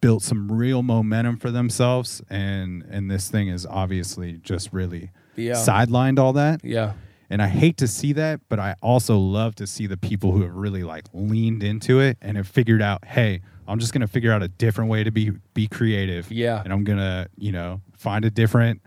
built 0.00 0.22
some 0.22 0.50
real 0.50 0.82
momentum 0.82 1.36
for 1.36 1.50
themselves 1.50 2.22
and 2.30 2.82
and 2.90 3.10
this 3.10 3.28
thing 3.28 3.48
is 3.48 3.66
obviously 3.66 4.38
just 4.42 4.72
really 4.72 5.10
Yeah. 5.36 5.52
sidelined 5.54 6.18
all 6.18 6.32
that 6.34 6.64
Yeah. 6.64 6.92
and 7.28 7.40
I 7.42 7.48
hate 7.48 7.76
to 7.78 7.86
see 7.86 8.12
that, 8.14 8.40
but 8.48 8.58
I 8.58 8.74
also 8.82 9.18
love 9.18 9.54
to 9.56 9.66
see 9.66 9.86
the 9.86 9.96
people 9.96 10.32
who 10.32 10.42
have 10.42 10.54
really 10.54 10.82
like 10.84 11.04
leaned 11.12 11.62
into 11.62 12.00
it 12.00 12.16
and 12.22 12.36
have 12.36 12.48
figured 12.48 12.82
out, 12.82 13.04
hey, 13.04 13.40
I'm 13.68 13.78
just 13.78 13.92
gonna 13.92 14.08
figure 14.08 14.32
out 14.32 14.42
a 14.42 14.48
different 14.48 14.90
way 14.90 15.04
to 15.04 15.10
be 15.12 15.30
be 15.54 15.68
creative. 15.68 16.30
Yeah. 16.32 16.60
And 16.64 16.72
I'm 16.72 16.82
gonna, 16.82 17.28
you 17.36 17.52
know, 17.52 17.80
find 17.96 18.24
a 18.24 18.30
different 18.30 18.80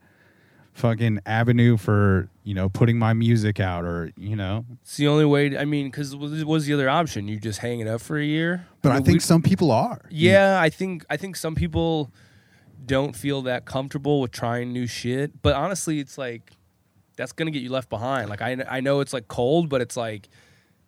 fucking 0.74 1.20
avenue 1.26 1.78
for, 1.78 2.30
you 2.44 2.54
know, 2.54 2.68
putting 2.70 3.00
my 3.00 3.14
music 3.14 3.60
out 3.60 3.86
or, 3.86 4.12
you 4.18 4.36
know. 4.36 4.66
It's 4.82 4.98
the 4.98 5.08
only 5.08 5.26
way. 5.26 5.58
I 5.58 5.66
mean, 5.66 5.88
because 5.90 6.16
what 6.16 6.30
was 6.46 6.66
the 6.66 6.74
other 6.74 6.90
option? 6.90 7.28
You 7.28 7.40
just 7.40 7.60
hang 7.60 7.80
it 7.80 7.88
up 7.88 8.02
for 8.02 8.18
a 8.18 8.24
year. 8.26 8.68
But 8.82 8.92
I 8.92 8.96
mean, 8.96 9.04
think 9.06 9.16
we- 9.16 9.20
some 9.22 9.42
people 9.42 9.72
are. 9.72 10.02
Yeah, 10.10 10.60
I 10.60 10.70
think 10.70 11.06
I 11.10 11.18
think 11.18 11.36
some 11.38 11.56
people 11.56 12.12
don't 12.86 13.16
feel 13.16 13.42
that 13.44 13.64
comfortable 13.66 14.20
with 14.20 14.32
trying 14.32 14.74
new 14.74 14.88
shit. 14.88 15.42
But 15.42 15.56
honestly, 15.56 16.00
it's 16.00 16.18
like 16.18 16.52
that's 17.16 17.32
gonna 17.32 17.52
get 17.52 17.62
you 17.62 17.70
left 17.70 17.90
behind. 17.90 18.30
Like 18.30 18.42
I 18.42 18.58
I 18.70 18.80
know 18.82 19.00
it's 19.00 19.14
like 19.14 19.28
cold, 19.28 19.70
but 19.70 19.80
it's 19.82 19.96
like 19.96 20.28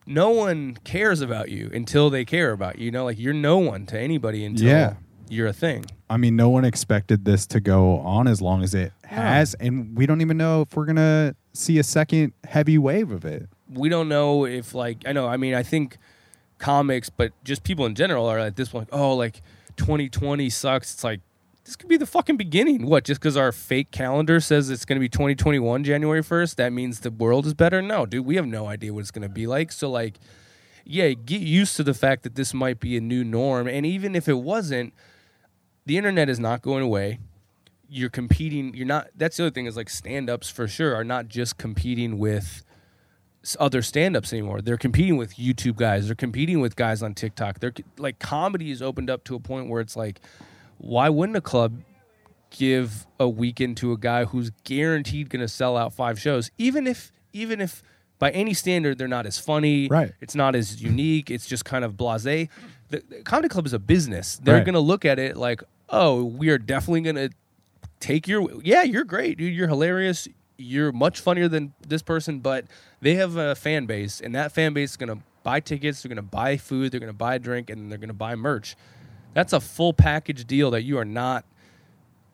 no 0.05 0.29
one 0.31 0.75
cares 0.83 1.21
about 1.21 1.49
you 1.49 1.69
until 1.73 2.09
they 2.09 2.25
care 2.25 2.51
about 2.51 2.77
you. 2.79 2.85
You 2.85 2.91
know, 2.91 3.05
like 3.05 3.17
you're 3.17 3.33
no 3.33 3.57
one 3.59 3.85
to 3.87 3.99
anybody 3.99 4.43
until 4.45 4.67
Yeah. 4.67 4.93
you're 5.29 5.47
a 5.47 5.53
thing. 5.53 5.85
I 6.09 6.17
mean, 6.17 6.35
no 6.35 6.49
one 6.49 6.65
expected 6.65 7.25
this 7.25 7.47
to 7.47 7.59
go 7.59 7.99
on 7.99 8.27
as 8.27 8.41
long 8.41 8.61
as 8.61 8.75
it 8.75 8.91
has, 9.05 9.53
and 9.55 9.97
we 9.97 10.05
don't 10.05 10.21
even 10.21 10.37
know 10.37 10.61
if 10.61 10.75
we're 10.75 10.85
gonna 10.85 11.35
see 11.55 11.79
a 11.79 11.83
second 11.83 12.33
heavy 12.43 12.77
wave 12.77 13.11
of 13.11 13.25
it. 13.25 13.49
we 13.71 13.89
don't 13.89 14.09
know 14.09 14.45
if 14.45 14.73
like 14.73 15.03
I 15.05 15.13
know 15.13 15.27
I 15.27 15.37
mean 15.37 15.53
I 15.53 15.63
think 15.63 15.97
comics 16.57 17.09
but 17.09 17.31
just 17.43 17.63
people 17.63 17.85
in 17.85 17.95
general 17.95 18.27
are 18.27 18.39
at 18.39 18.55
this 18.55 18.69
point 18.69 18.87
oh 18.91 19.15
like 19.15 19.41
2020 19.77 20.49
sucks. 20.49 20.93
It's 20.93 21.03
like 21.03 21.21
this 21.65 21.75
could 21.75 21.89
be 21.89 21.97
the 21.97 22.05
fucking 22.05 22.37
beginning. 22.37 22.85
What 22.85 23.05
just 23.05 23.19
because 23.19 23.35
our 23.35 23.51
fake 23.51 23.91
calendar 23.91 24.39
says 24.39 24.69
it's 24.69 24.85
going 24.85 24.97
to 24.97 25.01
be 25.01 25.09
2021 25.09 25.83
January 25.83 26.21
1st 26.21 26.55
that 26.55 26.71
means 26.71 26.99
the 26.99 27.11
world 27.11 27.45
is 27.45 27.53
better? 27.53 27.81
No 27.81 28.05
dude 28.05 28.25
we 28.25 28.35
have 28.35 28.47
no 28.47 28.67
idea 28.67 28.93
what 28.93 28.99
it's 29.01 29.11
going 29.11 29.27
to 29.27 29.33
be 29.33 29.47
like. 29.47 29.71
So 29.71 29.89
like 29.89 30.19
yeah 30.85 31.09
get 31.13 31.41
used 31.41 31.75
to 31.77 31.83
the 31.83 31.93
fact 31.93 32.23
that 32.23 32.35
this 32.35 32.53
might 32.53 32.79
be 32.79 32.95
a 32.97 33.01
new 33.01 33.23
norm. 33.23 33.67
And 33.67 33.85
even 33.85 34.15
if 34.15 34.27
it 34.27 34.39
wasn't 34.39 34.93
the 35.85 35.97
internet 35.97 36.29
is 36.29 36.39
not 36.39 36.61
going 36.61 36.83
away 36.83 37.19
you're 37.89 38.09
competing 38.09 38.73
you're 38.73 38.85
not 38.87 39.07
that's 39.15 39.37
the 39.37 39.43
other 39.43 39.51
thing 39.51 39.65
is 39.65 39.75
like 39.77 39.89
stand-ups 39.89 40.49
for 40.49 40.67
sure 40.67 40.95
are 40.95 41.03
not 41.03 41.27
just 41.27 41.57
competing 41.57 42.17
with 42.17 42.63
other 43.59 43.83
stand-ups 43.83 44.33
anymore. 44.33 44.59
They're 44.61 44.75
competing 44.77 45.17
with 45.17 45.35
youtube 45.35 45.75
guys. 45.75 46.07
They're 46.07 46.15
competing 46.15 46.61
with 46.61 46.75
guys 46.75 47.03
on 47.03 47.13
tiktok. 47.13 47.59
They're 47.59 47.73
like 47.97 48.17
comedy 48.19 48.71
is 48.71 48.81
opened 48.81 49.09
up 49.09 49.23
to 49.25 49.35
a 49.35 49.39
point 49.39 49.69
where 49.69 49.81
it's 49.81 49.95
like 49.95 50.19
why 50.77 51.09
wouldn't 51.09 51.37
a 51.37 51.41
club 51.41 51.81
give 52.49 53.05
a 53.19 53.27
weekend 53.27 53.77
to 53.77 53.91
a 53.91 53.97
guy 53.97 54.25
who's 54.25 54.51
guaranteed 54.63 55.29
going 55.29 55.41
to 55.41 55.47
sell 55.47 55.77
out 55.77 55.93
five 55.93 56.19
shows? 56.19 56.49
Even 56.57 56.87
if 56.87 57.11
even 57.33 57.61
if 57.61 57.83
by 58.17 58.31
any 58.31 58.53
standard 58.53 58.97
they're 58.97 59.07
not 59.07 59.25
as 59.25 59.37
funny 59.37 59.87
Right. 59.89 60.13
it's 60.21 60.35
not 60.35 60.55
as 60.55 60.81
unique 60.81 61.29
it's 61.29 61.45
just 61.45 61.65
kind 61.65 61.83
of 61.85 61.93
blasé. 61.93 62.49
The, 62.89 63.03
the 63.09 63.21
comedy 63.23 63.49
club 63.49 63.65
is 63.65 63.73
a 63.73 63.79
business. 63.79 64.39
They're 64.41 64.55
Right. 64.55 64.65
going 64.65 64.73
to 64.73 64.79
look 64.79 65.05
at 65.05 65.19
it 65.19 65.37
like 65.37 65.61
oh 65.89 66.23
we 66.23 66.49
are 66.49 66.57
definitely 66.57 67.01
going 67.01 67.15
to 67.17 67.29
take 68.05 68.27
your 68.27 68.47
yeah 68.63 68.83
you're 68.83 69.03
great 69.03 69.37
dude. 69.37 69.53
You're 69.53 69.67
hilarious. 69.67 70.27
You're 70.57 70.91
much 70.91 71.19
funnier 71.19 71.47
than 71.47 71.73
this 71.85 72.01
person 72.01 72.39
but 72.39 72.65
they 73.01 73.15
have 73.15 73.35
a 73.35 73.55
fan 73.55 73.87
base 73.87 74.21
and 74.21 74.35
that 74.35 74.51
fan 74.51 74.73
base 74.73 74.91
is 74.91 74.97
going 74.97 75.09
to 75.09 75.23
buy 75.43 75.59
tickets 75.59 76.01
they're 76.01 76.09
going 76.09 76.15
to 76.15 76.21
buy 76.21 76.55
food 76.55 76.91
they're 76.91 76.99
going 76.99 77.11
to 77.11 77.17
buy 77.17 77.35
a 77.35 77.39
drink 77.39 77.69
and 77.69 77.91
they're 77.91 77.97
going 77.97 78.07
to 78.07 78.13
buy 78.13 78.35
merch. 78.35 78.75
That's 79.33 79.51
a 79.53 79.59
full 79.59 79.91
package 79.93 80.45
deal 80.45 80.71
that 80.71 80.83
you 80.83 80.97
are 80.97 81.05
not 81.05 81.45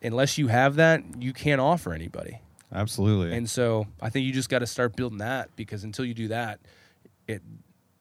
unless 0.02 0.38
you 0.38 0.48
have 0.48 0.76
that 0.76 1.02
you 1.18 1.32
can't 1.32 1.60
offer 1.60 1.92
anybody. 1.92 2.40
Absolutely. 2.74 3.36
and 3.36 3.50
so 3.50 3.86
i 4.00 4.08
think 4.08 4.24
you 4.24 4.32
just 4.32 4.48
got 4.48 4.60
to 4.60 4.66
start 4.66 4.96
building 4.96 5.18
that 5.18 5.54
because 5.56 5.84
until 5.84 6.06
you 6.06 6.14
do 6.14 6.28
that 6.28 6.58
it 7.28 7.42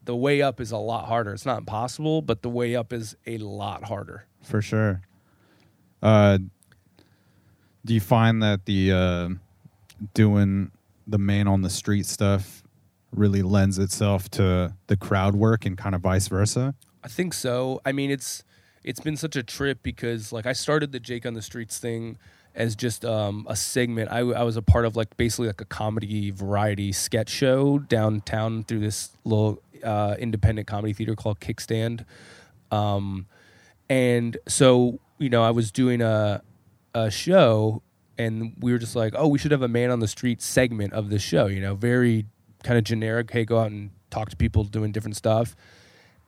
the 0.03 0.15
way 0.15 0.41
up 0.41 0.59
is 0.61 0.72
a 0.72 0.78
lot 0.78 1.07
harder. 1.07 1.34
It's 1.34 1.45
not 1.45 1.59
impossible 1.59 2.22
but 2.22 2.41
the 2.41 2.49
way 2.49 2.76
up 2.76 2.91
is 2.93 3.15
a 3.26 3.38
lot 3.38 3.84
harder. 3.86 4.26
For 4.43 4.61
sure. 4.61 5.01
Uh, 6.01 6.39
do 7.86 7.94
you 7.94 8.02
find 8.02 8.42
that 8.44 8.66
the 8.66 8.92
uh, 8.92 9.30
doing 10.14 10.72
the 11.08 11.18
man 11.18 11.48
on 11.48 11.62
the 11.62 11.70
street 11.70 12.06
stuff 12.06 12.64
really 13.12 13.42
lends 13.42 13.78
itself 13.78 14.30
to 14.30 14.74
the 14.88 14.98
crowd 14.98 15.36
work 15.36 15.66
and 15.66 15.78
kind 15.78 15.96
of 15.96 16.02
vice 16.02 16.28
versa? 16.28 16.74
I 17.04 17.08
think 17.08 17.34
so. 17.34 17.82
I 17.86 17.92
mean, 17.92 18.12
it's 18.12 18.44
it's 18.84 19.00
been 19.00 19.18
such 19.18 19.36
a 19.36 19.44
trip 19.44 19.80
because 19.84 20.32
like 20.32 20.46
I 20.46 20.54
started 20.54 20.92
the 20.92 21.00
Jake 21.00 21.26
on 21.26 21.34
the 21.34 21.42
Streets 21.42 21.78
thing 21.80 22.18
as 22.54 22.76
just 22.76 23.06
um, 23.06 23.46
a 23.50 23.56
segment. 23.56 24.12
I, 24.12 24.20
I 24.20 24.44
was 24.44 24.58
a 24.58 24.62
part 24.62 24.86
of 24.86 24.96
like 24.96 25.16
basically 25.18 25.48
like 25.48 25.62
a 25.62 25.66
comedy 25.66 26.32
variety 26.32 26.92
sketch 26.92 27.30
show 27.30 27.80
downtown 27.80 28.64
through 28.64 28.80
this 28.80 29.12
little 29.24 29.62
uh, 29.84 30.16
independent 30.20 30.68
comedy 30.68 30.94
theater 30.94 31.16
called 31.16 31.40
Kickstand. 31.40 32.06
Um, 32.72 33.28
and 33.90 34.38
so 34.48 35.00
you 35.18 35.30
know, 35.30 35.44
I 35.44 35.52
was 35.52 35.72
doing 35.72 36.02
a 36.02 36.42
a 36.94 37.12
show, 37.12 37.82
and 38.18 38.56
we 38.60 38.72
were 38.72 38.78
just 38.78 38.96
like, 38.96 39.14
oh, 39.18 39.28
we 39.28 39.38
should 39.38 39.52
have 39.52 39.62
a 39.62 39.68
man 39.68 39.92
on 39.92 40.00
the 40.00 40.08
street 40.08 40.42
segment 40.42 40.94
of 40.94 41.10
the 41.10 41.20
show. 41.20 41.48
You 41.48 41.62
know, 41.62 41.76
very 41.76 42.26
kind 42.64 42.78
of 42.78 42.84
generic. 42.84 43.32
Hey, 43.32 43.46
go 43.46 43.60
out 43.60 43.72
and 43.72 43.92
talk 44.10 44.30
to 44.30 44.36
people 44.36 44.64
doing 44.64 44.92
different 44.92 45.16
stuff 45.16 45.56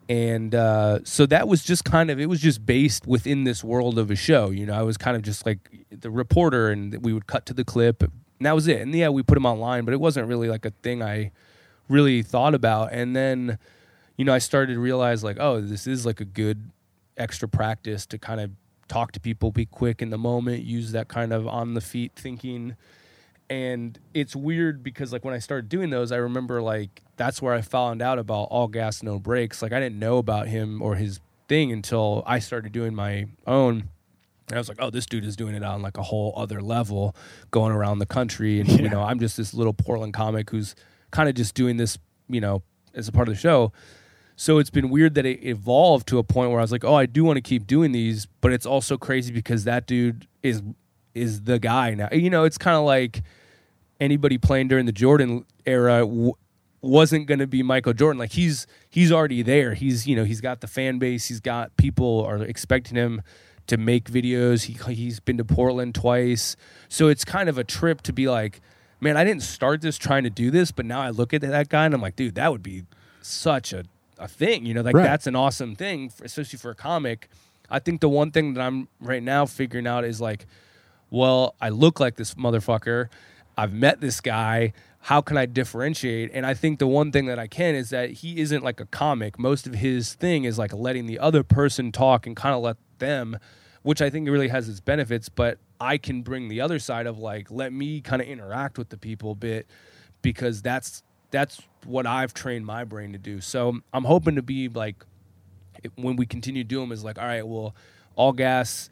and 0.09 0.53
uh, 0.53 0.99
so 1.03 1.25
that 1.25 1.47
was 1.47 1.63
just 1.63 1.85
kind 1.85 2.09
of 2.09 2.19
it 2.19 2.27
was 2.27 2.41
just 2.41 2.65
based 2.65 3.07
within 3.07 3.45
this 3.45 3.63
world 3.63 3.97
of 3.97 4.11
a 4.11 4.15
show 4.15 4.49
you 4.49 4.65
know 4.65 4.73
i 4.73 4.81
was 4.81 4.97
kind 4.97 5.15
of 5.15 5.23
just 5.23 5.45
like 5.45 5.85
the 5.91 6.09
reporter 6.09 6.69
and 6.69 7.03
we 7.03 7.13
would 7.13 7.27
cut 7.27 7.45
to 7.45 7.53
the 7.53 7.63
clip 7.63 8.03
and 8.03 8.11
that 8.41 8.53
was 8.53 8.67
it 8.67 8.81
and 8.81 8.93
yeah 8.93 9.09
we 9.09 9.23
put 9.23 9.35
them 9.35 9.45
online 9.45 9.85
but 9.85 9.93
it 9.93 9.99
wasn't 9.99 10.27
really 10.27 10.49
like 10.49 10.65
a 10.65 10.71
thing 10.81 11.01
i 11.01 11.31
really 11.87 12.21
thought 12.21 12.53
about 12.53 12.91
and 12.91 13.15
then 13.15 13.57
you 14.17 14.25
know 14.25 14.33
i 14.33 14.39
started 14.39 14.73
to 14.73 14.79
realize 14.79 15.23
like 15.23 15.37
oh 15.39 15.61
this 15.61 15.87
is 15.87 16.05
like 16.05 16.19
a 16.19 16.25
good 16.25 16.69
extra 17.15 17.47
practice 17.47 18.05
to 18.05 18.17
kind 18.17 18.41
of 18.41 18.51
talk 18.87 19.11
to 19.11 19.19
people 19.19 19.51
be 19.51 19.65
quick 19.65 20.01
in 20.01 20.09
the 20.09 20.17
moment 20.17 20.63
use 20.63 20.91
that 20.91 21.07
kind 21.07 21.31
of 21.31 21.47
on 21.47 21.73
the 21.73 21.81
feet 21.81 22.11
thinking 22.15 22.75
and 23.49 23.99
it's 24.13 24.35
weird 24.35 24.83
because 24.83 25.13
like 25.13 25.23
when 25.23 25.33
I 25.33 25.39
started 25.39 25.69
doing 25.69 25.89
those, 25.89 26.11
I 26.11 26.17
remember 26.17 26.61
like 26.61 27.03
that's 27.17 27.41
where 27.41 27.53
I 27.53 27.61
found 27.61 28.01
out 28.01 28.17
about 28.17 28.45
all 28.45 28.67
gas 28.67 29.03
no 29.03 29.19
brakes. 29.19 29.61
Like 29.61 29.71
I 29.71 29.79
didn't 29.79 29.99
know 29.99 30.17
about 30.17 30.47
him 30.47 30.81
or 30.81 30.95
his 30.95 31.19
thing 31.47 31.71
until 31.71 32.23
I 32.25 32.39
started 32.39 32.71
doing 32.71 32.95
my 32.95 33.27
own. 33.45 33.89
And 34.47 34.55
I 34.55 34.57
was 34.57 34.69
like, 34.69 34.77
oh, 34.81 34.89
this 34.89 35.05
dude 35.05 35.25
is 35.25 35.35
doing 35.35 35.55
it 35.55 35.63
on 35.63 35.81
like 35.81 35.97
a 35.97 36.03
whole 36.03 36.33
other 36.35 36.61
level, 36.61 37.15
going 37.51 37.71
around 37.71 37.99
the 37.99 38.05
country. 38.05 38.59
And 38.59 38.69
you 38.69 38.89
know, 38.89 39.01
I'm 39.01 39.19
just 39.19 39.37
this 39.37 39.53
little 39.53 39.73
Portland 39.73 40.13
comic 40.13 40.49
who's 40.49 40.75
kind 41.11 41.29
of 41.29 41.35
just 41.35 41.53
doing 41.53 41.77
this, 41.77 41.97
you 42.27 42.41
know, 42.41 42.63
as 42.95 43.07
a 43.07 43.11
part 43.11 43.27
of 43.27 43.35
the 43.35 43.39
show. 43.39 43.71
So 44.43 44.57
it's 44.57 44.69
been 44.69 44.89
weird 44.89 45.15
that 45.15 45.25
it 45.25 45.41
evolved 45.41 46.05
to 46.09 46.17
a 46.17 46.23
point 46.23 46.51
where 46.51 46.59
I 46.59 46.63
was 46.63 46.73
like, 46.73 46.83
oh, 46.83 46.95
I 46.95 47.05
do 47.05 47.23
want 47.23 47.37
to 47.37 47.41
keep 47.41 47.65
doing 47.65 47.93
these, 47.93 48.25
but 48.41 48.51
it's 48.51 48.65
also 48.65 48.97
crazy 48.97 49.31
because 49.31 49.63
that 49.63 49.87
dude 49.87 50.27
is 50.41 50.61
is 51.13 51.43
the 51.43 51.59
guy 51.59 51.93
now. 51.93 52.09
You 52.11 52.29
know, 52.29 52.43
it's 52.43 52.57
kind 52.57 52.75
of 52.75 52.83
like 52.83 53.23
anybody 54.01 54.37
playing 54.37 54.67
during 54.67 54.85
the 54.85 54.91
Jordan 54.91 55.45
era 55.65 55.99
w- 55.99 56.33
wasn't 56.81 57.25
going 57.25 57.39
to 57.39 57.47
be 57.47 57.63
Michael 57.63 57.93
Jordan. 57.93 58.19
Like 58.19 58.33
he's 58.33 58.67
he's 58.89 59.13
already 59.13 59.43
there. 59.43 59.75
He's 59.75 60.07
you 60.07 60.17
know 60.17 60.25
he's 60.25 60.41
got 60.41 60.59
the 60.59 60.67
fan 60.67 60.99
base. 60.99 61.29
He's 61.29 61.39
got 61.39 61.77
people 61.77 62.25
are 62.25 62.43
expecting 62.43 62.97
him 62.97 63.21
to 63.67 63.77
make 63.77 64.11
videos. 64.11 64.63
He 64.63 64.93
he's 64.93 65.21
been 65.21 65.37
to 65.37 65.45
Portland 65.45 65.95
twice. 65.95 66.57
So 66.89 67.07
it's 67.07 67.23
kind 67.23 67.47
of 67.47 67.57
a 67.57 67.63
trip 67.63 68.01
to 68.01 68.11
be 68.11 68.27
like, 68.27 68.59
man, 68.99 69.15
I 69.15 69.23
didn't 69.23 69.43
start 69.43 69.79
this 69.79 69.97
trying 69.97 70.23
to 70.25 70.29
do 70.29 70.51
this, 70.51 70.73
but 70.73 70.85
now 70.85 70.99
I 70.99 71.11
look 71.11 71.33
at 71.33 71.39
that 71.39 71.69
guy 71.69 71.85
and 71.85 71.93
I'm 71.93 72.01
like, 72.01 72.17
dude, 72.17 72.35
that 72.35 72.51
would 72.51 72.61
be 72.61 72.83
such 73.21 73.71
a 73.71 73.85
a 74.19 74.27
thing. 74.27 74.65
You 74.65 74.73
know, 74.73 74.81
like 74.81 74.95
Right. 74.95 75.03
that's 75.03 75.27
an 75.27 75.35
awesome 75.35 75.75
thing, 75.75 76.09
for, 76.09 76.23
especially 76.23 76.57
for 76.59 76.71
a 76.71 76.75
comic. 76.75 77.29
I 77.69 77.79
think 77.79 78.01
the 78.01 78.09
one 78.09 78.31
thing 78.31 78.53
that 78.53 78.61
I'm 78.61 78.87
right 78.99 79.23
now 79.23 79.45
figuring 79.45 79.87
out 79.87 80.03
is 80.05 80.19
like 80.21 80.45
well, 81.09 81.53
I 81.61 81.69
look 81.69 81.99
like 81.99 82.15
this 82.15 82.33
motherfucker. 82.33 83.07
I've 83.55 83.71
met 83.71 84.01
this 84.01 84.19
guy. 84.19 84.73
How 84.99 85.21
can 85.21 85.37
I 85.37 85.45
differentiate? 85.45 86.31
And 86.33 86.43
I 86.43 86.55
think 86.55 86.79
the 86.79 86.87
one 86.87 87.11
thing 87.11 87.27
that 87.27 87.37
I 87.37 87.45
can 87.45 87.75
is 87.75 87.91
that 87.91 88.09
he 88.09 88.39
isn't 88.41 88.63
like 88.63 88.79
a 88.79 88.87
comic. 88.87 89.37
Most 89.37 89.67
of 89.67 89.75
his 89.75 90.15
thing 90.15 90.43
is 90.45 90.57
like 90.57 90.73
letting 90.73 91.05
the 91.05 91.19
other 91.19 91.43
person 91.43 91.91
talk 91.91 92.25
and 92.25 92.35
kind 92.35 92.55
of 92.55 92.63
let 92.63 92.77
them, 92.97 93.37
which 93.83 94.01
I 94.01 94.09
think 94.09 94.27
really 94.27 94.47
has 94.47 94.67
its 94.67 94.79
benefits. 94.79 95.29
But 95.29 95.59
I 95.79 95.99
can 95.99 96.23
bring 96.23 96.47
the 96.47 96.61
other 96.61 96.79
side 96.79 97.05
of 97.05 97.19
like, 97.19 97.51
let 97.51 97.71
me 97.71 98.01
kind 98.01 98.19
of 98.19 98.27
interact 98.27 98.79
with 98.79 98.89
the 98.89 98.97
people 98.97 99.33
a 99.33 99.35
bit 99.35 99.67
because 100.23 100.63
that's 100.63 101.03
that's 101.33 101.59
what 101.85 102.05
I've 102.07 102.33
trained 102.33 102.65
my 102.65 102.83
brain 102.85 103.11
to 103.11 103.17
do. 103.17 103.41
So 103.41 103.79
I'm 103.91 104.03
hoping 104.05 104.35
to 104.35 104.41
be 104.41 104.69
like 104.69 105.03
when 105.95 106.15
we 106.15 106.25
continue 106.25 106.63
to 106.63 106.67
do 106.67 106.79
them 106.79 106.91
is 106.91 107.03
like, 107.03 107.17
all 107.17 107.25
right, 107.25 107.45
well, 107.45 107.75
all 108.15 108.31
gas, 108.31 108.89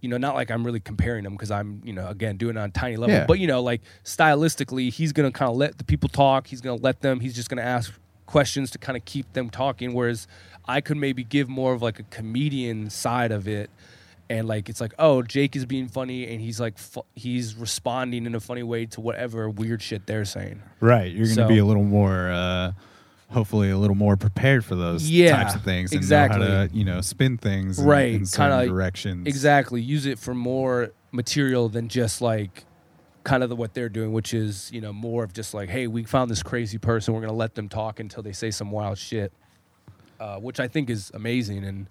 you 0.00 0.08
know, 0.10 0.18
not 0.18 0.34
like 0.34 0.50
I'm 0.50 0.64
really 0.66 0.80
comparing 0.80 1.24
them 1.24 1.32
because 1.34 1.50
I'm, 1.50 1.80
you 1.84 1.92
know, 1.92 2.08
again, 2.08 2.36
doing 2.36 2.56
it 2.56 2.60
on 2.60 2.68
a 2.68 2.72
tiny 2.72 2.96
level, 2.96 3.14
Yeah. 3.14 3.24
but 3.26 3.38
you 3.38 3.46
know, 3.46 3.62
like 3.62 3.80
stylistically, 4.04 4.92
he's 4.92 5.12
going 5.12 5.30
to 5.30 5.36
kind 5.36 5.48
of 5.50 5.56
let 5.56 5.78
the 5.78 5.84
people 5.84 6.08
talk. 6.08 6.48
He's 6.48 6.60
going 6.60 6.76
to 6.76 6.82
let 6.84 7.00
them, 7.00 7.20
he's 7.20 7.34
just 7.34 7.48
going 7.48 7.58
to 7.58 7.64
ask 7.64 7.92
questions 8.26 8.70
to 8.72 8.78
kind 8.78 8.96
of 8.98 9.04
keep 9.04 9.32
them 9.32 9.48
talking. 9.48 9.94
Whereas 9.94 10.26
I 10.66 10.80
could 10.80 10.96
maybe 10.96 11.22
give 11.24 11.48
more 11.48 11.72
of 11.72 11.80
like 11.80 12.00
a 12.00 12.02
comedian 12.04 12.90
side 12.90 13.30
of 13.30 13.46
it. 13.46 13.70
And 14.28 14.48
like, 14.48 14.68
it's 14.68 14.80
like, 14.80 14.92
oh, 14.98 15.22
Jake 15.22 15.54
is 15.54 15.66
being 15.66 15.86
funny 15.88 16.26
and 16.32 16.40
he's 16.40 16.58
like, 16.58 16.78
fu- 16.78 17.04
he's 17.14 17.54
responding 17.54 18.26
in 18.26 18.34
a 18.34 18.40
funny 18.40 18.64
way 18.64 18.86
to 18.86 19.00
whatever 19.00 19.48
weird 19.48 19.80
shit 19.82 20.06
they're 20.06 20.24
saying. 20.24 20.62
Right. 20.80 21.12
You're 21.12 21.26
going 21.26 21.36
to 21.36 21.42
So- 21.44 21.48
be 21.48 21.58
a 21.58 21.64
little 21.64 21.84
more, 21.84 22.30
uh, 22.30 22.72
hopefully, 23.30 23.70
a 23.70 23.78
little 23.78 23.94
more 23.96 24.16
prepared 24.16 24.64
for 24.64 24.74
those 24.74 25.08
Yeah, 25.08 25.36
types 25.36 25.54
of 25.54 25.62
things 25.62 25.92
and 25.92 25.98
exactly. 25.98 26.40
know 26.40 26.46
how 26.46 26.66
to, 26.66 26.74
you 26.74 26.84
know, 26.84 27.00
spin 27.02 27.38
things 27.38 27.78
Right, 27.80 28.14
in 28.14 28.26
certain 28.26 28.44
kinda 28.50 28.56
like- 28.56 28.68
directions. 28.68 29.26
Exactly. 29.28 29.80
Use 29.80 30.06
it 30.06 30.18
for 30.18 30.34
more 30.34 30.90
material 31.12 31.68
than 31.68 31.88
just 31.88 32.20
like 32.20 32.64
kind 33.22 33.42
of 33.44 33.48
the, 33.48 33.56
what 33.56 33.74
they're 33.74 33.88
doing, 33.88 34.12
which 34.12 34.34
is, 34.34 34.70
you 34.72 34.80
know, 34.80 34.92
more 34.92 35.22
of 35.24 35.32
just 35.32 35.54
like, 35.54 35.68
hey, 35.68 35.86
we 35.86 36.02
found 36.04 36.30
this 36.30 36.42
crazy 36.42 36.78
person. 36.78 37.14
We're 37.14 37.20
going 37.20 37.30
to 37.32 37.36
let 37.36 37.54
them 37.54 37.68
talk 37.68 37.98
until 38.00 38.22
they 38.24 38.32
say 38.32 38.50
some 38.50 38.70
wild 38.72 38.98
shit, 38.98 39.32
uh, 40.20 40.38
which 40.38 40.58
I 40.60 40.66
think 40.68 40.90
is 40.90 41.10
amazing. 41.14 41.64
And 41.64 41.86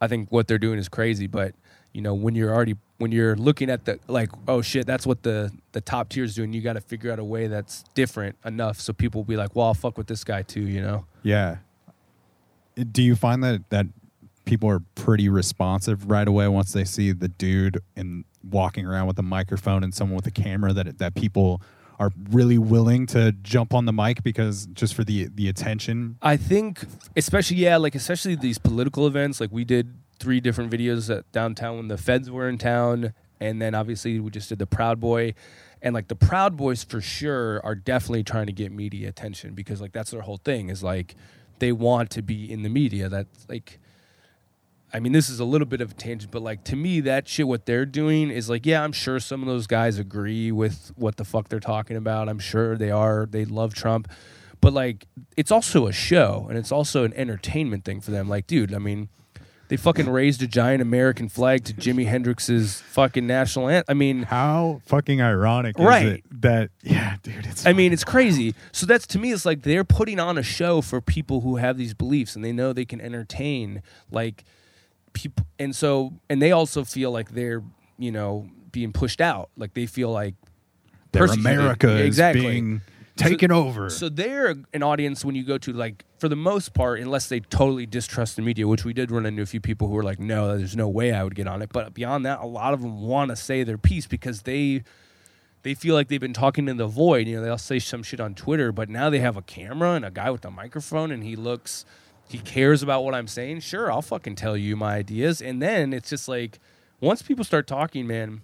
I 0.00 0.08
think 0.08 0.30
what 0.30 0.46
they're 0.48 0.58
doing 0.58 0.78
is 0.78 0.88
crazy. 0.90 1.26
But, 1.26 1.54
you 1.96 2.02
know, 2.02 2.12
when 2.12 2.34
you're 2.34 2.52
already, 2.54 2.76
when 2.98 3.10
you're 3.10 3.34
looking 3.36 3.70
at 3.70 3.86
the, 3.86 3.98
like, 4.06 4.28
oh 4.46 4.60
shit, 4.60 4.86
that's 4.86 5.06
what 5.06 5.22
the, 5.22 5.50
the 5.72 5.80
top 5.80 6.10
tier 6.10 6.24
is 6.24 6.34
doing, 6.34 6.52
you 6.52 6.60
got 6.60 6.74
to 6.74 6.80
figure 6.82 7.10
out 7.10 7.18
a 7.18 7.24
way 7.24 7.46
that's 7.46 7.84
different 7.94 8.36
enough 8.44 8.78
so 8.78 8.92
people 8.92 9.22
will 9.22 9.26
be 9.26 9.36
like, 9.36 9.56
well, 9.56 9.68
I'll 9.68 9.74
fuck 9.74 9.96
with 9.96 10.06
this 10.06 10.22
guy 10.22 10.42
too, 10.42 10.60
you 10.60 10.82
know? 10.82 11.06
Yeah. 11.22 11.56
Uh, 12.78 12.84
Do 12.92 13.02
you 13.02 13.16
find 13.16 13.42
that 13.42 13.70
that 13.70 13.86
people 14.44 14.68
are 14.68 14.80
pretty 14.94 15.28
responsive 15.30 16.10
right 16.10 16.28
away 16.28 16.46
once 16.48 16.72
they 16.72 16.84
see 16.84 17.12
the 17.12 17.28
dude 17.28 17.80
and 17.96 18.24
walking 18.48 18.86
around 18.86 19.06
with 19.06 19.18
a 19.18 19.22
microphone 19.22 19.82
and 19.82 19.94
someone 19.94 20.16
with 20.16 20.26
a 20.26 20.30
camera 20.30 20.72
that 20.74 20.98
that 20.98 21.14
people 21.14 21.62
are 21.98 22.10
really 22.30 22.58
willing 22.58 23.06
to 23.06 23.32
jump 23.42 23.72
on 23.72 23.86
the 23.86 23.92
mic 23.92 24.22
because 24.22 24.66
just 24.66 24.94
for 24.94 25.02
the 25.02 25.28
the 25.34 25.48
attention? 25.48 26.18
I 26.20 26.36
think, 26.36 26.84
especially 27.16 27.56
yeah, 27.56 27.76
like 27.78 27.94
especially 27.94 28.36
these 28.36 28.58
political 28.58 29.06
events. 29.06 29.40
Like 29.40 29.50
we 29.50 29.64
did 29.64 29.94
three 30.18 30.40
different 30.40 30.70
videos 30.70 31.14
at 31.14 31.30
downtown 31.32 31.76
when 31.76 31.88
the 31.88 31.98
feds 31.98 32.30
were 32.30 32.48
in 32.48 32.58
town, 32.58 33.12
and 33.40 33.60
then 33.60 33.74
obviously 33.74 34.18
we 34.20 34.30
just 34.30 34.48
did 34.48 34.58
the 34.58 34.66
Proud 34.66 35.00
Boy, 35.00 35.34
and 35.82 35.94
like 35.94 36.08
the 36.08 36.16
Proud 36.16 36.56
Boys 36.56 36.84
for 36.84 37.00
sure 37.00 37.60
are 37.64 37.74
definitely 37.74 38.24
trying 38.24 38.46
to 38.46 38.52
get 38.52 38.72
media 38.72 39.08
attention 39.08 39.54
because 39.54 39.80
like 39.80 39.92
that's 39.92 40.10
their 40.10 40.22
whole 40.22 40.38
thing 40.38 40.68
is 40.68 40.82
like 40.82 41.14
they 41.58 41.72
want 41.72 42.10
to 42.10 42.22
be 42.22 42.50
in 42.50 42.62
the 42.62 42.68
media. 42.68 43.08
That's 43.08 43.46
like. 43.48 43.78
I 44.92 45.00
mean, 45.00 45.10
this 45.12 45.28
is 45.28 45.40
a 45.40 45.44
little 45.44 45.66
bit 45.66 45.80
of 45.80 45.90
a 45.90 45.94
tangent, 45.94 46.30
but 46.30 46.42
like 46.42 46.62
to 46.64 46.76
me, 46.76 47.00
that 47.00 47.28
shit, 47.28 47.48
what 47.48 47.66
they're 47.66 47.84
doing 47.84 48.30
is 48.30 48.48
like, 48.48 48.64
yeah, 48.64 48.84
I'm 48.84 48.92
sure 48.92 49.18
some 49.18 49.42
of 49.42 49.48
those 49.48 49.66
guys 49.66 49.98
agree 49.98 50.52
with 50.52 50.92
what 50.94 51.16
the 51.16 51.24
fuck 51.24 51.48
they're 51.48 51.58
talking 51.58 51.96
about. 51.96 52.28
I'm 52.28 52.38
sure 52.38 52.76
they 52.76 52.92
are. 52.92 53.26
They 53.28 53.44
love 53.44 53.74
Trump, 53.74 54.08
but 54.60 54.72
like, 54.72 55.06
it's 55.36 55.50
also 55.50 55.88
a 55.88 55.92
show 55.92 56.46
and 56.48 56.56
it's 56.56 56.70
also 56.70 57.02
an 57.02 57.12
entertainment 57.14 57.84
thing 57.84 58.00
for 58.00 58.12
them. 58.12 58.28
Like, 58.28 58.46
dude, 58.46 58.72
I 58.72 58.78
mean, 58.78 59.08
they 59.68 59.76
fucking 59.76 60.08
raised 60.08 60.42
a 60.42 60.46
giant 60.46 60.80
American 60.82 61.28
flag 61.28 61.64
to 61.64 61.74
Jimi 61.74 62.06
Hendrix's 62.06 62.80
fucking 62.82 63.26
national 63.26 63.68
anthem. 63.68 63.84
I 63.88 63.94
mean, 63.94 64.22
How 64.24 64.80
fucking 64.86 65.20
ironic 65.20 65.78
Right. 65.78 66.06
is 66.06 66.12
it 66.14 66.24
that 66.42 66.70
yeah, 66.82 67.16
dude, 67.22 67.46
it's 67.46 67.66
I 67.66 67.72
mean, 67.72 67.92
it's 67.92 68.04
crazy. 68.04 68.54
So 68.72 68.86
that's 68.86 69.06
to 69.08 69.18
me, 69.18 69.32
it's 69.32 69.44
like 69.44 69.62
they're 69.62 69.84
putting 69.84 70.20
on 70.20 70.38
a 70.38 70.42
show 70.42 70.80
for 70.80 71.00
people 71.00 71.40
who 71.40 71.56
have 71.56 71.76
these 71.76 71.94
beliefs 71.94 72.36
and 72.36 72.44
they 72.44 72.52
know 72.52 72.72
they 72.72 72.84
can 72.84 73.00
entertain 73.00 73.82
like 74.10 74.44
people. 75.12 75.46
And 75.58 75.74
so, 75.74 76.12
and 76.30 76.40
they 76.40 76.52
also 76.52 76.84
feel 76.84 77.10
like 77.10 77.30
they're, 77.32 77.62
you 77.98 78.12
know, 78.12 78.48
being 78.72 78.92
pushed 78.92 79.20
out. 79.20 79.50
Like 79.56 79.74
they 79.74 79.86
feel 79.86 80.10
like 80.10 80.34
their. 81.12 81.24
America 81.24 81.90
is 81.96 82.06
Exactly. 82.06 82.42
being 82.42 82.82
taken 83.16 83.50
over. 83.50 83.90
So 83.90 84.08
they're 84.08 84.54
an 84.72 84.82
audience 84.82 85.24
when 85.24 85.34
you 85.34 85.44
go 85.44 85.58
to 85.58 85.72
like 85.72 86.04
for 86.18 86.28
the 86.28 86.36
most 86.36 86.74
part, 86.74 87.00
unless 87.00 87.28
they 87.28 87.40
totally 87.40 87.86
distrust 87.86 88.36
the 88.36 88.42
media, 88.42 88.68
which 88.68 88.84
we 88.84 88.92
did 88.92 89.10
run 89.10 89.26
into 89.26 89.42
a 89.42 89.46
few 89.46 89.60
people 89.60 89.88
who 89.88 89.94
were 89.94 90.02
like, 90.02 90.20
"No, 90.20 90.56
there's 90.56 90.76
no 90.76 90.88
way 90.88 91.12
I 91.12 91.24
would 91.24 91.34
get 91.34 91.46
on 91.46 91.62
it." 91.62 91.70
But 91.72 91.94
beyond 91.94 92.24
that, 92.26 92.40
a 92.40 92.46
lot 92.46 92.74
of 92.74 92.82
them 92.82 93.02
want 93.02 93.30
to 93.30 93.36
say 93.36 93.64
their 93.64 93.78
piece 93.78 94.06
because 94.06 94.42
they 94.42 94.82
they 95.62 95.74
feel 95.74 95.94
like 95.94 96.08
they've 96.08 96.20
been 96.20 96.32
talking 96.32 96.68
in 96.68 96.76
the 96.76 96.86
void. 96.86 97.26
You 97.26 97.36
know, 97.36 97.42
they'll 97.42 97.58
say 97.58 97.78
some 97.78 98.02
shit 98.02 98.20
on 98.20 98.34
Twitter, 98.34 98.72
but 98.72 98.88
now 98.88 99.10
they 99.10 99.18
have 99.20 99.36
a 99.36 99.42
camera 99.42 99.92
and 99.92 100.04
a 100.04 100.10
guy 100.10 100.30
with 100.30 100.44
a 100.44 100.50
microphone, 100.50 101.10
and 101.10 101.24
he 101.24 101.36
looks 101.36 101.84
he 102.28 102.38
cares 102.38 102.82
about 102.82 103.04
what 103.04 103.14
I'm 103.14 103.28
saying. 103.28 103.60
Sure, 103.60 103.90
I'll 103.90 104.02
fucking 104.02 104.36
tell 104.36 104.56
you 104.56 104.76
my 104.76 104.96
ideas, 104.96 105.40
and 105.40 105.62
then 105.62 105.92
it's 105.92 106.10
just 106.10 106.28
like 106.28 106.58
once 107.00 107.22
people 107.22 107.44
start 107.44 107.66
talking, 107.66 108.06
man 108.06 108.42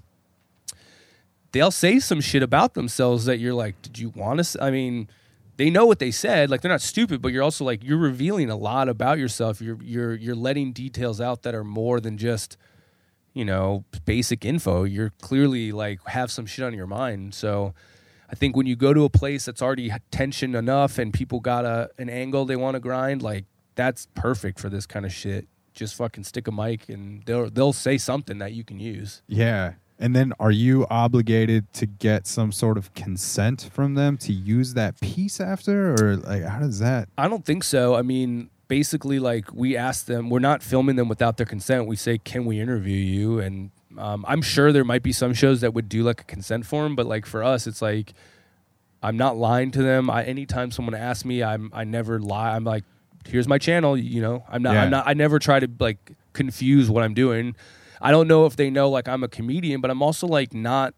they'll 1.52 1.70
say 1.70 1.98
some 1.98 2.20
shit 2.20 2.42
about 2.42 2.74
themselves 2.74 3.26
that 3.26 3.38
you're 3.38 3.54
like, 3.54 3.80
did 3.82 3.98
you 3.98 4.10
want 4.10 4.42
to? 4.44 4.62
I 4.62 4.70
mean, 4.70 5.08
they 5.56 5.70
know 5.70 5.86
what 5.86 5.98
they 5.98 6.10
said. 6.10 6.50
Like 6.50 6.62
they're 6.62 6.70
not 6.70 6.80
stupid, 6.80 7.22
but 7.22 7.32
you're 7.32 7.42
also 7.42 7.64
like 7.64 7.84
you're 7.84 7.98
revealing 7.98 8.50
a 8.50 8.56
lot 8.56 8.88
about 8.88 9.18
yourself. 9.18 9.60
You're 9.60 9.78
you're 9.82 10.14
you're 10.14 10.34
letting 10.34 10.72
details 10.72 11.20
out 11.20 11.42
that 11.42 11.54
are 11.54 11.64
more 11.64 12.00
than 12.00 12.18
just 12.18 12.56
you 13.32 13.44
know 13.44 13.84
basic 14.04 14.44
info. 14.44 14.84
You're 14.84 15.12
clearly 15.20 15.72
like 15.72 16.04
have 16.08 16.30
some 16.30 16.46
shit 16.46 16.64
on 16.64 16.74
your 16.74 16.86
mind. 16.86 17.34
So. 17.34 17.74
I 18.30 18.34
think 18.34 18.56
when 18.56 18.64
you 18.64 18.76
go 18.76 18.94
to 18.94 19.04
a 19.04 19.10
place 19.10 19.44
that's 19.44 19.60
already 19.60 19.92
tension 20.10 20.54
enough 20.54 20.96
and 20.96 21.12
people 21.12 21.38
got 21.38 21.66
a 21.66 21.90
an 21.98 22.08
angle 22.08 22.46
they 22.46 22.56
want 22.56 22.76
to 22.76 22.80
grind, 22.80 23.20
like 23.20 23.44
that's 23.74 24.08
perfect 24.14 24.58
for 24.58 24.70
this 24.70 24.86
kind 24.86 25.04
of 25.04 25.12
shit. 25.12 25.48
Just 25.74 25.94
fucking 25.96 26.24
stick 26.24 26.48
a 26.48 26.50
mic 26.50 26.88
and 26.88 27.22
they'll 27.26 27.50
they'll 27.50 27.74
say 27.74 27.98
something 27.98 28.38
that 28.38 28.54
you 28.54 28.64
can 28.64 28.80
use. 28.80 29.20
Yeah. 29.28 29.74
And 30.02 30.16
then 30.16 30.32
are 30.40 30.50
you 30.50 30.84
obligated 30.90 31.72
to 31.74 31.86
get 31.86 32.26
some 32.26 32.50
sort 32.50 32.76
of 32.76 32.92
consent 32.92 33.70
from 33.72 33.94
them 33.94 34.16
to 34.18 34.32
use 34.32 34.74
that 34.74 35.00
piece 35.00 35.40
after? 35.40 35.94
Or 35.94 36.16
like 36.16 36.42
how 36.42 36.58
does 36.58 36.80
that 36.80 37.08
I 37.16 37.28
don't 37.28 37.44
think 37.44 37.62
so. 37.62 37.94
I 37.94 38.02
mean, 38.02 38.50
basically, 38.66 39.20
like 39.20 39.52
we 39.54 39.76
ask 39.76 40.06
them, 40.06 40.28
we're 40.28 40.40
not 40.40 40.60
filming 40.60 40.96
them 40.96 41.08
without 41.08 41.36
their 41.36 41.46
consent. 41.46 41.86
We 41.86 41.94
say, 41.94 42.18
"Can 42.18 42.44
we 42.46 42.58
interview 42.58 42.96
you?" 42.96 43.38
And 43.38 43.70
um, 43.96 44.24
I'm 44.26 44.42
sure 44.42 44.72
there 44.72 44.84
might 44.84 45.04
be 45.04 45.12
some 45.12 45.34
shows 45.34 45.60
that 45.60 45.72
would 45.72 45.88
do 45.88 46.02
like 46.02 46.20
a 46.20 46.24
consent 46.24 46.66
form, 46.66 46.96
but 46.96 47.06
like 47.06 47.24
for 47.24 47.44
us, 47.44 47.68
it's 47.68 47.80
like 47.80 48.12
I'm 49.04 49.16
not 49.16 49.36
lying 49.36 49.70
to 49.72 49.82
them. 49.82 50.10
I, 50.10 50.24
anytime 50.24 50.72
someone 50.72 50.94
asks 50.94 51.24
me, 51.24 51.44
I'm 51.44 51.70
I 51.72 51.84
never 51.84 52.18
lie. 52.18 52.56
I'm 52.56 52.64
like, 52.64 52.82
"Here's 53.24 53.46
my 53.46 53.58
channel." 53.58 53.96
You 53.96 54.20
know, 54.20 54.44
I'm 54.48 54.62
not. 54.62 54.74
Yeah. 54.74 54.82
I'm 54.82 54.90
not. 54.90 55.06
I 55.06 55.14
never 55.14 55.38
try 55.38 55.60
to 55.60 55.68
like 55.78 56.12
confuse 56.32 56.90
what 56.90 57.04
I'm 57.04 57.14
doing. 57.14 57.54
I 58.02 58.10
don't 58.10 58.28
know 58.28 58.46
if 58.46 58.56
they 58.56 58.68
know 58.68 58.90
like 58.90 59.08
I'm 59.08 59.22
a 59.22 59.28
comedian, 59.28 59.80
but 59.80 59.90
I'm 59.90 60.02
also 60.02 60.26
like 60.26 60.52
not. 60.52 60.94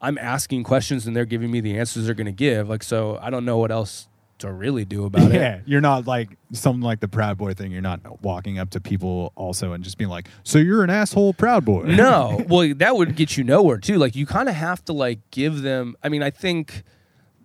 I'm 0.00 0.18
asking 0.18 0.64
questions 0.64 1.06
and 1.06 1.14
they're 1.14 1.24
giving 1.24 1.50
me 1.50 1.60
the 1.60 1.78
answers 1.78 2.06
they're 2.06 2.14
going 2.14 2.26
to 2.26 2.32
give. 2.32 2.68
Like, 2.68 2.82
so 2.82 3.20
I 3.22 3.30
don't 3.30 3.44
know 3.44 3.58
what 3.58 3.70
else 3.70 4.08
to 4.38 4.52
really 4.52 4.84
do 4.84 5.04
about 5.04 5.30
it. 5.30 5.34
Yeah, 5.42 5.60
you're 5.64 5.80
not 5.80 6.06
like 6.06 6.36
something 6.52 6.82
like 6.82 6.98
the 7.00 7.06
Proud 7.08 7.38
Boy 7.38 7.54
thing. 7.54 7.70
You're 7.70 7.82
not 7.82 8.22
walking 8.22 8.58
up 8.58 8.70
to 8.70 8.80
people 8.80 9.32
also 9.36 9.72
and 9.72 9.82
just 9.82 9.98
being 9.98 10.10
like, 10.10 10.28
"So 10.42 10.58
you're 10.58 10.82
an 10.82 10.90
asshole, 10.90 11.34
Proud 11.34 11.64
Boy." 11.64 11.84
no 11.84 12.44
well 12.48 12.72
that 12.74 12.96
would 12.96 13.16
get 13.16 13.36
you 13.36 13.44
nowhere 13.44 13.78
too 13.78 13.98
like 13.98 14.16
you 14.16 14.26
kind 14.26 14.48
of 14.48 14.54
have 14.54 14.84
to 14.84 14.92
like 14.92 15.18
give 15.30 15.62
them 15.62 15.94
i 16.02 16.08
mean 16.08 16.22
i 16.22 16.30
think 16.30 16.82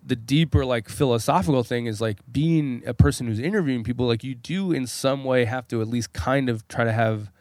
the 0.05 0.15
deeper 0.15 0.65
like 0.65 0.89
philosophical 0.89 1.63
thing 1.63 1.85
is 1.85 1.99
like 2.01 2.17
being 2.31 2.81
a 2.85 2.93
person 2.93 3.27
who's 3.27 3.39
interviewing 3.39 3.83
people 3.83 4.05
like 4.07 4.23
you 4.23 4.33
do 4.33 4.71
in 4.71 4.87
some 4.87 5.23
way 5.23 5.45
have 5.45 5.67
to 5.67 5.81
at 5.81 5.87
least 5.87 6.13
kind 6.13 6.49
of 6.49 6.67
try 6.67 6.83
to 6.83 6.91
have 6.93 7.31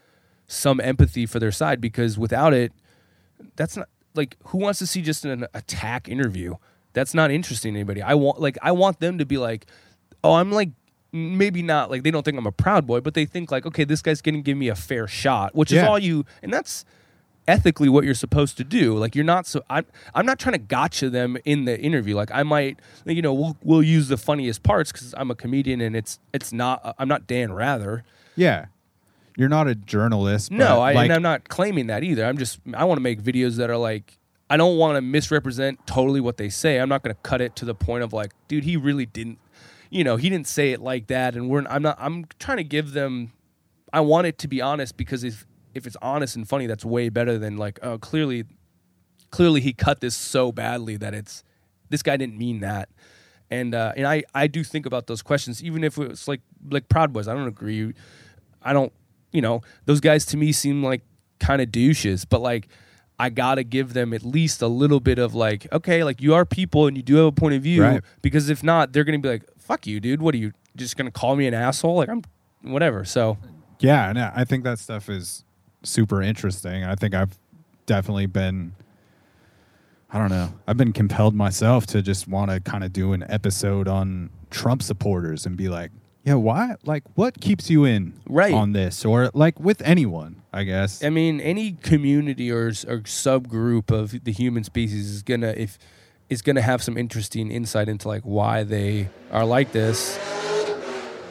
some 0.47 0.79
empathy 0.79 1.25
for 1.25 1.39
their 1.39 1.51
side 1.51 1.81
because 1.81 2.17
without 2.17 2.53
it 2.53 2.71
that's 3.55 3.75
not 3.77 3.89
like 4.15 4.37
who 4.45 4.57
wants 4.57 4.79
to 4.79 4.87
see 4.87 5.01
just 5.01 5.25
an 5.25 5.45
attack 5.53 6.09
interview? 6.09 6.55
That's 6.93 7.13
not 7.13 7.29
interesting 7.29 7.73
to 7.73 7.79
anybody. 7.79 8.01
I 8.01 8.15
want 8.15 8.39
like 8.39 8.57
i 8.61 8.71
want 8.71 8.99
them 8.99 9.17
to 9.17 9.25
be 9.25 9.37
like 9.37 9.65
oh 10.23 10.33
i'm 10.33 10.51
like 10.51 10.69
maybe 11.11 11.61
not 11.61 11.89
like 11.89 12.03
they 12.03 12.11
don't 12.11 12.23
think 12.23 12.37
i'm 12.37 12.47
a 12.47 12.51
proud 12.51 12.85
boy 12.85 12.99
but 12.99 13.13
they 13.13 13.25
think 13.25 13.51
like 13.51 13.65
okay 13.65 13.83
this 13.83 14.01
guy's 14.01 14.21
gonna 14.21 14.41
give 14.41 14.57
me 14.57 14.67
a 14.67 14.75
fair 14.75 15.07
shot 15.07 15.55
which 15.55 15.71
is 15.71 15.81
all 15.83 15.97
you 15.97 16.25
and 16.43 16.51
that's 16.53 16.85
ethically 17.47 17.87
what 17.87 18.03
you're 18.03 18.13
supposed 18.13 18.57
to 18.57 18.63
do. 18.63 18.97
Like 18.97 19.15
you're 19.15 19.25
not 19.25 19.47
so 19.47 19.63
i'm 19.69 19.85
i'm 20.13 20.25
not 20.25 20.39
trying 20.39 20.53
to 20.53 20.59
gotcha 20.59 21.09
them 21.09 21.37
in 21.45 21.65
the 21.65 21.79
interview. 21.79 22.15
Like 22.15 22.31
i 22.33 22.43
might 22.43 22.79
you 23.05 23.21
know 23.21 23.33
we'll 23.33 23.57
we'll 23.63 23.83
use 23.83 24.09
the 24.09 24.17
funniest 24.17 24.63
parts 24.63 24.91
because 24.91 25.13
i'm 25.17 25.31
a 25.31 25.35
comedian 25.35 25.81
and 25.81 25.95
it's 25.95 26.19
it's 26.33 26.51
not 26.51 26.95
i'm 26.99 27.07
not 27.07 27.27
dan 27.27 27.53
rather. 27.53 28.03
Yeah. 28.35 28.65
You're 29.37 29.49
not 29.49 29.67
a 29.67 29.75
journalist. 29.75 30.51
No, 30.51 30.81
I, 30.81 30.93
like, 30.93 31.05
and 31.05 31.13
I'm 31.13 31.21
not 31.21 31.47
claiming 31.47 31.87
that 31.87 32.03
either. 32.03 32.25
I'm 32.25 32.39
just 32.39 32.59
I 32.73 32.83
want 32.83 32.97
to 32.97 33.03
make 33.03 33.21
videos 33.21 33.57
that 33.57 33.69
are 33.69 33.77
like 33.77 34.17
I 34.49 34.57
don't 34.57 34.77
want 34.77 34.97
to 34.97 35.01
misrepresent 35.01 35.85
totally 35.85 36.19
what 36.19 36.37
they 36.37 36.49
say. 36.49 36.79
I'm 36.79 36.89
not 36.89 37.03
going 37.03 37.13
to 37.13 37.21
cut 37.21 37.39
it 37.39 37.55
to 37.57 37.65
the 37.65 37.75
point 37.75 38.03
of 38.03 38.13
like, 38.13 38.31
dude, 38.47 38.63
he 38.63 38.77
really 38.77 39.05
didn't, 39.05 39.39
you 39.89 40.03
know, 40.03 40.15
he 40.15 40.29
didn't 40.29 40.47
say 40.47 40.71
it 40.71 40.81
like 40.81 41.07
that. 41.07 41.35
And 41.35 41.49
we're 41.49 41.65
I'm 41.69 41.83
not 41.83 41.97
I'm 41.99 42.25
trying 42.39 42.57
to 42.57 42.63
give 42.63 42.91
them. 42.91 43.31
I 43.93 44.01
want 44.01 44.27
it 44.27 44.37
to 44.39 44.47
be 44.47 44.59
honest 44.59 44.97
because 44.97 45.23
if 45.23 45.45
if 45.75 45.85
it's 45.85 45.97
honest 46.01 46.35
and 46.35 46.49
funny, 46.49 46.65
that's 46.65 46.83
way 46.83 47.09
better 47.09 47.37
than 47.37 47.57
like 47.57 47.79
oh 47.83 47.99
clearly, 47.99 48.45
clearly 49.29 49.61
he 49.61 49.71
cut 49.71 50.01
this 50.01 50.15
so 50.15 50.51
badly 50.51 50.97
that 50.97 51.13
it's 51.13 51.43
this 51.89 52.01
guy 52.01 52.17
didn't 52.17 52.39
mean 52.39 52.61
that. 52.61 52.89
And 53.51 53.75
uh, 53.75 53.93
and 53.95 54.07
I 54.07 54.23
I 54.33 54.47
do 54.47 54.63
think 54.63 54.87
about 54.87 55.05
those 55.05 55.21
questions 55.21 55.63
even 55.63 55.83
if 55.83 55.99
it's 55.99 56.27
like 56.27 56.41
like 56.71 56.89
Proud 56.89 57.13
Boys. 57.13 57.27
I 57.27 57.35
don't 57.35 57.47
agree. 57.47 57.93
I 58.63 58.73
don't 58.73 58.91
you 59.31 59.41
know 59.41 59.61
those 59.85 59.99
guys 59.99 60.25
to 60.27 60.37
me 60.37 60.51
seem 60.51 60.83
like 60.83 61.01
kind 61.39 61.61
of 61.61 61.71
douches, 61.71 62.25
but 62.25 62.41
like 62.41 62.67
I 63.19 63.29
gotta 63.29 63.63
give 63.63 63.93
them 63.93 64.13
at 64.13 64.23
least 64.23 64.61
a 64.61 64.67
little 64.67 64.99
bit 64.99 65.19
of 65.19 65.33
like, 65.33 65.67
okay, 65.71 66.03
like 66.03 66.21
you 66.21 66.33
are 66.33 66.45
people 66.45 66.87
and 66.87 66.95
you 66.95 67.03
do 67.03 67.15
have 67.15 67.25
a 67.25 67.31
point 67.31 67.55
of 67.55 67.63
view. 67.63 67.83
Right. 67.83 68.01
Because 68.21 68.49
if 68.49 68.63
not, 68.63 68.93
they're 68.93 69.03
gonna 69.03 69.19
be 69.19 69.29
like, 69.29 69.43
fuck 69.57 69.87
you, 69.87 69.99
dude. 69.99 70.21
What 70.21 70.35
are 70.35 70.37
you 70.37 70.53
just 70.75 70.97
gonna 70.97 71.11
call 71.11 71.35
me 71.35 71.47
an 71.47 71.53
asshole? 71.53 71.95
Like 71.95 72.09
I'm 72.09 72.21
whatever. 72.61 73.05
So 73.05 73.37
Yeah, 73.79 74.09
and 74.09 74.19
I 74.19 74.43
think 74.43 74.63
that 74.63 74.79
stuff 74.79 75.09
is 75.09 75.43
super 75.83 76.21
interesting. 76.21 76.83
I 76.83 76.95
think 76.95 77.13
I've 77.13 77.37
definitely 77.85 78.27
been 78.27 78.73
I 80.09 80.19
don't 80.19 80.29
know. 80.29 80.53
I've 80.67 80.77
been 80.77 80.93
compelled 80.93 81.35
myself 81.35 81.85
to 81.87 82.01
just 82.01 82.27
want 82.27 82.49
to 82.51 82.61
kind 82.61 82.83
of 82.83 82.93
do 82.93 83.11
an 83.11 83.25
episode 83.27 83.87
on 83.89 84.29
Trump 84.49 84.81
supporters 84.81 85.45
and 85.45 85.57
be 85.57 85.67
like, 85.67 85.91
yeah, 86.27 86.33
why? 86.33 86.75
Like, 86.83 87.03
what 87.15 87.39
keeps 87.39 87.69
you 87.69 87.85
in 87.85 88.11
Right. 88.27 88.53
on 88.53 88.73
this, 88.73 89.05
or 89.05 89.31
like 89.33 89.57
with 89.61 89.81
anyone? 89.83 90.41
I 90.51 90.63
guess. 90.65 91.01
I 91.01 91.09
mean, 91.09 91.39
any 91.39 91.71
community 91.71 92.51
or, 92.51 92.67
or 92.67 92.99
subgroup 93.07 93.91
of 93.91 94.23
the 94.25 94.33
human 94.33 94.65
species 94.65 95.09
is 95.09 95.23
gonna 95.23 95.53
if 95.55 95.77
is 96.29 96.41
gonna 96.41 96.61
have 96.61 96.83
some 96.83 96.97
interesting 96.97 97.49
insight 97.49 97.87
into 97.87 98.09
like 98.09 98.23
why 98.23 98.63
they 98.63 99.07
are 99.31 99.45
like 99.45 99.71
this. 99.71 100.17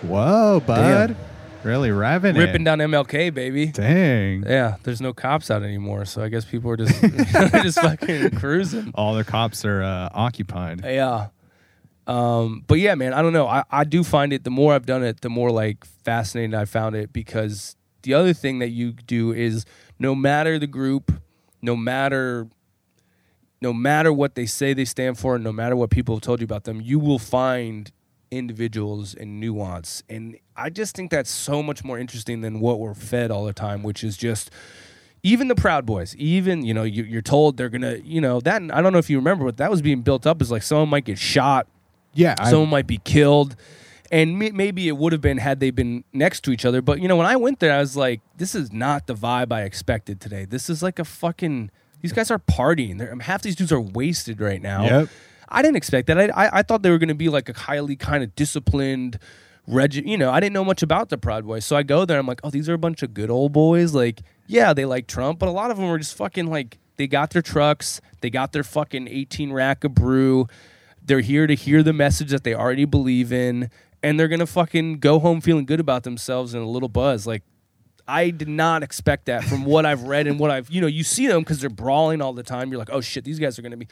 Whoa, 0.02 0.60
bud, 0.66 1.16
really 1.62 1.90
revving 1.90 2.38
Ripping 2.38 2.64
down 2.64 2.78
MLK, 2.78 3.34
baby. 3.34 3.66
Dang. 3.66 4.44
Yeah, 4.46 4.76
there's 4.84 5.00
no 5.02 5.12
cops 5.12 5.50
out 5.50 5.62
anymore, 5.62 6.04
so 6.06 6.22
I 6.22 6.28
guess 6.28 6.44
people 6.46 6.70
are 6.70 6.76
just 6.76 7.00
just 7.62 7.80
fucking 7.80 8.30
cruising. 8.32 8.92
All 8.94 9.14
the 9.14 9.24
cops 9.24 9.64
are 9.66 9.82
uh, 9.82 10.08
occupied. 10.14 10.82
Yeah. 10.84 11.28
Um, 12.06 12.62
but 12.66 12.78
yeah, 12.78 12.94
man, 12.94 13.12
I 13.12 13.22
don't 13.22 13.32
know. 13.32 13.46
I, 13.46 13.64
I 13.70 13.84
do 13.84 14.04
find 14.04 14.32
it 14.32 14.44
the 14.44 14.50
more 14.50 14.72
I've 14.74 14.86
done 14.86 15.02
it, 15.02 15.22
the 15.22 15.30
more 15.30 15.50
like 15.50 15.84
fascinating 15.84 16.54
I 16.54 16.64
found 16.64 16.94
it 16.94 17.12
because 17.12 17.76
the 18.02 18.14
other 18.14 18.32
thing 18.32 18.60
that 18.60 18.68
you 18.68 18.92
do 18.92 19.32
is 19.32 19.64
no 19.98 20.14
matter 20.14 20.58
the 20.58 20.68
group, 20.68 21.12
no 21.62 21.74
matter 21.74 22.48
no 23.60 23.72
matter 23.72 24.12
what 24.12 24.34
they 24.34 24.46
say 24.46 24.74
they 24.74 24.84
stand 24.84 25.18
for, 25.18 25.38
no 25.38 25.50
matter 25.50 25.74
what 25.74 25.90
people 25.90 26.14
have 26.14 26.22
told 26.22 26.40
you 26.40 26.44
about 26.44 26.64
them, 26.64 26.80
you 26.80 26.98
will 26.98 27.18
find 27.18 27.90
individuals 28.30 29.14
and 29.14 29.40
nuance. 29.40 30.02
And 30.08 30.36
I 30.56 30.70
just 30.70 30.94
think 30.94 31.10
that's 31.10 31.30
so 31.30 31.62
much 31.62 31.82
more 31.82 31.98
interesting 31.98 32.42
than 32.42 32.60
what 32.60 32.78
we're 32.78 32.94
fed 32.94 33.30
all 33.30 33.44
the 33.44 33.52
time, 33.52 33.82
which 33.82 34.04
is 34.04 34.16
just 34.16 34.50
even 35.22 35.48
the 35.48 35.54
Proud 35.54 35.86
Boys, 35.86 36.14
even 36.16 36.64
you 36.64 36.74
know 36.74 36.82
you, 36.84 37.02
you're 37.02 37.22
told 37.22 37.56
they're 37.56 37.68
gonna, 37.68 37.96
you 38.04 38.20
know 38.20 38.40
that. 38.40 38.62
I 38.72 38.80
don't 38.80 38.92
know 38.92 38.98
if 38.98 39.10
you 39.10 39.16
remember, 39.16 39.44
but 39.44 39.56
that 39.56 39.70
was 39.70 39.82
being 39.82 40.02
built 40.02 40.26
up 40.26 40.40
as 40.40 40.50
like 40.50 40.62
someone 40.62 40.88
might 40.88 41.04
get 41.04 41.18
shot, 41.18 41.66
Yeah, 42.16 42.34
I, 42.38 42.50
someone 42.50 42.70
might 42.70 42.86
be 42.86 42.98
killed, 42.98 43.54
and 44.10 44.38
may- 44.38 44.50
maybe 44.50 44.88
it 44.88 44.96
would 44.96 45.12
have 45.12 45.20
been 45.20 45.38
had 45.38 45.60
they 45.60 45.70
been 45.70 46.02
next 46.12 46.40
to 46.44 46.50
each 46.50 46.64
other. 46.64 46.82
But 46.82 47.00
you 47.00 47.08
know, 47.08 47.16
when 47.16 47.26
I 47.26 47.36
went 47.36 47.60
there, 47.60 47.72
I 47.72 47.78
was 47.78 47.96
like, 47.96 48.20
this 48.36 48.54
is 48.54 48.72
not 48.72 49.06
the 49.06 49.14
vibe 49.14 49.52
I 49.52 49.62
expected 49.62 50.20
today. 50.20 50.44
This 50.44 50.68
is 50.68 50.82
like 50.82 50.98
a 50.98 51.04
fucking. 51.04 51.70
These 52.02 52.12
guys 52.12 52.30
are 52.30 52.38
partying. 52.38 52.98
They're, 52.98 53.16
half 53.20 53.42
these 53.42 53.56
dudes 53.56 53.72
are 53.72 53.80
wasted 53.80 54.40
right 54.40 54.60
now. 54.60 54.84
Yep. 54.84 55.08
I 55.48 55.62
didn't 55.62 55.76
expect 55.76 56.08
that. 56.08 56.18
I, 56.18 56.24
I, 56.26 56.58
I 56.58 56.62
thought 56.62 56.82
they 56.82 56.90
were 56.90 56.98
going 56.98 57.08
to 57.08 57.14
be 57.14 57.28
like 57.28 57.48
a 57.48 57.52
highly 57.58 57.96
kind 57.96 58.22
of 58.22 58.34
disciplined, 58.34 59.18
regi- 59.66 60.02
you 60.08 60.18
know, 60.18 60.30
I 60.30 60.40
didn't 60.40 60.52
know 60.52 60.64
much 60.64 60.82
about 60.82 61.08
the 61.08 61.18
Proud 61.18 61.46
Boys. 61.46 61.64
So 61.64 61.76
I 61.76 61.82
go 61.82 62.04
there, 62.04 62.18
I'm 62.18 62.26
like, 62.26 62.40
oh, 62.44 62.50
these 62.50 62.68
are 62.68 62.74
a 62.74 62.78
bunch 62.78 63.02
of 63.02 63.14
good 63.14 63.30
old 63.30 63.52
boys. 63.52 63.94
Like, 63.94 64.20
yeah, 64.46 64.72
they 64.72 64.84
like 64.84 65.06
Trump, 65.06 65.38
but 65.38 65.48
a 65.48 65.52
lot 65.52 65.70
of 65.70 65.76
them 65.76 65.88
were 65.88 65.98
just 65.98 66.16
fucking 66.16 66.46
like, 66.46 66.78
they 66.96 67.06
got 67.06 67.30
their 67.30 67.42
trucks, 67.42 68.00
they 68.20 68.30
got 68.30 68.52
their 68.52 68.64
fucking 68.64 69.06
18 69.08 69.52
rack 69.52 69.84
of 69.84 69.94
brew. 69.94 70.46
They're 71.06 71.20
here 71.20 71.46
to 71.46 71.54
hear 71.54 71.82
the 71.82 71.92
message 71.92 72.30
that 72.30 72.44
they 72.44 72.54
already 72.54 72.84
believe 72.84 73.32
in, 73.32 73.70
and 74.02 74.18
they're 74.18 74.28
to 74.40 74.46
fucking 74.46 74.98
go 74.98 75.18
home 75.18 75.40
feeling 75.40 75.64
good 75.64 75.80
about 75.80 76.02
themselves 76.02 76.52
and 76.54 76.62
a 76.62 76.66
little 76.66 76.88
buzz. 76.88 77.26
Like, 77.26 77.42
I 78.08 78.30
did 78.30 78.48
not 78.48 78.82
expect 78.82 79.26
that 79.26 79.42
from 79.44 79.64
what 79.64 79.84
I've 79.86 80.02
read 80.02 80.26
and 80.26 80.38
what 80.38 80.50
I've, 80.50 80.70
you 80.70 80.80
know, 80.80 80.86
you 80.86 81.02
see 81.04 81.26
them 81.26 81.40
because 81.40 81.60
they're 81.60 81.70
brawling 81.70 82.20
all 82.22 82.32
the 82.32 82.42
time. 82.42 82.70
You're 82.70 82.78
like, 82.78 82.90
oh 82.92 83.00
shit, 83.00 83.24
these 83.24 83.38
guys 83.38 83.58
are 83.58 83.62
to 83.72 83.76
be 83.76 83.88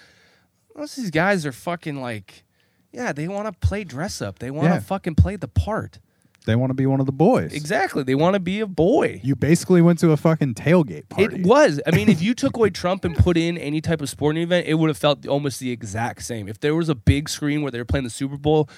most 0.76 0.96
of 0.98 1.02
these 1.04 1.10
guys 1.10 1.46
are 1.46 1.52
fucking 1.52 2.00
like, 2.00 2.44
yeah, 2.92 3.12
they 3.12 3.28
want 3.28 3.46
to 3.46 3.66
play 3.66 3.84
dress 3.84 4.20
up. 4.22 4.38
They 4.38 4.50
want 4.50 4.68
to 4.68 4.74
Yeah. 4.74 4.80
fucking 4.80 5.14
play 5.16 5.36
the 5.36 5.48
part. 5.48 5.98
They 6.44 6.56
want 6.56 6.70
to 6.70 6.74
be 6.74 6.86
one 6.86 7.00
of 7.00 7.06
the 7.06 7.12
boys. 7.12 7.54
Exactly. 7.54 8.02
They 8.02 8.14
want 8.14 8.34
to 8.34 8.40
be 8.40 8.60
a 8.60 8.66
boy. 8.66 9.20
You 9.22 9.34
basically 9.34 9.80
went 9.80 9.98
to 10.00 10.10
a 10.12 10.16
fucking 10.16 10.54
tailgate 10.54 11.08
party. 11.08 11.36
It 11.36 11.46
was. 11.46 11.80
I 11.86 11.90
mean, 11.92 12.10
if 12.10 12.20
you 12.20 12.34
took 12.34 12.56
away 12.56 12.70
Trump 12.70 13.04
and 13.04 13.16
put 13.16 13.36
in 13.36 13.56
any 13.56 13.80
type 13.80 14.02
of 14.02 14.10
sporting 14.10 14.42
event, 14.42 14.66
it 14.66 14.74
would 14.74 14.88
have 14.88 14.98
felt 14.98 15.26
almost 15.26 15.58
the 15.58 15.70
exact 15.70 16.22
same. 16.22 16.46
If 16.46 16.60
there 16.60 16.74
was 16.74 16.88
a 16.88 16.94
big 16.94 17.28
screen 17.28 17.62
where 17.62 17.70
they 17.70 17.78
were 17.78 17.84
playing 17.86 18.04
the 18.04 18.10
Super 18.10 18.36
Bowl, 18.36 18.68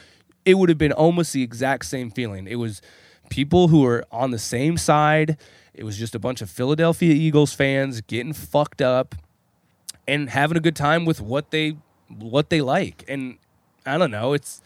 it 0.45 0.55
would 0.55 0.69
have 0.69 0.79
been 0.79 0.93
almost 0.93 1.33
the 1.33 1.43
exact 1.43 1.87
same 1.87 2.11
feeling. 2.11 2.47
It 2.47 2.57
was 2.57 2.81
people 3.31 3.69
who 3.69 3.83
were 3.83 4.05
on 4.13 4.31
the 4.31 4.39
same 4.39 4.77
side. 4.77 5.37
It 5.75 5.83
was 5.85 5.99
just 5.99 6.15
a 6.15 6.21
bunch 6.21 6.41
of 6.41 6.49
Philadelphia 6.49 7.13
Eagles 7.13 7.53
fans 7.53 8.01
getting 8.01 8.33
fucked 8.33 8.81
up 8.81 9.17
and 10.07 10.31
having 10.31 10.57
a 10.57 10.61
good 10.61 10.77
time 10.77 11.05
with 11.05 11.21
what 11.21 11.51
they 11.51 11.77
what 12.09 12.49
they 12.49 12.61
like. 12.61 13.05
And 13.09 13.39
I 13.85 13.99
don't 13.99 14.13
know, 14.13 14.33
it's 14.35 14.63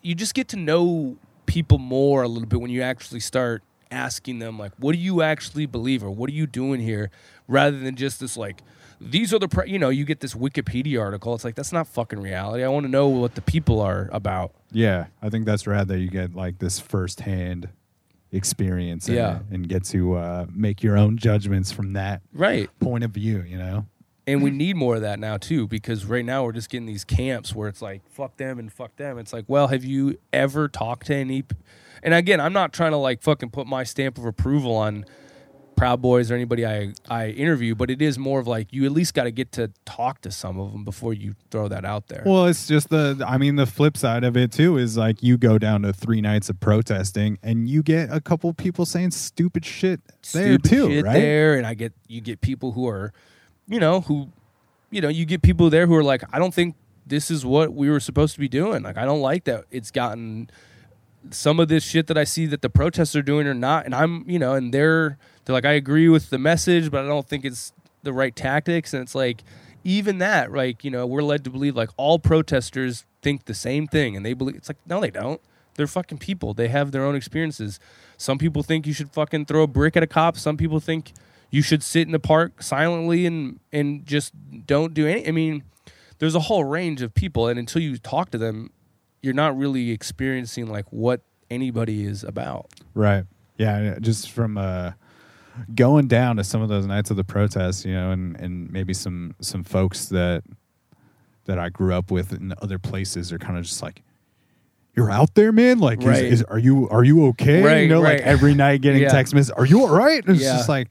you 0.00 0.14
just 0.14 0.34
get 0.34 0.46
to 0.48 0.56
know 0.56 1.16
people 1.48 1.78
more 1.78 2.22
a 2.22 2.28
little 2.28 2.46
bit 2.46 2.60
when 2.60 2.70
you 2.70 2.82
actually 2.82 3.20
start 3.20 3.62
asking 3.90 4.38
them 4.38 4.58
like 4.58 4.70
what 4.78 4.92
do 4.92 4.98
you 4.98 5.22
actually 5.22 5.64
believe 5.64 6.04
or 6.04 6.10
what 6.10 6.28
are 6.30 6.34
you 6.34 6.46
doing 6.46 6.78
here? 6.80 7.10
Rather 7.48 7.78
than 7.78 7.96
just 7.96 8.20
this 8.20 8.36
like 8.36 8.62
these 9.00 9.32
are 9.32 9.38
the 9.38 9.48
pre-, 9.48 9.70
you 9.70 9.78
know 9.78 9.88
you 9.88 10.04
get 10.04 10.20
this 10.20 10.34
wikipedia 10.34 11.00
article. 11.00 11.34
It's 11.34 11.44
like 11.44 11.54
that's 11.56 11.72
not 11.72 11.86
fucking 11.88 12.20
reality. 12.20 12.62
I 12.62 12.68
want 12.68 12.84
to 12.86 12.90
know 12.90 13.08
what 13.08 13.34
the 13.34 13.40
people 13.42 13.80
are 13.80 14.08
about. 14.12 14.52
Yeah, 14.70 15.06
I 15.22 15.30
think 15.30 15.46
that's 15.46 15.66
rad 15.66 15.88
that 15.88 15.98
you 15.98 16.08
get 16.10 16.34
like 16.34 16.58
this 16.58 16.78
firsthand 16.78 17.70
experience 18.30 19.08
and, 19.08 19.16
Yeah. 19.16 19.38
and 19.50 19.68
get 19.68 19.84
to 19.86 20.16
uh, 20.16 20.46
make 20.52 20.82
your 20.82 20.96
own 20.98 21.16
judgments 21.16 21.72
from 21.72 21.94
that 21.94 22.20
right. 22.32 22.68
point 22.80 23.04
of 23.04 23.12
view, 23.12 23.42
you 23.42 23.56
know? 23.56 23.86
And 24.28 24.42
we 24.42 24.50
mm-hmm. 24.50 24.58
need 24.58 24.76
more 24.76 24.96
of 24.96 25.00
that 25.00 25.18
now 25.18 25.38
too 25.38 25.66
because 25.66 26.04
right 26.04 26.24
now 26.24 26.44
we're 26.44 26.52
just 26.52 26.68
getting 26.68 26.86
these 26.86 27.04
camps 27.04 27.54
where 27.54 27.68
it's 27.68 27.80
like 27.80 28.02
fuck 28.10 28.36
them 28.36 28.58
and 28.58 28.72
fuck 28.72 28.94
them. 28.96 29.18
It's 29.18 29.32
like 29.32 29.46
well 29.48 29.68
have 29.68 29.84
you 29.84 30.18
ever 30.32 30.68
talked 30.68 31.06
to 31.06 31.14
any 31.14 31.42
p- 31.42 31.56
and 32.02 32.14
again 32.14 32.40
i'm 32.40 32.52
not 32.52 32.72
trying 32.72 32.92
to 32.92 32.96
like 32.96 33.22
fucking 33.22 33.50
put 33.50 33.66
my 33.66 33.82
stamp 33.82 34.18
of 34.18 34.24
approval 34.24 34.74
on 34.76 35.04
proud 35.76 36.02
boys 36.02 36.30
or 36.30 36.34
anybody 36.34 36.66
i 36.66 36.92
i 37.08 37.28
interview 37.28 37.74
but 37.74 37.90
it 37.90 38.02
is 38.02 38.18
more 38.18 38.40
of 38.40 38.46
like 38.46 38.72
you 38.72 38.84
at 38.84 38.90
least 38.90 39.14
got 39.14 39.24
to 39.24 39.30
get 39.30 39.52
to 39.52 39.70
talk 39.84 40.20
to 40.20 40.30
some 40.30 40.58
of 40.58 40.72
them 40.72 40.84
before 40.84 41.14
you 41.14 41.34
throw 41.50 41.68
that 41.68 41.84
out 41.84 42.08
there. 42.08 42.22
Well, 42.26 42.46
it's 42.46 42.66
just 42.66 42.88
the, 42.88 43.24
I 43.26 43.38
mean, 43.38 43.56
the 43.56 43.66
flip 43.66 43.96
side 43.96 44.24
of 44.24 44.36
it 44.36 44.52
too 44.52 44.76
is 44.76 44.96
like 44.96 45.22
you 45.22 45.38
go 45.38 45.56
down 45.56 45.82
to 45.82 45.92
three 45.92 46.20
nights 46.20 46.50
of 46.50 46.58
protesting 46.60 47.38
and 47.42 47.68
you 47.68 47.82
get 47.82 48.12
a 48.12 48.20
couple 48.20 48.52
people 48.52 48.84
saying 48.84 49.12
stupid 49.12 49.64
shit 49.64 50.00
there 50.32 50.58
stupid 50.58 50.64
too, 50.64 50.88
shit 50.88 51.04
right? 51.04 51.12
there 51.14 51.56
and 51.56 51.66
i 51.66 51.74
get 51.74 51.92
you 52.06 52.20
get 52.20 52.40
people 52.40 52.72
who 52.72 52.88
are 52.88 53.12
you 53.68 53.78
know 53.78 54.00
who 54.02 54.28
you 54.90 55.00
know 55.00 55.08
you 55.08 55.24
get 55.24 55.42
people 55.42 55.70
there 55.70 55.86
who 55.86 55.94
are 55.94 56.02
like 56.02 56.22
i 56.32 56.38
don't 56.38 56.54
think 56.54 56.74
this 57.06 57.30
is 57.30 57.44
what 57.44 57.72
we 57.72 57.88
were 57.88 58.00
supposed 58.00 58.34
to 58.34 58.40
be 58.40 58.48
doing. 58.48 58.82
Like 58.82 58.96
i 58.96 59.04
don't 59.04 59.20
like 59.20 59.44
that 59.44 59.64
it's 59.70 59.90
gotten 59.90 60.50
some 61.30 61.58
of 61.60 61.68
this 61.68 61.84
shit 61.84 62.06
that 62.06 62.16
i 62.16 62.24
see 62.24 62.46
that 62.46 62.62
the 62.62 62.70
protests 62.70 63.16
are 63.16 63.22
doing 63.22 63.46
or 63.46 63.54
not. 63.54 63.84
And 63.84 63.94
i'm 63.94 64.28
you 64.28 64.38
know 64.38 64.54
and 64.54 64.72
they're 64.72 65.18
they're 65.44 65.54
like 65.54 65.64
i 65.64 65.72
agree 65.72 66.08
with 66.08 66.30
the 66.30 66.38
message 66.38 66.90
but 66.90 67.04
i 67.04 67.08
don't 67.08 67.28
think 67.28 67.44
it's 67.44 67.72
the 68.02 68.12
right 68.12 68.34
tactics. 68.34 68.94
And 68.94 69.02
it's 69.02 69.14
like 69.14 69.42
even 69.84 70.18
that 70.18 70.52
like 70.52 70.84
you 70.84 70.90
know 70.90 71.06
we're 71.06 71.22
led 71.22 71.44
to 71.44 71.50
believe 71.50 71.76
like 71.76 71.90
all 71.96 72.18
protesters 72.18 73.04
think 73.22 73.46
the 73.46 73.54
same 73.54 73.86
thing 73.86 74.16
and 74.16 74.24
they 74.24 74.34
believe 74.34 74.56
it's 74.56 74.68
like 74.68 74.78
no 74.86 75.00
they 75.00 75.10
don't. 75.10 75.40
They're 75.74 75.86
fucking 75.86 76.18
people. 76.18 76.54
They 76.54 76.66
have 76.68 76.90
their 76.90 77.04
own 77.04 77.14
experiences. 77.14 77.78
Some 78.16 78.36
people 78.36 78.64
think 78.64 78.84
you 78.84 78.92
should 78.92 79.12
fucking 79.12 79.46
throw 79.46 79.62
a 79.62 79.68
brick 79.68 79.96
at 79.96 80.02
a 80.02 80.08
cop. 80.08 80.36
Some 80.36 80.56
people 80.56 80.80
think 80.80 81.12
you 81.50 81.62
should 81.62 81.82
sit 81.82 82.02
in 82.06 82.12
the 82.12 82.18
park 82.18 82.62
silently 82.62 83.26
and 83.26 83.58
and 83.72 84.04
just 84.06 84.32
don't 84.66 84.92
do 84.94 85.06
any 85.06 85.26
i 85.26 85.30
mean 85.30 85.62
there's 86.18 86.34
a 86.34 86.40
whole 86.40 86.64
range 86.64 87.00
of 87.02 87.14
people 87.14 87.46
and 87.48 87.58
until 87.58 87.80
you 87.82 87.96
talk 87.96 88.30
to 88.30 88.38
them 88.38 88.70
you're 89.22 89.34
not 89.34 89.56
really 89.56 89.90
experiencing 89.90 90.66
like 90.66 90.84
what 90.90 91.22
anybody 91.50 92.04
is 92.04 92.22
about 92.24 92.66
Right. 92.94 93.24
Yeah. 93.56 93.96
Just 94.00 94.30
from 94.30 94.58
uh, 94.58 94.92
going 95.74 96.06
down 96.08 96.36
to 96.36 96.44
some 96.44 96.62
of 96.62 96.68
those 96.68 96.86
nights 96.86 97.10
of 97.10 97.16
the 97.16 97.24
protests, 97.24 97.84
you 97.84 97.92
know, 97.92 98.10
and, 98.12 98.36
and 98.40 98.70
maybe 98.72 98.92
some 98.94 99.34
some 99.40 99.64
folks 99.64 100.06
that 100.06 100.42
that 101.46 101.58
I 101.58 101.68
grew 101.68 101.94
up 101.94 102.10
with 102.10 102.32
in 102.32 102.52
other 102.60 102.78
places 102.78 103.32
are 103.32 103.38
kind 103.38 103.56
of 103.58 103.64
just 103.64 103.82
like, 103.82 104.02
you're 104.94 105.10
out 105.10 105.34
there, 105.34 105.50
man. 105.52 105.78
Like, 105.78 106.00
is- 106.00 106.06
Right. 106.06 106.24
is, 106.24 106.42
are 106.44 106.58
you 106.58 106.88
are 106.90 107.02
you 107.04 107.26
okay? 107.28 107.62
Right, 107.62 107.82
you 107.82 107.88
know, 107.88 108.00
like 108.00 108.20
every 108.20 108.54
night 108.54 108.80
getting 108.82 109.02
Yeah. 109.02 109.08
text 109.08 109.34
messages. 109.34 109.50
Are 109.52 109.66
you 109.66 109.80
all 109.82 109.88
right? 109.96 110.24
And 110.26 110.36
it's 110.36 110.44
Yeah. 110.44 110.56
just 110.56 110.68
like, 110.68 110.88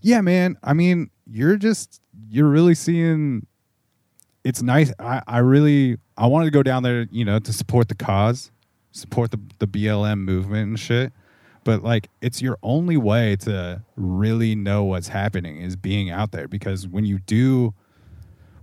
yeah, 0.00 0.20
man. 0.20 0.56
I 0.62 0.72
mean, 0.72 1.10
you're 1.30 1.56
just 1.56 2.00
you're 2.28 2.48
really 2.48 2.74
seeing. 2.74 3.46
It's 4.44 4.62
nice. 4.62 4.92
I 4.98 5.22
I 5.26 5.38
really 5.38 5.98
I 6.16 6.26
wanted 6.26 6.46
to 6.46 6.50
go 6.50 6.62
down 6.62 6.82
there, 6.82 7.06
you 7.10 7.24
know, 7.24 7.38
to 7.38 7.52
support 7.52 7.88
the 7.88 7.94
cause, 7.94 8.50
support 8.92 9.30
the 9.30 9.40
the 9.58 9.66
BLM 9.66 10.20
movement 10.20 10.68
and 10.68 10.78
shit. 10.78 11.12
But 11.64 11.82
like, 11.82 12.08
it's 12.20 12.42
your 12.42 12.58
only 12.62 12.96
way 12.96 13.36
to 13.36 13.82
really 13.96 14.54
know 14.56 14.82
what's 14.84 15.08
happening 15.08 15.58
is 15.58 15.76
being 15.76 16.10
out 16.10 16.32
there 16.32 16.48
because 16.48 16.88
when 16.88 17.04
you 17.04 17.18
do 17.20 17.74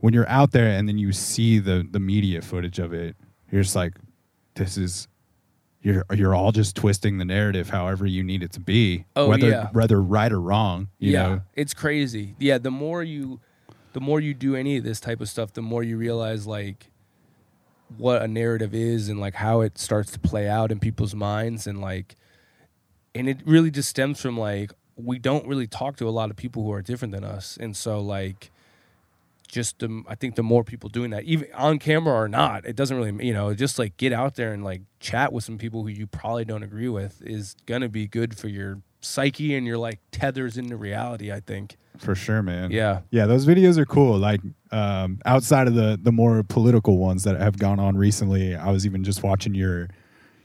when 0.02 0.14
you're 0.14 0.30
out 0.30 0.52
there 0.52 0.68
and 0.68 0.88
then 0.88 0.98
you 0.98 1.12
see 1.12 1.60
the 1.60 1.88
the 1.90 2.00
media 2.00 2.41
footage 2.41 2.80
of 2.80 2.94
it, 2.94 3.16
you're 3.52 3.62
just 3.62 3.76
like, 3.76 3.94
this 4.56 4.78
is 4.78 5.08
you're 5.82 6.06
you're 6.14 6.36
all 6.36 6.52
just 6.52 6.76
twisting 6.76 7.18
the 7.20 7.26
narrative 7.26 7.70
however 7.70 8.06
you 8.06 8.24
need 8.24 8.44
it 8.44 8.52
to 8.54 8.60
be, 8.60 9.06
Oh, 9.16 9.28
whether 9.30 9.50
yeah. 9.50 9.70
whether 9.72 10.02
right 10.02 10.32
or 10.32 10.42
wrong. 10.42 10.90
You 11.00 11.14
yeah, 11.14 11.24
know, 11.24 11.42
it's 11.56 11.74
crazy. 11.74 12.36
Yeah, 12.40 12.58
the 12.58 12.72
more 12.72 13.02
you, 13.04 13.40
the 13.94 14.02
more 14.02 14.20
you 14.20 14.34
do 14.34 14.56
any 14.56 14.78
of 14.78 14.84
this 14.84 15.00
type 15.00 15.22
of 15.22 15.30
stuff, 15.30 15.54
the 15.54 15.62
more 15.62 15.82
you 15.84 15.96
realize 15.98 16.46
like 16.46 16.92
what 17.98 18.22
a 18.22 18.28
narrative 18.28 18.74
is 18.76 19.10
and 19.10 19.20
like 19.20 19.36
how 19.36 19.62
it 19.62 19.78
starts 19.78 20.12
to 20.12 20.20
play 20.20 20.48
out 20.48 20.72
in 20.72 20.80
people's 20.80 21.16
minds 21.16 21.66
and 21.66 21.80
like, 21.82 22.16
and 23.16 23.28
it 23.30 23.40
really 23.46 23.72
just 23.72 23.90
stems 23.90 24.22
from 24.22 24.38
like 24.38 24.72
we 24.96 25.18
don't 25.18 25.48
really 25.48 25.66
talk 25.68 25.96
to 25.96 26.08
a 26.08 26.12
lot 26.12 26.30
of 26.30 26.36
people 26.36 26.64
who 26.64 26.72
are 26.74 26.82
different 26.82 27.14
than 27.14 27.24
us, 27.24 27.58
and 27.60 27.76
so 27.76 28.00
like. 28.02 28.52
Just 29.50 29.80
the, 29.80 30.04
I 30.08 30.14
think 30.14 30.36
the 30.36 30.44
more 30.44 30.64
people 30.64 30.90
doing 30.90 31.10
that, 31.10 31.24
even 31.24 31.48
on 31.56 31.80
camera 31.80 32.14
or 32.14 32.30
not, 32.30 32.66
it 32.66 32.76
doesn't 32.76 32.96
really, 32.96 33.26
you 33.26 33.34
know, 33.34 33.54
just 33.56 33.80
like 33.80 33.98
get 33.98 34.14
out 34.14 34.36
there 34.36 34.54
and 34.54 34.64
like 34.64 34.84
chat 35.00 35.34
with 35.34 35.44
some 35.44 35.58
people 35.58 35.82
who 35.82 35.90
you 35.90 36.06
probably 36.08 36.46
don't 36.46 36.62
agree 36.64 36.88
with 36.88 37.22
is 37.24 37.56
gonna 37.66 37.90
be 37.90 38.08
good 38.08 38.38
for 38.38 38.48
your 38.48 38.82
psyche 39.02 39.56
and 39.56 39.66
your 39.66 39.78
like 39.78 40.00
tethers 40.12 40.56
into 40.58 40.78
reality. 40.78 41.32
I 41.32 41.40
think. 41.40 41.78
for 41.98 42.16
sure, 42.16 42.44
man. 42.44 42.72
Yeah. 42.72 43.02
yeah. 43.12 43.26
Those 43.26 43.46
videos 43.46 43.78
are 43.78 43.86
cool. 43.86 44.18
Like 44.20 44.42
um, 44.72 45.20
outside 45.26 45.68
of 45.68 45.74
the 45.74 46.00
the 46.02 46.12
more 46.12 46.44
political 46.44 46.98
ones 46.98 47.24
that 47.24 47.40
have 47.42 47.58
gone 47.58 47.80
on 47.80 47.98
recently, 47.98 48.56
I 48.56 48.72
was 48.72 48.86
even 48.86 49.04
just 49.04 49.24
watching 49.24 49.56
your 49.56 49.90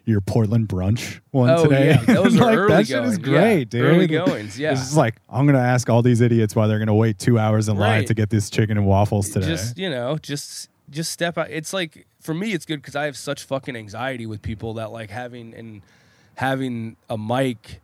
your 0.07 0.21
Portland 0.21 0.69
brunch 0.69 1.21
one 1.31 1.51
Oh, 1.51 1.65
today. 1.65 1.89
yeah. 2.07 2.15
Those 2.15 2.37
like, 2.41 2.57
early 2.57 2.69
that 2.75 2.87
shit 2.87 3.05
is 3.05 3.19
going. 3.19 3.35
Yeah. 3.35 3.41
great, 3.41 3.71
dude. 3.71 3.85
Early 3.85 4.07
goings, 4.09 4.59
yeah. 4.59 4.73
It's 4.73 4.81
just 4.81 4.97
like 4.97 5.15
I'm 5.29 5.47
gonna 5.47 5.59
ask 5.59 5.89
all 5.89 6.03
these 6.03 6.21
idiots 6.21 6.55
why 6.55 6.67
they're 6.67 6.79
gonna 6.79 6.95
wait 6.95 7.19
two 7.19 7.39
hours 7.39 7.69
in 7.69 7.77
line 7.77 8.05
to 8.07 8.15
get 8.15 8.31
this 8.31 8.51
chicken 8.51 8.77
and 8.77 8.87
waffles 8.87 9.31
today. 9.31 9.47
Just 9.47 9.79
you 9.79 9.89
know, 9.91 10.19
just 10.19 10.69
just 10.91 11.11
step 11.13 11.39
out. 11.39 11.51
It's 11.51 11.73
like 11.73 12.07
for 12.21 12.35
me, 12.35 12.53
it's 12.53 12.65
good 12.67 12.81
because 12.83 12.97
I 12.97 13.05
have 13.05 13.17
such 13.17 13.45
fucking 13.45 13.77
anxiety 13.77 14.27
with 14.27 14.43
people 14.43 14.75
that 14.75 14.91
like 14.93 15.11
having 15.11 15.55
and 15.55 15.83
having 16.37 16.97
a 17.09 17.17
mic, 17.17 17.81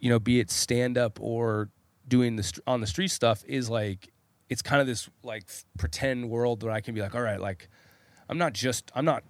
you 0.00 0.10
know, 0.10 0.18
be 0.18 0.40
it 0.40 0.50
stand 0.50 0.96
up 0.98 1.18
or 1.20 1.68
doing 2.08 2.36
the 2.36 2.42
str- 2.42 2.60
on 2.66 2.80
the 2.80 2.86
street 2.86 3.08
stuff 3.10 3.44
is 3.46 3.68
like 3.70 4.08
it's 4.48 4.62
kind 4.62 4.80
of 4.80 4.86
this 4.88 5.08
like 5.22 5.44
pretend 5.78 6.28
world 6.28 6.62
where 6.64 6.72
I 6.72 6.80
can 6.80 6.94
be 6.94 7.00
like, 7.00 7.14
all 7.14 7.22
right, 7.22 7.40
like 7.40 7.68
I'm 8.28 8.38
not 8.38 8.52
just 8.52 8.90
I'm 8.94 9.04
not 9.04 9.22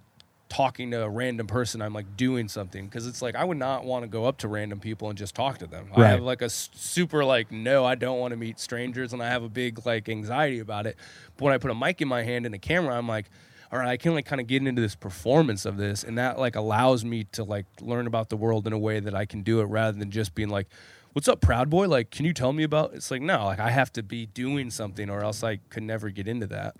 talking 0.50 0.90
to 0.90 1.02
a 1.02 1.08
random 1.08 1.46
person. 1.46 1.80
I'm 1.80 1.94
like 1.94 2.16
doing 2.16 2.48
something 2.48 2.84
because 2.84 3.06
it's 3.06 3.22
like 3.22 3.34
I 3.34 3.44
would 3.44 3.56
not 3.56 3.84
want 3.84 4.02
to 4.02 4.08
go 4.08 4.26
up 4.26 4.36
to 4.38 4.48
random 4.48 4.80
people 4.80 5.08
and 5.08 5.16
just 5.16 5.34
talk 5.34 5.56
to 5.58 5.66
them. 5.66 5.88
I 5.96 6.00
have 6.08 6.20
like 6.20 6.42
a 6.42 6.50
super 6.50 7.24
like 7.24 7.50
no, 7.50 7.86
I 7.86 7.94
don't 7.94 8.18
want 8.18 8.32
to 8.32 8.36
meet 8.36 8.60
strangers, 8.60 9.14
and 9.14 9.22
I 9.22 9.28
have 9.28 9.42
a 9.42 9.48
big 9.48 9.86
like 9.86 10.08
anxiety 10.10 10.58
about 10.58 10.86
it. 10.86 10.96
But 11.36 11.44
when 11.46 11.54
I 11.54 11.58
put 11.58 11.70
a 11.70 11.74
mic 11.74 12.02
in 12.02 12.08
my 12.08 12.24
hand 12.24 12.44
and 12.44 12.54
a 12.54 12.58
camera, 12.58 12.98
I'm 12.98 13.08
like. 13.08 13.30
All 13.72 13.78
right, 13.78 13.86
I 13.90 13.96
can 13.98 14.14
like 14.14 14.26
kind 14.26 14.40
of 14.40 14.48
get 14.48 14.66
into 14.66 14.82
this 14.82 14.96
performance 14.96 15.64
of 15.64 15.76
this, 15.76 16.02
and 16.02 16.18
that 16.18 16.40
like 16.40 16.56
allows 16.56 17.04
me 17.04 17.22
to 17.30 17.44
like 17.44 17.66
learn 17.80 18.08
about 18.08 18.28
the 18.28 18.36
world 18.36 18.66
in 18.66 18.72
a 18.72 18.78
way 18.78 18.98
that 18.98 19.14
I 19.14 19.26
can 19.26 19.42
do 19.42 19.60
it 19.60 19.66
rather 19.66 19.96
than 19.96 20.10
just 20.10 20.34
being 20.34 20.48
like, 20.48 20.66
"What's 21.12 21.28
up, 21.28 21.40
Proud 21.40 21.70
Boy? 21.70 21.86
Like, 21.86 22.10
can 22.10 22.24
you 22.26 22.32
tell 22.32 22.52
me 22.52 22.64
about?" 22.64 22.94
It's 22.94 23.12
like 23.12 23.22
no, 23.22 23.44
like 23.44 23.60
I 23.60 23.70
have 23.70 23.92
to 23.92 24.02
be 24.02 24.26
doing 24.26 24.70
something, 24.72 25.08
or 25.08 25.22
else 25.22 25.44
I 25.44 25.58
could 25.68 25.84
never 25.84 26.10
get 26.10 26.26
into 26.26 26.48
that. 26.48 26.74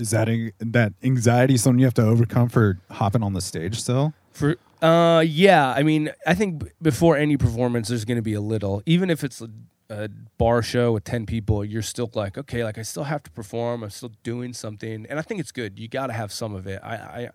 Is 0.00 0.10
that 0.10 0.28
that 0.58 0.92
anxiety 1.02 1.56
something 1.56 1.78
you 1.78 1.86
have 1.86 1.94
to 1.94 2.06
overcome 2.06 2.48
for 2.48 2.78
hopping 2.90 3.22
on 3.22 3.34
the 3.34 3.40
stage 3.40 3.80
still? 3.80 4.14
For 4.32 4.56
uh, 4.82 5.22
yeah, 5.26 5.72
I 5.72 5.82
mean, 5.82 6.10
I 6.26 6.34
think 6.34 6.64
b- 6.64 6.70
before 6.80 7.16
any 7.16 7.36
performance, 7.36 7.88
there's 7.88 8.04
going 8.04 8.16
to 8.16 8.22
be 8.22 8.34
a 8.34 8.40
little, 8.40 8.82
even 8.86 9.10
if 9.10 9.22
it's 9.22 9.42
a, 9.42 9.50
a 9.90 10.08
bar 10.38 10.62
show 10.62 10.92
with 10.92 11.04
ten 11.04 11.26
people, 11.26 11.64
you're 11.64 11.82
still 11.82 12.10
like, 12.14 12.38
okay, 12.38 12.64
like 12.64 12.78
I 12.78 12.82
still 12.82 13.04
have 13.04 13.22
to 13.24 13.30
perform. 13.30 13.82
I'm 13.82 13.90
still 13.90 14.12
doing 14.22 14.52
something, 14.54 15.06
and 15.08 15.18
I 15.18 15.22
think 15.22 15.40
it's 15.40 15.52
good. 15.52 15.78
You 15.78 15.88
got 15.88 16.06
to 16.06 16.14
have 16.14 16.32
some 16.32 16.54
of 16.54 16.66
it. 16.66 16.80
I, 16.82 16.94
I, 16.94 17.30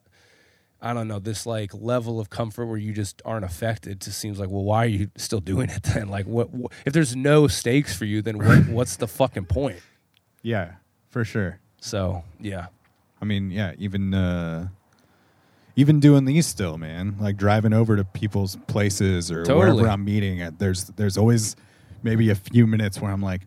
I 0.82 0.94
don't 0.94 1.08
know 1.08 1.20
this 1.20 1.46
like 1.46 1.72
level 1.74 2.20
of 2.20 2.30
comfort 2.30 2.66
where 2.66 2.78
you 2.78 2.94
just 2.94 3.22
aren't 3.26 3.46
affected. 3.46 4.02
Just 4.02 4.18
seems 4.18 4.40
like, 4.40 4.50
well, 4.50 4.64
why 4.64 4.86
are 4.86 4.88
you 4.88 5.12
still 5.16 5.42
doing 5.42 5.70
it 5.70 5.84
then? 5.94 6.10
Like, 6.10 6.26
what, 6.26 6.52
what 6.52 6.72
if 6.86 6.94
there's 6.94 7.16
no 7.16 7.48
stakes 7.48 7.96
for 7.96 8.06
you? 8.06 8.22
Then 8.22 8.38
what, 8.40 8.68
what's 8.70 8.96
the 8.96 9.08
fucking 9.08 9.46
point? 9.46 9.80
Yeah, 10.42 10.74
for 11.10 11.24
sure. 11.24 11.60
So 11.86 12.24
yeah, 12.42 12.68
I 13.22 13.26
mean, 13.26 13.52
yeah, 13.52 13.74
even 13.78 14.14
uh 14.14 14.70
even 15.76 16.00
doing 16.00 16.26
these 16.26 16.48
still, 16.48 16.78
man. 16.78 17.16
Like 17.20 17.38
driving 17.38 17.74
over 17.74 17.96
to 17.96 18.04
people's 18.04 18.56
places 18.68 19.32
or 19.32 19.44
Totally. 19.46 19.74
wherever 19.78 19.90
I'm 19.90 20.04
meeting 20.06 20.42
at. 20.42 20.58
There's 20.58 20.86
there's 20.86 21.18
always 21.18 21.56
maybe 22.02 22.30
a 22.32 22.36
few 22.36 22.66
minutes 22.66 23.00
where 23.00 23.12
I'm 23.12 23.22
like, 23.22 23.42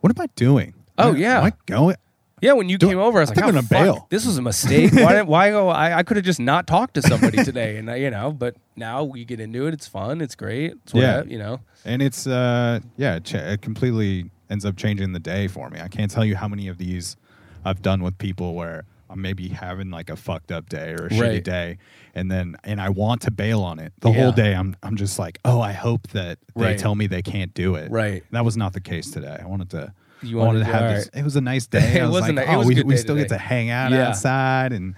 what 0.00 0.16
am 0.16 0.22
I 0.22 0.26
doing? 0.36 0.74
Oh, 0.98 1.10
Am 1.10 1.14
I- 1.14 1.18
yeah. 1.18 1.38
Am 1.38 1.44
I 1.44 1.52
going? 1.66 1.96
Yeah, 2.42 2.54
when 2.54 2.68
you 2.68 2.76
Do- 2.76 2.88
came 2.88 2.98
over, 2.98 3.18
I 3.18 3.22
was 3.22 3.30
I 3.30 3.34
like, 3.34 3.44
oh, 3.44 3.48
I'm 3.48 3.54
gonna 3.54 3.66
bail." 3.68 4.06
this 4.10 4.26
was 4.26 4.36
a 4.36 4.42
mistake. 4.42 4.92
Why, 4.92 5.12
didn't, 5.12 5.28
why 5.28 5.50
go? 5.50 5.68
I, 5.68 5.98
I 5.98 6.02
could 6.02 6.16
have 6.16 6.26
just 6.26 6.40
not 6.40 6.66
talked 6.66 6.94
to 6.94 7.02
somebody 7.02 7.42
today, 7.44 7.76
and 7.76 7.88
I, 7.88 7.96
you 7.96 8.10
know. 8.10 8.32
But 8.32 8.56
now 8.74 9.04
we 9.04 9.24
get 9.24 9.38
into 9.38 9.68
it. 9.68 9.74
It's 9.74 9.86
fun. 9.86 10.20
It's 10.20 10.34
great. 10.34 10.72
It's 10.72 10.92
Yeah. 10.92 11.00
whatever, 11.18 11.28
you 11.28 11.38
know. 11.38 11.60
And 11.84 12.02
it's 12.02 12.26
uh 12.26 12.80
yeah, 12.96 13.20
it 13.24 13.62
completely 13.62 14.30
ends 14.50 14.64
up 14.66 14.76
changing 14.76 15.12
the 15.12 15.20
day 15.20 15.46
for 15.46 15.70
me. 15.70 15.80
I 15.80 15.86
can't 15.88 16.10
tell 16.10 16.24
you 16.24 16.34
how 16.34 16.48
many 16.48 16.66
of 16.66 16.78
these 16.78 17.16
I've 17.64 17.82
done 17.82 18.02
with 18.02 18.18
people 18.18 18.54
where 18.54 18.84
I'm 19.10 19.20
maybe 19.20 19.48
having 19.48 19.90
like 19.90 20.08
a 20.08 20.16
fucked 20.16 20.50
up 20.50 20.68
day 20.70 20.92
or 20.92 21.06
a 21.06 21.10
shitty 21.10 21.42
day 21.44 21.78
and 22.14 22.30
then 22.30 22.56
and 22.64 22.80
I 22.80 22.88
want 22.88 23.20
to 23.22 23.30
bail 23.30 23.60
on 23.62 23.78
it. 23.78 23.92
The 24.00 24.10
Yeah. 24.10 24.22
whole 24.22 24.32
day 24.32 24.54
I'm 24.54 24.74
I'm 24.82 24.96
just 24.96 25.18
like, 25.18 25.38
"Oh, 25.44 25.60
I 25.60 25.72
hope 25.72 26.08
that 26.08 26.38
they 26.56 26.62
Right. 26.62 26.78
tell 26.78 26.94
me 26.94 27.06
they 27.06 27.20
can't 27.22 27.52
do 27.52 27.74
it." 27.74 27.90
Right. 27.90 28.24
That 28.30 28.44
was 28.44 28.56
not 28.56 28.72
the 28.72 28.80
case 28.80 29.10
today. 29.10 29.38
I 29.42 29.46
wanted 29.46 29.68
to 29.70 29.92
You 30.22 30.38
wanted 30.38 30.48
wanted 30.48 30.58
to 30.60 30.72
have 30.72 30.94
this. 30.96 31.08
It 31.14 31.24
was 31.24 31.36
a 31.36 31.40
nice 31.42 31.66
day. 31.78 31.96
It 31.96 32.00
I 32.02 32.04
was 32.06 32.20
wasn't 32.20 32.36
like, 32.36 32.48
a- 32.48 32.52
it 32.52 32.54
"Oh, 32.54 32.58
was 32.58 32.66
we, 32.68 32.82
we 32.84 32.96
still 32.96 33.16
get 33.16 33.28
to 33.28 33.38
hang 33.38 33.68
out 33.70 33.90
Yeah. 33.92 34.08
outside 34.08 34.72
and 34.72 34.94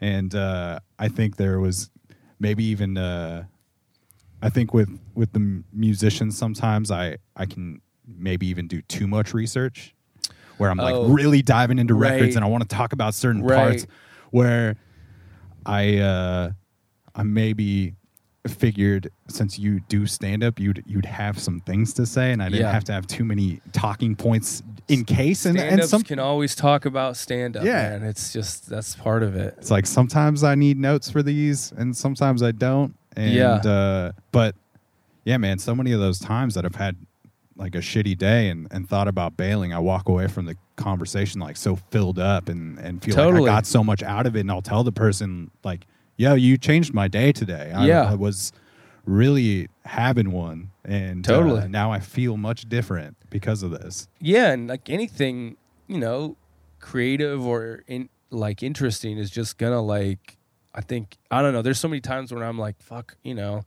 and 0.00 0.32
uh 0.34 0.78
I 0.98 1.08
think 1.08 1.36
there 1.36 1.58
was 1.58 1.90
maybe 2.38 2.62
even 2.66 2.96
uh 2.96 3.44
I 4.42 4.48
think 4.50 4.72
with 4.74 4.96
with 5.14 5.32
the 5.32 5.64
musicians 5.72 6.38
sometimes 6.38 6.92
I 6.92 7.16
I 7.34 7.46
can 7.46 7.80
maybe 8.06 8.46
even 8.46 8.68
do 8.68 8.80
too 8.82 9.08
much 9.08 9.34
research 9.34 9.92
where 10.58 10.70
I'm 10.70 10.78
like 10.78 10.94
Oh. 10.94 11.08
really 11.08 11.42
diving 11.42 11.78
into 11.78 11.94
records 11.94 12.36
and 12.36 12.44
I 12.44 12.48
want 12.48 12.68
to 12.68 12.74
talk 12.76 12.92
about 12.92 13.14
certain 13.14 13.42
Right. 13.42 13.56
parts 13.56 13.86
where 14.30 14.76
I 15.64 15.98
uh 15.98 16.50
I 17.14 17.22
maybe 17.22 17.94
figured 18.46 19.10
since 19.28 19.58
you 19.58 19.80
do 19.88 20.06
stand 20.06 20.44
up 20.44 20.60
you'd 20.60 20.82
you'd 20.86 21.04
have 21.04 21.36
some 21.38 21.58
things 21.60 21.92
to 21.94 22.06
say 22.06 22.30
and 22.32 22.40
I 22.42 22.46
didn't 22.48 22.60
Yeah. 22.60 22.70
have 22.72 22.84
to 22.84 22.92
have 22.92 23.06
too 23.06 23.24
many 23.24 23.60
talking 23.72 24.14
points 24.14 24.62
in 24.86 25.04
case 25.04 25.46
and, 25.46 25.58
and 25.58 25.84
some 25.84 26.02
can 26.02 26.20
always 26.20 26.54
talk 26.54 26.84
about 26.84 27.16
stand 27.16 27.56
up. 27.56 27.64
Yeah. 27.64 27.98
man. 27.98 28.04
It's 28.04 28.32
just 28.32 28.68
that's 28.68 28.94
part 28.94 29.24
of 29.24 29.34
it. 29.34 29.54
it's 29.58 29.70
like 29.70 29.84
sometimes 29.86 30.44
I 30.44 30.54
need 30.54 30.78
notes 30.78 31.10
for 31.10 31.22
these 31.24 31.72
and 31.72 31.96
sometimes 31.96 32.40
I 32.42 32.52
don't. 32.52 32.94
And 33.16 33.34
Yeah. 33.34 33.54
uh 33.54 34.12
but 34.30 34.54
yeah, 35.24 35.38
man, 35.38 35.58
so 35.58 35.74
many 35.74 35.90
of 35.90 35.98
those 35.98 36.20
times 36.20 36.54
that 36.54 36.64
I've 36.64 36.76
had 36.76 36.94
like 37.56 37.74
a 37.74 37.78
shitty 37.78 38.16
day 38.18 38.48
and, 38.48 38.68
and 38.70 38.88
thought 38.88 39.08
about 39.08 39.36
bailing, 39.36 39.72
I 39.72 39.78
walk 39.78 40.08
away 40.08 40.26
from 40.28 40.44
the 40.46 40.56
conversation 40.76 41.40
like 41.40 41.56
so 41.56 41.76
filled 41.90 42.18
up 42.18 42.48
and, 42.48 42.78
and 42.78 43.02
feel 43.02 43.14
Totally. 43.14 43.42
like 43.42 43.50
I 43.50 43.54
got 43.56 43.66
so 43.66 43.82
much 43.82 44.02
out 44.02 44.26
of 44.26 44.36
it 44.36 44.40
and 44.40 44.50
I'll 44.50 44.60
tell 44.62 44.84
the 44.84 44.92
person 44.92 45.50
like, 45.64 45.86
yo, 46.16 46.34
you 46.34 46.58
changed 46.58 46.92
my 46.92 47.08
day 47.08 47.32
today. 47.32 47.72
I, 47.74 47.86
Yeah. 47.86 48.02
I 48.10 48.14
was 48.14 48.52
really 49.06 49.68
having 49.84 50.32
one 50.32 50.70
and 50.84 51.26
uh, 51.26 51.32
Totally. 51.32 51.68
now 51.68 51.90
I 51.92 52.00
feel 52.00 52.36
much 52.36 52.68
different 52.68 53.16
because 53.30 53.62
of 53.62 53.70
this. 53.70 54.08
Yeah, 54.20 54.52
and 54.52 54.68
like 54.68 54.90
anything, 54.90 55.56
you 55.86 55.98
know, 55.98 56.36
creative 56.80 57.44
or 57.46 57.82
in 57.86 58.08
like 58.30 58.62
interesting 58.62 59.16
is 59.18 59.30
just 59.30 59.56
gonna 59.58 59.80
like 59.80 60.36
I 60.74 60.80
think 60.82 61.16
I 61.30 61.40
don't 61.40 61.52
know. 61.54 61.62
There's 61.62 61.80
so 61.80 61.88
many 61.88 62.00
times 62.00 62.32
when 62.32 62.42
I'm 62.42 62.58
like, 62.58 62.80
fuck, 62.82 63.16
you 63.22 63.34
know, 63.34 63.62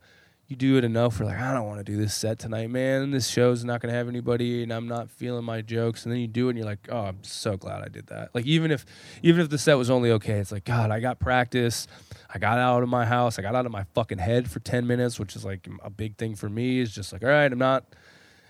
you 0.50 0.56
do 0.56 0.76
it 0.76 0.82
enough. 0.82 1.20
We're 1.20 1.26
like, 1.26 1.38
I 1.38 1.54
don't 1.54 1.68
want 1.68 1.78
to 1.78 1.84
do 1.84 1.96
this 1.96 2.12
set 2.12 2.40
tonight, 2.40 2.70
man. 2.70 3.12
This 3.12 3.28
show's 3.28 3.62
not 3.64 3.80
gonna 3.80 3.94
have 3.94 4.08
anybody, 4.08 4.64
and 4.64 4.72
I'm 4.72 4.88
not 4.88 5.08
feeling 5.08 5.44
my 5.44 5.62
jokes. 5.62 6.04
And 6.04 6.12
then 6.12 6.20
you 6.20 6.26
do 6.26 6.48
it, 6.48 6.50
and 6.50 6.58
you're 6.58 6.66
like, 6.66 6.88
oh, 6.90 7.02
I'm 7.02 7.22
so 7.22 7.56
glad 7.56 7.82
I 7.82 7.88
did 7.88 8.08
that. 8.08 8.34
Like 8.34 8.46
even 8.46 8.72
if 8.72 8.84
even 9.22 9.40
if 9.42 9.48
the 9.48 9.58
set 9.58 9.78
was 9.78 9.90
only 9.90 10.10
okay, 10.10 10.40
it's 10.40 10.50
like 10.50 10.64
God, 10.64 10.90
I 10.90 10.98
got 10.98 11.20
practice. 11.20 11.86
I 12.34 12.40
got 12.40 12.58
out 12.58 12.82
of 12.82 12.88
my 12.88 13.06
house. 13.06 13.38
I 13.38 13.42
got 13.42 13.54
out 13.54 13.64
of 13.64 13.70
my 13.70 13.84
fucking 13.94 14.18
head 14.18 14.50
for 14.50 14.58
ten 14.58 14.88
minutes, 14.88 15.20
which 15.20 15.36
is 15.36 15.44
like 15.44 15.68
a 15.84 15.90
big 15.90 16.16
thing 16.16 16.34
for 16.34 16.48
me. 16.48 16.80
Is 16.80 16.92
just 16.92 17.12
like, 17.12 17.22
all 17.22 17.30
right, 17.30 17.50
I'm 17.50 17.58
not. 17.58 17.84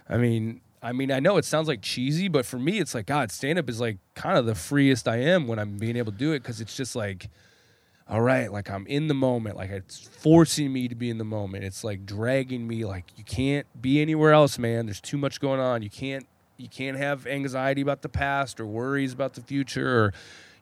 I 0.08 0.16
mean, 0.16 0.62
I 0.82 0.92
mean, 0.92 1.12
I 1.12 1.20
know 1.20 1.36
it 1.36 1.44
sounds 1.44 1.68
like 1.68 1.82
cheesy, 1.82 2.28
but 2.28 2.46
for 2.46 2.58
me, 2.58 2.78
it's 2.78 2.94
like 2.94 3.04
God. 3.04 3.30
Stand 3.30 3.58
up 3.58 3.68
is 3.68 3.78
like 3.78 3.98
kind 4.14 4.38
of 4.38 4.46
the 4.46 4.54
freest 4.54 5.06
I 5.06 5.18
am 5.18 5.46
when 5.46 5.58
I'm 5.58 5.76
being 5.76 5.96
able 5.96 6.12
to 6.12 6.18
do 6.18 6.32
it 6.32 6.38
because 6.38 6.62
it's 6.62 6.74
just 6.74 6.96
like, 6.96 7.28
all 8.10 8.20
right, 8.20 8.52
like 8.52 8.68
I'm 8.68 8.86
in 8.88 9.06
the 9.06 9.14
moment, 9.14 9.56
like 9.56 9.70
it's 9.70 10.00
forcing 10.00 10.72
me 10.72 10.88
to 10.88 10.96
be 10.96 11.10
in 11.10 11.18
the 11.18 11.24
moment. 11.24 11.62
It's 11.62 11.84
like 11.84 12.04
dragging 12.04 12.66
me 12.66 12.84
like 12.84 13.04
you 13.16 13.22
can't 13.22 13.66
be 13.80 14.02
anywhere 14.02 14.32
else, 14.32 14.58
man. 14.58 14.86
There's 14.86 15.00
too 15.00 15.16
much 15.16 15.40
going 15.40 15.60
on. 15.60 15.82
You 15.82 15.90
can't 15.90 16.26
you 16.56 16.68
can't 16.68 16.96
have 16.96 17.26
anxiety 17.26 17.80
about 17.80 18.02
the 18.02 18.08
past 18.08 18.60
or 18.60 18.66
worries 18.66 19.12
about 19.12 19.34
the 19.34 19.40
future 19.40 20.04
or 20.04 20.12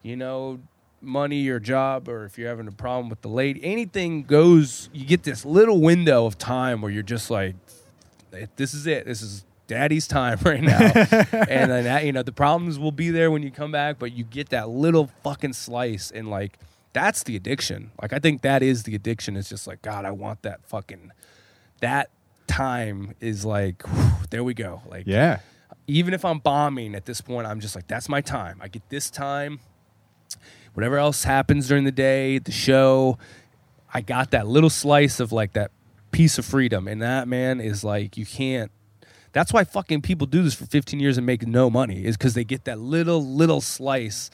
you 0.02 0.16
know 0.16 0.60
money 1.00 1.48
or 1.48 1.58
job 1.58 2.08
or 2.08 2.24
if 2.24 2.38
you're 2.38 2.48
having 2.48 2.68
a 2.68 2.72
problem 2.72 3.08
with 3.08 3.20
the 3.22 3.28
lady 3.28 3.60
anything 3.64 4.22
goes 4.24 4.90
you 4.92 5.04
get 5.04 5.22
this 5.22 5.44
little 5.44 5.80
window 5.80 6.26
of 6.26 6.36
time 6.36 6.80
where 6.80 6.90
you're 6.90 7.02
just 7.02 7.30
like 7.30 7.54
this 8.56 8.74
is 8.74 8.86
it 8.86 9.06
this 9.06 9.22
is 9.22 9.44
daddy's 9.68 10.08
time 10.08 10.38
right 10.44 10.62
now 10.62 10.78
and 11.32 11.70
then 11.70 11.84
that, 11.84 12.04
you 12.04 12.12
know 12.12 12.22
the 12.22 12.32
problems 12.32 12.78
will 12.78 12.92
be 12.92 13.10
there 13.10 13.30
when 13.30 13.42
you 13.42 13.50
come 13.50 13.70
back 13.70 13.96
but 13.98 14.12
you 14.12 14.24
get 14.24 14.48
that 14.48 14.68
little 14.68 15.08
fucking 15.22 15.52
slice 15.52 16.10
and 16.10 16.28
like 16.28 16.58
that's 16.98 17.22
the 17.24 17.36
addiction 17.36 17.90
like 18.02 18.12
i 18.12 18.18
think 18.18 18.42
that 18.42 18.62
is 18.62 18.82
the 18.82 18.94
addiction 18.94 19.36
it's 19.36 19.48
just 19.48 19.66
like 19.66 19.80
god 19.82 20.04
i 20.04 20.10
want 20.10 20.42
that 20.42 20.58
fucking 20.66 21.10
that 21.80 22.10
time 22.48 23.14
is 23.20 23.44
like 23.44 23.82
whew, 23.86 24.10
there 24.30 24.42
we 24.42 24.54
go 24.54 24.82
like 24.90 25.04
Yeah. 25.06 25.38
even 25.86 26.12
if 26.14 26.24
I'm 26.24 26.38
bombing 26.40 26.94
at 26.94 27.04
this 27.06 27.20
point, 27.20 27.46
I'm 27.46 27.60
just 27.60 27.74
like, 27.76 27.86
that's 27.86 28.08
my 28.08 28.20
time. 28.20 28.58
I 28.60 28.68
get 28.68 28.82
this 28.90 29.10
time. 29.10 29.60
Whatever 30.74 30.98
else 30.98 31.24
happens 31.24 31.68
during 31.68 31.84
the 31.84 31.92
day, 31.92 32.38
the 32.38 32.52
show, 32.52 33.16
I 33.92 34.00
got 34.02 34.30
that 34.32 34.46
little 34.46 34.68
slice 34.70 35.18
of 35.20 35.32
like 35.32 35.52
that 35.54 35.70
piece 36.10 36.36
of 36.38 36.44
freedom. 36.44 36.86
And 36.88 37.00
that, 37.02 37.26
man, 37.28 37.60
is 37.60 37.84
like, 37.84 38.16
you 38.16 38.26
can't. 38.26 38.70
That's 39.32 39.52
why 39.52 39.64
fucking 39.64 40.02
people 40.02 40.26
do 40.26 40.42
this 40.42 40.54
for 40.54 40.66
15 40.66 41.00
years 41.00 41.16
and 41.16 41.26
make 41.26 41.46
no 41.46 41.70
money, 41.70 42.04
is 42.04 42.16
because 42.16 42.34
they 42.34 42.44
get 42.44 42.64
that 42.64 42.78
little, 42.78 43.24
little 43.24 43.60
slice 43.60 44.30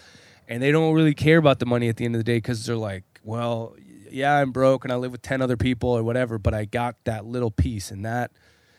and 0.49 0.63
they 0.63 0.71
don't 0.71 0.95
really 0.95 1.15
care 1.15 1.39
about 1.39 1.59
the 1.59 1.67
money 1.67 1.89
at 1.89 1.97
the 1.97 2.05
end 2.05 2.15
of 2.15 2.19
the 2.21 2.25
day 2.25 2.37
because 2.37 2.65
they're 2.67 2.77
like, 2.77 3.05
well, 3.23 3.77
yeah, 4.11 4.37
I'm 4.37 4.53
broke 4.53 4.85
and 4.85 4.93
I 4.93 4.97
live 4.97 5.13
with 5.13 5.23
10 5.23 5.43
other 5.43 5.57
people 5.57 5.89
or 5.91 6.03
whatever, 6.03 6.39
but 6.39 6.55
I 6.55 6.65
got 6.65 6.97
that 7.05 7.25
little 7.25 7.51
piece. 7.51 7.91
And 7.91 8.05
that, 8.05 8.31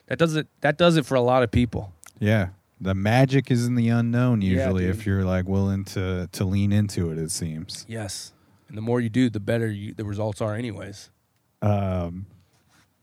that 0.08 0.18
does 0.18 0.36
it, 0.36 0.48
that 0.62 0.78
does 0.78 0.98
it 0.98 1.06
for 1.06 1.16
a 1.16 1.22
lot 1.22 1.44
of 1.44 1.52
people. 1.52 1.94
Yeah. 2.20 2.50
The 2.80 2.94
magic 2.94 3.50
is 3.52 3.66
in 3.66 3.76
the 3.76 3.90
unknown 3.90 4.42
usually 4.42 4.86
dude. 4.86 4.96
if 4.96 5.06
you're 5.06 5.24
like 5.24 5.48
willing 5.48 5.86
to 5.86 6.28
to 6.34 6.44
lean 6.44 6.74
into 6.74 7.10
it, 7.12 7.18
it 7.18 7.32
seems. 7.32 7.86
Yes. 7.88 8.34
And 8.68 8.78
the 8.78 8.82
more 8.82 9.00
you 9.00 9.10
do, 9.10 9.30
the 9.30 9.40
better 9.40 9.68
you, 9.72 9.94
the 9.94 10.04
results 10.04 10.42
are, 10.42 10.56
anyways. 10.56 11.10
Um 11.62 12.26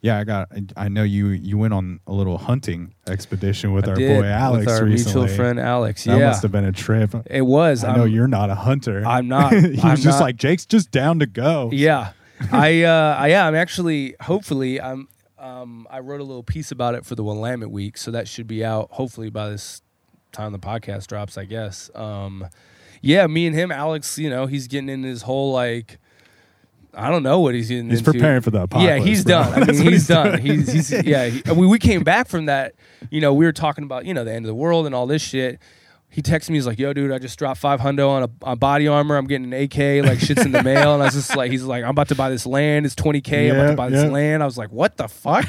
yeah, 0.03 0.19
I 0.19 0.25
got. 0.25 0.49
I 0.77 0.89
know 0.89 1.05
you. 1.05 1.29
You 1.29 1.57
went 1.57 1.73
on 1.73 2.01
a 2.07 2.13
little 2.13 2.37
hunting 2.37 2.93
expedition 3.07 3.73
with 3.73 3.87
I 3.87 3.91
our 3.93 3.95
did, 3.97 4.21
boy 4.21 4.27
Alex 4.27 4.67
with 4.67 4.75
our 4.75 4.85
recently. 4.85 5.21
mutual 5.23 5.37
friend 5.37 5.59
Alex. 5.61 6.05
That 6.05 6.19
yeah, 6.19 6.27
must 6.27 6.43
have 6.43 6.51
been 6.53 6.65
a 6.65 6.73
trip. 6.73 7.15
it 7.27 7.43
was. 7.43 7.85
I 7.85 7.95
know 7.97 8.03
I'm- 8.03 8.11
you're 8.11 8.27
not 8.29 8.51
a 8.51 8.57
hunter. 8.57 9.05
I'm 9.07 9.29
not. 9.37 9.53
he 9.53 9.69
was 9.71 9.85
I'm 9.85 9.97
just 9.97 10.19
not. 10.19 10.21
like 10.21 10.37
Jake's 10.37 10.67
just 10.67 10.91
down 10.91 11.21
to 11.21 11.27
go. 11.27 11.71
Yeah, 11.73 12.13
I. 12.53 12.83
Uh, 12.83 13.17
I 13.19 13.29
yeah. 13.29 13.47
I'm 13.47 13.55
actually. 13.55 14.17
Hopefully, 14.21 14.81
I'm. 14.81 15.07
Um, 15.39 15.87
I 15.91 16.01
wrote 16.01 16.21
a 16.21 16.25
little 16.25 16.43
piece 16.45 16.71
about 16.73 16.95
it 16.97 17.07
for 17.07 17.15
the 17.15 17.23
Willamette 17.25 17.71
week, 17.71 17.97
so 17.97 18.11
that 18.11 18.27
should 18.29 18.47
be 18.47 18.65
out 18.65 18.89
hopefully 18.93 19.31
by 19.31 19.49
this 19.51 19.83
time 20.33 20.51
the 20.53 20.59
podcast 20.59 21.07
drops. 21.07 21.39
I 21.39 21.45
guess. 21.45 21.91
Um, 21.95 22.47
yeah, 23.01 23.27
me 23.29 23.47
and 23.47 23.55
him, 23.55 23.71
Alex. 23.71 24.19
You 24.19 24.31
know, 24.31 24.47
he's 24.47 24.67
getting 24.67 24.89
in 24.89 25.05
his 25.05 25.23
whole 25.23 25.53
like. 25.53 25.99
I 26.95 27.11
don't 27.11 27.23
know 27.23 27.41
what 27.41 27.55
he's 27.55 27.69
getting 27.69 27.89
He's 27.89 28.01
into. 28.01 28.13
preparing 28.13 28.43
for 28.43 28.51
the 28.51 28.63
apocalypse. 28.63 28.99
Yeah, 29.01 29.05
he's 29.05 29.25
bro. 29.25 29.43
done. 29.45 29.63
I 29.63 29.67
mean, 29.73 29.85
what 29.85 29.93
he's 29.93 30.07
done. 30.07 30.39
He's, 30.41 30.73
he's 30.73 30.91
yeah. 31.05 31.27
He, 31.27 31.43
we, 31.53 31.67
we 31.67 31.79
came 31.79 32.03
back 32.05 32.29
from 32.29 32.47
that. 32.47 32.75
You 33.11 33.21
know, 33.21 33.33
we 33.33 33.45
were 33.47 33.53
talking 33.53 33.85
about 33.85 34.05
you 34.05 34.13
know 34.15 34.25
the 34.25 34.33
end 34.33 34.45
of 34.45 34.49
the 34.49 34.55
world 34.55 34.87
and 34.87 34.95
all 34.95 35.07
this 35.07 35.23
shit. 35.23 35.59
He 36.11 36.21
texted 36.21 36.51
me. 36.51 36.57
He's 36.57 36.67
like, 36.67 36.79
"Yo, 36.79 36.93
dude, 36.93 37.11
I 37.11 37.19
just 37.19 37.39
dropped 37.39 37.59
five 37.61 37.81
hundo 37.81 38.09
on 38.11 38.25
a 38.25 38.29
on 38.43 38.59
body 38.59 38.87
armor. 38.87 39.17
I'm 39.17 39.27
getting 39.27 39.53
an 39.55 39.63
AK. 39.63 40.05
Like 40.07 40.21
shit's 40.21 40.45
in 40.45 40.53
the 40.53 40.63
mail." 40.63 40.93
And 40.93 41.03
I 41.03 41.07
was 41.07 41.15
just 41.15 41.35
like, 41.35 41.51
"He's 41.51 41.63
like, 41.65 41.85
I'm 41.85 41.91
about 41.91 42.09
to 42.09 42.15
buy 42.15 42.29
this 42.29 42.45
land. 42.45 42.85
It's 42.85 42.95
20k. 42.95 43.51
I'm 43.51 43.57
about 43.59 43.71
to 43.71 43.77
buy 43.77 43.89
this 43.89 44.11
land." 44.11 44.43
I 44.43 44.47
was 44.47 44.59
like, 44.59 44.71
"What 44.71 44.99
the 44.99 45.09
fuck?" 45.09 45.47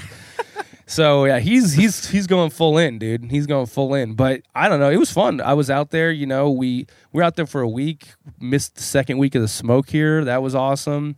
So 0.85 1.25
yeah, 1.25 1.39
he's 1.39 1.73
he's 1.73 2.09
he's 2.09 2.27
going 2.27 2.49
full 2.49 2.77
in, 2.77 2.99
dude. 2.99 3.31
He's 3.31 3.45
going 3.45 3.65
full 3.67 3.93
in. 3.93 4.13
But 4.13 4.41
I 4.53 4.67
don't 4.69 4.79
know. 4.79 4.89
It 4.89 4.97
was 4.97 5.11
fun. 5.11 5.41
I 5.41 5.53
was 5.53 5.69
out 5.69 5.91
there. 5.91 6.11
You 6.11 6.25
know, 6.25 6.51
we 6.51 6.87
we 7.11 7.19
were 7.19 7.23
out 7.23 7.35
there 7.35 7.45
for 7.45 7.61
a 7.61 7.69
week. 7.69 8.13
Missed 8.39 8.75
the 8.75 8.83
second 8.83 9.17
week 9.17 9.35
of 9.35 9.41
the 9.41 9.47
smoke 9.47 9.89
here. 9.89 10.23
That 10.25 10.41
was 10.41 10.55
awesome. 10.55 11.15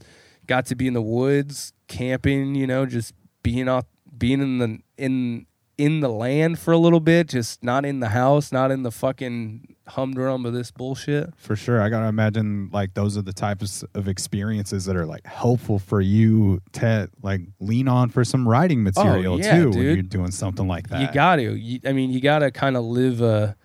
Got 0.47 0.67
to 0.67 0.75
be 0.75 0.87
in 0.87 0.93
the 0.93 1.01
woods, 1.01 1.73
camping. 1.87 2.55
You 2.55 2.67
know, 2.67 2.85
just 2.85 3.13
being 3.43 3.67
off, 3.67 3.85
being 4.17 4.41
in 4.41 4.57
the 4.59 4.79
in 4.97 5.45
in 5.77 5.99
the 5.99 6.09
land 6.09 6.59
for 6.59 6.71
a 6.71 6.77
little 6.77 6.99
bit. 6.99 7.29
Just 7.29 7.63
not 7.63 7.85
in 7.85 7.99
the 7.99 8.09
house, 8.09 8.51
not 8.51 8.71
in 8.71 8.83
the 8.83 8.91
fucking 8.91 9.75
humdrum 9.87 10.45
of 10.45 10.53
this 10.53 10.71
bullshit. 10.71 11.33
For 11.37 11.55
sure. 11.55 11.81
I 11.81 11.89
gotta 11.89 12.07
imagine 12.07 12.69
like 12.71 12.93
those 12.93 13.17
are 13.17 13.21
the 13.21 13.33
types 13.33 13.83
of 13.93 14.07
experiences 14.07 14.85
that 14.85 14.95
are 14.95 15.05
like 15.05 15.25
helpful 15.25 15.79
for 15.79 16.01
you 16.01 16.61
to 16.73 17.09
like 17.21 17.41
lean 17.59 17.87
on 17.87 18.09
for 18.09 18.23
some 18.23 18.47
writing 18.47 18.79
oh, 18.79 18.83
material 18.83 19.33
Oh, 19.35 19.37
yeah, 19.37 19.59
too 19.59 19.69
when 19.69 19.79
you're 19.79 20.01
doing 20.01 20.31
something 20.31 20.67
like 20.67 20.89
that. 20.89 21.01
You 21.01 21.11
got 21.13 21.37
to. 21.37 21.55
You, 21.55 21.79
I 21.85 21.91
mean, 21.91 22.11
you 22.11 22.21
got 22.21 22.39
to 22.39 22.51
kind 22.51 22.77
of 22.77 22.83
live 22.83 23.21
a. 23.21 23.55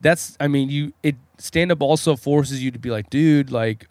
That's. 0.00 0.36
I 0.40 0.48
mean, 0.48 0.68
you. 0.68 0.92
It 1.02 1.16
stand 1.38 1.72
up 1.72 1.82
also 1.82 2.16
forces 2.16 2.62
you 2.62 2.70
to 2.70 2.78
be 2.78 2.90
like, 2.90 3.10
dude, 3.10 3.50
like, 3.50 3.86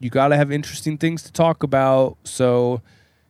you 0.00 0.10
got 0.10 0.28
to 0.28 0.36
have 0.36 0.50
interesting 0.52 0.98
things 0.98 1.22
to 1.24 1.32
talk 1.32 1.62
about. 1.62 2.16
So, 2.24 2.82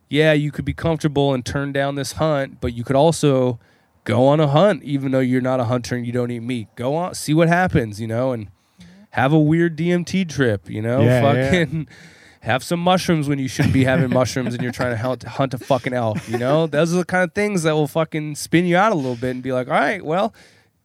yeah, 0.09 0.33
you 0.33 0.51
could 0.51 0.65
be 0.65 0.73
comfortable 0.73 1.33
and 1.33 1.45
turn 1.45 1.71
down 1.71 1.95
this 1.95 2.13
hunt, 2.13 2.59
but 2.61 2.73
you 2.73 2.83
could 2.83 2.95
also 2.95 3.59
go 4.03 4.27
on 4.27 4.39
a 4.39 4.47
hunt, 4.47 4.83
even 4.83 5.11
though 5.11 5.19
you're 5.19 5.41
not 5.41 5.59
a 5.59 5.65
hunter 5.65 5.95
and 5.95 6.05
you 6.05 6.11
don't 6.11 6.31
eat 6.31 6.39
meat. 6.41 6.67
Go 6.75 6.95
on, 6.95 7.13
see 7.15 7.33
what 7.33 7.47
happens, 7.47 7.99
you 8.01 8.07
know, 8.07 8.31
and 8.31 8.49
have 9.11 9.33
a 9.33 9.39
weird 9.39 9.77
DMT 9.77 10.29
trip, 10.29 10.69
you 10.69 10.81
know, 10.81 11.01
Yeah, 11.01 11.33
yeah. 11.33 11.49
fucking. 11.61 11.87
Have 12.41 12.63
some 12.63 12.79
mushrooms 12.79 13.27
when 13.27 13.37
you 13.37 13.49
shouldn't 13.49 13.73
be 13.73 13.83
having 13.83 14.09
mushrooms 14.11 14.53
and 14.53 14.63
you're 14.63 14.71
trying 14.71 14.91
to 14.91 14.97
hunt, 14.97 15.23
hunt 15.23 15.53
a 15.53 15.57
fucking 15.57 15.91
elk. 15.91 16.25
You 16.29 16.37
know, 16.37 16.67
those 16.67 16.93
are 16.93 16.97
the 16.99 17.03
kind 17.03 17.25
of 17.25 17.33
things 17.33 17.63
that 17.63 17.73
will 17.73 17.85
fucking 17.85 18.35
spin 18.35 18.65
you 18.65 18.77
out 18.77 18.93
a 18.93 18.95
little 18.95 19.17
bit 19.17 19.31
and 19.31 19.43
be 19.43 19.51
like, 19.51 19.67
all 19.67 19.73
right, 19.73 20.01
well, 20.05 20.33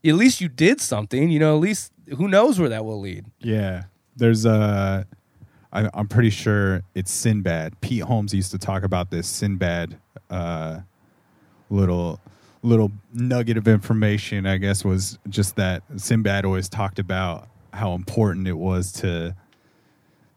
at 0.05 0.15
least 0.17 0.41
you 0.41 0.49
did 0.49 0.81
something. 0.81 1.31
You 1.31 1.39
know, 1.39 1.55
at 1.55 1.61
least 1.61 1.93
who 2.19 2.27
knows 2.27 2.59
where 2.59 2.69
that 2.71 2.85
will 2.85 2.99
lead. 2.99 3.27
Yeah. 3.39 3.85
There's 4.17 4.45
a. 4.45 5.07
I, 5.73 5.89
I'm 5.95 6.09
pretty 6.09 6.31
sure 6.31 6.83
it's 6.97 7.13
Sinbad. 7.13 7.81
Pete 7.81 8.03
Holmes 8.03 8.35
used 8.35 8.51
to 8.51 8.59
talk 8.59 8.83
about 8.83 9.13
this 9.13 9.29
Sinbad 9.29 9.97
uh, 10.31 10.81
little 11.71 12.19
little 12.65 12.91
nugget 13.13 13.57
of 13.57 13.69
information. 13.69 14.47
I 14.47 14.57
guess 14.57 14.85
was 14.85 15.19
just 15.29 15.57
that 15.57 15.83
Sinbad 15.97 16.45
always 16.45 16.69
talked 16.69 16.99
about 16.99 17.49
how 17.73 17.95
important 17.95 18.49
it 18.49 18.59
was 18.59 18.91
to 18.93 19.35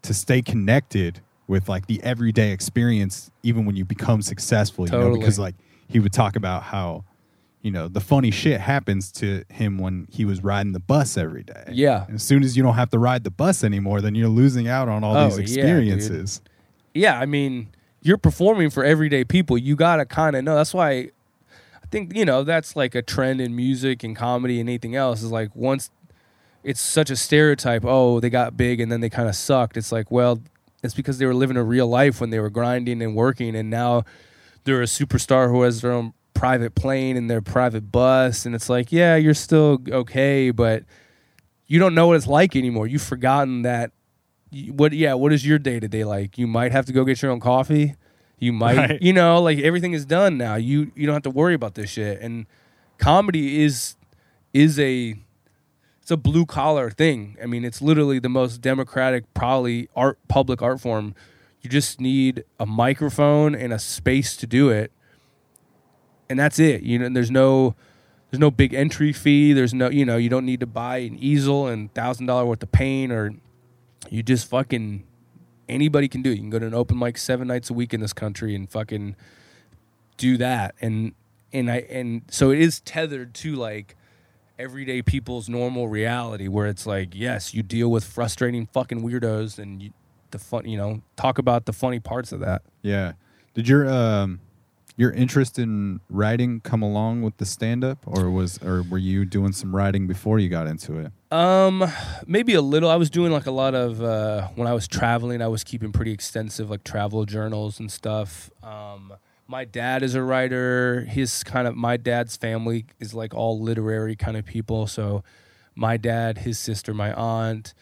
to 0.04 0.14
stay 0.14 0.42
connected 0.42 1.22
with 1.48 1.70
like 1.70 1.88
the 1.88 2.02
everyday 2.04 2.52
experience, 2.52 3.32
even 3.44 3.66
when 3.66 3.76
you 3.76 3.86
become 3.86 4.22
successful. 4.22 4.86
You 4.86 4.92
know, 4.92 5.02
Totally. 5.02 5.20
because 5.20 5.40
like 5.40 5.56
he 5.88 6.00
would 6.00 6.14
talk 6.14 6.36
about 6.36 6.64
how. 6.64 7.04
You 7.64 7.72
know, 7.72 7.88
the 7.90 8.00
funny 8.00 8.32
shit 8.32 8.62
happens 8.62 9.12
to 9.14 9.44
him 9.50 9.78
when 9.78 10.08
he 10.10 10.24
was 10.24 10.42
riding 10.42 10.72
the 10.72 10.80
bus 10.80 11.18
every 11.18 11.44
day. 11.44 11.66
Yeah. 11.74 12.06
And 12.06 12.16
as 12.16 12.24
soon 12.24 12.44
as 12.44 12.56
you 12.56 12.64
don't 12.64 12.76
have 12.76 12.92
to 12.92 13.00
ride 13.00 13.26
the 13.26 13.32
bus 13.32 13.62
anymore, 13.62 14.00
then 14.00 14.16
you're 14.16 14.30
losing 14.30 14.70
out 14.70 14.88
on 14.88 15.04
all 15.04 15.18
Oh, 15.18 15.30
these 15.32 15.54
yeah, 15.58 15.64
experiences. 15.64 16.40
Yeah, 16.94 17.20
I 17.20 17.26
mean, 17.26 17.68
you're 18.02 18.20
performing 18.20 18.70
for 18.70 18.86
everyday 18.86 19.26
people. 19.26 19.58
You 19.58 19.76
got 19.76 19.98
to 19.98 20.06
kind 20.06 20.38
of 20.38 20.46
know. 20.46 20.56
That's 20.56 20.74
why 20.74 21.10
I 21.88 21.90
think, 21.90 22.14
you 22.18 22.26
know, 22.26 22.44
that's 22.44 22.76
like 22.76 22.96
a 22.96 23.02
trend 23.02 23.40
in 23.40 23.56
music 23.56 24.04
and 24.04 24.14
comedy 24.14 24.60
and 24.60 24.68
anything 24.68 24.94
else 24.94 25.24
is 25.24 25.32
like 25.32 25.56
once 25.56 25.90
it's 26.62 26.82
such 26.82 27.10
a 27.10 27.16
stereotype, 27.16 27.86
oh, 27.86 28.20
they 28.20 28.30
got 28.30 28.58
big 28.58 28.82
and 28.82 28.92
then 28.92 29.00
they 29.00 29.10
kind 29.10 29.30
of 29.30 29.36
sucked. 29.36 29.78
It's 29.78 29.90
like, 29.90 30.12
well, 30.12 30.42
it's 30.84 30.94
because 30.94 31.18
they 31.18 31.26
were 31.26 31.34
living 31.34 31.56
a 31.56 31.64
real 31.64 31.88
life 31.88 32.20
when 32.20 32.30
they 32.30 32.42
were 32.42 32.50
grinding 32.50 33.02
and 33.02 33.16
working 33.16 33.56
and 33.56 33.70
now 33.70 34.04
they're 34.66 34.82
a 34.82 34.86
superstar 34.86 35.50
who 35.50 35.62
has 35.62 35.80
their 35.80 35.94
own 35.94 36.14
private 36.34 36.76
plane 36.76 37.16
and 37.16 37.30
their 37.30 37.42
private 37.42 37.90
bus 37.90 38.46
and 38.46 38.54
it's 38.54 38.68
like, 38.68 38.92
yeah, 38.92 39.16
you're 39.16 39.34
still 39.34 39.80
okay, 39.90 40.52
but 40.52 40.84
you 41.68 41.80
don't 41.80 41.96
know 41.96 42.08
what 42.08 42.18
it's 42.18 42.28
like 42.28 42.54
anymore. 42.58 42.88
You've 42.88 43.02
forgotten 43.02 43.62
that 43.62 43.92
what 44.72 44.92
yeah 44.92 45.14
what 45.14 45.32
is 45.32 45.46
your 45.46 45.60
day 45.60 45.78
to 45.78 45.90
day 45.90 46.06
like 46.06 46.38
you 46.38 46.48
might 46.48 46.72
have 46.72 46.86
to 46.86 46.94
go 46.94 47.04
get 47.04 47.22
your 47.22 47.32
own 47.32 47.40
coffee 47.42 47.96
you 48.40 48.54
might 48.54 48.78
Right. 48.78 49.02
you 49.02 49.14
know 49.14 49.42
like 49.42 49.60
everything 49.60 49.94
is 49.94 50.06
done 50.06 50.38
now. 50.38 50.56
You 50.56 50.92
you 50.96 51.06
don't 51.06 51.14
have 51.14 51.24
to 51.24 51.30
worry 51.30 51.54
about 51.54 51.76
this 51.76 51.90
shit. 51.90 52.22
And 52.22 52.46
comedy 52.98 53.64
is 53.64 53.96
is 54.54 54.80
a 54.80 55.16
it's 56.02 56.12
a 56.12 56.18
blue 56.18 56.46
collar 56.46 56.90
thing. 56.90 57.36
I 57.42 57.46
mean 57.48 57.66
it's 57.66 57.82
literally 57.82 58.20
the 58.20 58.30
most 58.30 58.62
democratic 58.62 59.32
probably 59.34 59.90
art 59.96 60.20
public 60.28 60.62
art 60.62 60.80
form. 60.80 61.16
You 61.62 61.70
just 61.70 62.00
need 62.00 62.44
a 62.60 62.66
microphone 62.66 63.56
and 63.56 63.74
a 63.74 63.80
space 63.80 64.38
to 64.38 64.48
do 64.48 64.70
it. 64.70 64.92
And 66.30 66.38
that's 66.38 66.60
it 66.60 66.84
you 66.84 67.00
know 67.00 67.10
there's 67.10 67.32
no 67.32 67.76
there's 68.30 68.40
no 68.42 68.52
big 68.52 68.74
entry 68.74 69.14
fee. 69.14 69.54
There's 69.54 69.74
no 69.74 69.90
you 69.90 70.06
know 70.06 70.18
you 70.18 70.30
don't 70.30 70.46
need 70.46 70.60
to 70.60 70.66
buy 70.68 70.98
an 70.98 71.18
easel 71.18 71.68
and 71.68 71.94
thousand 71.94 72.26
dollar 72.28 72.46
worth 72.46 72.62
of 72.62 72.72
paint 72.72 73.12
or 73.12 73.34
you 74.10 74.22
just 74.22 74.48
fucking 74.50 75.04
anybody 75.70 76.08
can 76.08 76.22
do 76.22 76.32
it. 76.32 76.36
You 76.36 76.42
can 76.42 76.50
go 76.50 76.60
to 76.60 76.68
an 76.68 76.74
open 76.74 76.98
mic 76.98 77.18
seven 77.18 77.48
nights 77.48 77.70
a 77.70 77.74
week 77.74 77.94
in 77.94 78.02
this 78.02 78.14
country 78.14 78.56
and 78.56 78.70
fucking 78.70 79.16
do 80.18 80.38
that. 80.38 80.76
And 80.82 81.14
and 81.54 81.72
I 81.72 81.78
and 81.90 82.24
so 82.30 82.52
it 82.52 82.60
is 82.60 82.80
tethered 82.82 83.34
to 83.36 83.56
like 83.56 83.96
everyday 84.60 85.02
people's 85.02 85.48
normal 85.48 85.88
reality 85.88 86.48
where 86.48 86.68
it's 86.68 86.86
like, 86.86 87.10
yes, 87.14 87.54
you 87.54 87.64
deal 87.64 87.90
with 87.90 88.04
frustrating 88.04 88.66
fucking 88.66 89.02
weirdos 89.02 89.60
and 89.60 89.82
you 89.82 89.94
the 90.32 90.40
fun, 90.40 90.68
you 90.68 90.78
know, 90.78 91.02
talk 91.16 91.38
about 91.38 91.66
the 91.66 91.74
funny 91.74 92.00
parts 92.00 92.32
of 92.32 92.40
that. 92.42 92.62
Yeah. 92.82 93.14
Did 93.54 93.68
your 93.68 93.90
um 93.90 94.42
your 94.98 95.12
interest 95.12 95.60
in 95.60 96.02
writing 96.10 96.60
come 96.60 96.82
along 96.82 97.22
with 97.22 97.38
the 97.38 97.46
stand 97.46 97.84
up 97.84 98.00
or 98.06 98.30
was 98.30 98.62
or 98.64 98.84
were 98.84 98.98
you 98.98 99.26
doing 99.26 99.54
some 99.54 99.76
writing 99.76 100.08
before 100.08 100.40
you 100.40 100.50
got 100.50 100.68
into 100.68 100.98
it? 100.98 101.12
Um, 101.30 101.84
maybe 102.26 102.54
a 102.54 102.62
little. 102.62 102.90
I 102.90 102.96
was 102.96 103.10
doing 103.10 103.32
like 103.32 103.46
a 103.46 103.52
lot 103.52 103.76
of 103.76 104.02
uh, 104.02 104.48
when 104.56 104.68
I 104.68 104.74
was 104.74 104.88
traveling. 104.88 105.42
I 105.42 105.48
was 105.48 105.64
keeping 105.64 105.92
pretty 105.92 106.12
extensive 106.12 106.70
like 106.70 106.84
travel 106.84 107.26
journals 107.26 107.80
and 107.80 107.92
stuff. 107.92 108.50
Um, 108.64 109.14
my 109.48 109.66
dad 109.66 110.04
is 110.04 110.16
a 110.16 110.22
writer. 110.22 111.02
His 111.02 111.44
kind 111.44 111.68
of 111.68 111.76
my 111.76 111.98
dad's 111.98 112.38
family 112.38 112.86
is 113.00 113.14
like 113.14 113.34
all 113.34 113.60
literary 113.60 114.16
kind 114.16 114.38
of 114.38 114.46
people. 114.46 114.88
So, 114.88 115.24
my 115.76 115.98
dad, 115.98 116.40
his 116.40 116.58
sister, 116.58 116.94
my 116.94 117.14
aunt, 117.14 117.74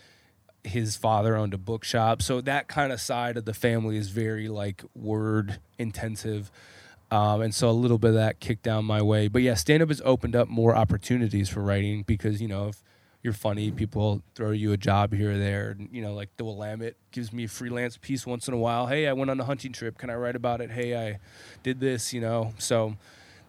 his 0.65 0.95
father 0.95 1.35
owned 1.35 1.53
a 1.53 1.57
bookshop. 1.57 2.21
So 2.21 2.41
that 2.41 2.67
kind 2.67 2.91
of 2.91 2.99
side 2.99 3.37
of 3.37 3.45
the 3.45 3.53
family 3.53 3.97
is 3.97 4.09
very 4.09 4.47
like 4.47 4.83
word 4.93 5.59
intensive. 5.77 6.51
Um, 7.11 7.41
and 7.41 7.53
so 7.53 7.69
a 7.69 7.71
little 7.71 7.97
bit 7.99 8.09
of 8.09 8.15
that 8.15 8.39
kicked 8.39 8.63
down 8.63 8.85
my 8.85 9.01
way. 9.01 9.27
But 9.27 9.43
yeah, 9.43 9.53
stand 9.53 9.81
up 9.83 9.89
has 9.89 10.01
opened 10.03 10.35
up 10.35 10.47
more 10.47 10.75
opportunities 10.75 11.49
for 11.49 11.61
writing 11.61 12.03
because, 12.03 12.41
you 12.41 12.47
know, 12.47 12.69
if 12.69 12.83
you're 13.25 13.33
funny, 13.33 13.71
people 13.71 14.21
throw 14.35 14.51
you 14.51 14.71
a 14.71 14.77
job 14.77 15.11
here 15.11 15.31
or 15.31 15.37
there. 15.37 15.71
And, 15.71 15.89
you 15.91 16.03
know, 16.03 16.13
like 16.13 16.29
the 16.37 16.45
Willamette 16.45 16.95
gives 17.09 17.33
me 17.33 17.45
a 17.45 17.47
freelance 17.47 17.97
piece 17.97 18.25
once 18.25 18.47
in 18.47 18.53
a 18.53 18.57
while. 18.57 18.85
Hey, 18.85 19.07
I 19.07 19.13
went 19.13 19.31
on 19.31 19.39
a 19.39 19.43
hunting 19.43 19.73
trip. 19.73 19.97
Can 19.97 20.11
I 20.11 20.15
write 20.15 20.35
about 20.35 20.61
it? 20.61 20.69
Hey, 20.69 20.95
I 20.95 21.19
did 21.63 21.79
this, 21.79 22.13
you 22.13 22.21
know. 22.21 22.53
So 22.59 22.95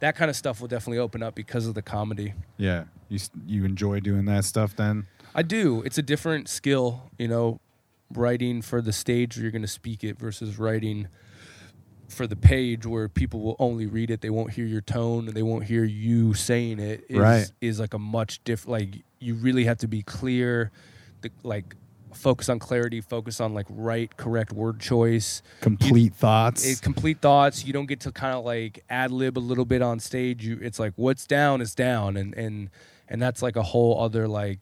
that 0.01 0.17
kind 0.17 0.31
of 0.31 0.37
stuff 0.37 0.63
will 0.63 0.69
definitely 0.69 0.99
open 0.99 1.23
up 1.23 1.35
because 1.35 1.67
of 1.67 1.75
the 1.75 1.83
comedy. 1.83 2.33
Yeah. 2.57 2.85
You 3.11 3.21
you 3.47 3.65
enjoy 3.67 4.01
doing 4.01 4.25
that 4.25 4.47
stuff 4.47 4.75
then? 4.75 5.07
I 5.35 5.43
do. 5.43 5.83
It's 5.83 5.99
a 5.99 6.03
different 6.03 6.49
skill, 6.49 7.11
you 7.19 7.29
know, 7.29 7.61
writing 8.11 8.63
for 8.63 8.81
the 8.81 8.95
stage 8.95 9.37
where 9.37 9.43
you're 9.43 9.53
going 9.53 9.61
to 9.61 9.69
speak 9.69 10.03
it 10.03 10.19
versus 10.19 10.59
writing 10.59 11.09
for 12.09 12.27
the 12.27 12.37
page 12.37 12.87
where 12.87 13.09
people 13.09 13.41
will 13.41 13.57
only 13.59 13.87
read 13.87 14.11
it. 14.11 14.21
They 14.21 14.31
won't 14.31 14.53
hear 14.53 14.67
your 14.67 14.81
tone 14.81 15.27
and 15.29 15.37
they 15.37 15.43
won't 15.43 15.65
hear 15.65 15.85
you 15.85 16.35
saying 16.35 16.79
it. 16.79 17.05
Is, 17.09 17.19
Right. 17.19 17.51
Is 17.61 17.81
like 17.81 17.95
a 17.95 17.99
much 17.99 18.43
different, 18.45 18.71
like, 18.71 18.89
you 19.19 19.35
really 19.35 19.65
have 19.65 19.79
to 19.79 19.89
be 19.89 20.03
clear, 20.03 20.71
the, 21.23 21.31
like, 21.43 21.75
focus 22.17 22.49
on 22.49 22.59
clarity, 22.59 23.01
focus 23.01 23.41
on 23.41 23.55
like 23.55 23.67
right, 23.69 24.17
correct 24.17 24.53
word 24.53 24.81
choice. 24.81 25.43
Complete 25.61 26.15
thoughts. 26.15 26.67
It's 26.67 26.81
complete 26.81 27.21
thoughts. 27.21 27.65
You 27.65 27.73
don't 27.73 27.87
get 27.87 28.01
to 28.01 28.13
kind 28.13 28.35
of 28.35 28.45
like 28.45 28.85
ad 28.89 29.11
lib 29.13 29.39
a 29.39 29.41
little 29.41 29.65
bit 29.67 29.83
on 29.83 30.01
stage. 30.01 30.45
You, 30.45 30.59
it's 30.61 30.79
like 30.79 30.95
what's 30.97 31.27
down 31.27 31.61
is 31.61 31.75
down, 31.75 32.17
and 32.17 32.35
and 32.35 32.71
and 33.09 33.21
that's 33.21 33.43
like 33.43 33.57
a 33.57 33.63
whole 33.63 34.01
other 34.01 34.27
like 34.27 34.61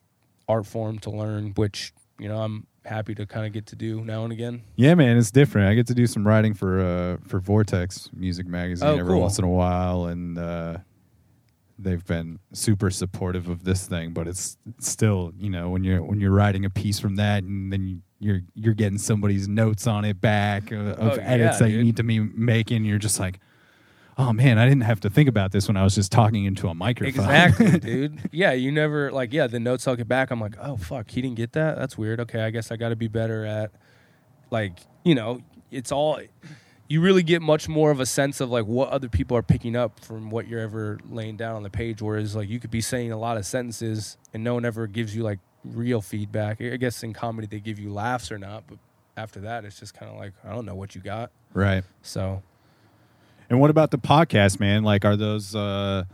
art 0.49 0.67
form 0.67 0.99
to 1.01 1.11
learn, 1.11 1.53
which 1.55 1.93
you 2.19 2.29
know 2.29 2.39
I'm 2.39 2.67
happy 2.85 3.15
to 3.15 3.25
kind 3.27 3.47
of 3.47 3.53
get 3.53 3.67
to 3.67 3.77
do 3.77 4.03
now 4.05 4.25
and 4.25 4.33
again. 4.33 4.63
yeah, 4.77 4.95
man, 4.95 5.17
it's 5.17 5.31
different. 5.31 5.69
I 5.69 5.75
get 5.75 5.87
to 5.87 5.95
do 5.95 6.07
some 6.07 6.27
writing 6.27 6.55
for 6.55 6.81
uh 6.81 7.17
for 7.29 7.41
Vortex 7.41 8.11
Music 8.13 8.47
Magazine 8.47 8.89
Oh, 8.89 8.97
every 8.99 9.13
cool. 9.15 9.21
once 9.23 9.39
in 9.39 9.45
a 9.45 9.49
while 9.49 10.07
and 10.07 10.39
uh 10.39 10.79
they've 11.79 12.05
been 12.07 12.39
super 12.53 12.89
supportive 12.91 13.49
of 13.49 13.65
this 13.65 13.87
thing, 13.89 14.13
but 14.13 14.29
it's 14.29 14.57
still, 14.79 15.33
you 15.39 15.51
know, 15.51 15.71
when 15.71 15.83
you're 15.83 16.03
when 16.03 16.21
you're 16.21 16.31
writing 16.31 16.65
a 16.65 16.71
piece 16.71 17.01
from 17.01 17.17
that 17.17 17.43
and 17.43 17.73
then 17.73 17.87
you, 17.89 18.01
you're 18.21 18.41
you're 18.55 18.75
getting 18.75 18.99
somebody's 18.99 19.49
notes 19.49 19.87
on 19.87 20.05
it 20.05 20.21
back 20.21 20.71
uh, 20.73 20.77
of 20.77 21.19
Oh, 21.19 21.23
edits 21.23 21.61
yeah, 21.61 21.67
that 21.67 21.71
you 21.73 21.83
need 21.83 21.97
to 21.97 22.05
be 22.05 22.21
making, 22.21 22.85
you're 22.85 22.99
just 22.99 23.19
like, 23.19 23.41
oh 24.19 24.33
man, 24.33 24.59
I 24.59 24.65
didn't 24.69 24.83
have 24.83 25.01
to 25.01 25.11
think 25.11 25.29
about 25.29 25.53
this 25.53 25.69
when 25.69 25.77
I 25.77 25.85
was 25.85 25.95
just 25.95 26.13
talking 26.13 26.45
into 26.45 26.69
a 26.69 26.75
microphone. 26.75 27.25
Exactly, 27.25 27.79
dude. 27.81 28.21
Yeah, 28.33 28.53
you 28.53 28.71
never 28.73 29.11
like 29.11 29.33
yeah. 29.33 29.47
The 29.47 29.61
notes 29.61 29.87
I'll 29.89 29.97
get 29.97 30.09
back. 30.09 30.31
I'm 30.31 30.41
like, 30.41 30.57
oh 30.61 30.77
fuck, 30.77 31.11
he 31.11 31.23
didn't 31.23 31.37
get 31.37 31.53
that. 31.53 31.77
That's 31.77 31.99
weird. 31.99 32.21
Okay, 32.21 32.43
I 32.43 32.51
guess 32.51 32.71
I 32.71 32.77
got 32.77 32.91
to 32.91 32.97
be 32.97 33.09
better 33.09 33.45
at 33.45 33.71
like 34.51 34.79
you 35.05 35.15
know. 35.15 35.43
It's 35.71 35.91
all 35.91 36.21
you 36.87 37.01
really 37.01 37.23
get 37.23 37.43
much 37.43 37.69
more 37.69 37.91
of 37.91 37.99
a 37.99 38.07
sense 38.07 38.41
of 38.41 38.51
like 38.51 38.67
what 38.67 38.91
other 38.91 39.09
people 39.09 39.37
are 39.37 39.43
picking 39.43 39.75
up 39.75 39.99
from 40.01 40.31
what 40.31 40.47
you're 40.47 40.61
ever 40.61 40.99
laying 41.11 41.37
down 41.37 41.57
on 41.57 41.63
the 41.63 41.71
page. 41.71 42.01
Whereas 42.01 42.37
like 42.37 42.49
you 42.49 42.61
could 42.61 42.71
be 42.71 42.81
saying 42.81 43.11
a 43.11 43.19
lot 43.19 43.37
of 43.37 43.47
sentences 43.47 44.17
and 44.33 44.45
no 44.45 44.55
one 44.55 44.65
ever 44.65 44.87
gives 44.87 45.17
you 45.17 45.23
like 45.25 45.41
real 45.65 46.01
feedback. 46.01 46.61
I 46.61 46.77
guess 46.77 47.03
in 47.03 47.13
comedy 47.13 47.47
they 47.49 47.59
give 47.59 47.79
you 47.81 47.93
laughs 47.93 48.31
or 48.31 48.39
not, 48.39 48.65
but 48.69 48.79
after 49.17 49.41
that 49.41 49.65
it's 49.65 49.81
just 49.81 49.95
kind 49.95 50.13
of 50.13 50.19
like 50.19 50.33
I 50.45 50.51
don't 50.55 50.67
know 50.67 50.75
what 50.77 50.95
you 50.95 51.01
got. 51.01 51.31
right. 51.55 51.83
So 52.03 52.43
And 53.51 53.61
what 53.61 53.71
about 53.71 53.91
the 53.91 53.99
podcast, 53.99 54.61
man? 54.61 54.83
Like, 54.83 55.05
are 55.05 55.17
those 55.17 55.55
uh, 55.55 56.05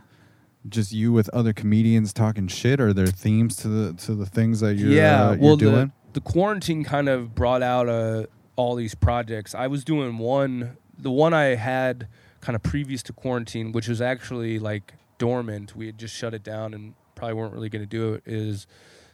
just 0.67 0.91
you 0.91 1.11
with 1.11 1.29
other 1.29 1.53
comedians 1.53 2.13
talking 2.13 2.47
shit? 2.47 2.79
Are 2.79 2.93
there 2.93 3.07
themes 3.07 3.55
to 3.57 3.67
the 3.67 3.93
to 4.03 4.15
the 4.15 4.25
things 4.25 4.59
that 4.59 4.75
you're, 4.75 4.91
yeah, 4.91 5.29
uh, 5.29 5.31
you're 5.31 5.41
well, 5.41 5.57
doing? 5.57 5.93
The, 6.13 6.19
the 6.19 6.21
quarantine 6.21 6.83
kind 6.83 7.09
of 7.09 7.33
brought 7.33 7.61
out 7.63 7.87
uh, 7.87 8.25
all 8.55 8.75
these 8.75 8.95
projects. 8.95 9.55
I 9.55 9.67
was 9.67 9.83
doing 9.83 10.17
one, 10.17 10.77
the 10.97 11.11
one 11.11 11.33
I 11.33 11.55
had 11.55 12.07
kind 12.41 12.55
of 12.55 12.63
previous 12.63 13.03
to 13.03 13.13
quarantine, 13.13 13.71
which 13.71 13.87
was 13.87 14.01
actually 14.01 14.59
like 14.59 14.93
dormant. 15.17 15.75
We 15.75 15.85
had 15.85 15.97
just 15.97 16.15
shut 16.15 16.33
it 16.33 16.43
down 16.43 16.73
and 16.73 16.95
probably 17.15 17.35
weren't 17.35 17.53
really 17.53 17.69
going 17.69 17.83
to 17.83 17.89
do 17.89 18.13
it. 18.13 18.23
Is 18.25 18.67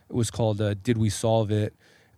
it 0.10 0.15
was 0.15 0.31
called 0.31 0.60
uh, 0.61 0.73
"Did 0.73 0.98
We 0.98 1.10
Solve 1.10 1.52
It?" 1.52 1.73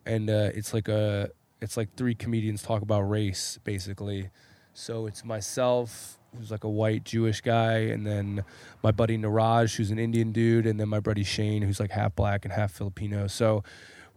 and 0.05 0.29
uh, 0.29 0.49
it's 0.53 0.73
like 0.73 0.87
a 0.87 1.29
it's 1.61 1.77
like 1.77 1.95
three 1.95 2.15
comedians 2.15 2.63
talk 2.63 2.81
about 2.81 3.01
race 3.01 3.59
basically. 3.63 4.29
So 4.73 5.07
it's 5.07 5.25
myself, 5.25 6.17
who's 6.37 6.51
like 6.51 6.63
a 6.63 6.69
white 6.69 7.03
Jewish 7.03 7.41
guy, 7.41 7.77
and 7.79 8.05
then 8.05 8.43
my 8.83 8.91
buddy 8.91 9.17
Niraj, 9.17 9.75
who's 9.75 9.91
an 9.91 9.99
Indian 9.99 10.31
dude, 10.31 10.65
and 10.65 10.79
then 10.79 10.89
my 10.89 10.99
buddy 10.99 11.23
Shane, 11.23 11.61
who's 11.61 11.79
like 11.79 11.91
half 11.91 12.15
black 12.15 12.45
and 12.45 12.53
half 12.53 12.71
Filipino. 12.71 13.27
So 13.27 13.63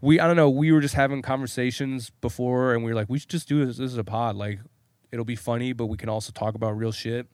we, 0.00 0.20
I 0.20 0.26
don't 0.26 0.36
know, 0.36 0.50
we 0.50 0.72
were 0.72 0.80
just 0.80 0.94
having 0.94 1.22
conversations 1.22 2.10
before, 2.20 2.74
and 2.74 2.84
we 2.84 2.90
were 2.90 2.96
like, 2.96 3.08
we 3.08 3.18
should 3.18 3.30
just 3.30 3.48
do 3.48 3.64
this. 3.64 3.78
This 3.78 3.92
is 3.92 3.98
a 3.98 4.04
pod. 4.04 4.36
Like, 4.36 4.60
it'll 5.10 5.24
be 5.24 5.36
funny, 5.36 5.72
but 5.72 5.86
we 5.86 5.96
can 5.96 6.08
also 6.08 6.32
talk 6.32 6.54
about 6.54 6.76
real 6.76 6.92
shit. 6.92 7.26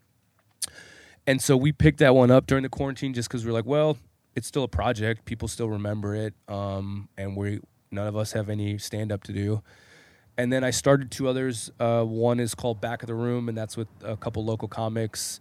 And 1.26 1.42
so 1.42 1.56
we 1.56 1.72
picked 1.72 1.98
that 1.98 2.14
one 2.14 2.30
up 2.30 2.46
during 2.46 2.62
the 2.62 2.70
quarantine 2.70 3.12
just 3.12 3.28
because 3.28 3.44
we 3.44 3.50
are 3.50 3.54
like, 3.54 3.66
well, 3.66 3.98
it's 4.34 4.46
still 4.46 4.64
a 4.64 4.68
project. 4.68 5.24
People 5.24 5.48
still 5.48 5.68
remember 5.68 6.14
it. 6.14 6.34
Um, 6.48 7.08
and 7.18 7.36
we 7.36 7.60
none 7.90 8.06
of 8.06 8.16
us 8.16 8.32
have 8.32 8.48
any 8.48 8.78
stand 8.78 9.12
up 9.12 9.22
to 9.24 9.32
do. 9.32 9.62
And 10.38 10.52
then 10.52 10.62
I 10.62 10.70
started 10.70 11.10
two 11.10 11.26
others. 11.26 11.70
Uh, 11.80 12.04
one 12.04 12.38
is 12.38 12.54
called 12.54 12.80
Back 12.80 13.02
of 13.02 13.08
the 13.08 13.14
Room, 13.14 13.48
and 13.48 13.58
that's 13.58 13.76
with 13.76 13.88
a 14.04 14.16
couple 14.16 14.44
local 14.44 14.68
comics. 14.68 15.40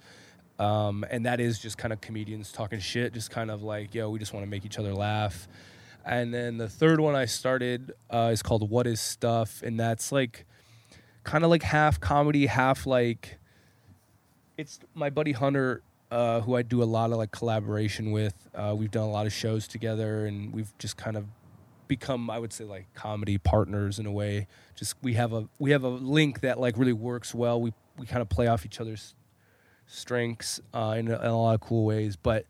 Um, 0.57 1.05
and 1.11 1.27
that 1.27 1.39
is 1.39 1.59
just 1.59 1.77
kind 1.77 1.93
of 1.93 2.01
comedians 2.01 2.51
talking 2.51 2.79
shit, 2.79 3.13
just 3.13 3.29
kind 3.29 3.51
of 3.51 3.61
like, 3.61 3.93
yo, 3.93 4.09
we 4.09 4.17
just 4.17 4.33
want 4.33 4.43
to 4.43 4.49
make 4.49 4.65
each 4.65 4.79
other 4.79 4.95
laugh. 4.95 5.47
And 6.03 6.33
then 6.33 6.57
the 6.57 6.67
third 6.67 6.99
one 6.99 7.15
I 7.15 7.25
started 7.25 7.91
uh, 8.09 8.31
is 8.33 8.41
called 8.41 8.67
What 8.71 8.87
Is 8.87 8.99
Stuff, 8.99 9.61
and 9.61 9.79
that's 9.79 10.11
like 10.11 10.45
kind 11.23 11.43
of 11.43 11.51
like 11.51 11.61
half 11.61 11.99
comedy, 11.99 12.47
half 12.47 12.87
like 12.87 13.37
it's 14.57 14.79
my 14.95 15.11
buddy 15.11 15.33
Hunter, 15.33 15.83
uh, 16.09 16.41
who 16.41 16.55
I 16.55 16.63
do 16.63 16.81
a 16.81 16.85
lot 16.85 17.11
of 17.11 17.17
like 17.17 17.31
collaboration 17.31 18.11
with. 18.11 18.49
Uh, 18.55 18.73
we've 18.75 18.89
done 18.89 19.03
a 19.03 19.11
lot 19.11 19.27
of 19.27 19.33
shows 19.33 19.67
together, 19.67 20.25
and 20.25 20.51
we've 20.53 20.75
just 20.79 20.97
kind 20.97 21.17
of 21.17 21.25
become, 21.87 22.29
I 22.29 22.39
would 22.39 22.53
say, 22.53 22.63
like 22.63 22.93
comedy 22.93 23.37
partners 23.37 23.99
in 23.99 24.05
a 24.05 24.11
way. 24.11 24.47
Just 24.75 24.95
we 25.01 25.13
have 25.13 25.33
a 25.33 25.47
we 25.59 25.71
have 25.71 25.83
a 25.83 25.89
link 25.89 26.41
that 26.41 26.59
like 26.59 26.77
really 26.77 26.93
works 26.93 27.33
well. 27.33 27.61
We 27.61 27.73
we 27.97 28.05
kind 28.05 28.21
of 28.21 28.29
play 28.29 28.47
off 28.47 28.65
each 28.65 28.79
other's 28.79 29.15
strengths 29.87 30.59
uh, 30.73 30.95
in, 30.97 31.07
a, 31.07 31.19
in 31.19 31.25
a 31.25 31.37
lot 31.37 31.55
of 31.55 31.61
cool 31.61 31.85
ways. 31.85 32.15
But 32.15 32.45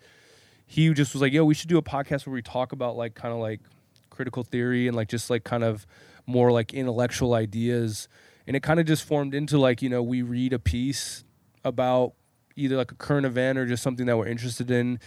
he 0.65 0.93
just 0.93 1.13
was 1.13 1.21
like, 1.21 1.33
"Yo, 1.33 1.45
we 1.45 1.53
should 1.53 1.69
do 1.69 1.77
a 1.77 1.83
podcast 1.83 2.25
where 2.25 2.33
we 2.33 2.41
talk 2.41 2.71
about 2.71 2.97
like 2.97 3.15
kind 3.15 3.33
of 3.33 3.39
like 3.39 3.61
critical 4.09 4.43
theory 4.43 4.87
and 4.87 4.95
like 4.95 5.07
just 5.07 5.29
like 5.29 5.43
kind 5.43 5.63
of 5.63 5.85
more 6.25 6.51
like 6.51 6.73
intellectual 6.73 7.33
ideas." 7.33 8.07
And 8.45 8.55
it 8.55 8.63
kind 8.63 8.79
of 8.79 8.85
just 8.85 9.03
formed 9.03 9.33
into 9.33 9.57
like 9.57 9.81
you 9.81 9.89
know 9.89 10.03
we 10.03 10.21
read 10.21 10.53
a 10.53 10.59
piece 10.59 11.23
about 11.63 12.13
either 12.55 12.75
like 12.75 12.91
a 12.91 12.95
current 12.95 13.25
event 13.25 13.57
or 13.57 13.65
just 13.65 13.83
something 13.83 14.05
that 14.07 14.17
we're 14.17 14.27
interested 14.27 14.69
in, 14.71 14.99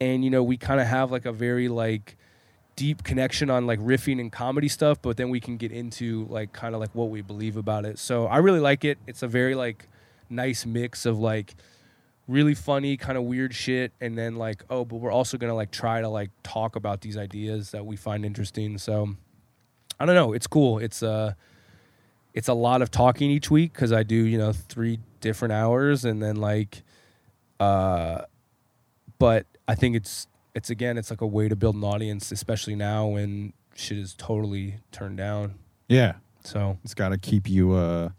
and 0.00 0.24
you 0.24 0.30
know 0.30 0.42
we 0.42 0.56
kind 0.56 0.80
of 0.80 0.86
have 0.86 1.10
like 1.10 1.24
a 1.26 1.32
very 1.32 1.68
like 1.68 2.16
deep 2.80 3.04
connection 3.04 3.50
on 3.50 3.66
like 3.66 3.78
riffing 3.78 4.18
and 4.18 4.32
comedy 4.32 4.66
stuff, 4.66 5.02
but 5.02 5.18
then 5.18 5.28
we 5.28 5.38
can 5.38 5.58
get 5.58 5.70
into 5.70 6.24
like 6.30 6.50
kind 6.54 6.74
of 6.74 6.80
like 6.80 6.88
what 6.94 7.10
we 7.10 7.20
believe 7.20 7.58
about 7.58 7.84
it. 7.84 7.98
So 7.98 8.26
I 8.26 8.38
really 8.38 8.58
like 8.58 8.86
it. 8.86 8.96
It's 9.06 9.22
a 9.22 9.28
very 9.28 9.54
like 9.54 9.86
nice 10.30 10.64
mix 10.64 11.04
of 11.04 11.18
like 11.18 11.56
really 12.26 12.54
funny 12.54 12.96
kind 12.96 13.18
of 13.18 13.24
weird 13.24 13.54
shit 13.54 13.92
and 14.00 14.16
then 14.16 14.36
like 14.36 14.62
oh 14.70 14.84
but 14.84 14.96
we're 14.96 15.10
also 15.10 15.36
to 15.36 15.52
like 15.52 15.70
try 15.70 16.00
to 16.00 16.08
like 16.08 16.30
talk 16.42 16.74
about 16.74 17.02
these 17.02 17.18
ideas 17.18 17.72
that 17.72 17.84
we 17.84 17.96
find 17.96 18.24
interesting. 18.24 18.78
So 18.78 19.10
I 19.98 20.06
don't 20.06 20.14
know, 20.14 20.32
it's 20.32 20.46
cool. 20.46 20.78
It's 20.78 21.02
uh 21.02 21.34
it's 22.32 22.48
a 22.48 22.54
lot 22.54 22.80
of 22.80 22.90
talking 22.90 23.30
each 23.30 23.50
week 23.50 23.74
cuz 23.74 23.92
I 23.92 24.04
do, 24.04 24.14
you 24.14 24.38
know, 24.38 24.52
3 24.54 24.98
different 25.20 25.52
hours 25.52 26.06
and 26.06 26.22
then 26.22 26.36
like 26.36 26.82
uh 27.58 28.22
but 29.18 29.44
I 29.68 29.74
think 29.74 29.96
it's 29.96 30.26
it's 30.54 30.70
again 30.70 30.98
it's 30.98 31.10
like 31.10 31.20
a 31.20 31.26
way 31.26 31.48
to 31.48 31.56
build 31.56 31.74
an 31.76 31.84
audience 31.84 32.32
especially 32.32 32.74
now 32.74 33.06
when 33.06 33.52
shit 33.74 33.98
is 33.98 34.14
totally 34.14 34.76
turned 34.92 35.16
down. 35.16 35.54
Yeah, 35.88 36.14
So 36.44 36.78
it's 36.84 36.94
got 36.94 37.08
to 37.10 37.18
keep 37.18 37.48
you 37.48 37.72
uh, 37.72 38.10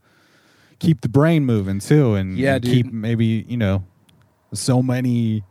keep 0.80 1.02
the 1.02 1.10
brain 1.10 1.46
moving 1.46 1.80
too, 1.80 2.16
and 2.16 2.38
Yeah, 2.38 2.56
and 2.56 2.64
keep 2.64 2.92
maybe 2.92 3.46
you 3.48 3.58
know 3.58 3.84
so 4.54 4.82
many 4.82 5.44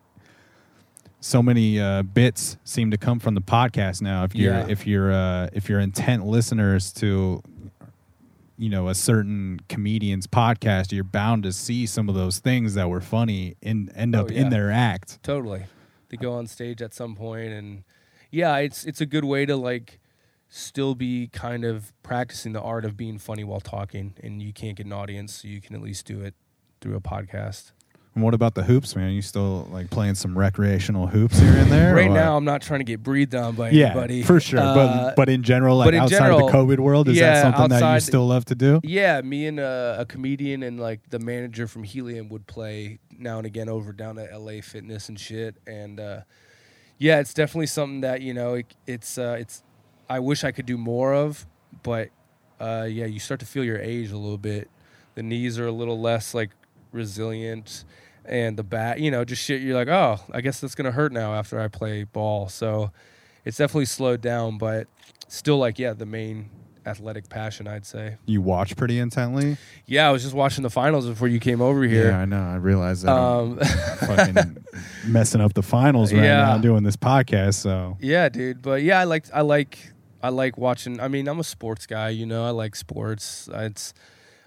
so 1.21 1.43
many 1.43 1.79
uh, 1.79 2.03
bits 2.03 2.57
seem 2.65 2.91
to 2.91 2.97
come 2.97 3.19
from 3.21 3.35
the 3.35 3.41
podcast 3.43 4.01
now. 4.03 4.25
If 4.25 4.35
you're 4.35 4.55
Yeah. 4.55 4.67
if 4.69 4.87
you're 4.87 5.13
uh, 5.13 5.49
if 5.53 5.69
you're 5.69 5.81
intent 5.81 6.27
listeners 6.27 6.93
to 6.95 7.43
you 8.59 8.69
know 8.69 8.89
a 8.89 8.95
certain 8.95 9.61
comedian's 9.69 10.27
podcast, 10.27 10.93
you're 10.93 11.05
bound 11.05 11.43
to 11.45 11.53
see 11.53 11.87
some 11.87 12.09
of 12.09 12.15
those 12.15 12.39
things 12.39 12.75
that 12.75 12.89
were 12.91 13.01
funny 13.01 13.55
and 13.63 13.91
end 13.95 14.15
Oh, 14.17 14.21
up 14.23 14.31
yeah. 14.31 14.41
in 14.43 14.51
their 14.51 14.71
act. 14.71 15.23
Totally. 15.23 15.65
They 16.11 16.17
go 16.17 16.33
on 16.33 16.47
stage 16.47 16.83
at 16.83 16.93
some 16.93 17.17
point 17.17 17.53
and 17.53 17.85
yeah, 18.31 18.57
it's 18.59 18.85
it's 18.85 19.01
a 19.01 19.07
good 19.07 19.25
way 19.25 19.47
to 19.47 19.57
like 19.57 19.99
still 20.49 20.95
be 20.95 21.29
kind 21.29 21.65
of 21.65 21.93
practicing 22.03 22.53
the 22.53 22.61
art 22.61 22.85
of 22.85 22.97
being 22.97 23.19
funny 23.19 23.45
while 23.45 23.61
talking 23.61 24.15
and 24.23 24.43
you 24.43 24.53
can't 24.53 24.77
get 24.77 24.87
an 24.87 24.93
audience, 24.93 25.43
so 25.43 25.49
you 25.49 25.61
can 25.61 25.75
at 25.75 25.83
least 25.83 26.07
do 26.07 26.21
it 26.21 26.35
through 26.81 26.97
a 26.97 27.01
podcast. 27.01 27.73
And 28.15 28.25
what 28.25 28.35
about 28.35 28.55
the 28.55 28.65
hoops, 28.65 28.97
man? 28.97 29.13
You 29.13 29.23
still 29.23 29.69
like 29.71 29.89
playing 29.89 30.17
some 30.17 30.37
recreational 30.37 31.07
hoops 31.07 31.39
here 31.39 31.57
and 31.57 31.71
there? 31.71 31.95
right 31.95 32.11
now 32.11 32.37
I'm 32.37 32.45
not 32.45 32.61
trying 32.61 32.81
to 32.81 32.85
get 32.85 33.03
breathed 33.03 33.37
on 33.37 33.55
by 33.55 33.71
yeah, 33.71 33.87
anybody. 33.87 34.23
for 34.25 34.41
sure. 34.41 34.59
Uh, 34.59 34.75
but 34.75 35.17
but 35.17 35.29
in 35.29 35.45
general, 35.45 35.77
like 35.77 35.89
in 35.89 36.01
outside 36.01 36.19
general, 36.19 36.47
of 36.47 36.53
the 36.53 36.59
COVID 36.59 36.81
world, 36.81 37.09
is 37.09 37.17
yeah, 37.17 37.35
that 37.35 37.43
something 37.43 37.79
that 37.79 37.95
you 37.95 38.01
still 38.01 38.27
love 38.27 38.45
to 38.47 38.57
do? 38.57 38.81
Yeah, 38.83 39.21
me 39.21 39.47
and 39.47 39.61
a, 39.61 39.99
a 40.01 40.07
comedian 40.07 40.65
and 40.65 40.81
like 40.81 41.09
the 41.11 41.21
manager 41.21 41.69
from 41.69 41.85
Helium 41.85 42.29
would 42.31 42.49
play 42.49 42.99
now 43.17 43.39
and 43.39 43.47
again 43.47 43.69
over 43.69 43.93
down 43.93 44.19
at 44.19 44.37
LA 44.37 44.61
Fitness 44.61 45.09
and 45.09 45.19
shit. 45.19 45.55
And 45.67 46.01
uh, 46.01 46.23
yeah, 46.99 47.21
it's 47.21 47.33
definitely 47.33 47.69
something 47.69 48.01
that 48.01 48.23
you 48.23 48.35
know 48.35 48.55
it, 48.55 48.75
it's 48.87 49.19
uh, 49.19 49.37
it's. 49.39 49.63
I 50.09 50.19
wish 50.19 50.43
I 50.43 50.51
could 50.51 50.67
do 50.67 50.77
more 50.77 51.15
of, 51.15 51.47
but 51.85 52.11
uh, 52.59 52.89
yeah, 52.91 53.07
you 53.07 53.21
start 53.21 53.39
to 53.41 53.47
feel 53.47 53.63
your 53.63 53.79
age 53.79 54.11
a 54.11 54.19
little 54.19 54.37
bit. 54.37 54.69
The 55.15 55.23
knees 55.23 55.61
are 55.61 55.67
a 55.67 55.73
little 55.73 56.01
less 56.01 56.35
like 56.35 56.51
resilient, 56.93 57.85
and 58.25 58.57
the 58.57 58.63
bat, 58.65 59.01
you 59.01 59.11
know, 59.11 59.25
just 59.25 59.43
shit. 59.43 59.61
You're 59.63 59.75
like, 59.75 59.89
oh, 59.89 60.19
I 60.33 60.41
guess 60.41 60.61
that's 60.61 60.75
gonna 60.75 60.93
hurt 60.93 61.13
now 61.13 61.35
after 61.35 61.61
I 61.61 61.69
play 61.69 62.05
ball. 62.05 62.49
So 62.49 62.91
it's 63.45 63.57
definitely 63.57 63.87
slowed 63.87 64.21
down, 64.21 64.59
but 64.59 64.87
still 65.29 65.59
like 65.59 65.79
yeah, 65.79 65.93
the 65.95 66.07
main 66.07 66.51
athletic 66.87 67.29
passion 67.29 67.69
I'd 67.69 67.85
say. 67.85 68.17
You 68.27 68.41
watch 68.41 68.75
pretty 68.77 68.99
intently. 68.99 69.59
Yeah, 69.87 70.09
I 70.09 70.13
was 70.13 70.23
just 70.23 70.35
watching 70.35 70.63
the 70.63 70.71
finals 70.71 71.07
before 71.07 71.29
you 71.29 71.39
came 71.39 71.61
over 71.61 71.83
here. 71.83 72.09
Yeah, 72.09 72.21
I 72.21 72.25
know. 72.25 72.41
I 72.43 72.57
realize 72.57 73.03
that. 73.03 73.13
I'm 73.13 73.59
Um, 73.59 73.59
fucking 74.07 74.57
messing 75.07 75.41
up 75.43 75.53
the 75.55 75.63
finals 75.63 76.13
right 76.13 76.23
Yeah. 76.25 76.37
now 76.47 76.59
doing 76.59 76.83
this 76.83 76.97
podcast. 76.97 77.55
So 77.55 77.97
yeah, 78.01 78.29
dude. 78.29 78.63
But 78.63 78.83
yeah, 78.83 78.99
I 79.01 79.05
like 79.05 79.27
I 79.35 79.43
like 79.43 79.79
I 80.23 80.29
like 80.31 80.57
watching. 80.59 81.01
I 81.01 81.09
mean, 81.09 81.29
I'm 81.29 81.39
a 81.39 81.45
sports 81.45 81.87
guy. 81.87 82.11
You 82.11 82.27
know, 82.27 82.45
I 82.47 82.51
like 82.51 82.75
sports. 82.77 83.49
It's 83.53 83.93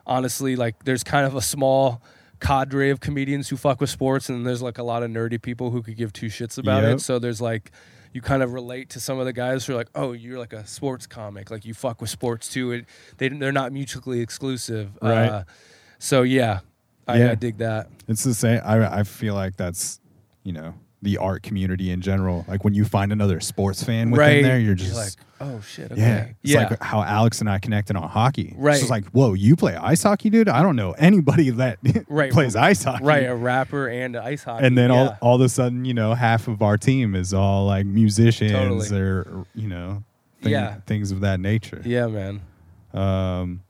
honestly 0.05 0.55
like 0.55 0.83
there's 0.85 1.03
kind 1.03 1.25
of 1.25 1.35
a 1.35 1.41
small 1.41 2.01
cadre 2.43 2.89
of 2.89 2.99
comedians 2.99 3.49
who 3.49 3.57
fuck 3.57 3.79
with 3.81 3.89
sports, 3.89 4.29
and 4.29 4.45
there's 4.45 4.61
like 4.61 4.77
a 4.77 4.83
lot 4.83 5.01
of 5.03 5.09
nerdy 5.09 5.41
people 5.41 5.71
who 5.71 5.81
could 5.81 5.95
give 5.97 6.11
two 6.13 6.27
shits 6.27 6.57
about 6.57 6.83
Yep. 6.83 6.95
it. 6.97 6.99
So 7.01 7.19
there's 7.19 7.41
like. 7.41 7.71
You 8.15 8.21
kind 8.21 8.43
of 8.43 8.53
relate 8.53 8.91
to 8.91 8.99
some 8.99 9.17
of 9.17 9.25
the 9.25 9.33
guys 9.33 9.65
who 9.65 9.73
are 9.73 9.75
like, 9.75 9.89
"Oh, 9.95 10.11
you're 10.11 10.37
like 10.37 10.53
a 10.53 10.67
sports 10.67 11.07
comic. 11.07 11.49
Like 11.49 11.65
you 11.65 11.73
fuck 11.73 11.99
with 11.99 12.11
sports 12.11 12.47
too." 12.47 12.71
It, 12.71 12.85
they 13.17 13.27
they're 13.29 13.51
not 13.51 13.71
mutually 13.73 14.19
exclusive. 14.19 14.91
Right. 15.01 15.25
Uh, 15.27 15.43
so 15.97 16.21
yeah, 16.21 16.59
I, 17.07 17.17
Yeah. 17.17 17.31
I 17.31 17.35
dig 17.35 17.57
that. 17.57 17.87
it's 18.07 18.23
the 18.23 18.35
same. 18.35 18.61
I 18.63 18.99
I 18.99 19.03
feel 19.03 19.33
like 19.33 19.55
that's 19.57 19.99
you 20.43 20.53
know 20.53 20.75
the 21.03 21.17
art 21.17 21.43
community 21.43 21.91
in 21.91 22.01
general. 22.01 22.45
Like 22.47 22.63
when 22.63 22.73
you 22.73 22.85
find 22.85 23.11
another 23.11 23.39
sports 23.39 23.83
fan 23.83 24.09
within 24.11 24.25
right 24.27 24.41
there, 24.43 24.59
you're 24.59 24.73
just 24.75 24.95
like, 24.95 25.11
oh 25.41 25.61
shit, 25.61 25.91
okay. 25.91 26.01
Yeah, 26.01 26.21
it's 26.21 26.35
yeah. 26.53 26.67
like 26.69 26.81
how 26.81 27.03
Alex 27.03 27.39
and 27.41 27.49
I 27.49 27.59
connected 27.59 27.95
on 27.95 28.07
hockey. 28.09 28.53
Right. 28.57 28.71
It's 28.73 28.81
just 28.81 28.89
like, 28.91 29.05
whoa, 29.07 29.33
you 29.33 29.55
play 29.55 29.75
ice 29.75 30.03
hockey, 30.03 30.29
dude? 30.29 30.49
I 30.49 30.61
don't 30.63 30.75
know 30.75 30.93
anybody 30.93 31.49
that 31.51 31.77
Right. 32.07 32.31
plays 32.31 32.55
ice 32.55 32.83
hockey. 32.83 33.03
right, 33.03 33.23
a 33.29 33.35
rapper 33.35 33.87
and 33.87 34.15
ice 34.15 34.43
hockey. 34.43 34.65
And 34.65 34.77
then 34.77 34.89
yeah. 34.89 34.95
all 34.95 35.17
all 35.21 35.35
of 35.35 35.41
a 35.41 35.49
sudden, 35.49 35.85
you 35.85 35.93
know, 35.93 36.13
half 36.13 36.47
of 36.47 36.61
our 36.61 36.77
team 36.77 37.15
is 37.15 37.33
all 37.33 37.65
like 37.67 37.85
musicians 37.85 38.51
Totally. 38.53 38.99
or 38.99 39.45
you 39.53 39.67
know, 39.67 40.03
thing- 40.41 40.51
Yeah. 40.53 40.75
things 40.87 41.11
of 41.11 41.19
that 41.21 41.39
nature. 41.39 41.81
yeah, 41.85 42.07
man. 42.07 42.41
Um, 42.93 43.61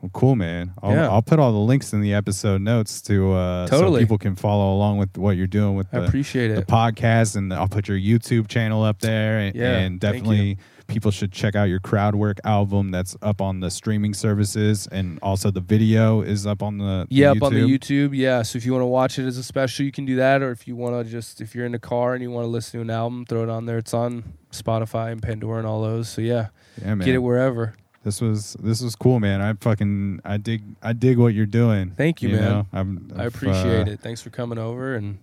well, 0.00 0.10
cool, 0.12 0.36
man. 0.36 0.72
I'll, 0.82 0.92
Yeah. 0.92 1.08
I'll 1.08 1.22
put 1.22 1.38
all 1.38 1.50
the 1.52 1.58
links 1.58 1.92
in 1.92 2.00
the 2.00 2.14
episode 2.14 2.60
notes 2.60 3.02
to 3.02 3.32
uh, 3.32 3.66
Totally. 3.66 4.00
so 4.00 4.04
people 4.04 4.18
can 4.18 4.36
follow 4.36 4.74
along 4.74 4.98
with 4.98 5.18
what 5.18 5.36
you're 5.36 5.46
doing 5.48 5.74
with 5.74 5.88
I 5.92 6.00
the, 6.00 6.06
appreciate 6.06 6.54
the 6.54 6.62
podcast, 6.62 7.36
and 7.36 7.52
I'll 7.52 7.68
put 7.68 7.88
your 7.88 7.98
YouTube 7.98 8.46
channel 8.48 8.84
up 8.84 9.00
there, 9.00 9.38
and, 9.38 9.56
Yeah, 9.56 9.78
and 9.78 9.98
definitely 9.98 10.58
people 10.86 11.10
should 11.10 11.30
check 11.32 11.54
out 11.54 11.64
your 11.64 11.80
crowd 11.80 12.14
work 12.14 12.38
album 12.44 12.90
that's 12.90 13.14
up 13.22 13.40
on 13.42 13.60
the 13.60 13.70
streaming 13.70 14.14
services, 14.14 14.86
and 14.90 15.18
also 15.20 15.50
the 15.50 15.60
video 15.60 16.22
is 16.22 16.46
up 16.46 16.62
on 16.62 16.78
the 16.78 17.06
the 17.08 17.14
Yeah, 17.14 17.32
up 17.32 17.42
on 17.42 17.52
the 17.52 17.60
YouTube. 17.60 18.10
Yeah, 18.12 18.42
so 18.42 18.56
if 18.56 18.64
you 18.64 18.72
want 18.72 18.82
to 18.82 18.86
watch 18.86 19.18
it 19.18 19.26
as 19.26 19.36
a 19.36 19.42
special, 19.42 19.84
you 19.84 19.92
can 19.92 20.04
do 20.04 20.16
that. 20.16 20.42
Or 20.42 20.50
if 20.52 20.66
you 20.68 20.76
want 20.76 21.04
to 21.04 21.10
just, 21.10 21.40
if 21.40 21.54
you're 21.54 21.66
in 21.66 21.72
the 21.72 21.78
car 21.78 22.14
and 22.14 22.22
you 22.22 22.30
want 22.30 22.44
to 22.44 22.48
listen 22.48 22.78
to 22.78 22.82
an 22.82 22.90
album, 22.90 23.26
throw 23.26 23.42
it 23.42 23.48
on 23.50 23.66
there. 23.66 23.78
It's 23.78 23.92
on 23.92 24.34
Spotify 24.52 25.12
and 25.12 25.20
Pandora 25.22 25.58
and 25.58 25.66
all 25.66 25.82
those. 25.82 26.08
So 26.08 26.22
yeah, 26.22 26.48
Yeah, 26.82 26.94
get 26.96 27.14
it 27.14 27.18
wherever. 27.18 27.74
This 28.04 28.20
was 28.20 28.56
this 28.60 28.80
was 28.80 28.94
cool, 28.96 29.20
man. 29.20 29.40
I 29.40 29.52
fucking 29.54 30.20
I 30.24 30.36
dig 30.36 30.62
I 30.82 30.92
dig 30.92 31.18
what 31.18 31.34
you're 31.34 31.46
doing. 31.46 31.90
Thank 31.96 32.22
you, 32.22 32.30
man. 32.30 32.66
I'm, 32.72 33.12
I 33.16 33.24
I've, 33.24 33.34
appreciate 33.34 33.88
uh, 33.88 33.92
it. 33.92 34.00
Thanks 34.00 34.22
for 34.22 34.30
coming 34.30 34.58
over 34.58 34.94
and 34.94 35.18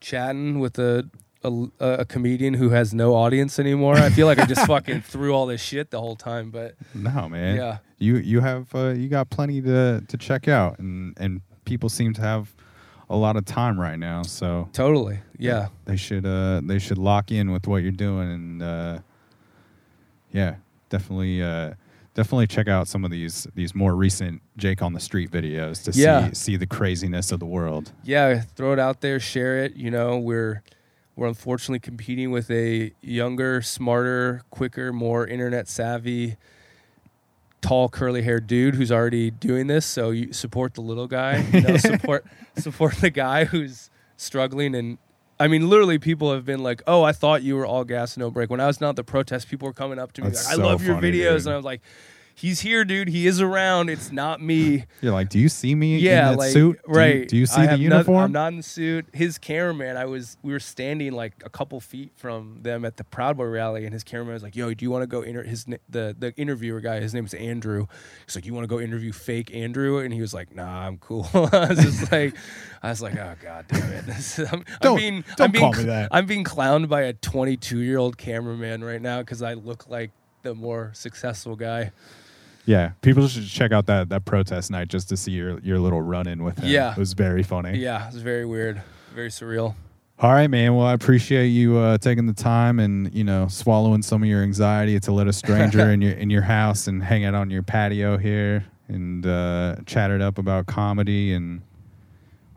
chatting 0.00 0.60
with 0.60 0.78
a, 0.78 1.08
a 1.42 1.68
a 1.80 2.04
comedian 2.04 2.54
who 2.54 2.70
has 2.70 2.92
no 2.92 3.14
audience 3.14 3.58
anymore. 3.58 3.96
I 3.96 4.10
feel 4.10 4.26
like 4.26 4.38
I 4.38 4.44
just 4.46 4.66
fucking 4.66 5.00
threw 5.02 5.32
all 5.34 5.46
this 5.46 5.62
shit 5.62 5.90
the 5.90 6.00
whole 6.00 6.16
time, 6.16 6.50
but 6.50 6.74
No, 6.94 7.28
man. 7.28 7.56
yeah, 7.56 7.78
You 7.98 8.16
you 8.16 8.40
have 8.40 8.74
uh, 8.74 8.88
you 8.90 9.08
got 9.08 9.30
plenty 9.30 9.62
to 9.62 10.02
to 10.06 10.16
check 10.18 10.46
out, 10.46 10.78
and 10.78 11.16
and 11.18 11.40
people 11.64 11.88
seem 11.88 12.12
to 12.14 12.20
have 12.20 12.54
a 13.08 13.16
lot 13.16 13.36
of 13.36 13.44
time 13.44 13.80
right 13.80 13.98
now, 13.98 14.22
so 14.22 14.68
totally. 14.72 15.18
Yeah, 15.38 15.68
they 15.86 15.96
should 15.96 16.26
uh 16.26 16.60
they 16.62 16.78
should 16.78 16.98
lock 16.98 17.32
in 17.32 17.50
with 17.50 17.66
what 17.66 17.82
you're 17.82 17.92
doing, 17.92 18.30
and 18.30 18.62
uh, 18.62 18.98
yeah, 20.32 20.56
definitely 20.90 21.42
uh 21.42 21.72
definitely 22.20 22.46
check 22.46 22.68
out 22.68 22.86
some 22.86 23.02
of 23.04 23.10
these 23.10 23.46
these 23.54 23.74
more 23.74 23.94
recent 23.96 24.42
Jake 24.58 24.82
on 24.82 24.92
the 24.92 25.00
Street 25.00 25.30
videos 25.30 25.82
to 25.84 25.98
Yeah. 25.98 26.28
see 26.28 26.34
see 26.34 26.56
the 26.56 26.66
craziness 26.66 27.32
of 27.32 27.40
the 27.40 27.46
world. 27.46 27.92
yeah. 28.04 28.40
Throw 28.56 28.72
it 28.74 28.78
out 28.78 29.00
there, 29.00 29.18
share 29.18 29.64
it. 29.64 29.74
You 29.76 29.90
know, 29.90 30.18
we're 30.18 30.62
we're 31.16 31.26
unfortunately 31.28 31.80
competing 31.80 32.30
with 32.30 32.50
a 32.50 32.92
younger, 33.02 33.62
smarter, 33.62 34.42
quicker, 34.50 34.92
more 34.92 35.26
internet 35.26 35.66
savvy, 35.68 36.36
tall, 37.60 37.88
curly 37.88 38.22
haired 38.22 38.46
dude 38.46 38.74
who's 38.74 38.92
already 38.92 39.30
doing 39.30 39.66
this. 39.66 39.84
So 39.86 40.10
you 40.10 40.32
support 40.32 40.74
the 40.74 40.80
little 40.82 41.06
guy. 41.06 41.44
You 41.52 41.60
know, 41.62 41.76
support 41.92 42.24
support 42.56 42.96
the 42.96 43.10
guy 43.10 43.44
who's 43.46 43.90
struggling 44.16 44.74
and. 44.74 44.98
I 45.40 45.48
mean, 45.48 45.68
literally, 45.70 45.98
people 45.98 46.32
have 46.32 46.44
been 46.44 46.62
like, 46.62 46.82
"Oh, 46.86 47.02
I 47.02 47.12
thought 47.12 47.42
you 47.42 47.56
were 47.56 47.64
all 47.66 47.82
gas, 47.84 48.16
no 48.18 48.30
brake." 48.30 48.50
When 48.50 48.60
I 48.60 48.66
was 48.66 48.80
not 48.80 48.94
the 48.94 49.02
protest, 49.02 49.48
people 49.48 49.66
were 49.66 49.72
coming 49.72 49.98
up 49.98 50.12
to 50.12 50.22
me 50.22 50.28
That's 50.28 50.44
like, 50.44 50.52
"I 50.52 50.56
so 50.56 50.66
love 50.66 50.84
your 50.84 50.96
funny, 50.96 51.10
videos," 51.12 51.38
dude. 51.38 51.46
and 51.46 51.54
I 51.54 51.56
was 51.56 51.64
like, 51.64 51.80
"He's 52.40 52.60
here, 52.60 52.84
dude. 52.84 53.08
He 53.08 53.26
is 53.26 53.40
around. 53.40 53.88
It's 53.90 54.10
not 54.10 54.40
me." 54.42 54.86
You're 55.00 55.12
like, 55.12 55.28
do 55.28 55.38
you 55.38 55.48
see 55.48 55.74
me 55.74 55.98
yeah, 55.98 56.30
in 56.30 56.32
that 56.32 56.38
like 56.38 56.52
suit? 56.52 56.80
Do 56.84 56.90
you- 56.92 56.96
right. 56.98 57.28
Do 57.28 57.36
you, 57.36 57.46
see 57.46 57.60
I 57.60 57.66
the 57.68 57.78
uniform? 57.78 58.24
I'm 58.24 58.32
not 58.32 58.48
in 58.52 58.56
the 58.58 58.62
suit. 58.62 59.06
His 59.12 59.38
cameraman, 59.38 59.96
I 59.96 60.06
was 60.06 60.36
we 60.42 60.52
were 60.52 60.60
standing 60.60 61.12
like 61.12 61.34
a 61.44 61.50
couple 61.50 61.80
feet 61.80 62.12
from 62.16 62.58
them 62.62 62.84
at 62.84 62.96
the 62.96 63.04
Proud 63.04 63.36
Boy 63.36 63.44
rally, 63.44 63.84
and 63.84 63.92
his 63.92 64.02
cameraman 64.04 64.34
was 64.34 64.42
like, 64.42 64.56
"Yo, 64.56 64.72
do 64.74 64.84
you 64.84 64.90
want 64.90 65.02
to 65.02 65.06
go 65.06 65.22
inter-? 65.22 65.44
his 65.44 65.64
the 65.88 66.16
the 66.18 66.32
interviewer 66.36 66.80
guy? 66.80 67.00
His 67.00 67.14
name 67.14 67.24
is 67.24 67.34
Andrew. 67.34 67.86
He's 68.26 68.34
like, 68.34 68.46
you 68.46 68.54
want 68.54 68.64
to 68.64 68.68
go 68.68 68.80
interview 68.80 69.12
fake 69.12 69.54
Andrew?" 69.54 69.98
And 69.98 70.12
he 70.14 70.20
was 70.20 70.32
like, 70.34 70.54
"Nah, 70.54 70.86
I'm 70.86 70.98
cool." 70.98 71.28
I 71.34 71.66
was 71.68 71.78
just 71.78 72.10
like, 72.12 72.34
I 72.82 72.88
was 72.90 73.02
like, 73.02 73.16
"Oh 73.16 73.34
god 73.42 73.66
damn 73.68 73.92
it!" 73.92 74.06
This 74.06 74.38
is- 74.38 74.52
I'm, 74.52 74.64
Don't- 74.80 74.92
I'm 74.92 74.96
being 74.96 75.24
don't 75.36 75.40
I'm 75.46 75.50
being, 75.52 75.62
call 75.62 75.72
me 75.74 75.84
that. 75.84 76.08
I'm 76.10 76.26
being 76.26 76.44
clowned 76.44 76.88
by 76.88 77.02
a 77.02 77.12
22 77.12 77.80
year 77.80 77.98
old 77.98 78.16
cameraman 78.18 78.82
right 78.82 79.00
now 79.02 79.20
because 79.20 79.42
I 79.42 79.54
look 79.54 79.88
like 79.88 80.10
the 80.42 80.54
more 80.54 80.90
successful 80.94 81.54
guy. 81.56 81.92
Yeah, 82.66 82.92
people 83.00 83.26
should 83.28 83.46
check 83.48 83.72
out 83.72 83.86
that 83.86 84.08
that 84.10 84.24
protest 84.24 84.70
night 84.70 84.88
just 84.88 85.08
to 85.08 85.16
see 85.16 85.32
your 85.32 85.58
your 85.60 85.78
little 85.78 86.02
run 86.02 86.26
in 86.26 86.42
with 86.44 86.58
him. 86.58 86.68
Yeah. 86.68 86.92
it 86.92 86.98
was 86.98 87.14
very 87.14 87.42
funny. 87.42 87.78
Yeah, 87.78 88.08
it 88.08 88.14
was 88.14 88.22
very 88.22 88.44
weird, 88.44 88.80
very 89.14 89.28
surreal. 89.30 89.74
All 90.22 90.30
right, 90.30 90.48
man. 90.48 90.74
Well, 90.74 90.86
I 90.86 90.92
appreciate 90.92 91.46
you 91.46 91.78
uh, 91.78 91.96
taking 91.96 92.26
the 92.26 92.34
time 92.34 92.78
and 92.78 93.12
you 93.14 93.24
know 93.24 93.48
swallowing 93.48 94.02
some 94.02 94.22
of 94.22 94.28
your 94.28 94.42
anxiety 94.42 95.00
to 95.00 95.12
let 95.12 95.26
a 95.26 95.32
stranger 95.32 95.90
in 95.92 96.02
your 96.02 96.12
in 96.12 96.28
your 96.28 96.42
house 96.42 96.86
and 96.86 97.02
hang 97.02 97.24
out 97.24 97.34
on 97.34 97.50
your 97.50 97.62
patio 97.62 98.18
here 98.18 98.66
and 98.88 99.24
uh, 99.26 99.76
chat 99.86 100.10
it 100.10 100.20
up 100.20 100.36
about 100.36 100.66
comedy 100.66 101.32
and 101.32 101.62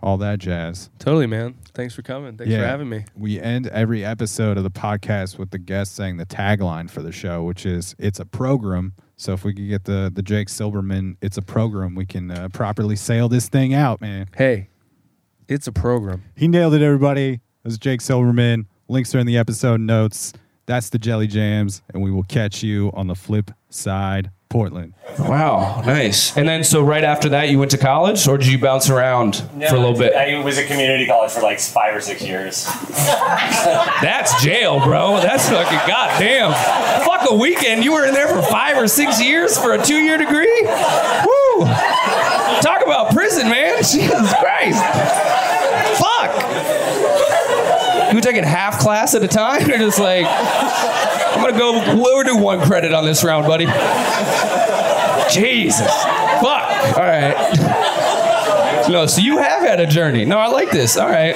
all 0.02 0.18
that 0.18 0.40
jazz. 0.40 0.90
Totally, 1.00 1.28
man. 1.28 1.56
Thanks 1.74 1.96
for 1.96 2.02
coming. 2.02 2.36
Thanks 2.36 2.54
for 2.54 2.60
having 2.60 2.90
me. 2.90 3.06
We 3.16 3.40
end 3.40 3.68
every 3.68 4.04
episode 4.04 4.58
of 4.58 4.64
the 4.64 4.72
podcast 4.72 5.38
with 5.38 5.52
the 5.52 5.58
guest 5.58 5.96
saying 5.96 6.18
the 6.18 6.26
tagline 6.26 6.90
for 6.90 7.02
the 7.02 7.14
show, 7.14 7.44
which 7.44 7.66
is 7.66 7.96
"It's 7.98 8.20
a 8.20 8.26
program." 8.26 8.94
So 9.24 9.32
if 9.32 9.46
we 9.46 9.54
could 9.54 9.70
get 9.70 9.86
the 9.86 10.12
the 10.14 10.22
Jake 10.22 10.50
Silberman, 10.50 11.16
"It's 11.22 11.38
a 11.38 11.42
program," 11.42 11.96
we 11.96 12.06
can 12.06 12.30
uh, 12.30 12.50
properly 12.50 12.98
sail 12.98 13.30
this 13.30 13.48
thing 13.48 13.74
out, 13.74 14.02
man. 14.02 14.28
Hey, 14.36 14.68
it's 15.48 15.66
a 15.66 15.72
program. 15.72 16.24
He 16.36 16.50
nailed 16.50 16.74
it, 16.74 16.82
everybody. 16.82 17.36
It 17.36 17.40
was 17.64 17.78
Jake 17.78 18.02
Silberman. 18.02 18.66
Links 18.90 19.16
are 19.16 19.20
in 19.20 19.26
the 19.26 19.38
episode 19.38 19.80
notes. 19.80 20.34
That's 20.66 20.90
the 20.90 21.00
Jelly 21.00 21.28
Jams, 21.28 21.82
and 21.94 22.04
we 22.04 22.12
will 22.12 22.24
catch 22.24 22.64
you 22.64 22.92
on 22.94 23.08
the 23.08 23.16
flip 23.16 23.52
side. 23.70 24.30
Portland. 24.54 24.94
Wow, 25.18 25.82
nice. 25.84 26.38
And 26.38 26.48
then, 26.48 26.64
so 26.64 26.84
right 26.84 27.04
after 27.04 27.30
that, 27.30 27.50
you 27.50 27.58
went 27.58 27.72
to 27.72 27.78
college, 27.80 28.28
or 28.28 28.38
did 28.38 28.46
you 28.48 28.60
bounce 28.60 28.88
around 28.88 29.38
for 29.68 29.76
a 29.76 29.80
little 29.80 29.98
bit? 29.98 30.14
I 30.14 30.44
was 30.44 30.60
at 30.60 30.68
community 30.68 31.08
college 31.08 31.32
for 31.32 31.42
like 31.42 31.60
five 31.60 31.96
or 31.96 32.02
six 32.02 32.22
years. 32.22 32.66
That's 32.90 34.44
jail, 34.44 34.80
bro. 34.80 35.20
That's 35.22 35.50
fucking 35.50 35.80
goddamn. 35.88 36.54
Fuck 37.04 37.32
a 37.32 37.36
weekend. 37.36 37.84
You 37.84 37.94
were 37.94 38.06
in 38.06 38.14
there 38.14 38.28
for 38.28 38.44
five 38.44 38.78
or 38.78 38.88
six 38.88 39.20
years 39.20 39.58
for 39.58 39.74
a 39.74 39.84
two-year 39.84 40.20
degree. 40.20 40.62
Woo! 40.62 41.66
Talk 42.62 42.84
about 42.84 43.12
prison, 43.12 43.50
man. 43.50 43.78
Jesus 43.78 44.34
Christ. 44.36 44.84
Fuck. 46.00 46.32
You 48.12 48.18
were 48.18 48.22
taking 48.22 48.44
half 48.44 48.78
class 48.78 49.16
at 49.16 49.24
a 49.24 49.28
time, 49.28 49.64
or 49.72 49.78
just 49.80 49.98
like, 49.98 50.26
I'm 51.36 51.42
gonna 51.42 51.58
go. 51.58 51.96
We'll 51.96 52.24
do 52.24 52.38
one 52.38 52.62
credit 52.62 52.94
on 52.94 53.06
this 53.06 53.24
round, 53.24 53.46
buddy. 53.48 53.66
Jesus. 55.32 55.88
Fuck. 56.42 56.98
All 56.98 57.04
right. 57.04 58.86
No, 58.90 59.06
so 59.06 59.22
you 59.22 59.38
have 59.38 59.62
had 59.62 59.80
a 59.80 59.88
journey. 59.88 60.26
No, 60.26 60.38
I 60.38 60.48
like 60.48 60.72
this. 60.72 60.98
All 60.98 61.08
right. 61.08 61.36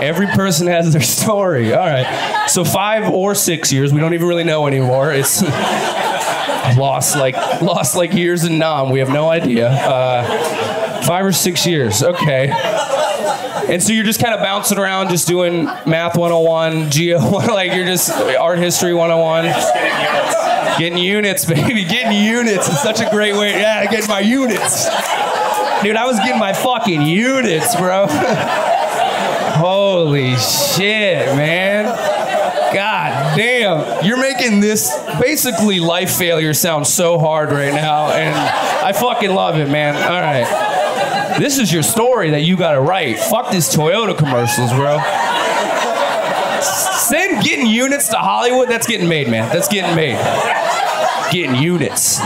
Every 0.00 0.28
person 0.28 0.68
has 0.68 0.92
their 0.92 1.02
story. 1.02 1.74
All 1.74 1.86
right. 1.86 2.46
So 2.48 2.64
five 2.64 3.12
or 3.12 3.34
six 3.34 3.72
years, 3.72 3.92
we 3.92 4.00
don't 4.00 4.14
even 4.14 4.28
really 4.28 4.44
know 4.44 4.66
anymore. 4.66 5.12
It's 5.12 5.42
lost 6.76 7.16
like 7.16 7.34
lost 7.60 7.96
like 7.96 8.12
years 8.14 8.44
in 8.44 8.58
Nam. 8.58 8.90
We 8.90 9.00
have 9.00 9.10
no 9.10 9.28
idea. 9.28 9.68
Uh, 9.68 11.02
five 11.02 11.24
or 11.24 11.32
six 11.32 11.66
years. 11.66 12.02
Okay. 12.02 12.48
And 13.68 13.82
so 13.82 13.92
you're 13.92 14.04
just 14.04 14.20
kind 14.20 14.34
of 14.34 14.40
bouncing 14.40 14.78
around, 14.78 15.10
just 15.10 15.28
doing 15.28 15.64
math 15.86 16.16
101, 16.16 16.90
geo, 16.90 17.18
like 17.30 17.74
you're 17.74 17.84
just 17.84 18.10
art 18.10 18.58
history 18.58 18.94
101. 18.94 19.44
Just 19.44 19.74
getting 19.74 19.98
units. 19.98 20.78
Getting 20.78 20.98
units, 20.98 21.44
baby. 21.74 21.84
Getting 21.84 22.24
units 22.24 22.68
is 22.68 22.80
such 22.80 23.00
a 23.00 23.10
great 23.10 23.34
way. 23.34 23.50
Yeah, 23.52 23.84
getting 23.90 24.08
my 24.08 24.20
units. 24.20 24.86
Dude, 25.82 25.96
I 25.96 26.06
was 26.06 26.16
getting 26.18 26.38
my 26.38 26.52
fucking 26.52 27.02
units, 27.02 27.76
bro. 27.76 28.06
Holy 29.58 30.36
shit, 30.36 31.26
man. 31.36 31.84
God 32.74 33.36
damn. 33.36 34.04
You're 34.04 34.20
making 34.20 34.60
this 34.60 34.96
basically 35.20 35.80
life 35.80 36.12
failure 36.16 36.54
sound 36.54 36.86
so 36.86 37.18
hard 37.18 37.50
right 37.50 37.72
now. 37.72 38.10
And 38.12 38.34
I 38.34 38.92
fucking 38.92 39.30
love 39.30 39.56
it, 39.58 39.68
man. 39.68 39.94
All 39.94 40.20
right. 40.20 40.67
This 41.38 41.58
is 41.58 41.72
your 41.72 41.82
story 41.84 42.30
that 42.30 42.42
you 42.42 42.56
gotta 42.56 42.80
write. 42.80 43.18
Fuck 43.18 43.50
these 43.50 43.68
Toyota 43.68 44.16
commercials, 44.16 44.72
bro. 44.72 44.98
Send 46.60 47.44
getting 47.44 47.66
units 47.66 48.08
to 48.08 48.16
Hollywood. 48.16 48.68
That's 48.68 48.86
getting 48.86 49.08
made, 49.08 49.28
man. 49.28 49.48
That's 49.52 49.68
getting 49.68 49.94
made. 49.94 50.18
Getting 51.32 51.54
units. 51.54 52.20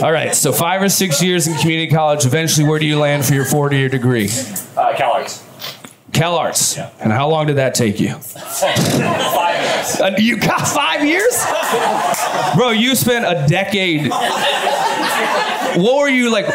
All 0.00 0.12
right, 0.12 0.34
so 0.34 0.52
five 0.52 0.82
or 0.82 0.88
six 0.88 1.22
years 1.22 1.46
in 1.48 1.56
community 1.56 1.90
college. 1.90 2.24
Eventually, 2.24 2.68
where 2.68 2.78
do 2.78 2.86
you 2.86 2.98
land 2.98 3.24
for 3.24 3.34
your 3.34 3.44
four-year 3.44 3.88
degree? 3.88 4.26
Uh, 4.26 4.92
CalArts. 4.94 5.42
CalArts. 6.12 6.76
Yeah. 6.76 6.90
And 7.00 7.12
how 7.12 7.28
long 7.28 7.46
did 7.46 7.56
that 7.56 7.74
take 7.74 7.98
you? 7.98 8.14
Five 8.14 8.76
years. 8.78 10.00
Uh, 10.00 10.14
you 10.18 10.36
got 10.36 10.68
five 10.68 11.04
years? 11.04 11.44
Bro, 12.54 12.70
you 12.70 12.94
spent 12.94 13.24
a 13.24 13.46
decade. 13.48 14.12
What 15.76 15.96
were 15.96 16.08
you 16.08 16.30
like? 16.30 16.46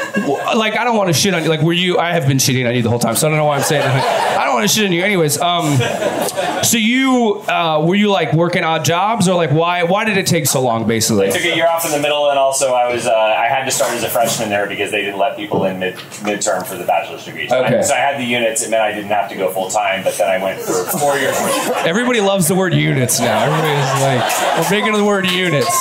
Like, 0.55 0.77
I 0.77 0.83
don't 0.83 0.97
want 0.97 1.09
to 1.09 1.13
shit 1.13 1.33
on 1.33 1.43
you. 1.43 1.49
Like, 1.49 1.61
were 1.61 1.73
you? 1.73 1.99
I 1.99 2.13
have 2.13 2.27
been 2.27 2.37
shitting 2.37 2.67
on 2.67 2.75
you 2.75 2.81
the 2.81 2.89
whole 2.89 2.99
time, 2.99 3.15
so 3.15 3.27
I 3.27 3.29
don't 3.29 3.37
know 3.37 3.45
why 3.45 3.57
I'm 3.57 3.63
saying 3.63 3.81
that. 3.83 4.42
I 4.53 4.55
don't 4.57 4.61
want 4.61 4.69
to 4.69 4.75
shit 4.75 4.85
on 4.85 4.91
you. 4.91 5.03
Anyways, 5.03 5.41
um, 5.41 6.63
so 6.63 6.77
you 6.77 7.41
uh, 7.47 7.83
were 7.83 7.95
you 7.95 8.11
like 8.11 8.33
working 8.33 8.63
odd 8.63 8.85
jobs 8.85 9.27
or 9.27 9.33
like 9.35 9.49
why? 9.49 9.81
Why 9.81 10.05
did 10.05 10.15
it 10.17 10.27
take 10.27 10.45
so 10.45 10.61
long? 10.61 10.87
Basically. 10.87 11.31
Took 11.31 11.41
a 11.41 11.55
year 11.55 11.67
off 11.67 11.85
in 11.85 11.91
the 11.91 11.99
middle, 11.99 12.29
and 12.29 12.37
also 12.37 12.73
I 12.73 12.93
was 12.93 13.07
uh, 13.07 13.11
I 13.13 13.47
had 13.47 13.65
to 13.65 13.71
start 13.71 13.93
as 13.93 14.03
a 14.03 14.09
freshman 14.09 14.49
there 14.49 14.67
because 14.67 14.91
they 14.91 15.01
didn't 15.01 15.17
let 15.17 15.35
people 15.37 15.65
in 15.65 15.79
mid 15.79 15.95
midterm 15.95 16.67
for 16.67 16.77
the 16.77 16.83
bachelor's 16.83 17.25
degree. 17.25 17.47
So, 17.49 17.63
Okay. 17.63 17.79
I, 17.79 17.81
so 17.81 17.95
I 17.95 17.97
had 17.97 18.19
the 18.19 18.25
units. 18.25 18.61
It 18.61 18.69
meant 18.69 18.83
I 18.83 18.91
didn't 18.91 19.09
have 19.09 19.27
to 19.29 19.35
go 19.35 19.49
full 19.51 19.69
time, 19.71 20.03
but 20.03 20.15
then 20.19 20.29
I 20.29 20.43
went 20.43 20.61
for 20.61 20.83
four 20.99 21.17
years. 21.17 21.35
Everybody 21.83 22.21
loves 22.21 22.47
the 22.47 22.53
word 22.55 22.75
units 22.75 23.19
now. 23.19 23.43
Everybody's 23.45 24.01
like, 24.03 24.69
we're 24.69 24.77
into 24.85 24.97
the 24.99 25.03
word 25.03 25.25
units. 25.31 25.71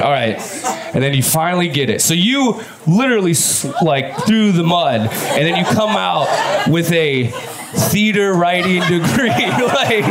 All 0.00 0.10
right. 0.10 0.36
And 0.94 1.02
then 1.02 1.14
you 1.14 1.22
finally 1.22 1.68
get 1.68 1.88
it. 1.88 2.02
So 2.02 2.12
you 2.12 2.60
literally 2.86 3.34
like 3.82 4.26
through 4.26 4.52
the 4.52 4.62
mud, 4.62 5.00
and 5.00 5.46
then 5.46 5.56
you 5.56 5.64
come 5.64 5.90
out 5.90 6.28
with 6.68 6.90
a 6.92 7.28
theater 7.90 8.32
writing 8.34 8.80
degree. 8.82 9.28
like 9.30 10.04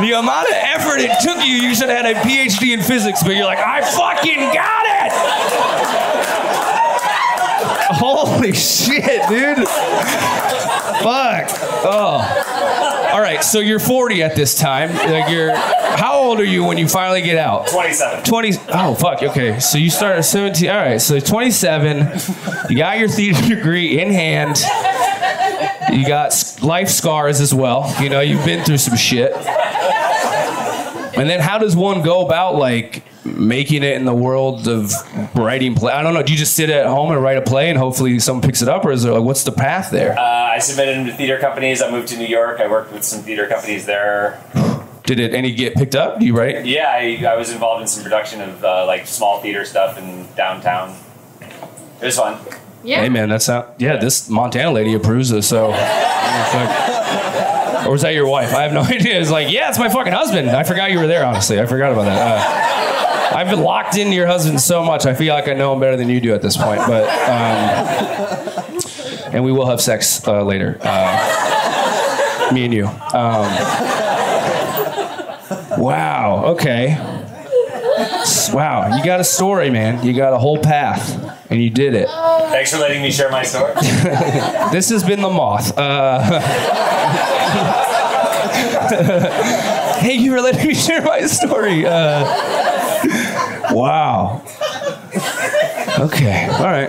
the 0.00 0.12
amount 0.16 0.48
of 0.48 0.54
effort 0.54 0.98
it 1.00 1.10
took 1.22 1.44
you, 1.44 1.54
you 1.54 1.74
should 1.74 1.88
have 1.88 2.04
had 2.04 2.16
a 2.16 2.20
PhD 2.20 2.74
in 2.74 2.82
physics, 2.82 3.22
but 3.22 3.34
you're 3.36 3.46
like, 3.46 3.58
I 3.58 3.80
fucking 3.82 4.40
got 4.52 4.86
it! 4.86 5.12
Holy 7.94 8.52
shit, 8.52 9.28
dude. 9.28 9.68
Fuck. 11.02 11.48
Oh. 11.84 12.61
Right, 13.32 13.42
so 13.42 13.60
you're 13.60 13.78
40 13.78 14.22
at 14.22 14.36
this 14.36 14.58
time. 14.58 14.90
Like 14.94 15.30
you're 15.30 15.54
how 15.54 16.16
old 16.18 16.38
are 16.38 16.44
you 16.44 16.64
when 16.64 16.76
you 16.76 16.86
finally 16.86 17.22
get 17.22 17.38
out? 17.38 17.68
Twenty-seven. 17.68 18.24
20 18.24 18.52
Oh 18.68 18.94
fuck. 18.94 19.22
Okay. 19.22 19.58
So 19.58 19.78
you 19.78 19.88
start 19.88 20.16
at 20.16 20.24
17. 20.26 20.68
All 20.68 20.76
right. 20.76 21.00
So 21.00 21.18
27. 21.18 22.20
You 22.68 22.76
got 22.76 22.98
your 22.98 23.08
theater 23.08 23.48
degree 23.54 23.98
in 24.00 24.10
hand. 24.10 24.58
You 25.92 26.06
got 26.06 26.34
life 26.60 26.88
scars 26.88 27.40
as 27.40 27.54
well. 27.54 27.94
You 28.02 28.10
know, 28.10 28.20
you've 28.20 28.44
been 28.44 28.64
through 28.64 28.78
some 28.78 28.96
shit. 28.96 29.32
And 31.22 31.30
then 31.30 31.38
how 31.38 31.58
does 31.58 31.76
one 31.76 32.02
go 32.02 32.26
about 32.26 32.56
like 32.56 33.04
making 33.24 33.84
it 33.84 33.94
in 33.94 34.04
the 34.04 34.12
world 34.12 34.66
of 34.66 34.90
writing 35.36 35.76
play? 35.76 35.92
I 35.92 36.02
don't 36.02 36.14
know. 36.14 36.22
Do 36.24 36.32
you 36.32 36.38
just 36.38 36.56
sit 36.56 36.68
at 36.68 36.84
home 36.86 37.12
and 37.12 37.22
write 37.22 37.38
a 37.38 37.42
play 37.42 37.70
and 37.70 37.78
hopefully 37.78 38.18
someone 38.18 38.42
picks 38.42 38.60
it 38.60 38.68
up, 38.68 38.84
or 38.84 38.90
is 38.90 39.04
there 39.04 39.12
like 39.12 39.22
what's 39.22 39.44
the 39.44 39.52
path 39.52 39.92
there? 39.92 40.18
Uh, 40.18 40.20
I 40.20 40.58
submitted 40.58 41.06
to 41.06 41.12
theater 41.16 41.38
companies. 41.38 41.80
I 41.80 41.92
moved 41.92 42.08
to 42.08 42.18
New 42.18 42.26
York. 42.26 42.58
I 42.58 42.66
worked 42.66 42.92
with 42.92 43.04
some 43.04 43.22
theater 43.22 43.46
companies 43.46 43.86
there. 43.86 44.42
Did 45.04 45.20
it 45.20 45.32
any 45.32 45.54
get 45.54 45.76
picked 45.76 45.94
up? 45.94 46.18
Do 46.18 46.26
you 46.26 46.36
write? 46.36 46.66
Yeah, 46.66 46.88
I, 46.88 47.24
I 47.24 47.36
was 47.36 47.52
involved 47.52 47.82
in 47.82 47.86
some 47.86 48.02
production 48.02 48.40
of 48.40 48.64
uh, 48.64 48.84
like 48.84 49.06
small 49.06 49.40
theater 49.40 49.64
stuff 49.64 49.96
in 49.98 50.26
downtown. 50.34 50.96
It 52.00 52.06
was 52.06 52.16
fun. 52.16 52.44
Yeah. 52.82 53.00
Hey 53.00 53.10
man, 53.10 53.28
that's 53.28 53.46
not. 53.46 53.76
Yeah, 53.78 53.96
this 53.96 54.28
Montana 54.28 54.72
lady 54.72 54.92
approves 54.94 55.30
of. 55.30 55.44
So, 55.44 55.70
or 57.86 57.92
was 57.92 58.02
that 58.02 58.14
your 58.14 58.26
wife? 58.26 58.54
I 58.54 58.62
have 58.62 58.72
no 58.72 58.80
idea. 58.96 59.20
It's 59.20 59.30
like, 59.30 59.50
yeah, 59.50 59.68
it's 59.68 59.78
my 59.78 59.88
fucking 59.88 60.12
husband. 60.12 60.50
I 60.50 60.62
forgot 60.64 60.90
you 60.90 60.98
were 60.98 61.06
there. 61.06 61.24
Honestly, 61.24 61.60
I 61.60 61.66
forgot 61.66 61.92
about 61.92 62.04
that. 62.04 62.18
Uh, 62.20 63.36
I've 63.36 63.48
been 63.48 63.60
locked 63.62 63.96
into 63.96 64.14
your 64.14 64.26
husband 64.26 64.60
so 64.60 64.84
much. 64.84 65.06
I 65.06 65.14
feel 65.14 65.34
like 65.34 65.48
I 65.48 65.54
know 65.54 65.72
him 65.72 65.80
better 65.80 65.96
than 65.96 66.08
you 66.08 66.20
do 66.20 66.34
at 66.34 66.42
this 66.42 66.56
point. 66.56 66.80
But, 66.86 67.04
um, 67.28 67.86
and 69.34 69.42
we 69.44 69.52
will 69.52 69.66
have 69.66 69.80
sex 69.80 70.26
uh, 70.28 70.42
later. 70.44 70.78
Uh, 70.82 72.50
me 72.52 72.64
and 72.66 72.74
you. 72.74 72.86
Um, 72.86 73.48
wow. 75.80 76.42
Okay. 76.48 76.98
Wow, 78.52 78.96
you 78.96 79.04
got 79.04 79.20
a 79.20 79.24
story, 79.24 79.70
man. 79.70 80.04
You 80.04 80.12
got 80.12 80.32
a 80.32 80.38
whole 80.38 80.58
path, 80.58 81.31
and 81.52 81.62
you 81.62 81.70
did 81.70 81.94
it. 81.94 82.08
Thanks 82.08 82.72
for 82.72 82.78
letting 82.78 83.02
me 83.02 83.10
share 83.10 83.30
my 83.30 83.42
story. 83.42 83.74
This 84.72 84.88
has 84.88 85.04
been 85.04 85.20
the 85.20 85.28
moth. 85.28 85.76
Uh, 85.76 86.40
Thank 90.00 90.20
you 90.22 90.32
for 90.32 90.40
letting 90.40 90.66
me 90.66 90.74
share 90.74 91.02
my 91.02 91.26
story. 91.26 91.84
Uh, 91.86 92.24
wow. 93.70 94.42
Okay. 95.98 96.48
All 96.48 96.64
right. 96.64 96.88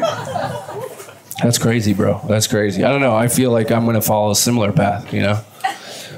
That's 1.42 1.58
crazy, 1.58 1.94
bro. 1.94 2.22
That's 2.28 2.48
crazy. 2.48 2.84
I 2.84 2.90
don't 2.90 3.02
know. 3.02 3.16
I 3.16 3.28
feel 3.28 3.52
like 3.52 3.70
I'm 3.70 3.84
going 3.84 3.96
to 3.96 4.02
follow 4.02 4.32
a 4.32 4.36
similar 4.36 4.72
path, 4.72 5.14
you 5.14 5.22
know? 5.22 5.42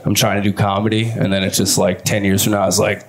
I'm 0.05 0.13
trying 0.13 0.41
to 0.41 0.47
do 0.47 0.55
comedy, 0.55 1.09
and 1.09 1.34
then 1.34 1.43
it's 1.43 1.57
just 1.57 1.80
like 1.80 2.03
10 2.03 2.23
years 2.23 2.43
from 2.43 2.53
now, 2.53 2.67
it's 2.67 2.77
like, 2.77 3.03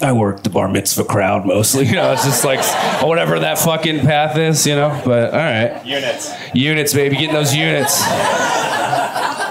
I 0.00 0.12
work 0.12 0.42
the 0.42 0.50
bar 0.50 0.68
mitzvah 0.68 1.04
crowd 1.04 1.46
mostly. 1.46 1.86
You 1.86 1.94
know, 1.94 2.12
it's 2.12 2.24
just 2.24 2.44
like 2.44 2.60
whatever 3.02 3.38
that 3.40 3.58
fucking 3.58 4.00
path 4.00 4.36
is, 4.36 4.66
you 4.66 4.74
know? 4.74 5.00
But 5.04 5.32
all 5.32 5.38
right. 5.38 5.84
Units. 5.84 6.32
Units, 6.54 6.92
baby, 6.94 7.16
getting 7.16 7.34
those 7.34 7.54
units. 7.54 8.00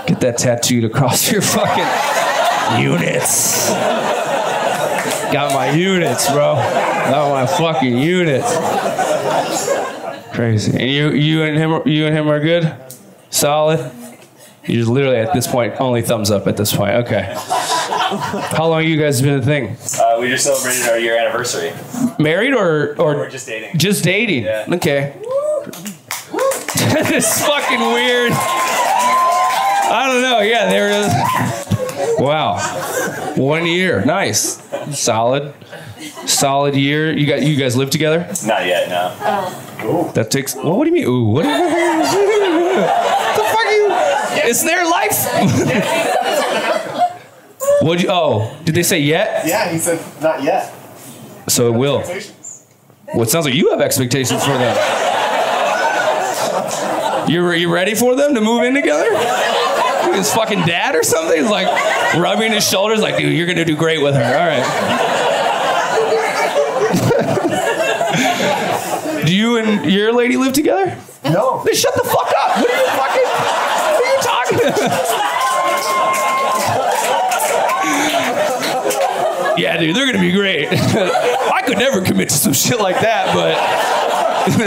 Get 0.05 0.19
that 0.19 0.37
tattooed 0.37 0.83
across 0.83 1.31
your 1.31 1.41
fucking 1.41 2.81
units. 2.83 3.69
Got 5.31 5.53
my 5.53 5.71
units, 5.71 6.29
bro. 6.29 6.55
Got 6.55 7.31
my 7.31 7.45
fucking 7.45 7.97
units. 7.97 8.55
Crazy. 10.35 10.71
And 10.71 10.89
you, 10.89 11.11
you 11.11 11.43
and 11.43 11.57
him, 11.57 11.87
you 11.87 12.05
and 12.05 12.15
him 12.15 12.29
are 12.29 12.39
good. 12.39 12.75
Solid. 13.29 13.79
You 14.65 14.75
just 14.77 14.89
literally 14.89 15.17
at 15.17 15.33
this 15.33 15.47
point 15.47 15.79
only 15.79 16.01
thumbs 16.01 16.31
up 16.31 16.47
at 16.47 16.55
this 16.57 16.75
point. 16.75 16.91
Okay. 17.05 17.33
How 17.37 18.67
long 18.67 18.83
you 18.85 18.97
guys 18.97 19.21
been 19.21 19.39
a 19.39 19.41
thing? 19.41 19.75
We 20.23 20.29
just 20.29 20.45
celebrated 20.45 20.87
our 20.89 20.97
year 20.97 21.17
anniversary. 21.17 21.73
Married 22.17 22.53
or 22.53 22.95
or 22.97 23.15
We're 23.17 23.29
just 23.29 23.45
dating. 23.45 23.77
just 23.77 24.05
dating? 24.05 24.45
Yeah. 24.45 24.65
Okay. 24.69 25.13
this 26.93 27.11
is 27.11 27.45
fucking 27.45 27.81
weird. 27.81 28.31
I 28.31 30.07
don't 30.07 30.21
know. 30.21 30.39
Yeah, 30.39 30.69
there 30.69 30.91
it 30.91 31.07
is. 31.07 32.19
Wow. 32.19 32.57
One 33.35 33.65
year. 33.65 34.05
Nice. 34.05 34.63
Solid. 34.97 35.53
Solid 36.25 36.77
year. 36.77 37.11
You 37.11 37.27
got 37.27 37.41
you 37.43 37.57
guys 37.57 37.75
live 37.75 37.89
together? 37.89 38.19
Not 38.45 38.65
yet, 38.65 38.87
no. 38.87 39.13
Oh. 39.85 40.09
That 40.15 40.31
takes 40.31 40.55
well, 40.55 40.77
what 40.77 40.85
do 40.85 40.89
you 40.91 40.95
mean? 40.95 41.05
Ooh, 41.05 41.25
what, 41.25 41.43
the 41.43 41.49
fuck 43.43 43.65
are 43.65 43.71
you? 43.73 43.87
It's 44.49 44.63
their 44.63 44.85
life. 44.89 45.11
What'd 47.83 48.01
you 48.01 48.09
oh, 48.09 48.55
did 48.63 48.75
they 48.75 48.83
say 48.83 48.99
yet? 48.99 49.45
Yeah, 49.45 49.69
he 49.69 49.77
said 49.77 49.99
not 50.21 50.41
yet. 50.41 50.73
So 51.49 51.67
it 51.67 51.77
will. 51.77 51.99
Expectations. 51.99 52.65
Well, 53.13 53.23
it 53.23 53.29
sounds 53.29 53.45
like 53.45 53.55
you 53.55 53.71
have 53.71 53.81
expectations 53.81 54.41
for 54.41 54.53
them. 54.53 54.73
You 57.29 57.51
you 57.51 57.73
ready 57.73 57.93
for 57.93 58.15
them 58.15 58.35
to 58.35 58.41
move 58.41 58.63
in 58.63 58.73
together? 58.73 59.09
His 60.13 60.33
fucking 60.33 60.61
dad 60.61 60.95
or 60.95 61.03
something? 61.03 61.41
He's 61.41 61.51
like 61.51 61.67
rubbing 62.15 62.53
his 62.53 62.65
shoulders, 62.65 63.01
like, 63.01 63.17
dude, 63.17 63.33
you're 63.33 63.47
gonna 63.47 63.65
do 63.65 63.75
great 63.75 64.01
with 64.01 64.15
her. 64.15 64.23
All 64.23 64.47
right. 64.47 64.63
do 69.25 69.35
you 69.35 69.57
and 69.57 69.91
your 69.91 70.13
lady 70.13 70.37
live 70.37 70.53
together? 70.53 70.97
No. 71.25 71.61
Then 71.65 71.75
shut 71.75 71.93
the 71.95 72.03
fuck 72.03 72.31
up. 72.37 72.57
What 72.59 72.71
are 72.71 72.77
you 72.77 72.87
fucking? 72.95 73.23
What 73.91 74.03
are 74.03 74.15
you 74.15 74.21
talking 74.21 74.59
about? 74.69 75.32
Yeah, 79.57 79.77
dude, 79.77 79.95
they're 79.95 80.05
gonna 80.05 80.19
be 80.19 80.31
great. 80.31 80.67
I 80.71 81.61
could 81.65 81.77
never 81.77 82.01
commit 82.01 82.29
to 82.29 82.35
some 82.35 82.53
shit 82.53 82.79
like 82.79 82.99
that, 83.01 83.33
but 83.33 83.55
Get 84.43 84.59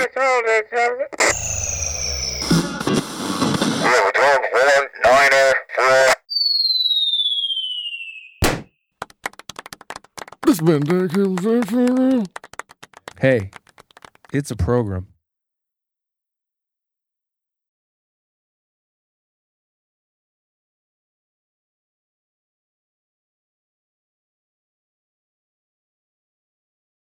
us 0.00 0.16
all 0.16 0.42
that 0.46 0.64
time. 0.70 0.96
Zero, 3.82 4.10
twelve, 4.14 4.44
one, 4.52 4.86
niner, 5.04 5.54
oh, 5.78 6.12
four. 8.46 8.66
This 10.46 10.60
been 10.60 10.82
Dave 10.82 11.10
Cable. 11.12 12.24
Hey, 13.20 13.50
it's 14.32 14.50
a 14.50 14.56
program. 14.56 15.13